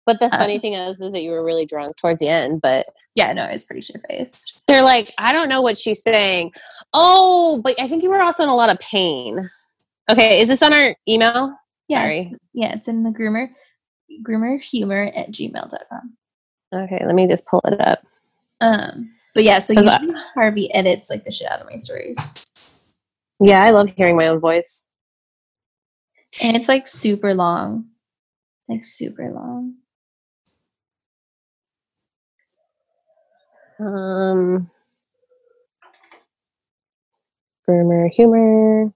But 0.05 0.19
the 0.19 0.29
funny 0.29 0.55
Um, 0.55 0.59
thing 0.61 0.73
is, 0.73 0.99
is 1.01 1.13
that 1.13 1.21
you 1.21 1.31
were 1.31 1.45
really 1.45 1.65
drunk 1.67 1.95
towards 1.97 2.19
the 2.19 2.27
end. 2.29 2.61
But 2.61 2.85
Yeah, 3.15 3.31
no, 3.33 3.43
I 3.43 3.51
was 3.53 3.63
pretty 3.63 3.81
shit 3.81 4.01
faced. 4.09 4.59
they're 4.67 4.81
like, 4.83 5.13
I 5.19 5.31
don't 5.31 5.49
know 5.49 5.61
what 5.61 5.77
she's 5.77 6.01
saying. 6.03 6.51
Oh, 6.93 7.61
but 7.63 7.79
I 7.79 7.87
think 7.87 8.01
you 8.03 8.09
were 8.11 8.21
also 8.21 8.43
in 8.43 8.49
a 8.49 8.55
lot 8.55 8.69
of 8.71 8.79
pain. 8.79 9.37
Okay, 10.09 10.41
is 10.41 10.47
this 10.47 10.63
on 10.63 10.73
our 10.73 10.95
email? 11.07 11.55
Yeah, 11.89 12.05
it's, 12.05 12.29
yeah, 12.53 12.73
it's 12.75 12.87
in 12.87 13.03
the 13.03 13.09
groomer, 13.09 13.49
groomer 14.23 14.61
humor 14.61 15.11
at 15.15 15.31
gmail.com. 15.31 16.13
Okay, 16.73 17.01
let 17.05 17.15
me 17.15 17.27
just 17.27 17.45
pull 17.47 17.61
it 17.65 17.81
up. 17.81 17.99
Um, 18.61 19.11
but 19.33 19.43
yeah, 19.43 19.59
so 19.59 19.73
'Cause 19.73 19.87
I- 19.87 19.99
Harvey 20.35 20.71
edits 20.73 21.09
like 21.09 21.23
the 21.25 21.31
shit 21.31 21.51
out 21.51 21.61
of 21.61 21.67
my 21.67 21.77
stories, 21.77 22.83
Yeah, 23.41 23.63
I 23.63 23.71
love 23.71 23.89
hearing 23.97 24.15
my 24.15 24.27
own 24.27 24.39
voice. 24.39 24.85
and 26.45 26.55
it's 26.55 26.67
like 26.69 26.85
super 26.87 27.33
long, 27.33 27.85
like 28.67 28.85
super 28.85 29.31
long. 29.31 29.75
Um, 33.79 34.69
groomer 37.67 38.09
humor. 38.11 38.93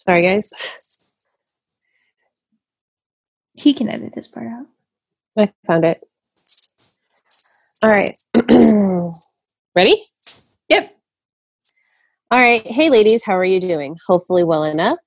Sorry, 0.00 0.22
guys. 0.22 0.98
He 3.52 3.74
can 3.74 3.88
edit 3.88 4.14
this 4.14 4.28
part 4.28 4.46
out. 4.46 4.66
I 5.36 5.52
found 5.66 5.84
it. 5.84 6.00
All 7.82 7.90
right. 7.90 8.16
Ready? 9.76 10.02
Yep. 10.70 10.96
All 12.30 12.40
right. 12.40 12.66
Hey, 12.66 12.88
ladies, 12.88 13.26
how 13.26 13.36
are 13.36 13.44
you 13.44 13.60
doing? 13.60 13.96
Hopefully, 14.06 14.42
well 14.42 14.64
enough. 14.64 14.98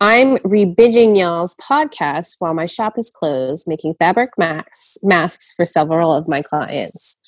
I'm 0.00 0.36
rebinging 0.38 1.16
y'all's 1.16 1.56
podcast 1.56 2.36
while 2.38 2.52
my 2.52 2.66
shop 2.66 2.98
is 2.98 3.10
closed, 3.10 3.66
making 3.66 3.94
fabric 3.94 4.30
masks, 4.36 4.98
masks 5.02 5.54
for 5.56 5.64
several 5.64 6.14
of 6.14 6.28
my 6.28 6.42
clients. 6.42 7.18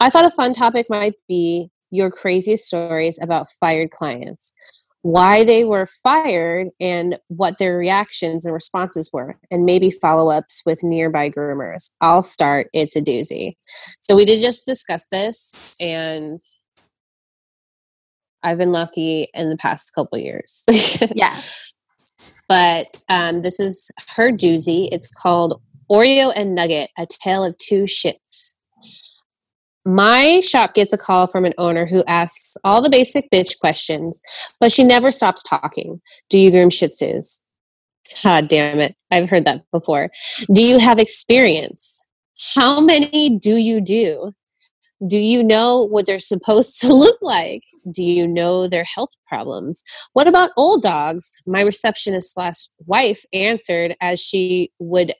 I 0.00 0.10
thought 0.10 0.24
a 0.24 0.30
fun 0.30 0.52
topic 0.52 0.86
might 0.90 1.14
be 1.28 1.70
your 1.92 2.10
craziest 2.10 2.64
stories 2.66 3.20
about 3.22 3.46
fired 3.60 3.92
clients, 3.92 4.54
why 5.02 5.44
they 5.44 5.64
were 5.64 5.86
fired, 5.86 6.68
and 6.80 7.18
what 7.28 7.58
their 7.58 7.76
reactions 7.76 8.44
and 8.44 8.54
responses 8.54 9.10
were, 9.12 9.36
and 9.50 9.64
maybe 9.64 9.90
follow 9.90 10.30
ups 10.30 10.62
with 10.64 10.82
nearby 10.82 11.28
groomers. 11.28 11.90
I'll 12.00 12.22
start. 12.22 12.68
It's 12.72 12.96
a 12.96 13.00
doozy. 13.02 13.56
So, 14.00 14.14
we 14.16 14.24
did 14.24 14.40
just 14.40 14.64
discuss 14.64 15.08
this, 15.08 15.76
and 15.80 16.38
I've 18.42 18.58
been 18.58 18.72
lucky 18.72 19.28
in 19.34 19.50
the 19.50 19.56
past 19.56 19.92
couple 19.94 20.18
years. 20.18 20.64
Yeah. 21.14 21.36
but 22.48 22.86
um, 23.08 23.42
this 23.42 23.58
is 23.60 23.90
her 24.16 24.30
doozy. 24.30 24.88
It's 24.92 25.08
called 25.08 25.60
Oreo 25.90 26.32
and 26.34 26.54
Nugget: 26.54 26.90
A 26.98 27.06
Tale 27.06 27.44
of 27.44 27.58
Two 27.58 27.84
Shits. 27.84 28.56
My 29.84 30.40
shop 30.40 30.74
gets 30.74 30.92
a 30.92 30.98
call 30.98 31.26
from 31.26 31.44
an 31.44 31.54
owner 31.58 31.86
who 31.86 32.04
asks 32.06 32.56
all 32.62 32.80
the 32.82 32.90
basic 32.90 33.30
bitch 33.30 33.58
questions, 33.58 34.22
but 34.60 34.70
she 34.70 34.84
never 34.84 35.10
stops 35.10 35.42
talking. 35.42 36.00
Do 36.30 36.38
you 36.38 36.50
groom 36.50 36.70
Shih 36.70 36.86
Tzus? 36.86 37.42
God 38.22 38.48
damn 38.48 38.78
it! 38.78 38.94
I've 39.10 39.28
heard 39.28 39.44
that 39.46 39.64
before. 39.72 40.10
Do 40.52 40.62
you 40.62 40.78
have 40.78 40.98
experience? 40.98 42.04
How 42.54 42.80
many 42.80 43.38
do 43.38 43.56
you 43.56 43.80
do? 43.80 44.32
Do 45.06 45.18
you 45.18 45.42
know 45.42 45.82
what 45.82 46.06
they're 46.06 46.20
supposed 46.20 46.80
to 46.82 46.92
look 46.92 47.18
like? 47.20 47.62
Do 47.90 48.04
you 48.04 48.26
know 48.28 48.68
their 48.68 48.84
health 48.84 49.10
problems? 49.26 49.82
What 50.12 50.28
about 50.28 50.50
old 50.56 50.82
dogs? 50.82 51.30
My 51.46 51.60
receptionist 51.60 52.32
slash 52.32 52.68
wife 52.86 53.24
answered 53.32 53.96
as 54.00 54.20
she 54.20 54.70
would 54.78 55.14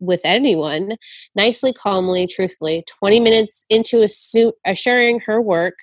with 0.00 0.20
anyone, 0.24 0.96
nicely, 1.34 1.72
calmly, 1.72 2.26
truthfully, 2.26 2.84
20 2.98 3.20
minutes 3.20 3.66
into 3.70 4.02
a 4.02 4.06
assu- 4.06 4.48
uh, 4.48 4.52
assuring 4.66 5.20
her 5.20 5.40
work 5.40 5.74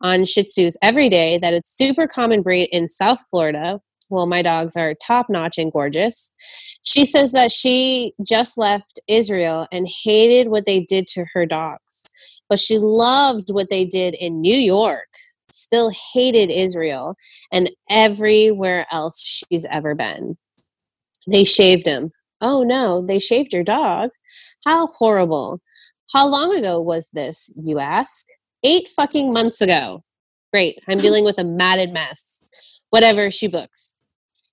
on 0.00 0.24
Shih 0.24 0.44
Tzus 0.44 0.76
every 0.82 1.08
day 1.08 1.38
that 1.38 1.54
it's 1.54 1.76
super 1.76 2.06
common 2.06 2.42
breed 2.42 2.68
in 2.72 2.88
South 2.88 3.20
Florida. 3.30 3.80
Well, 4.10 4.26
my 4.26 4.42
dogs 4.42 4.76
are 4.76 4.94
top 4.94 5.30
notch 5.30 5.56
and 5.58 5.72
gorgeous. 5.72 6.34
She 6.82 7.06
says 7.06 7.32
that 7.32 7.50
she 7.50 8.12
just 8.26 8.58
left 8.58 9.00
Israel 9.08 9.66
and 9.72 9.88
hated 10.04 10.48
what 10.48 10.66
they 10.66 10.80
did 10.80 11.06
to 11.08 11.24
her 11.32 11.46
dogs, 11.46 12.04
but 12.48 12.58
she 12.58 12.78
loved 12.78 13.48
what 13.50 13.70
they 13.70 13.86
did 13.86 14.14
in 14.14 14.40
New 14.40 14.56
York 14.56 15.08
still 15.52 15.92
hated 16.12 16.50
Israel 16.50 17.16
and 17.52 17.70
everywhere 17.90 18.86
else 18.90 19.22
she's 19.22 19.64
ever 19.66 19.94
been. 19.94 20.36
They 21.26 21.44
shaved 21.44 21.86
him. 21.86 22.10
Oh 22.42 22.64
no, 22.64 23.06
they 23.06 23.20
shaved 23.20 23.52
your 23.52 23.62
dog. 23.62 24.10
How 24.66 24.88
horrible. 24.88 25.60
How 26.12 26.26
long 26.26 26.54
ago 26.54 26.80
was 26.80 27.08
this, 27.12 27.50
you 27.56 27.78
ask? 27.78 28.26
Eight 28.64 28.88
fucking 28.88 29.32
months 29.32 29.60
ago. 29.60 30.02
Great, 30.52 30.80
I'm 30.88 30.98
dealing 31.06 31.24
with 31.24 31.38
a 31.38 31.44
matted 31.44 31.92
mess. 31.92 32.42
Whatever, 32.90 33.30
she 33.30 33.46
books. 33.46 34.04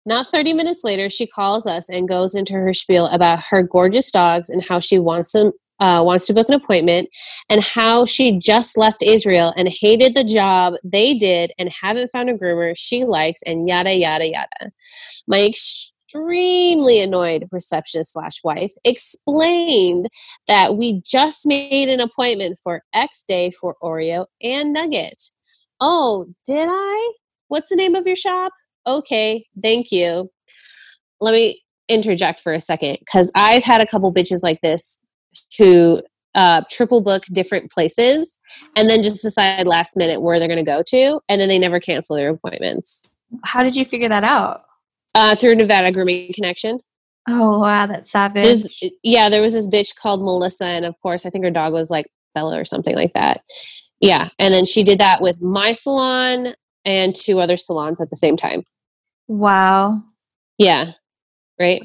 Not 0.06 0.28
30 0.28 0.54
minutes 0.54 0.84
later, 0.84 1.10
she 1.10 1.28
calls 1.28 1.68
us 1.68 1.90
and 1.90 2.08
goes 2.08 2.36
into 2.36 2.54
her 2.54 2.74
spiel 2.74 3.08
about 3.08 3.44
her 3.50 3.64
gorgeous 3.64 4.12
dogs 4.12 4.50
and 4.50 4.64
how 4.64 4.80
she 4.80 4.98
wants 5.00 5.34
them 5.34 5.52
uh, 5.80 6.04
wants 6.06 6.28
to 6.28 6.34
book 6.34 6.48
an 6.50 6.56
appointment 6.56 7.10
and 7.50 7.64
how 7.64 8.06
she 8.06 8.38
just 8.38 8.78
left 8.78 9.02
Israel 9.02 9.54
and 9.56 9.70
hated 9.70 10.14
the 10.14 10.24
job 10.24 10.74
they 10.84 11.14
did 11.14 11.54
and 11.58 11.72
haven't 11.82 12.12
found 12.12 12.30
a 12.30 12.34
groomer 12.34 12.74
she 12.76 13.06
likes 13.06 13.42
and 13.44 13.68
yada 13.68 13.94
yada 13.94 14.28
yada. 14.30 14.72
My 15.28 15.40
extremely 16.10 17.00
annoyed 17.02 17.48
receptionist 17.52 18.14
slash 18.14 18.44
wife 18.44 18.74
explained 18.84 20.08
that 20.48 20.76
we 20.76 21.02
just 21.06 21.46
made 21.46 21.88
an 21.90 22.00
appointment 22.00 22.58
for 22.64 22.82
X 22.94 23.24
day 23.28 23.52
for 23.52 23.76
Oreo 23.84 24.26
and 24.42 24.74
Nugget. 24.74 25.22
Oh, 25.80 26.28
did 26.48 26.68
I? 26.70 27.14
What's 27.48 27.70
the 27.70 27.76
name 27.76 27.96
of 27.96 28.08
your 28.08 28.16
shop? 28.16 28.54
Okay, 28.88 29.46
thank 29.62 29.92
you. 29.92 30.32
Let 31.22 31.34
me 31.34 31.62
interject 31.88 32.40
for 32.40 32.54
a 32.54 32.62
second 32.62 32.98
because 33.00 33.32
I've 33.36 33.64
had 33.64 33.82
a 33.82 33.88
couple 33.88 34.12
bitches 34.14 34.42
like 34.42 34.62
this 34.62 35.00
who 35.58 36.02
uh, 36.34 36.62
triple 36.72 37.02
book 37.02 37.24
different 37.32 37.72
places 37.72 38.40
and 38.76 38.88
then 38.88 39.04
just 39.04 39.22
decide 39.22 39.68
last 39.68 39.98
minute 39.98 40.22
where 40.22 40.40
they're 40.40 40.48
going 40.48 40.58
to 40.58 40.64
go 40.64 40.82
to, 40.88 41.20
and 41.30 41.40
then 41.40 41.50
they 41.50 41.60
never 41.60 41.80
cancel 41.80 42.16
their 42.16 42.30
appointments. 42.30 43.08
How 43.44 43.62
did 43.62 43.76
you 43.76 43.86
figure 43.86 44.10
that 44.10 44.24
out? 44.24 44.64
Uh, 45.16 45.36
through 45.36 45.56
Nevada 45.56 45.92
Grooming 45.92 46.32
Connection. 46.34 46.80
Oh 47.28 47.60
wow, 47.60 47.86
that's 47.86 48.12
savage. 48.12 48.44
There's, 48.44 48.80
yeah, 49.04 49.30
there 49.30 49.42
was 49.42 49.54
this 49.54 49.68
bitch 49.68 49.96
called 49.96 50.22
Melissa, 50.22 50.66
and 50.66 50.86
of 50.86 50.96
course, 51.02 51.26
I 51.26 51.30
think 51.30 51.44
her 51.44 51.52
dog 51.52 51.74
was 51.74 51.90
like 51.90 52.08
Bella 52.34 52.60
or 52.60 52.66
something 52.66 52.96
like 52.96 53.14
that. 53.14 53.42
Yeah, 54.00 54.30
and 54.40 54.54
then 54.54 54.66
she 54.66 54.84
did 54.84 55.00
that 55.00 55.22
with 55.22 55.42
my 55.42 55.74
salon 55.74 56.54
and 56.86 57.16
two 57.16 57.40
other 57.40 57.58
salons 57.58 58.00
at 58.02 58.10
the 58.10 58.16
same 58.16 58.38
time. 58.38 58.64
wow. 59.28 60.02
Yeah, 60.58 60.92
right. 61.60 61.82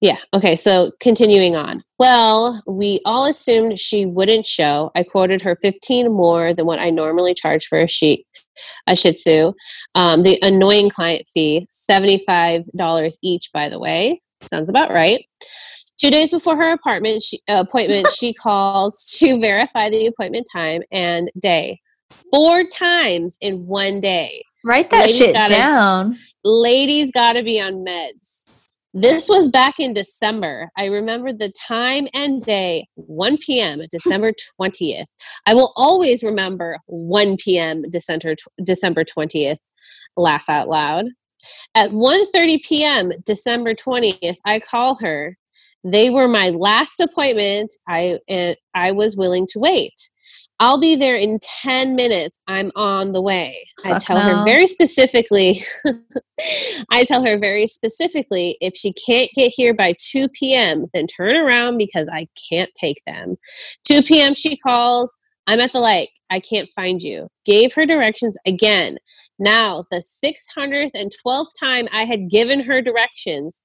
Yeah. 0.00 0.18
Okay. 0.34 0.56
So 0.56 0.92
continuing 1.00 1.56
on. 1.56 1.80
Well, 1.98 2.62
we 2.66 3.00
all 3.06 3.24
assumed 3.24 3.78
she 3.78 4.04
wouldn't 4.04 4.44
show. 4.44 4.90
I 4.94 5.02
quoted 5.02 5.40
her 5.42 5.56
15 5.62 6.06
more 6.12 6.52
than 6.52 6.66
what 6.66 6.78
I 6.78 6.90
normally 6.90 7.32
charge 7.32 7.66
for 7.66 7.80
a 7.80 7.88
sheet, 7.88 8.26
a 8.86 8.94
Shih 8.96 9.12
Tzu. 9.12 9.52
Um, 9.94 10.22
the 10.22 10.38
annoying 10.42 10.90
client 10.90 11.26
fee, 11.32 11.66
$75 11.72 13.18
each, 13.22 13.50
by 13.52 13.68
the 13.68 13.78
way. 13.78 14.20
Sounds 14.42 14.68
about 14.68 14.90
right. 14.90 15.24
Two 15.98 16.10
days 16.10 16.30
before 16.30 16.56
her 16.56 16.72
apartment 16.72 17.22
she, 17.22 17.40
uh, 17.48 17.64
appointment, 17.66 18.08
she 18.10 18.32
calls 18.42 19.16
to 19.18 19.40
verify 19.40 19.88
the 19.88 20.06
appointment 20.06 20.46
time 20.52 20.82
and 20.92 21.30
day. 21.38 21.80
Four 22.30 22.64
times 22.64 23.38
in 23.40 23.66
one 23.66 24.00
day 24.00 24.42
Write 24.64 24.90
that 24.90 25.02
Ladies 25.06 25.16
shit 25.16 25.32
gotta- 25.32 25.54
down. 25.54 26.18
ladies 26.44 27.12
got 27.12 27.34
to 27.34 27.42
be 27.44 27.60
on 27.60 27.84
meds. 27.84 28.44
This 28.98 29.28
was 29.28 29.50
back 29.50 29.78
in 29.78 29.92
December. 29.92 30.70
I 30.78 30.86
remember 30.86 31.30
the 31.30 31.50
time 31.50 32.08
and 32.14 32.40
day, 32.40 32.88
1 32.94 33.36
p.m., 33.36 33.82
December 33.90 34.32
20th. 34.58 35.04
I 35.46 35.52
will 35.52 35.74
always 35.76 36.24
remember 36.24 36.78
1 36.86 37.36
p.m., 37.36 37.82
December, 37.90 38.36
December 38.64 39.04
20th. 39.04 39.58
Laugh 40.16 40.48
out 40.48 40.70
loud. 40.70 41.04
At 41.74 41.90
1:30 41.90 42.64
p.m., 42.64 43.12
December 43.26 43.74
20th, 43.74 44.38
I 44.46 44.60
call 44.60 44.96
her. 45.02 45.36
They 45.84 46.08
were 46.08 46.26
my 46.26 46.48
last 46.48 46.98
appointment. 46.98 47.74
I 47.86 48.18
eh, 48.30 48.54
I 48.74 48.92
was 48.92 49.14
willing 49.14 49.46
to 49.50 49.58
wait. 49.58 49.92
I'll 50.58 50.78
be 50.78 50.96
there 50.96 51.16
in 51.16 51.38
10 51.62 51.96
minutes. 51.96 52.40
I'm 52.48 52.72
on 52.76 53.12
the 53.12 53.20
way. 53.20 53.68
I 53.84 53.90
Fuck 53.90 54.02
tell 54.02 54.20
her 54.20 54.44
very 54.44 54.66
specifically 54.66 55.60
I 56.90 57.04
tell 57.04 57.24
her 57.24 57.38
very 57.38 57.66
specifically 57.66 58.56
if 58.60 58.74
she 58.74 58.92
can't 58.92 59.30
get 59.34 59.52
here 59.54 59.74
by 59.74 59.94
2 59.98 60.28
p.m., 60.30 60.86
then 60.94 61.06
turn 61.06 61.36
around 61.36 61.76
because 61.76 62.08
I 62.12 62.28
can't 62.48 62.70
take 62.74 63.02
them. 63.06 63.36
2 63.84 64.02
p.m., 64.02 64.34
she 64.34 64.56
calls. 64.56 65.16
I'm 65.46 65.60
at 65.60 65.72
the 65.72 65.80
lake. 65.80 66.10
I 66.30 66.40
can't 66.40 66.68
find 66.74 67.00
you. 67.00 67.28
Gave 67.44 67.72
her 67.74 67.86
directions 67.86 68.36
again. 68.46 68.98
Now, 69.38 69.84
the 69.90 69.98
612th 69.98 71.50
time 71.58 71.86
I 71.92 72.04
had 72.04 72.28
given 72.30 72.60
her 72.64 72.82
directions, 72.82 73.64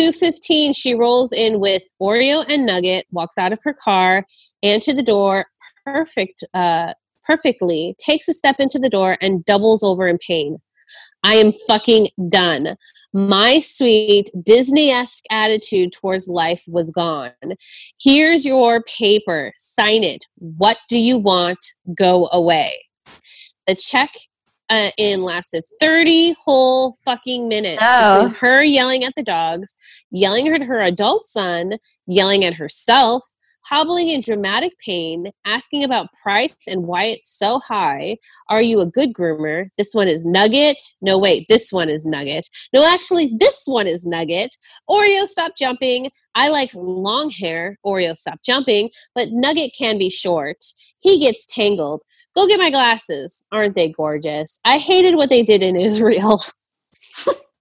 2.15, 0.00 0.74
she 0.74 0.94
rolls 0.94 1.32
in 1.32 1.60
with 1.60 1.84
Oreo 2.00 2.44
and 2.48 2.66
Nugget, 2.66 3.06
walks 3.12 3.38
out 3.38 3.52
of 3.52 3.60
her 3.62 3.74
car 3.74 4.26
and 4.62 4.82
to 4.82 4.94
the 4.94 5.02
door, 5.02 5.46
perfect, 5.84 6.44
uh, 6.54 6.94
perfectly, 7.24 7.94
takes 7.98 8.28
a 8.28 8.32
step 8.34 8.56
into 8.58 8.78
the 8.78 8.88
door 8.88 9.16
and 9.20 9.44
doubles 9.44 9.82
over 9.82 10.08
in 10.08 10.18
pain. 10.18 10.58
I 11.24 11.34
am 11.34 11.52
fucking 11.66 12.08
done. 12.28 12.76
My 13.14 13.58
sweet 13.60 14.30
Disney 14.42 14.90
esque 14.90 15.24
attitude 15.30 15.92
towards 15.92 16.28
life 16.28 16.62
was 16.66 16.90
gone. 16.90 17.32
Here's 18.00 18.44
your 18.44 18.82
paper. 18.82 19.52
Sign 19.56 20.02
it. 20.04 20.24
What 20.38 20.78
do 20.88 20.98
you 20.98 21.18
want? 21.18 21.58
Go 21.96 22.28
away. 22.32 22.84
The 23.66 23.74
check 23.76 24.10
uh, 24.70 24.90
in 24.98 25.22
lasted 25.22 25.62
30 25.80 26.34
whole 26.44 26.96
fucking 27.04 27.48
minutes 27.48 27.80
No. 27.80 28.14
between 28.24 28.34
her 28.40 28.62
yelling 28.62 29.04
at 29.04 29.14
the 29.14 29.22
dogs, 29.22 29.74
yelling 30.10 30.48
at 30.48 30.62
her 30.62 30.80
adult 30.80 31.22
son, 31.22 31.74
yelling 32.06 32.44
at 32.44 32.54
herself, 32.54 33.22
hobbling 33.72 34.10
in 34.10 34.20
dramatic 34.20 34.78
pain, 34.84 35.30
asking 35.46 35.82
about 35.82 36.12
price 36.22 36.68
and 36.68 36.82
why 36.82 37.04
it's 37.04 37.38
so 37.38 37.58
high. 37.58 38.18
Are 38.50 38.62
you 38.62 38.80
a 38.80 38.86
good 38.86 39.14
groomer? 39.14 39.70
This 39.78 39.94
one 39.94 40.08
is 40.08 40.26
Nugget. 40.26 40.76
No, 41.00 41.18
wait, 41.18 41.46
this 41.48 41.72
one 41.72 41.88
is 41.88 42.04
Nugget. 42.04 42.46
No, 42.74 42.84
actually, 42.86 43.32
this 43.38 43.62
one 43.64 43.86
is 43.86 44.04
Nugget. 44.04 44.54
Oreo, 44.90 45.24
stop 45.24 45.52
jumping. 45.56 46.10
I 46.34 46.50
like 46.50 46.70
long 46.74 47.30
hair. 47.30 47.78
Oreo, 47.86 48.14
stop 48.14 48.40
jumping. 48.44 48.90
But 49.14 49.28
Nugget 49.30 49.72
can 49.76 49.96
be 49.96 50.10
short. 50.10 50.62
He 51.00 51.18
gets 51.18 51.46
tangled. 51.46 52.02
Go 52.34 52.46
get 52.46 52.60
my 52.60 52.68
glasses. 52.68 53.42
Aren't 53.52 53.74
they 53.74 53.90
gorgeous? 53.90 54.60
I 54.66 54.76
hated 54.76 55.16
what 55.16 55.30
they 55.30 55.42
did 55.42 55.62
in 55.62 55.76
Israel. 55.76 56.42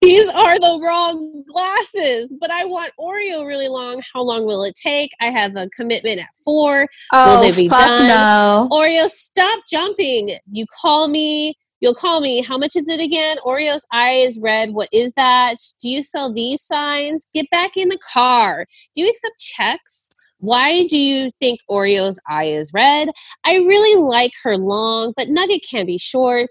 These 0.00 0.28
are 0.30 0.58
the 0.58 0.80
wrong 0.82 1.44
glasses, 1.46 2.34
but 2.40 2.50
I 2.50 2.64
want 2.64 2.92
Oreo 2.98 3.46
really 3.46 3.68
long. 3.68 4.00
How 4.14 4.22
long 4.22 4.46
will 4.46 4.64
it 4.64 4.74
take? 4.74 5.12
I 5.20 5.26
have 5.26 5.56
a 5.56 5.68
commitment 5.70 6.20
at 6.20 6.34
four. 6.42 6.88
Oh, 7.12 7.42
they 7.42 7.54
be 7.54 7.68
fuck 7.68 7.80
done? 7.80 8.08
no. 8.08 8.68
Oreo, 8.72 9.08
stop 9.08 9.60
jumping. 9.70 10.38
You 10.50 10.64
call 10.80 11.08
me. 11.08 11.54
You'll 11.80 11.94
call 11.94 12.20
me. 12.22 12.42
How 12.42 12.56
much 12.56 12.76
is 12.76 12.88
it 12.88 13.00
again? 13.00 13.36
Oreo's 13.44 13.86
eye 13.92 14.12
is 14.12 14.38
red. 14.40 14.70
What 14.72 14.88
is 14.92 15.12
that? 15.14 15.56
Do 15.80 15.90
you 15.90 16.02
sell 16.02 16.32
these 16.32 16.62
signs? 16.62 17.28
Get 17.34 17.48
back 17.50 17.76
in 17.76 17.88
the 17.90 17.98
car. 18.12 18.66
Do 18.94 19.02
you 19.02 19.08
accept 19.10 19.38
checks? 19.38 20.12
Why 20.38 20.86
do 20.86 20.98
you 20.98 21.30
think 21.38 21.60
Oreo's 21.70 22.18
eye 22.26 22.44
is 22.44 22.72
red? 22.72 23.10
I 23.44 23.56
really 23.56 24.02
like 24.02 24.32
her 24.42 24.56
long, 24.56 25.12
but 25.16 25.28
Nugget 25.28 25.64
can 25.70 25.84
be 25.84 25.98
short. 25.98 26.48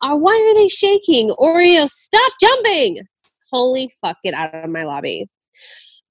Uh, 0.00 0.16
why 0.16 0.32
are 0.32 0.54
they 0.54 0.68
shaking? 0.68 1.30
Oreo, 1.30 1.88
stop 1.88 2.32
jumping! 2.40 3.00
Holy 3.50 3.90
fuck, 4.00 4.18
get 4.22 4.34
out 4.34 4.54
of 4.54 4.70
my 4.70 4.84
lobby. 4.84 5.28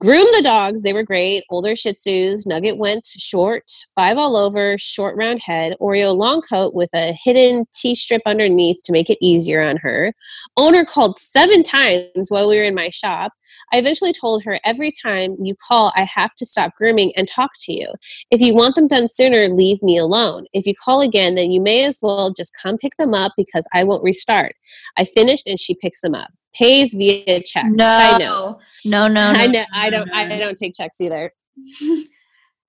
Groom 0.00 0.28
the 0.36 0.42
dogs. 0.44 0.84
They 0.84 0.92
were 0.92 1.02
great. 1.02 1.42
Older 1.50 1.74
Shih 1.74 1.92
Tzus. 1.92 2.46
Nugget 2.46 2.78
went 2.78 3.04
short, 3.04 3.68
five 3.96 4.16
all 4.16 4.36
over, 4.36 4.78
short 4.78 5.16
round 5.16 5.40
head. 5.42 5.74
Oreo 5.80 6.16
long 6.16 6.40
coat 6.40 6.72
with 6.72 6.88
a 6.94 7.18
hidden 7.24 7.66
T 7.74 7.96
strip 7.96 8.22
underneath 8.24 8.76
to 8.84 8.92
make 8.92 9.10
it 9.10 9.18
easier 9.20 9.60
on 9.60 9.76
her. 9.78 10.12
Owner 10.56 10.84
called 10.84 11.18
seven 11.18 11.64
times 11.64 12.28
while 12.28 12.48
we 12.48 12.56
were 12.56 12.62
in 12.62 12.76
my 12.76 12.90
shop. 12.90 13.32
I 13.72 13.78
eventually 13.78 14.12
told 14.12 14.44
her 14.44 14.60
every 14.64 14.92
time 15.02 15.36
you 15.42 15.56
call, 15.66 15.92
I 15.96 16.04
have 16.04 16.32
to 16.36 16.46
stop 16.46 16.76
grooming 16.76 17.12
and 17.16 17.26
talk 17.26 17.50
to 17.62 17.72
you. 17.72 17.88
If 18.30 18.40
you 18.40 18.54
want 18.54 18.76
them 18.76 18.86
done 18.86 19.08
sooner, 19.08 19.48
leave 19.48 19.82
me 19.82 19.98
alone. 19.98 20.46
If 20.52 20.64
you 20.64 20.74
call 20.76 21.00
again, 21.00 21.34
then 21.34 21.50
you 21.50 21.60
may 21.60 21.84
as 21.84 21.98
well 22.00 22.32
just 22.32 22.56
come 22.62 22.76
pick 22.76 22.92
them 22.98 23.14
up 23.14 23.32
because 23.36 23.66
I 23.74 23.82
won't 23.82 24.04
restart. 24.04 24.54
I 24.96 25.02
finished 25.02 25.48
and 25.48 25.58
she 25.58 25.74
picks 25.74 26.02
them 26.02 26.14
up. 26.14 26.30
Pays 26.54 26.94
via 26.94 27.42
check. 27.42 27.66
Side 27.78 28.18
note. 28.20 28.58
No, 28.84 29.06
no, 29.06 29.32
no, 29.32 29.38
I 29.38 29.46
no, 29.46 29.52
know. 29.52 29.64
I 29.74 29.90
don't. 29.90 30.08
no, 30.08 30.14
I 30.14 30.38
don't 30.38 30.56
take 30.56 30.74
checks 30.74 31.00
either. 31.00 31.32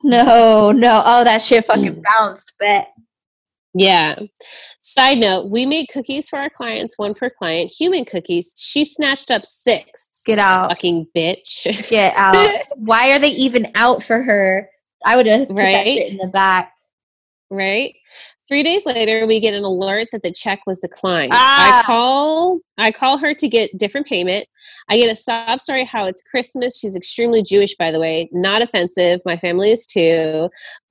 No, 0.04 0.72
no. 0.72 1.02
Oh, 1.06 1.24
that 1.24 1.42
shit 1.42 1.66
fucking 1.66 1.96
mm. 1.96 2.04
bounced. 2.16 2.54
Bet. 2.60 2.88
Yeah. 3.74 4.18
Side 4.80 5.20
note: 5.20 5.50
We 5.50 5.66
made 5.66 5.88
cookies 5.92 6.30
for 6.30 6.40
our 6.40 6.50
clients, 6.50 6.98
one 6.98 7.14
per 7.14 7.30
client. 7.30 7.72
Human 7.78 8.06
cookies. 8.06 8.54
She 8.58 8.86
snatched 8.86 9.30
up 9.30 9.46
six. 9.46 10.10
Get 10.26 10.40
out. 10.40 10.70
Fucking 10.70 11.08
bitch. 11.16 11.90
Get 11.90 12.16
out. 12.16 12.36
Why 12.78 13.12
are 13.12 13.20
they 13.20 13.30
even 13.30 13.72
out 13.76 14.02
for 14.02 14.22
her? 14.22 14.70
I 15.06 15.16
would 15.16 15.28
have 15.28 15.48
put 15.48 15.58
that 15.58 15.64
Right? 15.64 15.86
shit 15.86 16.12
in 16.12 16.18
the 16.18 16.28
back. 16.28 16.74
Right? 17.50 17.96
Three 18.48 18.64
days 18.64 18.86
later, 18.86 19.28
we 19.28 19.40
get 19.40 19.54
an 19.54 19.64
alert 19.64 20.08
that 20.12 20.24
the 20.24 20.32
check 20.32 20.62
was 20.66 20.80
declined. 20.80 21.32
Ah. 21.34 21.82
I 21.82 21.84
call, 21.84 22.60
I 22.78 22.92
call 22.92 23.18
her 23.18 23.34
to 23.34 23.48
get 23.48 23.78
different 23.78 24.08
payment. 24.08 24.48
I 24.90 24.98
get 24.98 25.10
a 25.10 25.16
sob 25.16 25.60
story 25.60 25.86
how 25.86 26.06
it's 26.06 26.22
Christmas. 26.22 26.80
She's 26.80 26.96
extremely 26.96 27.44
Jewish, 27.44 27.76
by 27.76 27.92
the 27.92 28.00
way. 28.00 28.30
Not 28.32 28.62
offensive. 28.62 29.22
My 29.26 29.38
family 29.38 29.72
is 29.72 29.86
too, 29.86 30.50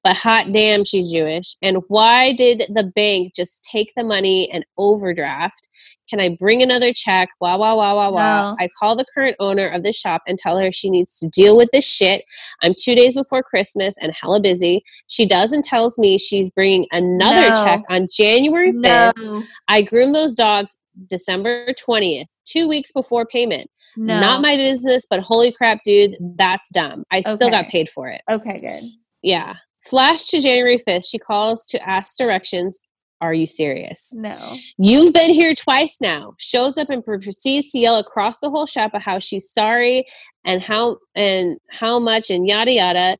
but 0.09 0.17
hot 0.17 0.53
damn, 0.53 0.85
she's 0.85 1.13
Jewish. 1.13 1.57
And 1.61 1.79
why 1.89 2.33
did 2.33 2.63
the 2.73 2.85
bank 2.85 3.35
just 3.35 3.63
take 3.71 3.93
the 3.95 4.03
money 4.05 4.51
and 4.51 4.65
overdraft? 4.79 5.69
Can 6.09 6.19
I 6.19 6.35
bring 6.39 6.63
another 6.63 6.95
check? 6.95 7.29
Wow, 7.43 7.59
wow, 7.59 7.77
wow, 7.77 7.95
wow, 7.95 8.11
wow. 8.11 8.51
No. 8.53 8.57
I 8.59 8.71
call 8.79 8.97
the 8.97 9.05
current 9.15 9.37
owner 9.39 9.69
of 9.69 9.83
the 9.83 9.93
shop 9.93 10.23
and 10.27 10.39
tell 10.39 10.59
her 10.59 10.73
she 10.73 10.89
needs 10.89 11.19
to 11.19 11.29
deal 11.29 11.59
with 11.59 11.69
this 11.73 11.87
shit. 11.87 12.25
I'm 12.63 12.73
two 12.83 12.95
days 12.95 13.15
before 13.15 13.43
Christmas 13.43 13.97
and 14.01 14.15
hella 14.19 14.41
busy. 14.41 14.83
She 15.09 15.27
does 15.27 15.53
and 15.53 15.63
tells 15.63 15.99
me 15.99 16.17
she's 16.17 16.49
bringing 16.49 16.87
another 16.91 17.51
No. 17.51 17.65
check 17.65 17.83
on 17.91 18.07
January 18.11 18.73
5th. 18.73 19.13
No, 19.19 19.43
I 19.69 19.83
groom 19.83 20.15
those 20.15 20.33
dogs 20.33 20.79
December 21.11 21.67
20th, 21.75 22.29
two 22.47 22.67
weeks 22.67 22.93
before 22.93 23.27
payment. 23.27 23.69
no. 23.99 24.19
Not 24.21 24.41
my 24.41 24.57
business, 24.57 25.05
but 25.11 25.21
holy 25.21 25.53
crap, 25.53 25.81
dude, 25.85 26.17
that's 26.37 26.71
dumb. 26.73 27.05
I 27.11 27.21
still 27.21 27.51
got 27.51 27.67
paid 27.69 27.91
for 27.91 28.09
it. 28.09 28.23
Okay, 28.31 28.59
good. 28.61 28.85
Yeah. 29.23 29.57
Flash 29.85 30.25
to 30.27 30.41
January 30.41 30.79
5th. 30.79 31.05
She 31.09 31.19
calls 31.19 31.67
to 31.69 31.89
ask 31.89 32.17
directions. 32.19 32.81
Are 33.21 33.35
you 33.35 33.47
serious? 33.47 34.15
No. 34.17 34.55
You've 34.79 35.13
been 35.13 35.33
here 35.33 35.53
twice 35.55 35.99
now. 36.01 36.35
Shows 36.39 36.79
up 36.79 36.89
and 36.89 37.05
proceeds 37.05 37.71
to 37.73 37.79
yell 37.79 37.97
across 37.97 38.39
the 38.39 38.49
whole 38.49 38.67
shop 38.67 38.91
about 38.93 39.03
how 39.03 39.19
she's 39.19 39.51
sorry 39.51 40.07
and 40.45 40.63
how 40.63 40.99
and 41.17 41.59
how 41.69 41.99
much 41.99 42.31
and 42.31 42.47
yada 42.47 42.73
yada. 42.73 43.19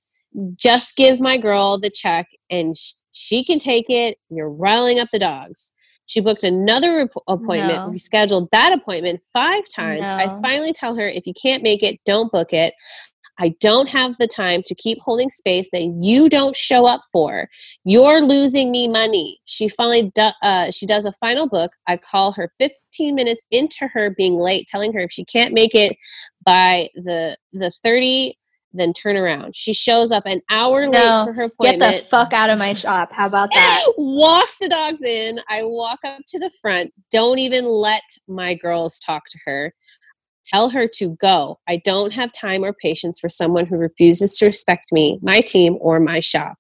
Just 0.55 0.95
give 0.95 1.21
my 1.21 1.37
girl 1.37 1.79
the 1.79 1.91
check 1.91 2.29
and 2.49 2.77
sh- 2.77 2.93
she 3.13 3.43
can 3.43 3.59
take 3.59 3.91
it. 3.91 4.19
You're 4.29 4.51
riling 4.51 5.01
up 5.01 5.09
the 5.11 5.19
dogs. 5.19 5.75
She 6.07 6.21
booked 6.21 6.45
another 6.45 6.97
rep- 6.99 7.13
appointment, 7.27 7.75
No. 7.75 7.89
rescheduled 7.91 8.51
that 8.51 8.73
appointment 8.73 9.25
five 9.33 9.65
times. 9.75 10.03
I 10.03 10.29
finally 10.41 10.73
tell 10.73 10.95
her 10.95 11.09
if 11.09 11.27
you 11.27 11.35
can't 11.35 11.63
make 11.63 11.83
it, 11.83 11.99
don't 12.05 12.31
book 12.31 12.53
it. 12.53 12.73
I 13.39 13.55
don't 13.61 13.89
have 13.89 14.17
the 14.17 14.27
time 14.27 14.63
to 14.67 14.75
keep 14.75 14.99
holding 15.01 15.31
space 15.31 15.71
that 15.73 15.95
you 15.99 16.29
don't 16.29 16.57
show 16.57 16.87
up 16.87 17.03
for. 17.13 17.49
You're 17.85 18.21
losing 18.21 18.71
me 18.71 18.89
money. 18.89 19.39
She 19.47 19.69
finally 19.69 20.11
do, 20.15 20.31
uh, 20.43 20.71
she 20.71 20.87
does 20.87 21.05
a 21.07 21.13
final 21.13 21.49
book. 21.49 21.73
I 21.87 21.97
call 21.97 22.33
her 22.33 22.51
15 22.59 23.15
minutes 23.15 23.45
into 23.51 23.89
her 23.93 24.11
being 24.11 24.37
late, 24.37 24.67
telling 24.67 24.93
her 24.93 25.01
if 25.01 25.13
she 25.13 25.25
can't 25.25 25.55
make 25.55 25.75
it 25.75 25.97
by 26.45 26.89
the 26.95 27.37
the 27.53 27.71
30, 27.71 28.37
then 28.73 28.93
turn 28.93 29.17
around. 29.17 29.55
She 29.55 29.73
shows 29.73 30.13
up 30.13 30.25
an 30.27 30.43
hour 30.51 30.87
No. 30.87 30.91
late 30.91 31.25
for 31.27 31.33
her 31.33 31.45
appointment. 31.45 31.81
Get 31.81 32.03
the 32.03 32.09
fuck 32.09 32.33
out 32.33 32.51
of 32.51 32.59
my 32.59 32.73
shop. 32.73 33.11
How 33.13 33.27
about 33.27 33.51
that? 33.53 33.93
walks 33.99 34.59
the 34.59 34.69
dogs 34.69 35.03
in. 35.03 35.41
I 35.49 35.63
walk 35.65 36.01
up 36.05 36.23
to 36.29 36.39
the 36.39 36.51
front. 36.61 36.93
Don't 37.11 37.39
even 37.39 37.65
let 37.65 38.03
my 38.27 38.55
girls 38.55 38.99
talk 38.99 39.23
to 39.31 39.39
her. 39.47 39.73
Tell 40.53 40.71
her 40.71 40.87
to 40.95 41.11
go. 41.17 41.59
I 41.69 41.77
don't 41.85 42.13
have 42.15 42.31
time 42.33 42.65
or 42.65 42.73
patience 42.73 43.19
for 43.21 43.29
someone 43.29 43.67
who 43.67 43.77
refuses 43.77 44.37
to 44.39 44.47
respect 44.47 44.87
me, 44.93 45.19
my 45.23 45.41
team, 45.41 45.77
or 45.81 46.01
my 46.01 46.21
shop. 46.21 46.57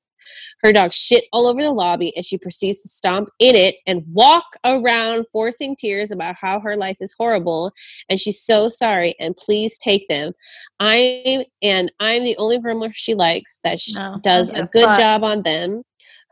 Her 0.62 0.73
dog 0.73 0.93
shit 0.93 1.24
all 1.32 1.47
over 1.47 1.62
the 1.62 1.70
lobby 1.70 2.12
and 2.16 2.24
she 2.24 2.36
proceeds 2.36 2.82
to 2.82 2.89
stomp 2.89 3.28
in 3.39 3.55
it 3.55 3.77
and 3.86 4.02
walk 4.12 4.44
around, 4.65 5.24
forcing 5.32 5.77
tears 5.77 6.10
about 6.10 6.35
how 6.40 6.59
her 6.59 6.77
life 6.77 6.97
is 7.01 7.15
horrible 7.16 7.73
and 8.09 8.19
she's 8.19 8.43
so 8.43 8.69
sorry 8.69 9.15
and 9.20 9.36
please 9.36 9.78
take 9.78 10.09
them. 10.09 10.32
I'm 10.81 11.44
and 11.62 11.93
I'm 12.01 12.24
the 12.24 12.36
only 12.39 12.59
groomer 12.59 12.90
she 12.93 13.15
likes 13.15 13.60
that 13.62 13.78
she 13.78 13.94
No, 13.94 14.19
does 14.23 14.51
a 14.51 14.62
a 14.62 14.66
good 14.66 14.85
fuck. 14.86 14.98
job 14.98 15.23
on 15.23 15.43
them. 15.43 15.82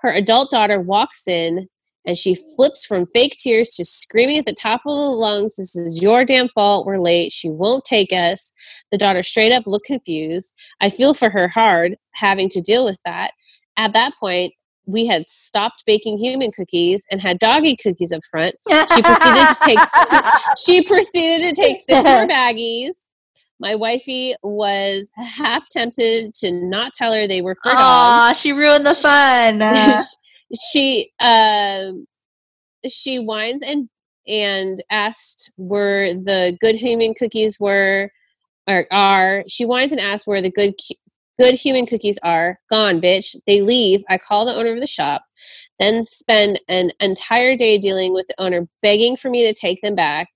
Her 0.01 0.11
adult 0.11 0.51
daughter 0.51 0.81
walks 0.81 1.29
in 1.29 1.69
and 2.07 2.17
she 2.17 2.37
flips 2.57 2.87
from 2.87 3.07
fake 3.07 3.37
tears 3.37 3.71
to 3.71 3.85
screaming 3.85 4.39
at 4.39 4.47
the 4.47 4.55
top 4.55 4.83
of 4.87 4.97
the 4.97 5.03
lungs, 5.03 5.57
This 5.57 5.75
is 5.75 6.01
your 6.01 6.25
damn 6.25 6.49
fault. 6.51 6.87
We're 6.87 7.01
late. 7.01 7.33
She 7.33 7.51
won't 7.51 7.85
take 7.85 8.13
us. 8.13 8.53
The 8.93 8.99
daughter 8.99 9.23
straight 9.23 9.53
up 9.53 9.67
looked 9.67 9.87
confused. 9.87 10.55
I 10.81 10.89
feel 10.89 11.15
for 11.15 11.31
her 11.31 11.49
hard 11.49 11.97
having 12.13 12.49
to 12.51 12.61
deal 12.61 12.85
with 12.85 13.01
that. 13.05 13.33
At 13.77 13.93
that 13.93 14.13
point, 14.19 14.55
we 14.87 15.07
had 15.07 15.29
stopped 15.29 15.83
baking 15.85 16.19
human 16.19 16.53
cookies 16.53 17.05
and 17.11 17.21
had 17.21 17.41
doggy 17.41 17.77
cookies 17.77 18.13
up 18.13 18.23
front. 18.31 18.55
She 18.69 19.03
proceeded 19.03 19.49
to 19.49 19.57
take 19.65 19.79
she 20.65 20.83
proceeded 20.83 21.55
to 21.55 21.61
take 21.61 21.77
six 21.77 22.05
more 22.05 22.27
baggies. 22.29 23.09
My 23.59 23.75
wifey 23.75 24.35
was 24.43 25.11
half 25.17 25.69
tempted 25.71 26.35
to 26.35 26.53
not 26.53 26.93
tell 26.93 27.13
her 27.13 27.27
they 27.27 27.41
were 27.41 27.57
for 27.57 27.71
dogs 27.71 27.81
Aw, 27.81 28.33
she 28.35 28.53
ruined 28.53 28.87
the 28.87 28.95
fun. 28.95 29.59
Uh, 30.53 30.57
she 30.73 31.11
um 31.21 32.07
she 32.89 33.19
whines 33.19 33.63
and 33.63 33.89
and 34.29 34.83
asked 34.91 35.53
where 35.57 36.15
the 36.15 36.57
good 36.61 36.77
human 36.77 37.15
cookies 37.15 37.59
were 37.61 38.11
or 38.67 38.87
are. 38.91 39.45
She 39.49 39.65
whines 39.65 39.93
and 39.93 40.01
asks 40.01 40.27
where 40.27 40.43
the 40.43 40.51
good 40.51 40.75
good 41.39 41.55
human 41.55 41.87
cookies 41.87 42.19
are. 42.23 42.59
Gone, 42.71 43.01
bitch. 43.01 43.37
They 43.47 43.61
leave. 43.63 44.03
I 44.09 44.19
call 44.19 44.47
the 44.47 44.55
owner 44.55 44.73
of 44.75 44.81
the 44.81 44.87
shop, 44.87 45.25
then 45.79 46.05
spend 46.05 46.61
an 46.69 46.93
entire 47.01 47.57
day 47.57 47.79
dealing 47.79 48.15
with 48.15 48.27
the 48.27 48.35
owner, 48.39 48.69
begging 48.83 49.17
for 49.17 49.31
me 49.31 49.45
to 49.47 49.53
take 49.53 49.81
them 49.81 49.95
back. 49.95 50.29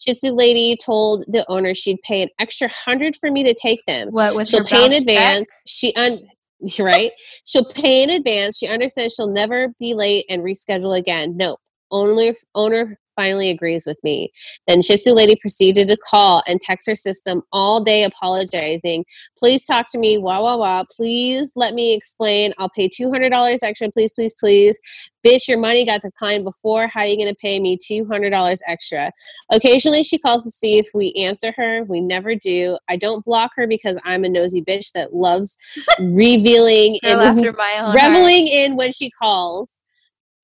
Shih 0.00 0.30
lady 0.30 0.76
told 0.76 1.24
the 1.26 1.44
owner 1.48 1.74
she'd 1.74 2.00
pay 2.02 2.22
an 2.22 2.28
extra 2.38 2.68
hundred 2.68 3.16
for 3.16 3.30
me 3.30 3.42
to 3.42 3.54
take 3.54 3.84
them. 3.86 4.08
What 4.08 4.36
with 4.36 4.48
She'll 4.48 4.64
pay 4.64 4.84
in 4.84 4.92
bounce 4.92 5.04
check? 5.04 5.08
advance. 5.08 5.60
She 5.66 5.94
un 5.94 6.20
right. 6.78 7.12
she'll 7.44 7.64
pay 7.64 8.02
in 8.02 8.10
advance. 8.10 8.58
She 8.58 8.68
understands 8.68 9.14
she'll 9.14 9.32
never 9.32 9.68
be 9.78 9.94
late 9.94 10.26
and 10.28 10.42
reschedule 10.42 10.98
again. 10.98 11.36
Nope. 11.36 11.60
Owner 11.90 12.32
owner 12.54 12.98
finally 13.18 13.50
agrees 13.50 13.84
with 13.84 13.98
me. 14.04 14.30
Then 14.68 14.80
Shih 14.80 14.96
Tzu 14.96 15.12
lady 15.12 15.34
proceeded 15.34 15.88
to 15.88 15.96
call 15.96 16.40
and 16.46 16.60
text 16.60 16.86
her 16.88 16.94
system 16.94 17.42
all 17.52 17.82
day 17.82 18.04
apologizing. 18.04 19.04
Please 19.36 19.64
talk 19.66 19.86
to 19.90 19.98
me. 19.98 20.18
Wah 20.18 20.40
wah 20.40 20.56
wah. 20.56 20.84
Please 20.96 21.52
let 21.56 21.74
me 21.74 21.94
explain. 21.94 22.54
I'll 22.58 22.70
pay 22.70 22.88
two 22.88 23.10
hundred 23.10 23.30
dollars 23.30 23.64
extra. 23.64 23.90
Please, 23.90 24.12
please, 24.12 24.34
please. 24.38 24.78
Bitch, 25.26 25.48
your 25.48 25.58
money 25.58 25.84
got 25.84 26.00
declined 26.00 26.44
before. 26.44 26.86
How 26.86 27.00
are 27.00 27.06
you 27.06 27.16
going 27.16 27.34
to 27.34 27.38
pay 27.42 27.58
me 27.58 27.76
two 27.76 28.06
hundred 28.06 28.30
dollars 28.30 28.62
extra? 28.68 29.10
Occasionally, 29.50 30.04
she 30.04 30.18
calls 30.18 30.44
to 30.44 30.50
see 30.50 30.78
if 30.78 30.88
we 30.94 31.12
answer 31.14 31.52
her. 31.56 31.82
We 31.84 32.00
never 32.00 32.36
do. 32.36 32.78
I 32.88 32.96
don't 32.96 33.24
block 33.24 33.50
her 33.56 33.66
because 33.66 33.98
I'm 34.04 34.24
a 34.24 34.28
nosy 34.28 34.62
bitch 34.62 34.92
that 34.92 35.12
loves 35.12 35.58
revealing 35.98 37.00
and 37.02 37.20
after 37.20 37.52
my 37.52 37.72
heart. 37.78 37.96
reveling 37.96 38.46
in 38.46 38.76
when 38.76 38.92
she 38.92 39.10
calls, 39.10 39.82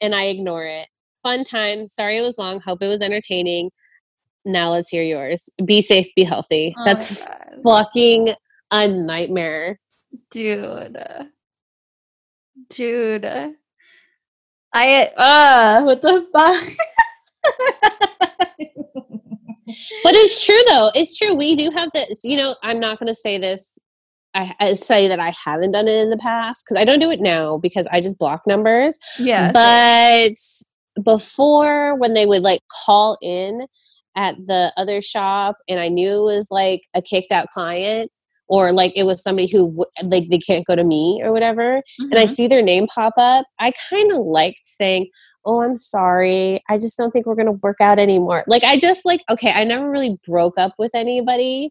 and 0.01 0.13
I 0.13 0.25
ignore 0.25 0.65
it. 0.65 0.89
Fun 1.25 1.43
time. 1.43 1.87
Sorry 1.89 2.19
it 2.19 2.23
was 2.23 2.39
long. 2.39 2.61
Hope 2.61 2.81
it 2.83 2.87
was 2.89 3.03
entertaining. 3.03 3.71
Now 4.45 4.71
let's 4.71 4.91
hear 4.91 5.03
yours. 5.03 5.49
Be 5.65 5.81
safe, 5.81 6.07
be 6.15 6.23
healthy. 6.23 6.75
Oh 6.79 6.85
That's 6.85 7.27
fucking 7.63 8.35
a 8.71 8.87
nightmare. 8.89 9.77
dude 10.31 10.97
dude 12.71 13.25
i 14.73 15.11
uh 15.17 15.83
what 15.83 16.01
the 16.03 16.27
fuck 16.33 16.63
But 20.03 20.15
it's 20.15 20.45
true 20.45 20.61
though. 20.69 20.91
It's 20.95 21.19
true. 21.19 21.35
We 21.35 21.57
do 21.57 21.71
have 21.71 21.89
this. 21.95 22.23
You 22.23 22.37
know, 22.37 22.55
I'm 22.63 22.79
not 22.79 22.99
going 22.99 23.09
to 23.09 23.15
say 23.15 23.39
this. 23.39 23.79
I, 24.35 24.55
I 24.61 24.73
say 24.75 25.09
that 25.09 25.19
I 25.21 25.35
haven't 25.45 25.73
done 25.73 25.89
it 25.89 25.97
in 26.01 26.11
the 26.11 26.17
past 26.17 26.65
because 26.65 26.81
I 26.81 26.85
don't 26.85 27.01
do 27.01 27.11
it 27.11 27.21
now 27.21 27.59
because 27.59 27.87
I 27.91 28.01
just 28.01 28.19
block 28.19 28.43
numbers. 28.47 28.99
yeah 29.19 29.51
but 29.53 30.35
before 31.03 31.97
when 31.97 32.15
they 32.15 32.27
would 32.27 32.43
like 32.43 32.61
call 32.85 33.19
in 33.21 33.67
at 34.17 34.37
the 34.47 34.73
other 34.77 35.01
shop 35.03 35.57
and 35.69 35.81
i 35.81 35.89
knew 35.89 36.29
it 36.29 36.37
was 36.37 36.49
like 36.51 36.83
a 36.95 37.03
kicked 37.03 37.33
out 37.33 37.49
client 37.51 38.11
or 38.49 38.73
like 38.73 38.93
it 38.95 39.05
was 39.05 39.23
somebody 39.23 39.49
who 39.51 39.85
like 40.07 40.29
they 40.29 40.39
can't 40.39 40.67
go 40.67 40.77
to 40.77 40.85
me 40.85 41.21
or 41.25 41.33
whatever 41.33 41.83
and 41.99 42.15
i 42.19 42.25
Mhm. 42.27 42.35
see 42.35 42.47
their 42.47 42.63
name 42.63 42.87
pop 42.87 43.15
up 43.17 43.45
i 43.59 43.73
kind 43.91 44.13
of 44.13 44.19
liked 44.25 44.59
saying 44.65 45.09
oh 45.45 45.63
i'm 45.63 45.77
sorry 45.77 46.63
i 46.71 46.79
just 46.79 46.97
don't 46.97 47.11
think 47.11 47.27
we're 47.27 47.35
gonna 47.35 47.59
work 47.63 47.81
out 47.81 47.99
anymore. 47.99 48.43
Like 48.47 48.63
i 48.63 48.79
just 48.79 49.05
like 49.05 49.23
okay 49.31 49.51
i 49.53 49.65
never 49.65 49.91
really 49.91 50.19
broke 50.27 50.57
up 50.59 50.75
with 50.79 50.95
anybody. 50.95 51.71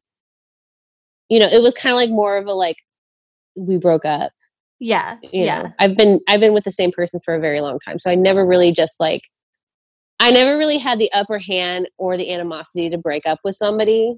You 1.29 1.39
know 1.39 1.47
it 1.47 1.61
was 1.61 1.73
kind 1.73 1.93
of 1.93 1.97
like 1.97 2.09
more 2.09 2.37
of 2.37 2.45
a 2.47 2.53
like 2.53 2.75
we 3.55 3.77
broke 3.77 4.03
up 4.05 4.31
yeah 4.79 5.17
you 5.21 5.45
yeah. 5.45 5.63
Know 5.63 5.71
i've 5.79 5.97
been 5.97 6.19
i've 6.27 6.39
been 6.39 6.53
with 6.53 6.63
the 6.63 6.71
same 6.71 6.91
person 6.91 7.19
for 7.23 7.33
a 7.33 7.39
very 7.39 7.61
long 7.61 7.79
time 7.79 7.99
so 7.99 8.11
i 8.11 8.15
never 8.15 8.45
really 8.45 8.71
just 8.71 8.99
like 8.99 9.21
i 10.19 10.31
never 10.31 10.57
really 10.57 10.77
had 10.77 10.99
the 10.99 11.11
upper 11.13 11.39
hand 11.39 11.87
or 11.97 12.17
the 12.17 12.31
animosity 12.31 12.89
to 12.89 12.97
break 12.97 13.25
up 13.25 13.39
with 13.43 13.55
somebody 13.55 14.15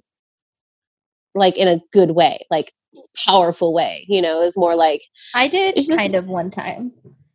like 1.33 1.55
in 1.57 1.67
a 1.67 1.79
good 1.93 2.11
way 2.11 2.39
like 2.49 2.73
powerful 3.25 3.73
way 3.73 4.05
you 4.07 4.21
know 4.21 4.39
it 4.41 4.45
was 4.45 4.57
more 4.57 4.75
like 4.75 5.01
i 5.33 5.47
did 5.47 5.75
just- 5.75 5.95
kind 5.95 6.15
of 6.17 6.27
one 6.27 6.49
time. 6.49 6.91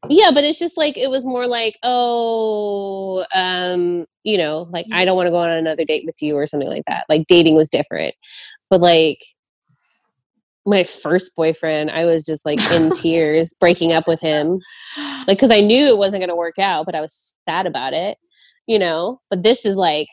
Yeah 0.09 0.31
but 0.33 0.45
it's 0.45 0.59
just 0.59 0.79
like 0.79 0.97
it 0.97 1.11
was 1.11 1.27
more 1.27 1.47
like 1.47 1.77
oh 1.83 3.27
um 3.35 4.07
you 4.25 4.39
know 4.39 4.67
like 4.73 4.87
i 4.93 5.05
don't 5.05 5.15
want 5.15 5.27
to 5.27 5.31
go 5.31 5.37
on 5.37 5.51
another 5.51 5.85
date 5.85 6.05
with 6.07 6.23
you 6.23 6.37
or 6.37 6.47
something 6.47 6.71
like 6.71 6.85
that. 6.89 7.05
Like 7.11 7.27
dating 7.27 7.55
was 7.55 7.69
different 7.69 8.15
but 8.71 8.81
like 8.81 9.19
my 10.67 10.85
first 10.85 11.35
boyfriend 11.35 11.91
i 11.91 12.05
was 12.05 12.25
just 12.25 12.45
like 12.45 12.61
in 12.73 12.91
tears 12.95 13.55
breaking 13.59 13.93
up 13.93 14.07
with 14.07 14.21
him. 14.21 14.61
Like 14.97 15.39
because 15.39 15.51
i 15.51 15.61
knew 15.61 15.87
it 15.87 15.99
wasn't 15.99 16.21
going 16.21 16.29
to 16.29 16.37
work 16.37 16.59
out 16.59 16.87
but 16.87 16.95
i 16.95 17.01
was 17.01 17.35
sad 17.47 17.67
about 17.67 17.93
it 17.93 18.19
you 18.71 18.79
know? 18.79 19.21
But 19.29 19.43
this 19.43 19.67
is 19.67 19.75
like 19.75 20.09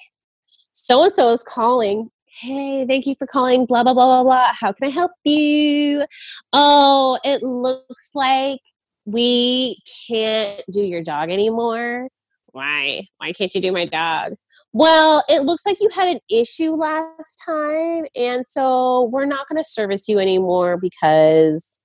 so 0.74 1.04
and 1.04 1.14
so 1.14 1.32
is 1.32 1.44
calling 1.44 2.10
hey 2.42 2.86
thank 2.88 3.06
you 3.08 3.16
for 3.16 3.28
calling 3.28 3.66
blah 3.66 3.84
blah 3.84 3.94
blah 3.94 4.06
blah 4.06 4.24
blah. 4.24 4.54
How 4.60 4.72
can 4.72 4.88
i 4.88 4.92
help 4.92 5.12
you? 5.24 6.06
Oh 6.54 7.20
it 7.24 7.44
looks 7.44 8.12
like 8.16 8.60
we 9.06 9.80
can't 10.08 10.62
do 10.72 10.86
your 10.86 11.04
dog 11.04 11.30
anymore. 11.30 12.10
Why? 12.48 13.08
Why 13.20 13.32
can't 13.32 13.54
you 13.54 13.62
do 13.62 13.72
my 13.72 13.86
dog 13.86 14.34
well 14.78 15.24
it 15.28 15.44
looks 15.44 15.66
like 15.66 15.78
you 15.80 15.90
had 15.94 16.08
an 16.08 16.20
issue 16.30 16.72
last 16.72 17.42
time 17.46 18.06
and 18.16 18.46
so 18.46 19.10
we're 19.12 19.26
not 19.26 19.48
going 19.50 19.62
to 19.62 19.68
service 19.68 20.08
you 20.08 20.20
anymore 20.20 20.78
because 20.78 21.80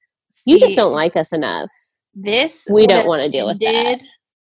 you 0.45 0.59
just 0.59 0.77
don't 0.77 0.93
like 0.93 1.17
us 1.17 1.33
enough. 1.33 1.71
This 2.15 2.67
We 2.71 2.87
don't 2.87 3.07
wanna 3.07 3.29
deal 3.29 3.47
with 3.47 3.61
that. 3.61 3.75
ended- 3.75 4.07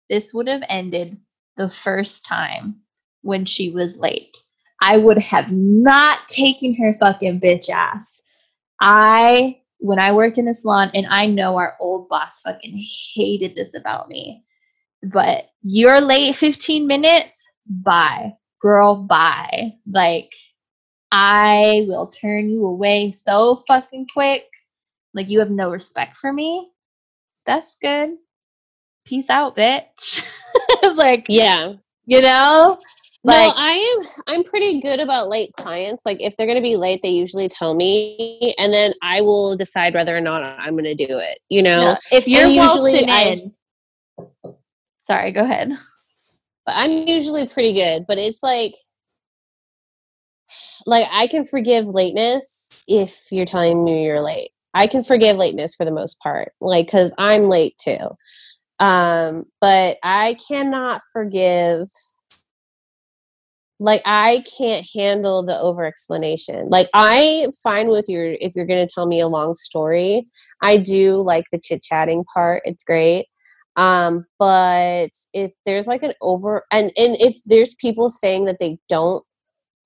this 0.09 0.33
would 0.33 0.47
have 0.47 0.63
ended 0.69 1.17
the 1.55 1.69
first 1.69 2.25
time 2.25 2.81
when 3.21 3.45
she 3.45 3.69
was 3.69 3.99
late. 3.99 4.37
I 4.81 4.97
would 4.97 5.17
have 5.19 5.51
not 5.51 6.27
taken 6.27 6.75
her 6.75 6.93
fucking 6.93 7.39
bitch 7.39 7.69
ass. 7.69 8.23
I 8.81 9.61
when 9.83 9.99
i 9.99 10.13
worked 10.13 10.37
in 10.37 10.47
a 10.47 10.53
salon 10.53 10.89
and 10.93 11.05
i 11.07 11.25
know 11.25 11.57
our 11.57 11.75
old 11.79 12.07
boss 12.07 12.39
fucking 12.41 12.73
hated 13.13 13.53
this 13.53 13.75
about 13.75 14.07
me 14.07 14.41
but 15.11 15.49
you're 15.61 15.99
late 15.99 16.33
15 16.35 16.87
minutes 16.87 17.45
bye. 17.67 18.33
Girl 18.61 18.95
bye. 18.95 19.73
Like 19.89 20.31
i 21.15 21.85
will 21.87 22.07
turn 22.07 22.49
you 22.49 22.65
away 22.65 23.11
so 23.11 23.63
fucking 23.67 24.07
quick. 24.11 24.45
Like 25.13 25.29
you 25.29 25.39
have 25.39 25.51
no 25.51 25.69
respect 25.69 26.15
for 26.15 26.33
me. 26.33 26.71
That's 27.45 27.75
good. 27.75 28.17
Peace 29.05 29.29
out 29.29 29.55
bitch. 29.55 30.23
Like 30.95 31.25
yeah. 31.27 31.73
you 32.05 32.21
know? 32.21 32.79
No 33.25 33.31
like 33.31 33.53
i 33.55 33.71
am 33.71 34.05
i'm 34.27 34.43
pretty 34.43 34.81
good 34.81 34.99
about 34.99 35.29
late 35.29 35.51
clients. 35.57 36.05
Like 36.05 36.17
if 36.19 36.35
they're 36.35 36.45
going 36.47 36.57
to 36.57 36.61
be 36.61 36.75
late 36.75 37.01
they 37.01 37.09
usually 37.09 37.47
tell 37.47 37.73
me 37.73 38.53
and 38.57 38.73
then 38.73 38.93
i 39.01 39.21
will 39.21 39.55
decide 39.55 39.93
whether 39.93 40.15
or 40.15 40.21
not 40.21 40.43
i'm 40.43 40.73
going 40.73 40.83
to 40.83 40.93
do 40.93 41.17
it 41.17 41.39
you 41.49 41.63
know? 41.63 41.93
No, 41.93 41.97
if 42.11 42.27
you're 42.27 42.45
usually 42.45 42.93
waltzing 42.93 43.09
I- 43.09 43.21
in. 43.23 43.53
Sorry 44.99 45.31
go 45.31 45.41
ahead 45.43 45.71
i'm 46.67 47.07
usually 47.07 47.47
pretty 47.47 47.73
good 47.73 48.01
but 48.07 48.17
it's 48.17 48.41
like 48.43 48.73
like 50.85 51.07
i 51.11 51.27
can 51.27 51.45
forgive 51.45 51.85
lateness 51.87 52.73
if 52.87 53.31
you're 53.31 53.45
telling 53.45 53.83
me 53.83 54.03
you're 54.03 54.21
late. 54.21 54.51
I 54.73 54.87
can 54.87 55.03
forgive 55.03 55.37
lateness 55.37 55.75
for 55.75 55.85
the 55.85 55.91
most 55.91 56.19
part 56.19 56.51
like 56.59 56.87
because 56.87 57.11
i'm 57.17 57.43
late 57.43 57.75
too. 57.77 57.99
Um 58.79 59.45
but 59.61 59.97
i 60.03 60.35
cannot 60.47 61.01
forgive 61.11 61.87
like 63.79 64.01
i 64.05 64.43
can't 64.57 64.85
handle 64.95 65.45
the 65.45 65.59
over 65.59 65.85
explanation 65.85 66.67
like 66.69 66.89
i 66.93 67.47
fine 67.61 67.89
with 67.89 68.07
your 68.07 68.35
if 68.39 68.55
you're 68.55 68.65
to 68.65 68.87
tell 68.87 69.07
me 69.07 69.19
a 69.19 69.27
long 69.27 69.55
story 69.55 70.21
i 70.61 70.77
do 70.77 71.17
like 71.23 71.45
the 71.51 71.59
chit 71.63 71.81
chatting 71.81 72.23
part 72.33 72.61
it's 72.65 72.83
great 72.83 73.25
um 73.75 74.25
but 74.39 75.09
if 75.33 75.51
there's 75.65 75.87
like 75.87 76.03
an 76.03 76.13
over 76.21 76.65
and 76.71 76.91
and 76.97 77.17
if 77.19 77.37
there's 77.45 77.73
people 77.75 78.09
saying 78.09 78.45
that 78.45 78.57
they 78.59 78.77
don't 78.87 79.23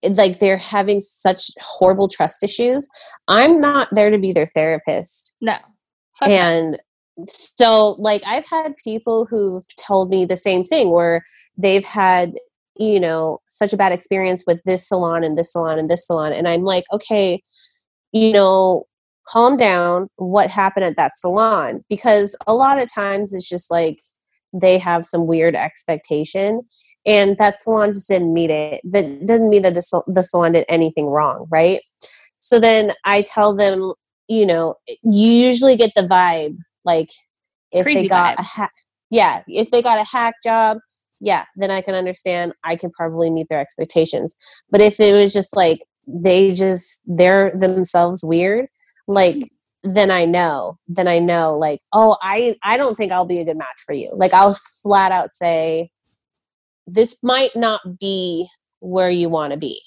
like 0.04 0.40
they're 0.40 0.58
having 0.58 1.00
such 1.00 1.50
horrible 1.62 2.08
trust 2.08 2.44
issues 2.44 2.88
i'm 3.28 3.60
not 3.60 3.88
there 3.92 4.10
to 4.10 4.18
be 4.18 4.32
their 4.32 4.46
therapist 4.48 5.36
no 5.42 5.56
no. 6.22 6.28
and 6.28 6.80
so 7.28 7.96
like 7.98 8.22
i've 8.26 8.46
had 8.46 8.76
people 8.84 9.26
who've 9.26 9.66
told 9.76 10.10
me 10.10 10.26
the 10.26 10.36
same 10.36 10.64
thing 10.64 10.92
where 10.92 11.22
they've 11.58 11.86
had 11.86 12.34
you 12.76 13.00
know 13.00 13.40
such 13.48 13.74
a 13.74 13.78
bad 13.78 13.92
experience 13.92 14.44
with 14.46 14.62
this 14.66 14.88
salon 14.88 15.24
and 15.24 15.38
this 15.38 15.52
salon 15.52 15.80
and 15.80 15.90
this 15.90 16.06
salon 16.06 16.32
and 16.32 16.48
i'm 16.48 16.64
like 16.64 16.84
okay 16.94 17.42
you 18.12 18.32
know 18.32 18.86
calm 19.28 19.58
down 19.58 20.08
what 20.16 20.50
happened 20.50 20.86
at 20.86 20.96
that 20.96 21.16
salon 21.16 21.84
because 21.90 22.36
a 22.48 22.56
lot 22.56 22.80
of 22.80 22.92
times 22.92 23.34
it's 23.34 23.48
just 23.48 23.70
like 23.70 24.00
they 24.54 24.78
have 24.78 25.06
some 25.06 25.28
weird 25.28 25.56
expectation 25.56 26.60
and 27.06 27.38
that 27.38 27.58
salon 27.58 27.90
just 27.90 28.08
didn't 28.08 28.34
meet 28.34 28.50
it 28.50 28.82
that 28.84 29.26
doesn't 29.26 29.50
mean 29.50 29.62
that 29.62 29.74
the 29.74 30.24
salon 30.24 30.52
did 30.54 30.66
anything 30.70 31.08
wrong 31.08 31.48
right? 31.52 31.80
So 32.40 32.60
then 32.60 32.94
i 33.04 33.22
tell 33.24 33.56
them 33.56 33.94
you 34.28 34.46
know 34.46 34.76
you 35.04 35.32
usually 35.32 35.76
get 35.76 35.92
the 35.96 36.04
vibe 36.04 36.56
like 36.86 37.10
if 37.72 37.84
Crazy 37.84 38.04
they 38.04 38.08
got 38.08 38.40
a 38.40 38.44
hack 38.44 38.74
yeah 39.10 39.42
if 39.48 39.70
they 39.72 39.82
got 39.82 40.00
a 40.00 40.04
hack 40.04 40.36
job 40.44 40.78
yeah 41.20 41.46
then 41.56 41.72
i 41.72 41.82
can 41.82 41.96
understand 41.96 42.54
i 42.64 42.76
can 42.76 42.92
probably 42.92 43.30
meet 43.30 43.48
their 43.50 43.60
expectations. 43.60 44.38
But 44.70 44.82
if 44.82 45.00
it 45.00 45.14
was 45.14 45.34
just 45.34 45.56
like 45.56 45.80
they 46.08 46.54
just 46.54 47.02
they're 47.06 47.52
themselves 47.60 48.24
weird 48.24 48.66
like 49.08 49.38
then 49.84 50.12
i 50.12 50.26
know 50.26 50.78
then 50.88 51.08
i 51.08 51.20
know 51.20 51.58
like 51.58 51.80
oh 51.94 52.18
i 52.22 52.56
i 52.64 52.78
don't 52.78 52.96
think 52.96 53.12
i'll 53.12 53.26
be 53.26 53.40
a 53.40 53.46
good 53.46 53.58
match 53.58 53.82
for 53.86 53.94
you 53.94 54.10
like 54.18 54.34
i'll 54.34 54.58
flat 54.82 55.12
out 55.12 55.34
say 55.34 55.90
this 56.88 57.24
might 57.24 57.56
not 57.56 58.00
be 58.00 58.48
where 58.80 59.10
you 59.10 59.30
want 59.30 59.52
to 59.52 59.58
be 59.58 59.80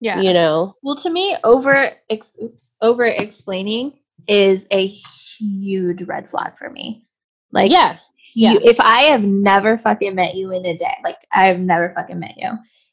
Yeah. 0.00 0.20
you 0.20 0.32
know 0.32 0.74
Well, 0.82 0.96
to 0.96 1.10
me, 1.10 1.36
over 1.44 1.92
ex- 2.10 2.38
oops, 2.42 2.74
over 2.82 3.04
explaining 3.04 3.98
is 4.26 4.66
a 4.70 4.86
huge 4.86 6.02
red 6.02 6.28
flag 6.30 6.58
for 6.58 6.68
me. 6.70 7.06
Like, 7.52 7.70
yeah 7.70 7.98
you, 8.34 8.50
yeah. 8.52 8.70
if 8.70 8.80
I 8.80 9.02
have 9.02 9.24
never 9.24 9.78
fucking 9.78 10.14
met 10.14 10.34
you 10.34 10.52
in 10.52 10.66
a 10.66 10.76
day, 10.76 10.94
like 11.04 11.16
I've 11.32 11.60
never 11.60 11.92
fucking 11.94 12.18
met 12.18 12.34
you, 12.36 12.50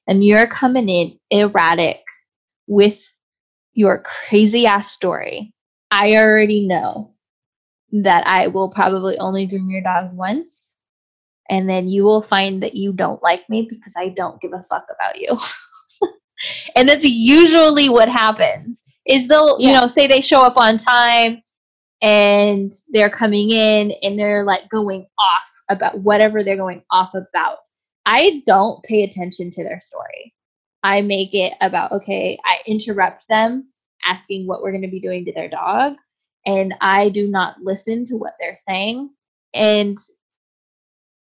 and 0.08 0.24
you're 0.24 0.48
coming 0.48 0.88
in 0.90 1.20
erratic 1.32 2.04
with 2.68 3.04
your 3.74 4.02
crazy 4.04 4.66
ass 4.66 4.92
story, 4.92 5.54
I 5.96 6.18
already 6.18 6.68
know 6.68 7.14
that 8.04 8.28
I 8.28 8.48
will 8.48 8.70
probably 8.70 9.18
only 9.18 9.48
groom 9.48 9.70
your 9.70 9.82
dog 9.82 10.12
once. 10.12 10.78
And 11.50 11.70
then 11.70 11.88
you 11.88 12.04
will 12.04 12.22
find 12.22 12.62
that 12.64 12.76
you 12.76 12.92
don't 12.92 13.24
like 13.24 13.50
me 13.50 13.66
because 13.70 13.96
I 13.98 14.10
don't 14.10 14.42
give 14.42 14.52
a 14.52 14.62
fuck 14.62 14.88
about 14.94 15.22
you. 15.22 15.38
and 16.76 16.90
that's 16.90 17.06
usually 17.06 17.88
what 17.88 18.10
happens 18.10 18.84
is 19.06 19.30
they'll, 19.30 19.58
you 19.58 19.72
know, 19.72 19.88
say 19.88 20.06
they 20.06 20.20
show 20.20 20.42
up 20.42 20.58
on 20.58 20.78
time 20.78 21.42
and 22.02 22.74
they're 22.92 23.10
coming 23.10 23.52
in 23.52 23.94
and 24.04 24.20
they're 24.20 24.44
like 24.44 24.68
going 24.70 25.06
off 25.18 25.50
about 25.70 26.00
whatever 26.00 26.44
they're 26.44 26.58
going 26.58 26.84
off 26.92 27.14
about. 27.14 27.60
I 28.06 28.44
don't 28.46 28.84
pay 28.84 29.04
attention 29.04 29.50
to 29.52 29.64
their 29.64 29.80
story. 29.80 30.34
I 30.84 31.02
make 31.04 31.34
it 31.34 31.54
about, 31.62 31.94
okay, 31.94 32.38
I 32.44 32.58
interrupt 32.68 33.30
them 33.30 33.70
asking 34.06 34.48
what 34.48 34.62
we're 34.62 34.72
going 34.72 34.82
to 34.84 34.88
be 34.88 35.00
doing 35.00 35.26
to 35.26 35.34
their 35.34 35.50
dog, 35.50 35.96
and 36.46 36.76
I 36.82 37.10
do 37.10 37.28
not 37.28 37.56
listen 37.62 38.06
to 38.06 38.16
what 38.16 38.34
they're 38.40 38.56
saying. 38.56 39.10
And 39.54 39.98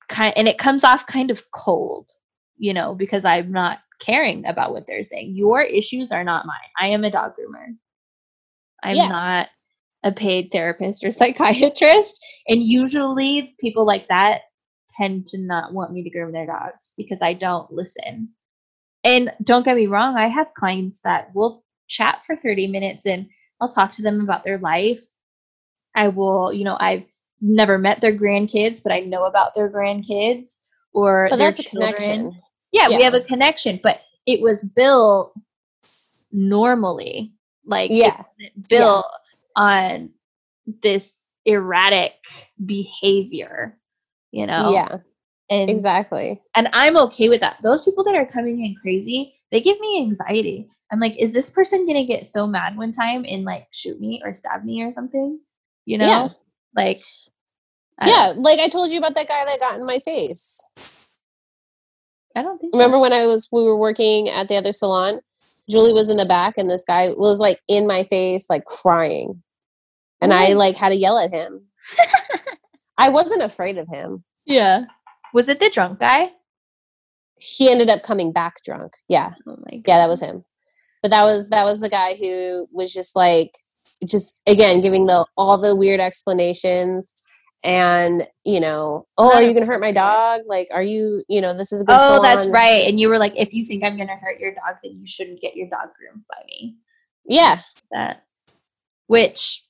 kind 0.09 0.33
and 0.37 0.47
it 0.47 0.57
comes 0.57 0.83
off 0.83 1.05
kind 1.07 1.31
of 1.31 1.49
cold, 1.51 2.07
you 2.57 2.73
know, 2.73 2.95
because 2.95 3.25
I'm 3.25 3.51
not 3.51 3.79
caring 3.99 4.45
about 4.45 4.73
what 4.73 4.85
they're 4.87 5.03
saying. 5.03 5.35
Your 5.35 5.61
issues 5.61 6.11
are 6.11 6.23
not 6.23 6.45
mine. 6.45 6.55
I 6.79 6.87
am 6.87 7.03
a 7.03 7.11
dog 7.11 7.33
groomer. 7.33 7.75
I'm 8.83 8.95
Yeah. 8.97 9.07
not 9.07 9.49
a 10.03 10.11
paid 10.11 10.51
therapist 10.51 11.03
or 11.03 11.11
psychiatrist. 11.11 12.23
And 12.47 12.61
usually 12.61 13.55
people 13.59 13.85
like 13.85 14.07
that 14.09 14.41
tend 14.97 15.25
to 15.27 15.37
not 15.37 15.73
want 15.73 15.91
me 15.91 16.03
to 16.03 16.09
groom 16.09 16.31
their 16.31 16.45
dogs 16.45 16.93
because 16.97 17.21
I 17.21 17.33
don't 17.33 17.71
listen. 17.71 18.29
And 19.03 19.31
don't 19.43 19.63
get 19.65 19.75
me 19.77 19.87
wrong, 19.87 20.15
I 20.17 20.27
have 20.27 20.53
clients 20.53 21.01
that 21.01 21.33
will 21.33 21.63
chat 21.87 22.23
for 22.23 22.35
30 22.35 22.67
minutes 22.67 23.05
and 23.05 23.27
I'll 23.59 23.69
talk 23.69 23.91
to 23.93 24.01
them 24.01 24.21
about 24.21 24.43
their 24.43 24.57
life. 24.59 25.01
I 25.95 26.09
will, 26.09 26.53
you 26.53 26.63
know, 26.63 26.77
I've 26.79 27.03
never 27.41 27.77
met 27.77 28.01
their 28.01 28.15
grandkids, 28.17 28.81
but 28.83 28.91
I 28.91 28.99
know 29.01 29.25
about 29.25 29.55
their 29.55 29.71
grandkids 29.71 30.59
or 30.93 31.29
oh, 31.31 31.37
their 31.37 31.47
that's 31.47 31.59
a 31.59 31.63
connection 31.63 32.39
Yeah, 32.71 32.89
we 32.89 33.01
have 33.03 33.13
a 33.13 33.21
connection, 33.21 33.79
but 33.81 34.01
it 34.25 34.41
was 34.41 34.63
built 34.63 35.33
normally. 36.31 37.33
Like 37.65 37.91
Yeah. 37.91 38.21
built 38.69 39.05
on 39.55 40.11
this 40.81 41.29
erratic 41.45 42.13
behavior, 42.65 43.77
you 44.31 44.45
know? 44.45 44.71
yeah 44.73 44.97
And 45.49 45.69
exactly 45.69 46.41
and 46.55 46.69
I'm 46.73 46.97
okay 46.97 47.29
with 47.29 47.41
that. 47.41 47.57
Those 47.63 47.83
people 47.83 48.03
that 48.03 48.15
are 48.15 48.25
coming 48.25 48.65
in 48.65 48.75
crazy, 48.81 49.35
they 49.51 49.61
give 49.61 49.79
me 49.79 50.01
anxiety. 50.01 50.69
I'm 50.91 50.99
like, 50.99 51.17
is 51.19 51.33
this 51.33 51.51
person 51.51 51.85
gonna 51.85 52.05
get 52.05 52.25
so 52.27 52.47
mad 52.47 52.77
one 52.77 52.91
time 52.91 53.25
and 53.27 53.43
like 53.43 53.67
shoot 53.71 53.99
me 53.99 54.21
or 54.23 54.33
stab 54.33 54.63
me 54.63 54.83
or 54.83 54.91
something? 54.91 55.39
You 55.85 55.97
know? 55.97 56.07
Yeah. 56.07 56.27
Like 56.75 57.01
I 57.99 58.07
yeah 58.09 58.33
don't, 58.33 58.43
like 58.43 58.59
i 58.59 58.67
told 58.67 58.91
you 58.91 58.99
about 58.99 59.15
that 59.15 59.27
guy 59.27 59.43
that 59.45 59.59
got 59.59 59.79
in 59.79 59.85
my 59.85 59.97
face 60.05 60.59
I 62.35 62.43
don't 62.43 62.59
think 62.59 62.73
so. 62.73 62.77
remember 62.77 62.99
when 62.99 63.11
i 63.13 63.25
was 63.25 63.47
we 63.51 63.63
were 63.63 63.75
working 63.75 64.29
at 64.29 64.47
the 64.47 64.55
other 64.55 64.71
salon 64.71 65.19
julie 65.67 65.93
was 65.93 66.09
in 66.11 66.17
the 66.17 66.25
back 66.25 66.59
and 66.59 66.69
this 66.69 66.83
guy 66.83 67.09
was 67.17 67.39
like 67.39 67.59
in 67.67 67.87
my 67.87 68.03
face 68.03 68.51
like 68.51 68.65
crying 68.65 69.41
and 70.21 70.31
i 70.31 70.53
like 70.53 70.75
had 70.75 70.89
to 70.89 70.95
yell 70.95 71.17
at 71.17 71.31
him 71.33 71.63
i 72.99 73.09
wasn't 73.09 73.41
afraid 73.41 73.79
of 73.79 73.87
him 73.87 74.23
Yeah. 74.45 74.85
Was 75.33 75.49
it 75.49 75.59
the 75.59 75.71
drunk 75.73 75.99
guy? 75.99 76.31
he 77.39 77.69
ended 77.71 77.89
up 77.89 78.03
coming 78.03 78.31
back 78.31 78.57
drunk 78.63 78.93
yeah 79.07 79.31
Oh 79.47 79.57
my 79.71 79.77
god. 79.77 79.83
yeah 79.87 79.97
that 79.97 80.09
was 80.09 80.21
him 80.21 80.43
but 81.01 81.11
that 81.11 81.23
was 81.23 81.49
that 81.49 81.63
was 81.63 81.81
the 81.81 81.89
guy 81.89 82.15
who 82.15 82.67
was 82.71 82.93
just 82.93 83.15
like 83.15 83.55
just 84.05 84.41
again 84.47 84.81
giving 84.81 85.05
the 85.05 85.25
all 85.37 85.57
the 85.57 85.75
weird 85.75 85.99
explanations 85.99 87.13
and 87.63 88.27
you 88.43 88.59
know 88.59 89.05
oh 89.17 89.33
are 89.33 89.41
you 89.41 89.53
gonna 89.53 89.65
hurt 89.65 89.81
my 89.81 89.91
dog 89.91 90.41
like 90.45 90.67
are 90.71 90.83
you 90.83 91.23
you 91.27 91.41
know 91.41 91.57
this 91.57 91.71
is 91.71 91.81
a 91.81 91.85
good 91.85 91.97
Oh, 91.99 92.21
that's 92.21 92.45
right. 92.47 92.87
And 92.87 92.99
you 92.99 93.09
were 93.09 93.17
like, 93.17 93.33
if 93.35 93.53
you 93.53 93.65
think 93.65 93.83
I'm 93.83 93.97
gonna 93.97 94.15
hurt 94.15 94.39
your 94.39 94.53
dog, 94.53 94.75
then 94.83 94.99
you 94.99 95.07
shouldn't 95.07 95.41
get 95.41 95.55
your 95.55 95.67
dog 95.67 95.89
groomed 95.97 96.23
by 96.29 96.43
me. 96.45 96.77
yeah 97.25 97.59
That 97.91 98.23
which 99.07 99.63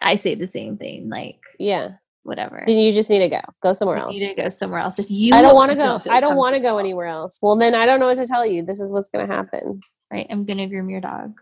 I 0.00 0.14
say 0.14 0.34
the 0.34 0.48
same 0.48 0.76
thing, 0.76 1.08
like 1.08 1.40
yeah 1.58 1.92
whatever. 2.24 2.62
then 2.66 2.76
you 2.78 2.92
just 2.92 3.08
need 3.10 3.20
to 3.20 3.28
go 3.28 3.40
go 3.62 3.72
somewhere 3.72 3.96
You 3.98 4.02
else 4.02 4.18
need 4.18 4.34
to 4.34 4.42
go 4.42 4.48
somewhere 4.48 4.80
else. 4.80 4.98
If 4.98 5.10
you 5.10 5.34
i 5.34 5.40
don't 5.42 5.54
want 5.54 5.70
to 5.70 5.76
go 5.76 5.98
i 6.10 6.20
don't 6.20 6.36
want 6.36 6.54
to 6.54 6.60
go 6.60 6.78
anywhere 6.78 7.06
else 7.06 7.38
well 7.42 7.56
then 7.56 7.74
i 7.74 7.86
don't 7.86 8.00
know 8.00 8.06
what 8.06 8.18
to 8.18 8.26
tell 8.26 8.44
you 8.46 8.62
this 8.64 8.80
is 8.80 8.92
what's 8.92 9.08
gonna 9.08 9.26
happen 9.26 9.80
Right. 10.10 10.26
I'm 10.30 10.44
gonna 10.46 10.66
groom 10.68 10.88
your 10.88 11.02
dog. 11.02 11.38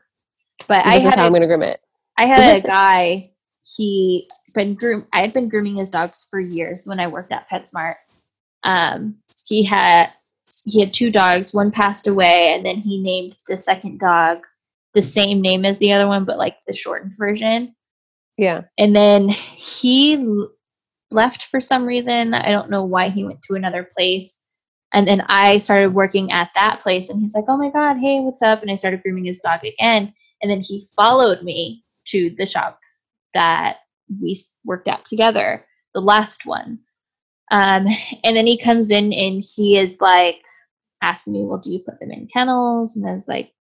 But 0.67 0.85
this 0.87 1.05
I 1.05 1.09
is 1.09 1.15
how 1.15 1.23
a 1.23 1.27
i'm 1.27 1.33
gonna 1.33 1.47
groom 1.47 1.63
it 1.63 1.81
I 2.19 2.27
had 2.27 2.65
a 2.65 2.67
guy. 2.67 3.31
He 3.77 4.27
been 4.55 4.75
groom. 4.75 5.07
I 5.13 5.21
had 5.21 5.33
been 5.33 5.49
grooming 5.49 5.77
his 5.77 5.89
dogs 5.91 6.27
for 6.31 6.41
years 6.41 6.85
when 6.87 6.99
I 7.01 7.09
worked 7.09 7.31
at 7.33 7.49
PetSmart. 7.51 7.95
Um, 8.63 9.17
he 9.49 9.65
had 9.65 10.11
he 10.65 10.81
had 10.81 10.95
two 10.95 11.11
dogs. 11.11 11.53
One 11.53 11.71
passed 11.71 12.07
away, 12.07 12.53
and 12.55 12.65
then 12.65 12.77
he 12.77 13.03
named 13.03 13.37
the 13.49 13.57
second 13.57 13.99
dog 14.01 14.45
the 14.95 15.03
same 15.03 15.41
name 15.43 15.65
as 15.65 15.79
the 15.79 15.93
other 15.93 16.09
one, 16.09 16.25
but 16.25 16.39
like 16.39 16.57
the 16.67 16.73
shortened 16.73 17.13
version. 17.19 17.75
yeah 18.39 18.63
And 18.79 18.97
then 18.97 19.29
he 19.29 20.17
left 21.11 21.45
for 21.45 21.61
some 21.61 21.85
reason. 21.87 22.35
I 22.35 22.51
don't 22.51 22.71
know 22.71 22.85
why 22.85 23.09
he 23.09 23.25
went 23.25 23.43
to 23.45 23.55
another 23.55 23.89
place. 23.97 24.45
And 24.93 25.07
then 25.09 25.23
I 25.29 25.59
started 25.59 25.95
working 25.95 26.33
at 26.33 26.51
that 26.55 26.81
place, 26.81 27.11
and 27.11 27.21
he's 27.21 27.35
like, 27.35 27.45
"Oh 27.49 27.57
my 27.57 27.71
god, 27.71 27.99
hey, 27.99 28.21
what's 28.21 28.43
up?" 28.43 28.63
And 28.63 28.71
I 28.71 28.77
started 28.77 29.03
grooming 29.03 29.25
his 29.27 29.41
dog 29.41 29.61
again. 29.65 30.13
And 30.43 30.51
then 30.51 30.61
he 30.61 30.85
followed 30.97 31.43
me 31.43 31.83
to 32.07 32.31
the 32.39 32.47
shop 32.47 32.79
that 33.35 33.79
we 34.23 34.37
worked 34.65 34.89
at 34.89 35.05
together, 35.05 35.65
the 35.95 36.01
last 36.01 36.47
one. 36.47 36.79
Um, 37.53 37.87
and 38.25 38.37
then 38.37 38.47
he 38.47 38.59
comes 38.59 38.91
in 38.91 39.13
and 39.13 39.43
he 39.57 39.79
is 39.79 40.01
like 40.01 40.39
asking 41.03 41.35
me, 41.35 41.45
"Well, 41.47 41.59
do 41.59 41.73
you 41.73 41.81
put 41.81 42.01
them 42.01 42.13
in 42.13 42.29
kennels?" 42.29 42.97
And 42.97 43.09
I 43.09 43.13
was 43.13 43.29
like, 43.29 43.53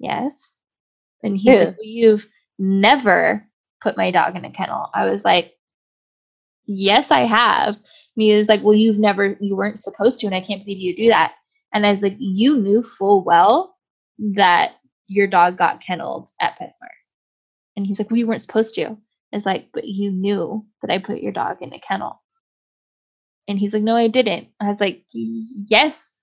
"Yes." 0.00 0.56
And 1.24 1.36
he's 1.38 1.60
Yeah. 1.60 1.66
like, 1.66 1.76
well, 1.78 1.86
"You've 1.86 2.28
never 2.58 3.46
put 3.82 3.96
my 3.98 4.10
dog 4.12 4.36
in 4.36 4.44
a 4.46 4.52
kennel." 4.52 4.90
I 4.94 5.10
was 5.10 5.24
like, 5.24 5.53
"Yes, 6.66 7.10
I 7.10 7.20
have." 7.20 7.76
And 7.76 8.22
he 8.22 8.34
was 8.34 8.48
like, 8.48 8.62
"Well, 8.62 8.74
you've 8.74 8.98
never, 8.98 9.36
you 9.40 9.56
weren't 9.56 9.78
supposed 9.78 10.20
to, 10.20 10.26
and 10.26 10.34
I 10.34 10.40
can't 10.40 10.64
believe 10.64 10.80
you 10.80 10.94
do 10.94 11.08
that." 11.08 11.34
And 11.72 11.86
I 11.86 11.90
was 11.90 12.02
like, 12.02 12.16
"You 12.18 12.56
knew 12.56 12.82
full 12.82 13.24
well 13.24 13.76
that 14.36 14.72
your 15.06 15.26
dog 15.26 15.56
got 15.56 15.82
kenneled 15.82 16.30
at 16.40 16.58
PetSmart." 16.58 16.98
And 17.76 17.86
he's 17.86 17.98
like, 17.98 18.10
"Well, 18.10 18.18
you 18.18 18.26
weren't 18.26 18.42
supposed 18.42 18.74
to." 18.76 18.96
It's 19.32 19.46
like, 19.46 19.68
"But 19.72 19.86
you 19.86 20.10
knew 20.10 20.64
that 20.82 20.92
I 20.92 20.98
put 20.98 21.20
your 21.22 21.32
dog 21.32 21.58
in 21.60 21.72
a 21.72 21.80
kennel." 21.80 22.22
And 23.48 23.58
he's 23.58 23.74
like, 23.74 23.82
"No, 23.82 23.96
I 23.96 24.08
didn't." 24.08 24.48
I 24.60 24.68
was 24.68 24.80
like, 24.80 25.04
"Yes." 25.12 26.20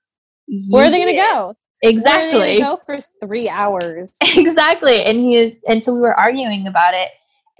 where 0.69 0.85
are 0.85 0.91
they 0.91 0.99
gonna 0.99 1.17
go 1.17 1.55
Exactly. 1.83 2.33
where 2.33 2.43
are 2.43 2.45
they 2.45 2.59
go 2.59 2.77
for 2.85 2.99
three 3.25 3.49
hours 3.49 4.11
exactly. 4.37 5.03
And 5.03 5.19
he 5.19 5.59
and 5.67 5.83
so 5.83 5.93
we 5.93 5.99
were 5.99 6.17
arguing 6.17 6.67
about 6.67 6.93
it. 6.93 7.09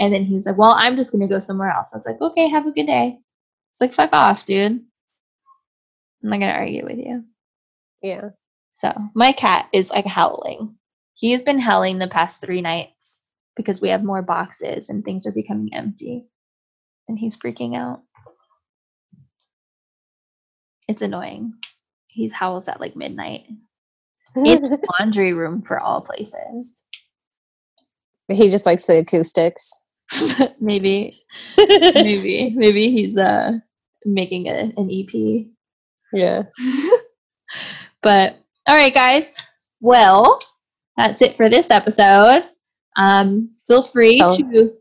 And 0.02 0.12
then 0.12 0.24
he 0.24 0.34
was 0.34 0.48
like, 0.48 0.58
Well, 0.58 0.72
I'm 0.72 0.98
just 0.98 1.12
gonna 1.12 1.28
go 1.28 1.40
somewhere 1.40 1.70
else. 1.70 1.94
I 1.94 1.98
was 1.98 2.08
like, 2.08 2.20
Okay, 2.20 2.50
have 2.50 2.66
a 2.66 2.72
good 2.72 2.88
day. 2.88 3.20
It's 3.72 3.80
like, 3.80 3.94
fuck 3.94 4.10
off, 4.12 4.46
dude. 4.48 4.82
I'm 6.24 6.30
not 6.30 6.40
gonna 6.40 6.52
argue 6.52 6.84
with 6.84 6.98
you. 6.98 7.24
yeah 8.02 8.30
So 8.72 8.92
my 9.14 9.32
cat 9.32 9.70
is 9.72 9.92
like 9.92 10.08
howling. 10.08 10.76
He 11.14 11.32
has 11.32 11.44
been 11.44 11.60
howling 11.60 12.00
the 12.00 12.08
past 12.08 12.42
three 12.42 12.62
nights 12.62 13.24
because 13.56 13.80
we 13.80 13.90
have 13.90 14.04
more 14.04 14.24
boxes 14.24 14.90
and 14.90 15.06
things 15.06 15.28
are 15.28 15.32
becoming 15.32 15.70
empty. 15.72 16.26
And 17.08 17.20
he's 17.20 17.38
freaking 17.38 17.78
out. 17.78 18.02
It's 20.88 21.04
annoying. 21.04 21.54
He 22.08 22.28
howls 22.28 22.68
at 22.68 22.82
like 22.82 22.96
midnight. 22.96 23.44
In 24.36 24.64
the 24.64 24.80
laundry 25.00 25.34
room 25.34 25.62
for 25.62 25.80
all 25.80 26.02
places. 26.02 26.82
he 28.28 28.50
just 28.50 28.66
likes 28.66 28.88
the 28.88 28.98
acoustics 28.98 29.82
maybe 30.60 31.14
maybe 31.58 32.52
maybe 32.56 32.92
he's 32.92 33.18
uh 33.18 33.54
making 34.06 34.48
a, 34.48 34.72
an 34.78 34.90
ep 34.92 35.46
yeah 36.14 36.44
but 38.02 38.36
all 38.68 38.76
right 38.76 38.94
guys 38.94 39.42
well 39.80 40.40
that's 40.98 41.22
it 41.22 41.34
for 41.36 41.50
this 41.50 41.72
episode. 41.72 42.44
Um, 42.98 43.50
feel 43.66 43.82
free 43.82 44.20
to 44.20 44.74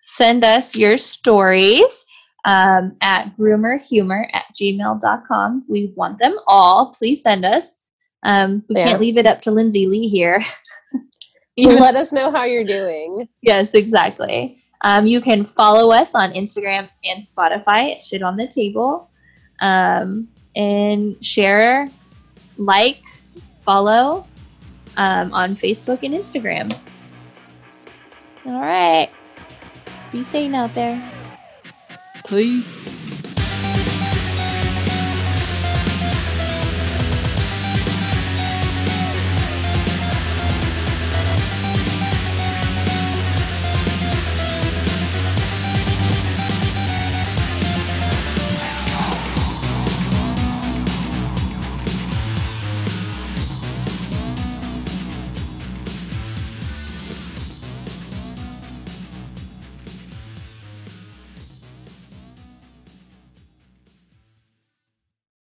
send 0.00 0.44
us 0.44 0.76
your 0.76 0.96
stories 0.96 2.06
um, 2.44 2.96
at 3.02 3.36
groomerhumor 3.36 4.28
at 4.32 4.44
gmail.com. 4.54 5.64
We 5.68 5.92
want 5.96 6.20
them 6.20 6.38
all. 6.46 6.94
Please 6.96 7.22
send 7.22 7.44
us. 7.44 7.82
Um, 8.22 8.64
we 8.68 8.76
Yeah. 8.76 8.84
can't 8.84 9.00
leave 9.00 9.18
it 9.18 9.26
up 9.26 9.42
to 9.42 9.50
Lindsay 9.50 9.86
Lee 9.86 10.08
here. 10.08 10.40
You 11.56 11.78
let 11.78 11.94
us 11.94 12.10
know 12.12 12.30
how 12.30 12.44
you're 12.44 12.64
doing. 12.64 13.28
yes, 13.42 13.74
exactly. 13.74 14.56
Um, 14.82 15.06
you 15.06 15.20
can 15.20 15.44
follow 15.44 15.92
us 15.92 16.14
on 16.14 16.32
Instagram 16.32 16.88
and 17.04 17.22
Spotify 17.22 17.96
at 17.96 18.02
Shit 18.02 18.22
on 18.22 18.36
the 18.36 18.46
Table. 18.46 19.10
Um, 19.60 20.28
and 20.56 21.22
share, 21.24 21.88
like, 22.56 23.02
follow 23.62 24.26
um, 24.96 25.34
on 25.34 25.50
Facebook 25.50 26.02
and 26.02 26.14
Instagram. 26.14 26.74
All 28.46 28.60
right. 28.60 29.10
Be 30.12 30.22
staying 30.22 30.54
out 30.54 30.74
there. 30.74 31.00
Peace. 32.26 33.29